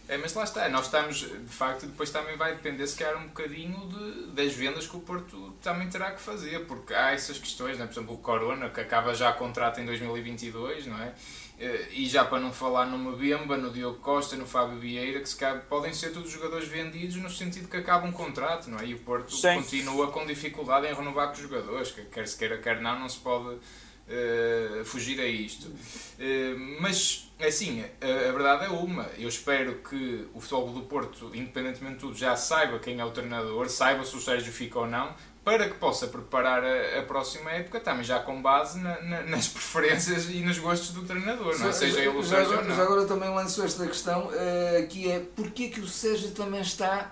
É, 0.10 0.18
mas 0.18 0.34
lá 0.34 0.44
está, 0.44 0.68
nós 0.70 0.86
estamos, 0.86 1.18
de 1.18 1.54
facto, 1.54 1.86
depois 1.86 2.10
também 2.10 2.36
vai 2.36 2.56
depender 2.56 2.88
se 2.88 2.98
calhar 2.98 3.16
um 3.22 3.28
bocadinho 3.28 3.78
de, 3.90 4.32
das 4.32 4.54
vendas 4.54 4.88
que 4.88 4.98
o 4.98 5.00
Porto 5.00 5.54
também 5.62 5.88
terá 5.88 6.10
que 6.10 6.20
fazer, 6.20 6.66
porque 6.66 6.96
há 6.96 7.12
essas 7.12 7.38
questões, 7.38 7.78
né? 7.78 7.86
por 7.86 7.94
exemplo, 7.94 8.16
o 8.16 8.18
Corona, 8.18 8.70
que 8.72 8.82
acaba 8.82 9.14
já 9.14 9.30
a 9.30 9.34
contrato 9.34 9.80
em 9.80 9.86
2022, 9.86 10.88
não 10.88 11.00
é? 11.00 11.14
Eh, 11.60 11.88
e 11.91 12.05
já 12.07 12.24
para 12.24 12.39
não 12.39 12.53
falar 12.53 12.86
no 12.86 12.97
Mbemba, 12.97 13.57
no 13.57 13.70
Diogo 13.70 13.99
Costa, 13.99 14.38
no 14.38 14.45
Fábio 14.45 14.80
Vieira, 14.80 15.20
que 15.20 15.28
se 15.28 15.36
cabe, 15.36 15.62
podem 15.68 15.93
ser 15.93 16.14
todos 16.14 16.32
jogadores 16.32 16.70
vendidos 16.70 17.18
no 17.18 17.30
sentido 17.30 17.68
que 17.68 17.76
acaba 17.76 18.07
um 18.07 18.14
contrato, 18.14 18.70
não 18.70 18.80
é? 18.80 18.86
E 18.86 18.93
o 18.93 18.99
Porto 18.99 19.36
Sim. 19.36 19.55
continua 19.55 20.10
com 20.10 20.26
dificuldade 20.26 20.88
em 20.88 20.93
renovar 20.93 21.28
com 21.28 21.34
os 21.34 21.39
jogadores, 21.39 21.91
que 21.91 22.03
quer 22.05 22.26
se 22.28 22.38
queira, 22.38 22.57
quer 22.60 22.80
não, 22.80 22.97
não 22.97 23.10
se 23.10 23.20
pode 23.20 23.55
uh, 23.55 24.86
fugir 24.86 25.20
a 25.20 25.28
isto. 25.28 25.68
Uh, 25.68 26.80
mas, 26.80 27.30
assim, 27.41 27.84
a, 28.01 28.30
a, 28.30 28.32
verdade 28.32 28.64
é 28.64 28.70
uma. 28.70 29.10
Eu 29.18 29.28
espero 29.28 29.80
que 29.80 30.30
o 30.34 30.39
Futebol 30.39 30.72
do 30.72 30.82
Porto, 30.84 31.30
independentemente 31.34 31.95
de 31.95 31.99
tudo, 31.99 32.18
já 32.18 32.38
saiba 32.38 32.80
quem 32.80 33.01
é 33.01 33.03
o 33.03 33.12
treinador, 33.12 33.68
saiba 33.70 34.05
se 34.05 34.16
o 34.16 34.22
Sérgio 34.22 34.53
fica 34.53 34.80
ou 34.80 34.88
não, 34.88 35.14
para 35.50 35.68
que 35.68 35.76
possa 35.76 36.08
preparar 36.08 36.64
a, 36.64 37.00
a 37.00 37.04
próxima 37.04 37.52
época 37.52 37.80
também 37.80 38.04
já 38.04 38.20
com 38.20 38.41
base 38.41 38.80
na, 38.80 39.02
na, 39.02 39.22
nas 39.24 39.47
preferências 39.50 40.30
e 40.30 40.41
nos 40.41 40.60
gostos 40.60 40.91
do 40.91 41.04
treinador, 41.04 41.58
não 41.58 41.70
é? 41.70 41.72
seja 41.72 42.00
ele 42.00 42.10
o 42.10 42.24
Sérgio 42.24 42.58
ou 42.58 42.64
não. 42.64 42.76
Já 42.76 42.84
agora 42.84 43.06
também 43.06 43.30
lanço 43.30 43.64
esta 43.64 43.88
questão, 43.88 44.28
uh, 44.28 44.88
que 44.88 45.10
é 45.10 45.20
porquê 45.20 45.70
que 45.70 45.80
o 45.80 45.88
Sérgio 45.88 46.32
também 46.32 46.62
está, 46.62 47.12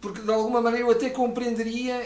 porque 0.00 0.20
de 0.20 0.30
alguma 0.30 0.60
maneira 0.60 0.86
eu 0.86 0.92
até 0.92 1.10
compreenderia 1.10 2.02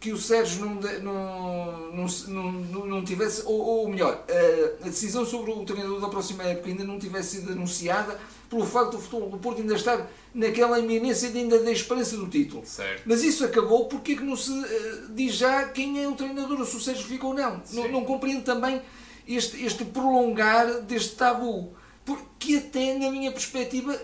que 0.00 0.12
o 0.12 0.18
Sérgio 0.18 0.66
não, 0.66 0.74
não, 1.00 2.52
não, 2.52 2.86
não, 2.86 3.04
tivesse, 3.04 3.42
ou, 3.46 3.88
melhor, 3.88 4.24
uh, 4.28 4.84
a 4.84 4.88
decisão 4.88 5.24
sobre 5.24 5.50
o 5.50 5.64
treinador 5.64 6.00
da 6.00 6.08
próxima 6.08 6.42
época 6.42 6.68
ainda 6.68 6.84
não 6.84 6.98
tivesse 6.98 7.36
sido 7.36 7.52
anunciada, 7.52 8.18
pelo 8.54 8.66
facto 8.66 8.92
do 8.92 8.98
futebol 9.00 9.28
do 9.28 9.38
Porto 9.38 9.60
ainda 9.60 9.74
estar 9.74 10.08
naquela 10.32 10.78
iminência 10.78 11.28
de 11.30 11.38
ainda 11.38 11.58
da 11.58 11.72
esperança 11.72 12.16
do 12.16 12.28
título. 12.28 12.64
Certo. 12.64 13.02
Mas 13.04 13.24
isso 13.24 13.44
acabou, 13.44 13.86
porque 13.86 14.12
é 14.12 14.16
que 14.16 14.22
não 14.22 14.36
se 14.36 14.52
uh, 14.52 15.08
diz 15.10 15.34
já 15.34 15.64
quem 15.68 16.02
é 16.02 16.08
o 16.08 16.12
treinador, 16.12 16.64
se 16.64 16.76
o 16.76 16.80
Sérgio 16.80 17.04
fica 17.04 17.26
ou 17.26 17.34
não? 17.34 17.60
Não, 17.72 17.88
não 17.88 18.04
compreendo 18.04 18.44
também 18.44 18.80
este, 19.26 19.64
este 19.64 19.84
prolongar 19.84 20.82
deste 20.82 21.16
tabu, 21.16 21.74
porque 22.04 22.56
até 22.56 22.94
na 22.96 23.10
minha 23.10 23.32
perspectiva 23.32 24.00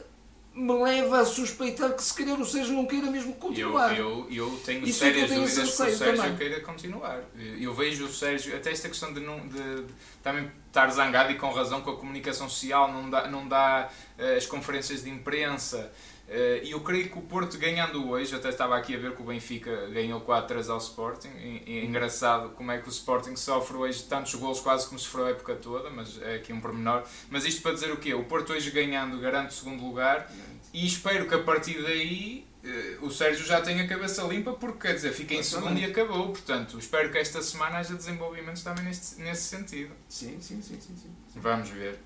me 0.61 0.75
leva 0.83 1.21
a 1.21 1.25
suspeitar 1.25 1.95
que 1.95 2.03
se 2.03 2.13
calhar 2.13 2.39
o 2.39 2.45
Sérgio 2.45 2.75
não 2.75 2.85
queira 2.87 3.11
mesmo 3.11 3.33
continuar. 3.35 3.97
Eu, 3.97 4.27
eu, 4.31 4.51
eu 4.51 4.61
tenho 4.65 4.87
Isso 4.87 4.99
sérias 4.99 5.29
tenho 5.29 5.41
dúvidas 5.41 5.65
que 5.65 5.83
o 5.83 5.97
Sérgio 5.97 6.17
também. 6.17 6.37
queira 6.37 6.61
continuar. 6.61 7.21
Eu 7.59 7.73
vejo 7.73 8.05
o 8.05 8.13
Sérgio, 8.13 8.55
até 8.55 8.71
esta 8.71 8.89
questão 8.89 9.13
de, 9.13 9.21
não, 9.21 9.41
de, 9.49 9.87
de 9.87 9.95
também 10.23 10.51
estar 10.67 10.89
zangado 10.91 11.33
e 11.33 11.37
com 11.37 11.51
razão 11.51 11.81
com 11.81 11.91
a 11.91 11.97
comunicação 11.97 12.49
social, 12.49 12.93
não 12.93 13.09
dá, 13.09 13.27
não 13.29 13.49
dá 13.49 13.89
uh, 14.19 14.37
as 14.37 14.47
conferências 14.47 15.03
de 15.03 15.11
imprensa. 15.11 15.91
Uh, 16.31 16.63
e 16.63 16.71
eu 16.71 16.81
creio 16.81 17.11
que 17.11 17.19
o 17.19 17.23
Porto 17.23 17.59
ganhando 17.59 18.09
hoje, 18.09 18.37
até 18.37 18.51
estava 18.51 18.77
aqui 18.77 18.95
a 18.95 18.99
ver 18.99 19.17
que 19.17 19.21
o 19.21 19.25
Benfica 19.25 19.89
ganhou 19.89 20.21
4-3 20.21 20.71
ao 20.71 20.79
Sporting. 20.79 21.31
E, 21.37 21.81
é 21.81 21.85
engraçado 21.85 22.51
como 22.51 22.71
é 22.71 22.79
que 22.79 22.89
o 22.89 22.91
Sporting 22.91 23.35
sofre 23.35 23.77
hoje 23.77 24.05
tantos 24.05 24.37
gols 24.37 24.61
quase 24.61 24.87
como 24.87 24.97
sofreu 24.97 25.27
a 25.27 25.31
época 25.31 25.57
toda, 25.57 25.91
mas 25.91 26.23
é 26.23 26.37
aqui 26.37 26.53
um 26.53 26.61
pormenor. 26.61 27.03
Mas 27.29 27.45
isto 27.45 27.61
para 27.63 27.73
dizer 27.73 27.91
o 27.91 27.97
quê? 27.97 28.15
O 28.15 28.23
Porto 28.23 28.53
hoje 28.53 28.71
ganhando 28.71 29.19
garante 29.19 29.49
o 29.49 29.53
segundo 29.53 29.85
lugar 29.85 30.31
e 30.73 30.87
espero 30.87 31.27
que 31.27 31.35
a 31.35 31.43
partir 31.43 31.83
daí 31.83 32.47
uh, 32.63 33.07
o 33.07 33.11
Sérgio 33.11 33.45
já 33.45 33.61
tenha 33.61 33.83
a 33.83 33.89
cabeça 33.89 34.23
limpa, 34.23 34.53
porque 34.53 34.87
quer 34.87 34.95
dizer, 34.95 35.13
fica 35.13 35.35
em 35.35 35.43
segundo 35.43 35.81
e 35.81 35.85
acabou. 35.85 36.29
Portanto, 36.29 36.79
espero 36.79 37.11
que 37.11 37.19
esta 37.19 37.43
semana 37.43 37.79
haja 37.79 37.95
desenvolvimentos 37.95 38.63
também 38.63 38.85
neste, 38.85 39.21
nesse 39.21 39.49
sentido. 39.49 39.93
Sim, 40.09 40.41
sim, 40.41 40.63
sim, 40.63 40.81
sim, 40.81 40.97
sim. 40.97 41.11
Vamos 41.35 41.71
ver. 41.71 41.99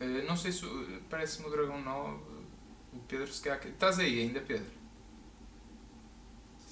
Uh, 0.00 0.26
não 0.26 0.36
sei 0.36 0.52
se. 0.52 0.66
Parece-me 1.08 1.46
o 1.46 1.50
Dragão 1.50 1.80
9. 1.80 2.22
O 2.92 2.98
Pedro 3.06 3.28
se 3.28 3.42
calhar. 3.42 3.64
Estás 3.66 3.98
aí 3.98 4.20
ainda, 4.20 4.40
Pedro? 4.40 4.80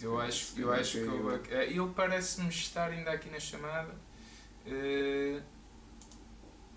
Eu 0.01 0.18
acho, 0.20 0.59
eu 0.59 0.72
acho 0.72 0.93
que 0.93 1.07
eu, 1.07 1.43
é, 1.51 1.66
ele 1.66 1.93
parece-me 1.95 2.49
estar 2.49 2.91
ainda 2.91 3.11
aqui 3.11 3.29
na 3.31 3.41
chamada. 3.41 3.93
Uh, 4.64 5.43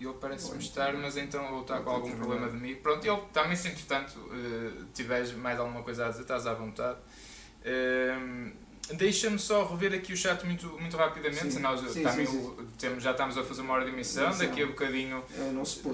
ele 0.00 0.14
parece-me 0.20 0.58
estar, 0.58 0.92
mas 0.94 1.16
então 1.16 1.54
ou 1.54 1.62
está 1.62 1.80
com 1.80 1.90
algum 1.90 2.10
problema 2.16 2.50
de 2.50 2.56
mim. 2.56 2.74
Pronto, 2.76 3.06
ele 3.06 3.20
também 3.32 3.54
se 3.54 3.68
entretanto 3.68 4.18
uh, 4.18 4.84
tiveres 4.92 5.32
mais 5.32 5.58
alguma 5.58 5.82
coisa 5.82 6.06
a 6.06 6.08
dizer, 6.08 6.22
estás 6.22 6.46
à 6.46 6.54
vontade. 6.54 6.98
Uh, 7.60 8.52
Deixa-me 8.90 9.38
só 9.38 9.64
rever 9.64 9.94
aqui 9.94 10.12
o 10.12 10.16
chat 10.16 10.44
muito, 10.44 10.66
muito 10.78 10.96
rapidamente. 10.96 11.52
Sim, 11.52 11.60
Nós 11.60 11.80
sim, 11.92 12.02
também 12.02 12.26
sim, 12.26 12.56
temos, 12.78 13.02
já 13.02 13.12
estamos 13.12 13.38
a 13.38 13.44
fazer 13.44 13.62
uma 13.62 13.74
hora 13.74 13.84
de 13.84 13.90
emissão, 13.90 14.36
daqui 14.36 14.62
a 14.62 14.66
bocadinho 14.66 15.22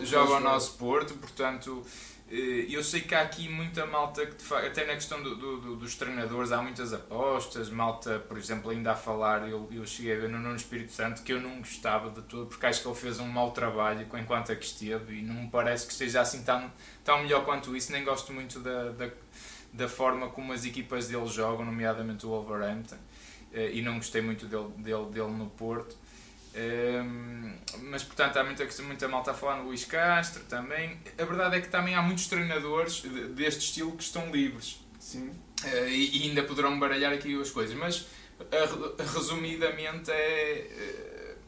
é 0.03 0.05
joga 0.05 0.35
o 0.35 0.41
nosso 0.41 0.73
Porto, 0.79 1.15
portanto 1.15 1.85
eh, 2.31 2.67
eu 2.69 2.85
sei 2.85 3.01
que 3.01 3.15
há 3.15 3.23
aqui 3.23 3.49
muita 3.49 3.87
malta 3.87 4.27
que 4.27 4.55
até 4.55 4.85
na 4.85 4.95
questão 4.95 5.23
do, 5.23 5.35
do, 5.35 5.77
dos 5.77 5.95
treinadores 5.95 6.53
há 6.53 6.61
muitas 6.61 6.93
apostas, 6.93 7.71
malta, 7.71 8.19
por 8.19 8.37
exemplo, 8.37 8.71
ainda 8.71 8.93
a 8.93 8.95
falar, 8.95 9.49
eu, 9.49 9.67
eu 9.73 9.87
cheguei 9.87 10.15
a 10.15 10.21
ver 10.21 10.29
no 10.29 10.39
Nuno 10.39 10.57
Espírito 10.57 10.93
Santo 10.93 11.23
que 11.23 11.33
eu 11.33 11.41
não 11.41 11.59
gostava 11.59 12.11
de 12.11 12.21
tudo, 12.23 12.47
porque 12.47 12.67
acho 12.67 12.83
que 12.83 12.89
ele 12.89 12.97
fez 12.97 13.19
um 13.19 13.27
mau 13.27 13.53
trabalho 13.53 14.07
enquanto 14.15 14.53
aqui 14.53 14.67
esteve 14.67 15.21
e 15.21 15.23
não 15.23 15.35
me 15.43 15.49
parece 15.49 15.87
que 15.87 15.93
esteja 15.93 16.21
assim 16.21 16.43
tão, 16.43 16.71
tão 17.03 17.23
melhor 17.23 17.45
quanto 17.47 17.75
isso, 17.75 17.93
nem 17.93 18.05
gosto 18.05 18.31
muito 18.33 18.61
da, 18.61 18.91
da 18.91 19.09
da 19.73 19.89
forma 19.89 20.29
como 20.29 20.53
as 20.53 20.65
equipas 20.65 21.09
dele 21.09 21.27
jogam, 21.27 21.65
nomeadamente 21.65 22.27
o 22.27 22.31
Wolverhampton, 22.31 22.97
eh, 23.53 23.71
e 23.75 23.83
não 23.83 23.97
gostei 23.97 24.21
muito 24.21 24.47
dele, 24.47 24.69
dele, 24.79 25.07
dele 25.07 25.31
no 25.31 25.47
Porto. 25.51 25.97
Um, 26.55 26.59
ehm, 26.61 27.55
mas 27.83 28.03
portanto 28.03 28.37
há 28.39 28.43
muita, 28.43 28.67
muita 28.83 29.07
malta 29.07 29.31
a 29.31 29.35
falar 29.35 29.59
no 29.59 29.65
Luís 29.65 29.85
Castro 29.85 30.43
também. 30.45 30.99
A 31.19 31.25
verdade 31.25 31.57
é 31.57 31.61
que 31.61 31.69
também 31.69 31.95
há 31.95 32.03
muitos 32.03 32.27
treinadores 32.27 33.03
deste 33.35 33.61
estilo 33.67 33.93
que 33.93 34.03
estão 34.03 34.31
livres. 34.31 34.81
Sim. 34.99 35.29
Uh, 35.29 35.89
e, 35.89 36.19
e, 36.19 36.29
ainda 36.29 36.43
poderão 36.43 36.79
baralhar 36.79 37.13
aqui 37.13 37.39
as 37.41 37.51
coisas. 37.51 37.77
Mas 37.77 38.01
uh, 38.41 38.97
resumidamente 39.15 40.11
é. 40.11 40.67
Uh, 40.71 41.39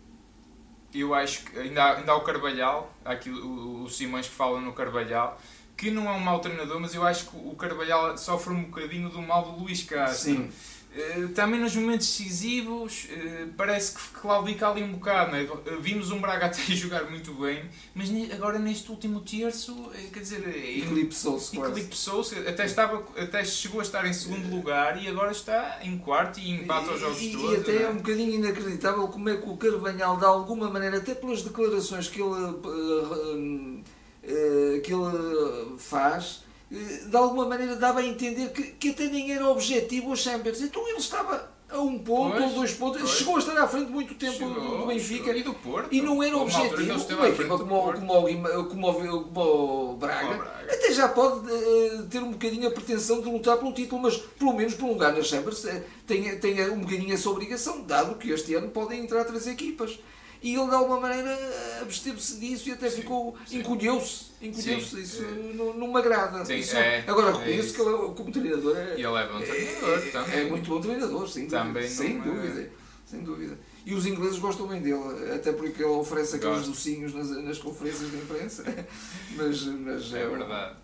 eu 0.92 1.14
acho 1.14 1.44
que 1.44 1.58
ainda 1.58 1.84
há, 1.84 1.96
ainda 1.98 2.12
há 2.12 2.16
o 2.16 2.22
Carvalhal, 2.22 2.92
há 3.04 3.12
aqui 3.12 3.30
o, 3.30 3.84
o 3.84 3.88
Simões 3.88 4.26
que 4.26 4.34
fala 4.34 4.60
no 4.60 4.72
Carvalhal 4.72 5.40
que 5.80 5.90
não 5.90 6.06
é 6.10 6.12
um 6.12 6.20
mau 6.20 6.40
treinador, 6.40 6.78
mas 6.78 6.94
eu 6.94 7.02
acho 7.02 7.30
que 7.30 7.36
o 7.36 7.54
Carvalhal 7.54 8.18
sofre 8.18 8.52
um 8.52 8.64
bocadinho 8.64 9.08
do 9.08 9.22
mal 9.22 9.50
do 9.50 9.62
Luís 9.62 9.82
Castro. 9.82 10.34
Sim. 10.34 10.50
Uh, 10.90 11.28
também 11.28 11.58
nos 11.58 11.74
momentos 11.74 12.06
decisivos 12.06 13.04
uh, 13.04 13.48
parece 13.56 13.94
que 13.94 14.02
claudica 14.20 14.68
ali 14.68 14.82
um 14.82 14.92
bocado. 14.92 15.30
Né? 15.32 15.48
Vimos 15.80 16.10
um 16.10 16.20
Braga 16.20 16.46
até 16.52 16.60
jogar 16.74 17.08
muito 17.08 17.32
bem, 17.32 17.64
mas 17.94 18.10
agora 18.30 18.58
neste 18.58 18.90
último 18.90 19.20
terço, 19.20 19.74
quer 20.12 20.20
dizer, 20.20 20.46
eclipsou-se. 20.48 21.58
Eclipsou-se, 21.58 22.38
até, 22.40 22.66
estava, 22.66 23.02
até 23.16 23.42
chegou 23.42 23.80
a 23.80 23.82
estar 23.82 24.04
em 24.04 24.12
segundo 24.12 24.54
lugar 24.54 25.02
e 25.02 25.08
agora 25.08 25.32
está 25.32 25.78
em 25.82 25.96
quarto 25.96 26.40
e 26.40 26.50
empata 26.50 26.92
os 26.92 27.00
jogos 27.00 27.22
e, 27.22 27.32
todos. 27.32 27.52
E 27.52 27.56
até 27.56 27.76
é? 27.76 27.82
é 27.84 27.88
um 27.88 27.96
bocadinho 27.96 28.34
inacreditável 28.34 29.08
como 29.08 29.30
é 29.30 29.36
que 29.38 29.48
o 29.48 29.56
Carvalhal, 29.56 30.18
de 30.18 30.26
alguma 30.26 30.68
maneira, 30.68 30.98
até 30.98 31.14
pelas 31.14 31.40
declarações 31.40 32.06
que 32.06 32.20
ele 32.20 33.82
que 34.22 34.92
ele 34.92 35.78
faz, 35.78 36.42
de 36.70 37.16
alguma 37.16 37.46
maneira 37.46 37.74
dava 37.76 38.00
a 38.00 38.06
entender 38.06 38.52
que, 38.52 38.62
que 38.62 38.90
até 38.90 39.06
nem 39.06 39.32
era 39.32 39.48
objetivo 39.48 40.12
o 40.12 40.16
Champions. 40.16 40.60
Então 40.60 40.86
ele 40.88 40.98
estava 40.98 41.50
a 41.68 41.80
um 41.80 41.98
ponto 41.98 42.36
pois, 42.36 42.50
ou 42.50 42.50
dois 42.56 42.72
pontos. 42.74 43.00
Pois. 43.00 43.12
Chegou 43.12 43.36
a 43.36 43.38
estar 43.38 43.58
à 43.58 43.66
frente 43.66 43.90
muito 43.90 44.14
tempo 44.14 44.32
chegou, 44.32 44.78
do, 44.78 44.86
Benfica 44.86 45.36
e 45.36 45.42
do 45.42 45.54
Porto. 45.54 45.88
E 45.92 46.00
não 46.00 46.22
era 46.22 46.36
objetivo. 46.36 47.14
Uma 47.14 47.28
equipa 47.28 47.58
como, 47.58 47.92
como, 47.92 48.68
como, 48.68 48.94
como, 48.94 49.92
o 49.92 49.96
Braga, 49.96 50.34
Braga, 50.34 50.72
até 50.72 50.92
já 50.92 51.08
pode 51.08 51.50
uh, 51.50 52.02
ter 52.08 52.22
um 52.22 52.32
bocadinho 52.32 52.68
a 52.68 52.70
pretensão 52.70 53.20
de 53.20 53.28
lutar 53.28 53.56
pelo 53.56 53.72
título, 53.72 54.02
mas 54.02 54.16
pelo 54.16 54.52
menos 54.52 54.74
por 54.74 54.86
um 54.86 54.92
lugar 54.92 55.12
na 55.12 55.22
Champions 55.22 55.64
tem, 56.06 56.38
tem 56.38 56.70
um 56.70 56.80
bocadinho 56.80 57.14
essa 57.14 57.30
obrigação, 57.30 57.82
dado 57.82 58.16
que 58.16 58.30
este 58.30 58.54
ano 58.54 58.68
podem 58.68 59.00
entrar 59.00 59.24
três 59.24 59.46
equipas 59.46 59.98
e 60.42 60.54
ele 60.54 60.68
de 60.68 60.74
alguma 60.74 61.00
maneira 61.00 61.36
absteve-se 61.82 62.38
disso 62.40 62.68
e 62.68 62.72
até 62.72 62.88
sim, 62.88 63.02
ficou, 63.02 63.36
encolheu-se, 63.52 64.26
encolheu-se, 64.40 65.00
isso 65.00 65.22
é. 65.22 65.54
não, 65.54 65.74
não 65.74 65.88
me 65.88 65.98
agrada. 65.98 66.44
Sim, 66.44 66.62
é, 66.76 67.04
Agora 67.06 67.32
reconheço 67.32 67.74
é 67.74 67.76
que 67.76 67.82
ele 67.82 68.14
como 68.14 68.32
treinador 68.32 68.76
é, 68.76 68.94
e 68.96 69.04
ele 69.04 69.16
é 69.16 69.28
bom 69.28 69.40
treinador 69.40 69.98
é, 69.98 70.10
também. 70.10 70.40
É 70.40 70.44
muito 70.44 70.70
bom 70.70 70.80
treinador, 70.80 71.28
sem 71.28 71.46
também 71.46 71.82
dúvida. 71.82 71.94
Sem 71.94 72.20
dúvida, 72.20 72.60
é... 72.60 72.70
sem 73.06 73.20
dúvida. 73.20 73.58
E 73.84 73.94
os 73.94 74.06
ingleses 74.06 74.38
gostam 74.38 74.66
bem 74.66 74.80
dele, 74.80 75.32
até 75.34 75.52
porque 75.52 75.82
ele 75.82 75.90
oferece 75.90 76.36
aqueles 76.36 76.66
docinhos 76.66 77.14
nas, 77.14 77.30
nas 77.30 77.58
conferências 77.58 78.10
de 78.10 78.16
imprensa. 78.16 78.64
mas, 79.36 79.64
mas 79.64 80.14
é, 80.14 80.22
é 80.22 80.28
verdade. 80.28 80.76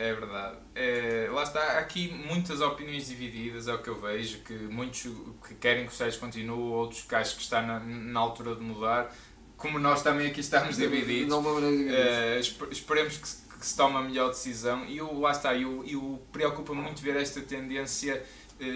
É 0.00 0.14
verdade. 0.14 0.56
É, 0.74 1.28
lá 1.30 1.42
está, 1.42 1.60
há 1.60 1.78
aqui 1.78 2.08
muitas 2.08 2.62
opiniões 2.62 3.06
divididas, 3.06 3.68
é 3.68 3.74
o 3.74 3.82
que 3.82 3.88
eu 3.90 4.00
vejo, 4.00 4.38
que 4.38 4.54
muitos 4.54 5.02
que 5.46 5.54
querem 5.56 5.84
que 5.84 5.92
o 5.92 5.94
Sérgio 5.94 6.18
continue, 6.18 6.58
outros 6.58 7.02
que 7.02 7.14
acham 7.14 7.36
que 7.36 7.42
está 7.42 7.60
na, 7.60 7.78
na 7.80 8.18
altura 8.18 8.54
de 8.54 8.62
mudar, 8.62 9.14
como 9.58 9.78
nós 9.78 10.02
também 10.02 10.28
aqui 10.28 10.40
estamos 10.40 10.78
divididos. 10.78 11.28
Não, 11.28 11.42
não, 11.42 11.60
não, 11.60 11.68
uh, 11.68 12.70
esperemos 12.70 13.18
que, 13.18 13.58
que, 13.58 13.66
se 13.66 13.76
tome 13.76 13.98
a 13.98 14.00
melhor 14.00 14.30
decisão 14.30 14.86
e 14.86 14.96
eu, 14.96 15.20
lá 15.20 15.32
está, 15.32 15.54
eu, 15.54 15.84
eu 15.86 16.22
preocupa-me 16.32 16.80
muito 16.80 17.02
ver 17.02 17.16
esta 17.16 17.42
tendência 17.42 18.24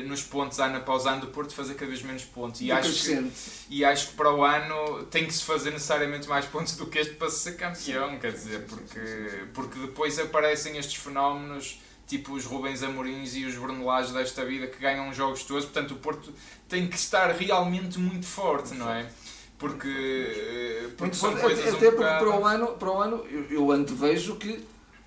nos 0.07 0.23
pontos 0.23 0.59
ano 0.59 0.79
após 0.79 1.07
ano 1.07 1.23
do 1.23 1.27
Porto 1.29 1.55
fazer 1.55 1.75
cada 1.75 1.87
vez 1.87 2.03
menos 2.03 2.25
pontos. 2.25 2.61
E 2.61 2.73
acho, 2.73 3.05
que, 3.05 3.33
e 3.69 3.85
acho 3.85 4.09
que 4.09 4.15
para 4.15 4.33
o 4.33 4.45
ano 4.45 5.05
tem 5.05 5.27
que 5.27 5.33
se 5.33 5.43
fazer 5.43 5.71
necessariamente 5.71 6.29
mais 6.29 6.47
pontos 6.47 6.77
do 6.77 6.87
que 6.87 6.99
este 6.99 7.15
para 7.15 7.31
ser 7.31 7.57
campeão, 7.57 8.11
sim, 8.11 8.19
quer 8.19 8.33
dizer, 8.33 8.61
sim, 8.61 8.67
porque, 8.67 9.01
sim, 9.01 9.47
porque 9.53 9.79
depois 9.79 10.19
aparecem 10.19 10.79
estes 10.79 10.97
fenómenos 10.97 11.81
tipo 12.07 12.35
os 12.35 12.45
Rubens 12.45 12.83
Amorins 12.83 13.35
e 13.35 13.45
os 13.45 13.55
Brunelages 13.55 14.13
desta 14.13 14.45
vida 14.45 14.67
que 14.67 14.79
ganham 14.79 15.13
jogos 15.13 15.43
todos, 15.45 15.65
portanto 15.65 15.93
o 15.93 15.97
Porto 15.97 16.33
tem 16.69 16.87
que 16.87 16.97
estar 16.97 17.31
realmente 17.31 17.99
muito 17.99 18.27
forte, 18.27 18.75
não 18.75 18.91
é? 18.91 19.07
Porque, 19.59 19.89
eh, 19.89 20.89
porque 20.99 21.15
são 21.15 21.35
coisas 21.37 21.67
até, 21.67 21.73
um 21.73 21.77
até 21.77 21.91
porque 21.93 22.03
para 22.03 22.37
o 22.37 22.45
ano, 22.45 22.67
para 22.73 22.91
o 22.91 23.01
ano 23.01 23.27
eu, 23.31 23.45
eu 23.51 23.73
antevejo 23.73 24.37
que 24.37 24.63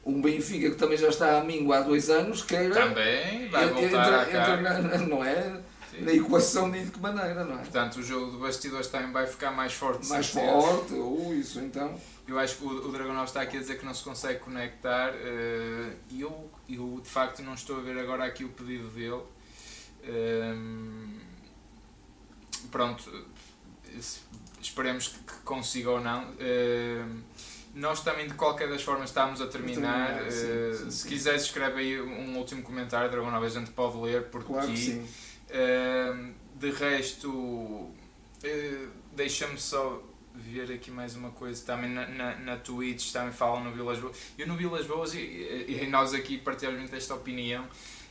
um 0.08 0.22
Benfica 0.22 0.70
que 0.70 0.78
também 0.78 0.98
já 0.98 1.10
está 1.10 1.38
a 1.38 1.44
mingo 1.44 1.74
há 1.74 1.82
dois 1.82 2.10
anos, 2.10 2.42
queira. 2.42 2.74
Também 2.74 3.50
vai 3.50 3.68
voltar 3.68 3.86
entra, 3.86 4.22
a 4.22 4.30
entra 4.30 4.82
na, 4.82 4.98
não 5.00 5.24
é? 5.24 5.62
Sim. 5.92 6.02
Na 6.02 6.14
equação 6.14 6.72
de 6.72 6.90
que 6.90 7.00
maneira, 7.00 7.44
não 7.44 7.56
é? 7.56 7.58
Portanto, 7.58 7.98
o 7.98 8.04
jogo 8.04 8.32
de 8.32 8.38
bastidores 8.38 8.88
também 8.88 9.12
vai 9.12 9.28
ficar 9.28 9.52
mais 9.52 9.74
forte. 9.74 10.08
Mais 10.08 10.28
forte, 10.30 10.94
ou 10.94 11.34
isso 11.36 11.60
então. 11.60 12.00
Eu 12.26 12.40
acho 12.40 12.56
que 12.58 12.64
o, 12.64 12.88
o 12.88 12.92
Dragonov 12.92 13.26
está 13.26 13.42
aqui 13.42 13.58
a 13.58 13.60
dizer 13.60 13.78
que 13.78 13.86
não 13.86 13.94
se 13.94 14.04
consegue 14.04 14.40
conectar 14.40 15.12
uh, 15.12 15.94
e 16.10 16.22
eu, 16.22 16.50
eu 16.70 17.02
de 17.04 17.10
facto 17.10 17.42
não 17.42 17.54
estou 17.54 17.78
a 17.78 17.82
ver 17.82 17.98
agora 18.00 18.24
aqui 18.24 18.46
o 18.46 18.50
pedido 18.50 18.88
dele. 18.90 19.24
Uh, 20.04 21.20
pronto, 22.72 23.12
esperemos 24.62 25.10
que, 25.10 25.20
que 25.20 25.34
consiga 25.44 25.92
ou 25.92 26.00
não. 26.00 26.24
Nós 27.78 28.02
também, 28.02 28.28
de 28.28 28.34
qualquer 28.34 28.68
das 28.68 28.82
formas, 28.82 29.10
estamos 29.10 29.40
a 29.40 29.46
terminar. 29.46 30.16
terminar 30.16 30.32
sim, 30.32 30.48
uh, 30.48 30.76
sim, 30.76 30.92
se 30.92 31.08
quiseres, 31.08 31.44
escreve 31.44 31.80
aí 31.80 32.02
um 32.02 32.36
último 32.36 32.64
comentário, 32.64 33.10
Dragão 33.10 33.30
Nova, 33.30 33.46
a 33.46 33.50
gente 33.50 33.70
pode 33.70 33.98
ler 33.98 34.24
por 34.26 34.44
claro 34.44 34.74
ti. 34.74 35.00
Uh, 35.50 36.34
de 36.56 36.72
resto, 36.72 37.30
uh, 37.30 37.94
deixa-me 39.16 39.60
só 39.60 40.02
ver 40.34 40.72
aqui 40.72 40.90
mais 40.90 41.16
uma 41.16 41.30
coisa. 41.30 41.64
Também 41.64 41.92
na, 41.92 42.08
na, 42.08 42.36
na 42.38 42.58
Twitch 42.58 43.12
também 43.12 43.32
falam 43.32 43.64
no 43.64 43.72
Vilas 43.72 44.00
Boas. 44.00 44.18
Eu 44.40 44.48
no 44.48 44.58
Vilas 44.58 44.88
Boas, 44.88 45.14
e, 45.14 45.20
e 45.20 45.88
nós 45.88 46.16
aqui 46.16 46.40
partilhamos 46.40 46.80
muito 46.80 46.96
esta 46.96 47.14
opinião. 47.14 47.64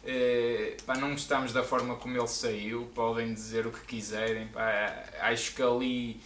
Uh, 0.05 0.81
pá, 0.85 0.97
não 0.97 1.11
gostamos 1.11 1.53
da 1.53 1.65
forma 1.65 1.97
como 1.97 2.17
ele 2.17 2.29
saiu, 2.29 2.89
podem 2.95 3.35
dizer 3.35 3.67
o 3.67 3.73
que 3.73 3.81
quiserem. 3.81 4.47
Pá, 4.47 5.03
acho 5.23 5.57
que 5.57 5.61
ali 5.61 6.21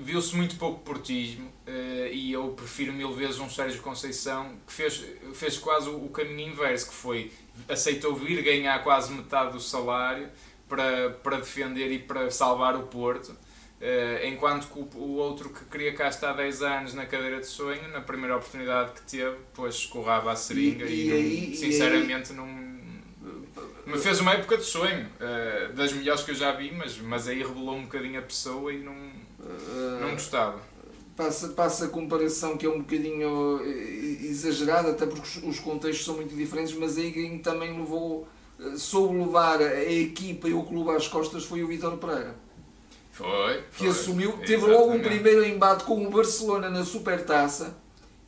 viu-se 0.00 0.34
muito 0.34 0.56
pouco 0.56 0.80
portismo 0.80 1.46
uh, 1.66 2.06
e 2.12 2.32
eu 2.32 2.48
prefiro 2.48 2.92
mil 2.92 3.12
vezes 3.12 3.38
um 3.38 3.48
Sérgio 3.48 3.82
Conceição 3.82 4.54
que 4.66 4.72
fez, 4.72 5.04
fez 5.34 5.58
quase 5.58 5.88
o, 5.88 6.08
caminho 6.08 6.52
inverso, 6.52 6.88
que 6.88 6.94
foi 6.94 7.32
aceitou 7.68 8.14
vir 8.14 8.42
ganhar 8.42 8.82
quase 8.82 9.12
metade 9.12 9.52
do 9.52 9.60
salário 9.60 10.28
para, 10.68 11.10
para 11.10 11.36
defender 11.36 11.90
e 11.92 11.98
para 11.98 12.30
salvar 12.30 12.76
o 12.76 12.84
Porto. 12.84 13.36
Uh, 13.82 14.24
enquanto 14.24 14.68
que 14.68 14.78
o, 14.78 14.88
o, 15.00 15.16
outro 15.16 15.50
que 15.50 15.64
queria 15.64 15.92
cá 15.92 16.06
estar 16.06 16.32
10 16.34 16.62
anos 16.62 16.94
na 16.94 17.04
cadeira 17.04 17.40
de 17.40 17.46
sonho, 17.46 17.88
na 17.88 18.00
primeira 18.00 18.36
oportunidade 18.36 18.92
que 18.92 19.02
teve, 19.02 19.36
depois 19.36 19.74
escorrava 19.74 20.30
a 20.30 20.36
seringa 20.36 20.84
e, 20.84 20.92
e, 20.92 21.08
e 21.08 21.12
aí, 21.12 21.56
sinceramente 21.56 22.32
não. 22.32 22.46
Me 23.84 23.98
fez 23.98 24.20
uma 24.20 24.34
época 24.34 24.56
de 24.56 24.62
sonho, 24.62 25.06
uh, 25.06 25.72
das 25.72 25.92
melhores 25.92 26.22
que 26.22 26.30
eu 26.30 26.34
já 26.36 26.52
vi, 26.52 26.70
mas, 26.70 26.96
mas 26.98 27.26
aí 27.26 27.38
revelou 27.42 27.74
um 27.74 27.82
bocadinho 27.82 28.20
a 28.20 28.22
pessoa 28.22 28.72
e 28.72 28.78
não, 28.78 28.94
não 30.00 30.12
gostava. 30.12 30.60
Passa, 31.16 31.48
passa 31.48 31.84
a 31.86 31.88
comparação 31.88 32.56
que 32.56 32.64
é 32.64 32.68
um 32.68 32.78
bocadinho 32.78 33.60
exagerada, 34.22 34.90
até 34.90 35.04
porque 35.06 35.46
os 35.46 35.60
contextos 35.60 36.06
são 36.06 36.16
muito 36.16 36.34
diferentes, 36.34 36.74
mas 36.74 36.96
aí 36.96 37.12
quem 37.12 37.38
também 37.38 37.78
levou, 37.78 38.26
soube 38.76 39.18
levar 39.18 39.60
a 39.60 39.92
equipa 39.92 40.48
e 40.48 40.54
o 40.54 40.62
clube 40.62 40.90
às 40.90 41.06
costas 41.06 41.44
foi 41.44 41.62
o 41.62 41.68
Vitor 41.68 41.98
Pereira. 41.98 42.34
Foi. 43.10 43.62
Que 43.76 43.88
assumiu, 43.88 44.32
teve 44.38 44.54
Exatamente. 44.54 44.80
logo 44.80 44.92
um 44.94 45.00
primeiro 45.00 45.44
embate 45.44 45.84
com 45.84 46.02
o 46.06 46.10
Barcelona 46.10 46.70
na 46.70 46.82
Supertaça 46.82 47.81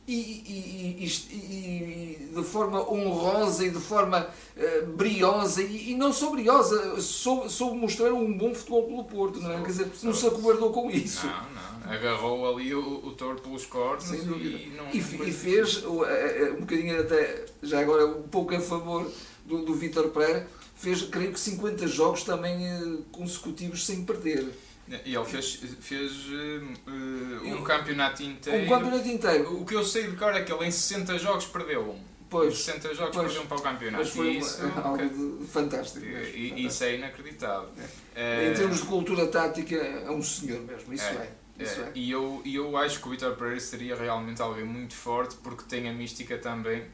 e, 0.07 0.13
e, 0.13 1.05
e, 1.05 2.27
e, 2.27 2.35
de 2.35 2.43
forma 2.43 2.79
honrosa 2.91 3.65
e 3.65 3.71
de 3.71 3.79
forma 3.79 4.27
uh, 4.55 4.85
briosa 4.87 5.61
e, 5.63 5.95
não 5.95 6.13
só 6.13 6.31
briosa, 6.31 7.01
soube, 7.01 7.51
soube, 7.51 7.77
mostrar 7.77 8.13
um 8.13 8.37
bom 8.37 8.53
futebol 8.53 8.83
pelo 8.83 9.03
Porto, 9.03 9.39
não 9.39 9.51
é? 9.51 9.61
Quer 9.61 9.67
dizer, 9.67 9.91
não 10.03 10.13
se 10.13 10.27
acobardou 10.27 10.71
com 10.71 10.91
isso. 10.91 11.25
Não, 11.25 11.33
não. 11.33 11.91
Agarrou 11.91 12.53
ali 12.53 12.73
o, 12.73 13.05
o 13.05 13.11
touro 13.11 13.41
pelos 13.41 13.65
cornos 13.65 14.09
e, 14.11 14.71
não, 14.75 14.89
e, 14.91 15.01
fez 15.31 15.83
um 15.85 16.61
bocadinho 16.61 16.99
até, 16.99 17.45
já 17.61 17.79
agora 17.79 18.07
um 18.07 18.23
pouco 18.23 18.55
a 18.55 18.59
favor 18.59 19.09
do, 19.45 19.63
do 19.63 19.73
Vítor 19.73 20.09
Pereira, 20.09 20.47
fez 20.75 21.03
creio 21.03 21.31
que 21.31 21.39
50 21.39 21.87
jogos 21.87 22.23
também 22.23 23.03
consecutivos 23.11 23.85
sem 23.85 24.03
perder. 24.03 24.49
E 24.87 25.15
ele 25.15 25.25
fez, 25.25 25.55
fez 25.79 26.11
uh, 26.27 27.47
um 27.47 27.63
campeonato 27.63 28.21
inteiro. 28.21 28.65
Um 28.65 28.69
campeonato 28.69 29.07
inteiro. 29.07 29.61
O 29.61 29.65
que 29.65 29.73
eu 29.73 29.83
sei 29.83 30.09
de 30.09 30.15
cor 30.15 30.33
é 30.33 30.43
que 30.43 30.53
ele 30.53 30.65
em 30.65 30.71
60 30.71 31.17
jogos 31.17 31.45
perdeu 31.45 31.89
um. 31.89 31.99
Pois, 32.29 32.53
em 32.53 32.57
60 32.57 32.93
jogos 32.93 33.15
pois, 33.15 33.27
perdeu 33.27 33.43
um 33.43 33.47
para 33.47 33.57
o 33.57 33.61
campeonato. 33.61 34.03
Mas 34.03 34.13
foi 34.13 34.29
isso, 34.37 34.61
algo 34.83 34.97
de, 34.97 35.47
fantástico. 35.47 36.05
E, 36.05 36.11
fantástico. 36.11 36.59
Isso 36.59 36.83
é 36.83 36.95
inacreditável. 36.95 37.69
É. 38.15 38.47
Uh, 38.47 38.51
em 38.51 38.53
termos 38.53 38.81
de 38.81 38.85
cultura 38.85 39.27
tática, 39.27 39.75
é 39.75 40.11
um 40.11 40.21
senhor 40.21 40.61
mesmo, 40.61 40.93
isso 40.93 41.05
é. 41.05 41.13
é. 41.13 41.63
Isso 41.63 41.81
é. 41.81 41.91
E 41.95 42.11
eu, 42.11 42.41
eu 42.45 42.77
acho 42.77 42.99
que 42.99 43.07
o 43.07 43.11
Vitor 43.11 43.35
Pereira 43.35 43.59
seria 43.59 43.95
realmente 43.95 44.41
alguém 44.41 44.65
muito 44.65 44.93
forte 44.93 45.35
porque 45.37 45.63
tem 45.63 45.89
a 45.89 45.93
mística 45.93 46.37
também 46.37 46.85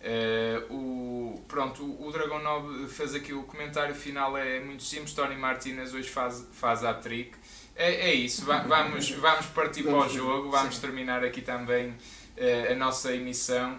Uh, 0.00 0.74
o, 0.74 1.44
pronto, 1.46 1.84
o 1.84 2.10
Dragon 2.10 2.38
9 2.38 2.88
fez 2.88 3.14
aqui 3.14 3.34
o 3.34 3.42
comentário 3.42 3.94
final, 3.94 4.36
é 4.36 4.58
muito 4.58 4.82
simples. 4.82 5.12
Tony 5.12 5.36
Martinez 5.36 5.92
hoje 5.92 6.08
faz, 6.08 6.46
faz 6.52 6.84
a 6.84 6.94
trick. 6.94 7.36
É, 7.80 8.10
é 8.10 8.14
isso, 8.14 8.44
Va 8.44 8.58
vamos, 8.58 9.10
vamos 9.12 9.46
partir 9.46 9.84
para 9.84 9.96
o 9.96 10.06
jogo, 10.06 10.50
vamos 10.50 10.76
terminar 10.78 11.24
aqui 11.24 11.40
também 11.40 11.88
uh, 11.88 12.72
a 12.72 12.74
nossa 12.74 13.14
emissão. 13.14 13.78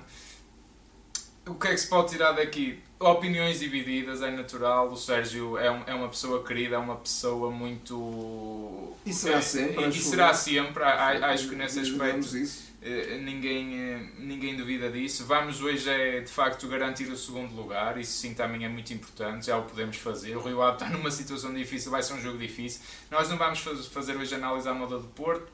O 1.45 1.53
que 1.53 1.67
é 1.67 1.71
que 1.71 1.77
se 1.77 1.87
pode 1.87 2.09
tirar 2.09 2.31
daqui? 2.31 2.79
Opiniões 2.99 3.59
divididas, 3.59 4.23
é 4.23 4.31
natural. 4.31 4.89
O 4.91 4.97
Sérgio 4.97 5.55
é, 5.55 5.69
um, 5.69 5.83
é 5.85 5.93
uma 5.93 6.09
pessoa 6.09 6.43
querida, 6.43 6.77
é 6.77 6.79
uma 6.79 6.95
pessoa 6.95 7.51
muito. 7.51 8.95
E 9.05 9.13
será 9.13 9.39
sempre. 9.39 9.83
É, 9.83 9.87
e 9.89 9.93
será 9.93 10.33
sempre, 10.33 10.83
acho 10.83 11.49
que 11.49 11.55
nesse 11.55 11.79
aspecto. 11.79 12.37
Isso 12.37 12.69
eh, 12.69 12.70
ninguém, 13.19 13.79
eh, 13.79 14.09
ninguém 14.17 14.55
duvida 14.55 14.89
disso. 14.89 15.25
Vamos 15.25 15.61
hoje 15.61 15.89
é 15.89 16.19
de 16.21 16.31
facto 16.31 16.67
garantir 16.67 17.05
o 17.11 17.17
segundo 17.17 17.55
lugar, 17.55 17.97
isso 17.99 18.13
sim 18.13 18.33
também 18.33 18.65
é 18.65 18.69
muito 18.69 18.91
importante, 18.93 19.45
já 19.45 19.57
o 19.57 19.63
podemos 19.63 19.97
fazer. 19.97 20.35
O 20.35 20.41
Rio 20.41 20.61
Ave 20.61 20.83
está 20.83 20.89
numa 20.95 21.11
situação 21.11 21.53
difícil, 21.53 21.91
vai 21.91 22.01
ser 22.01 22.13
um 22.13 22.21
jogo 22.21 22.37
difícil. 22.37 22.81
Nós 23.09 23.29
não 23.29 23.37
vamos 23.37 23.59
fazer 23.91 24.17
hoje 24.17 24.33
análise 24.33 24.67
à 24.67 24.73
moda 24.73 24.97
do 24.97 25.07
Porto, 25.09 25.51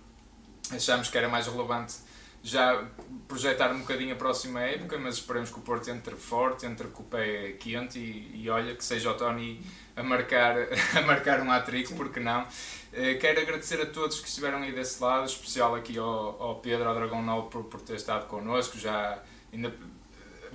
achamos 0.71 1.09
que 1.09 1.17
era 1.17 1.27
mais 1.27 1.47
relevante 1.47 2.07
já 2.43 2.87
projetar 3.27 3.71
um 3.73 3.79
bocadinho 3.79 4.13
a 4.13 4.15
próxima 4.15 4.61
época, 4.61 4.97
mas 4.97 5.15
esperemos 5.15 5.49
que 5.49 5.59
o 5.59 5.61
Porto 5.61 5.89
entre 5.89 6.15
forte, 6.15 6.65
entre 6.65 6.87
com 6.87 7.03
o 7.03 7.05
pé 7.05 7.53
quente 7.59 7.99
e, 7.99 8.43
e 8.43 8.49
olha 8.49 8.73
que 8.73 8.83
seja 8.85 9.11
o 9.11 9.13
Tony 9.15 9.61
a 9.95 10.03
marcar, 10.03 10.55
a 10.95 11.01
marcar 11.01 11.41
um 11.41 11.51
hat-trick, 11.51 11.93
porque 11.93 12.19
não. 12.19 12.47
Eh, 12.93 13.15
quero 13.15 13.41
agradecer 13.41 13.81
a 13.81 13.85
todos 13.85 14.19
que 14.19 14.27
estiveram 14.27 14.59
aí 14.59 14.71
desse 14.71 15.01
lado, 15.01 15.25
especial 15.25 15.75
aqui 15.75 15.97
ao, 15.97 16.41
ao 16.41 16.55
Pedro, 16.55 16.87
ao 16.87 16.95
Dragão 16.95 17.21
Novo, 17.21 17.49
por, 17.49 17.63
por 17.65 17.81
ter 17.81 17.95
estado 17.95 18.27
connosco. 18.27 18.77
Já, 18.77 19.21
ainda, 19.53 19.73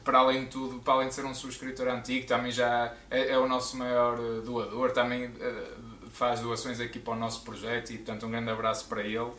para 0.02 0.18
além 0.18 0.44
de 0.44 0.50
tudo, 0.50 0.80
para 0.80 0.94
além 0.94 1.08
de 1.08 1.14
ser 1.14 1.24
um 1.24 1.34
subscritor 1.34 1.88
antigo, 1.88 2.26
também 2.26 2.50
já 2.50 2.94
é, 3.10 3.32
é 3.32 3.38
o 3.38 3.46
nosso 3.46 3.76
maior 3.76 4.18
eh, 4.18 4.40
doador, 4.44 4.92
também 4.92 5.26
uh, 5.26 6.10
faz 6.10 6.40
doações 6.40 6.80
aqui 6.80 6.98
para 6.98 7.12
o 7.12 7.16
nosso 7.16 7.42
projeto 7.42 7.90
e, 7.90 7.98
portanto, 7.98 8.26
um 8.26 8.30
grande 8.30 8.50
abraço 8.50 8.86
para 8.86 9.02
ele. 9.02 9.30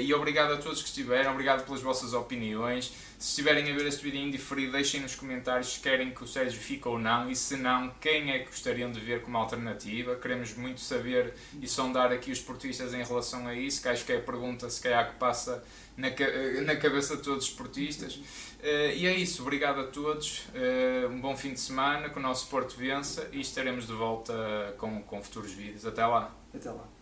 E 0.00 0.12
obrigado 0.14 0.54
a 0.54 0.56
todos 0.56 0.82
que 0.82 0.88
estiveram, 0.88 1.32
obrigado 1.32 1.64
pelas 1.64 1.82
vossas 1.82 2.14
opiniões. 2.14 2.92
Se 3.18 3.30
estiverem 3.30 3.68
a 3.68 3.74
ver 3.74 3.84
este 3.84 4.04
vídeo 4.04 4.20
indiferido, 4.20 4.70
deixem 4.70 5.00
nos 5.00 5.16
comentários 5.16 5.72
se 5.72 5.80
querem 5.80 6.12
que 6.12 6.22
o 6.22 6.26
Sérgio 6.26 6.60
fique 6.60 6.86
ou 6.86 7.00
não 7.00 7.28
e 7.28 7.34
se 7.34 7.56
não, 7.56 7.90
quem 8.00 8.30
é 8.30 8.38
que 8.38 8.46
gostariam 8.46 8.92
de 8.92 9.00
ver 9.00 9.22
como 9.22 9.36
alternativa. 9.36 10.14
Queremos 10.14 10.54
muito 10.54 10.80
saber 10.80 11.34
e 11.60 11.66
sondar 11.66 12.12
aqui 12.12 12.30
os 12.30 12.38
portistas 12.40 12.94
em 12.94 13.02
relação 13.02 13.48
a 13.48 13.54
isso, 13.54 13.82
que 13.82 13.88
acho 13.88 14.04
que 14.04 14.12
é 14.12 14.18
a 14.18 14.20
pergunta 14.20 14.70
se 14.70 14.80
calhar 14.80 15.10
que 15.10 15.18
passa 15.18 15.64
na, 15.96 16.10
na 16.62 16.76
cabeça 16.76 17.16
de 17.16 17.24
todos 17.24 17.46
os 17.46 17.50
portistas. 17.50 18.14
Uh, 18.14 18.94
e 18.94 19.04
é 19.04 19.16
isso, 19.16 19.42
obrigado 19.42 19.80
a 19.80 19.84
todos, 19.88 20.44
uh, 20.54 21.08
um 21.08 21.20
bom 21.20 21.36
fim 21.36 21.52
de 21.52 21.58
semana, 21.58 22.10
que 22.10 22.18
o 22.18 22.22
nosso 22.22 22.48
Porto 22.48 22.76
vença 22.76 23.28
e 23.32 23.40
estaremos 23.40 23.88
de 23.88 23.94
volta 23.94 24.76
com, 24.78 25.02
com 25.02 25.20
futuros 25.20 25.52
vídeos. 25.52 25.84
Até 25.84 26.06
lá. 26.06 26.32
Até 26.54 26.70
lá. 26.70 26.97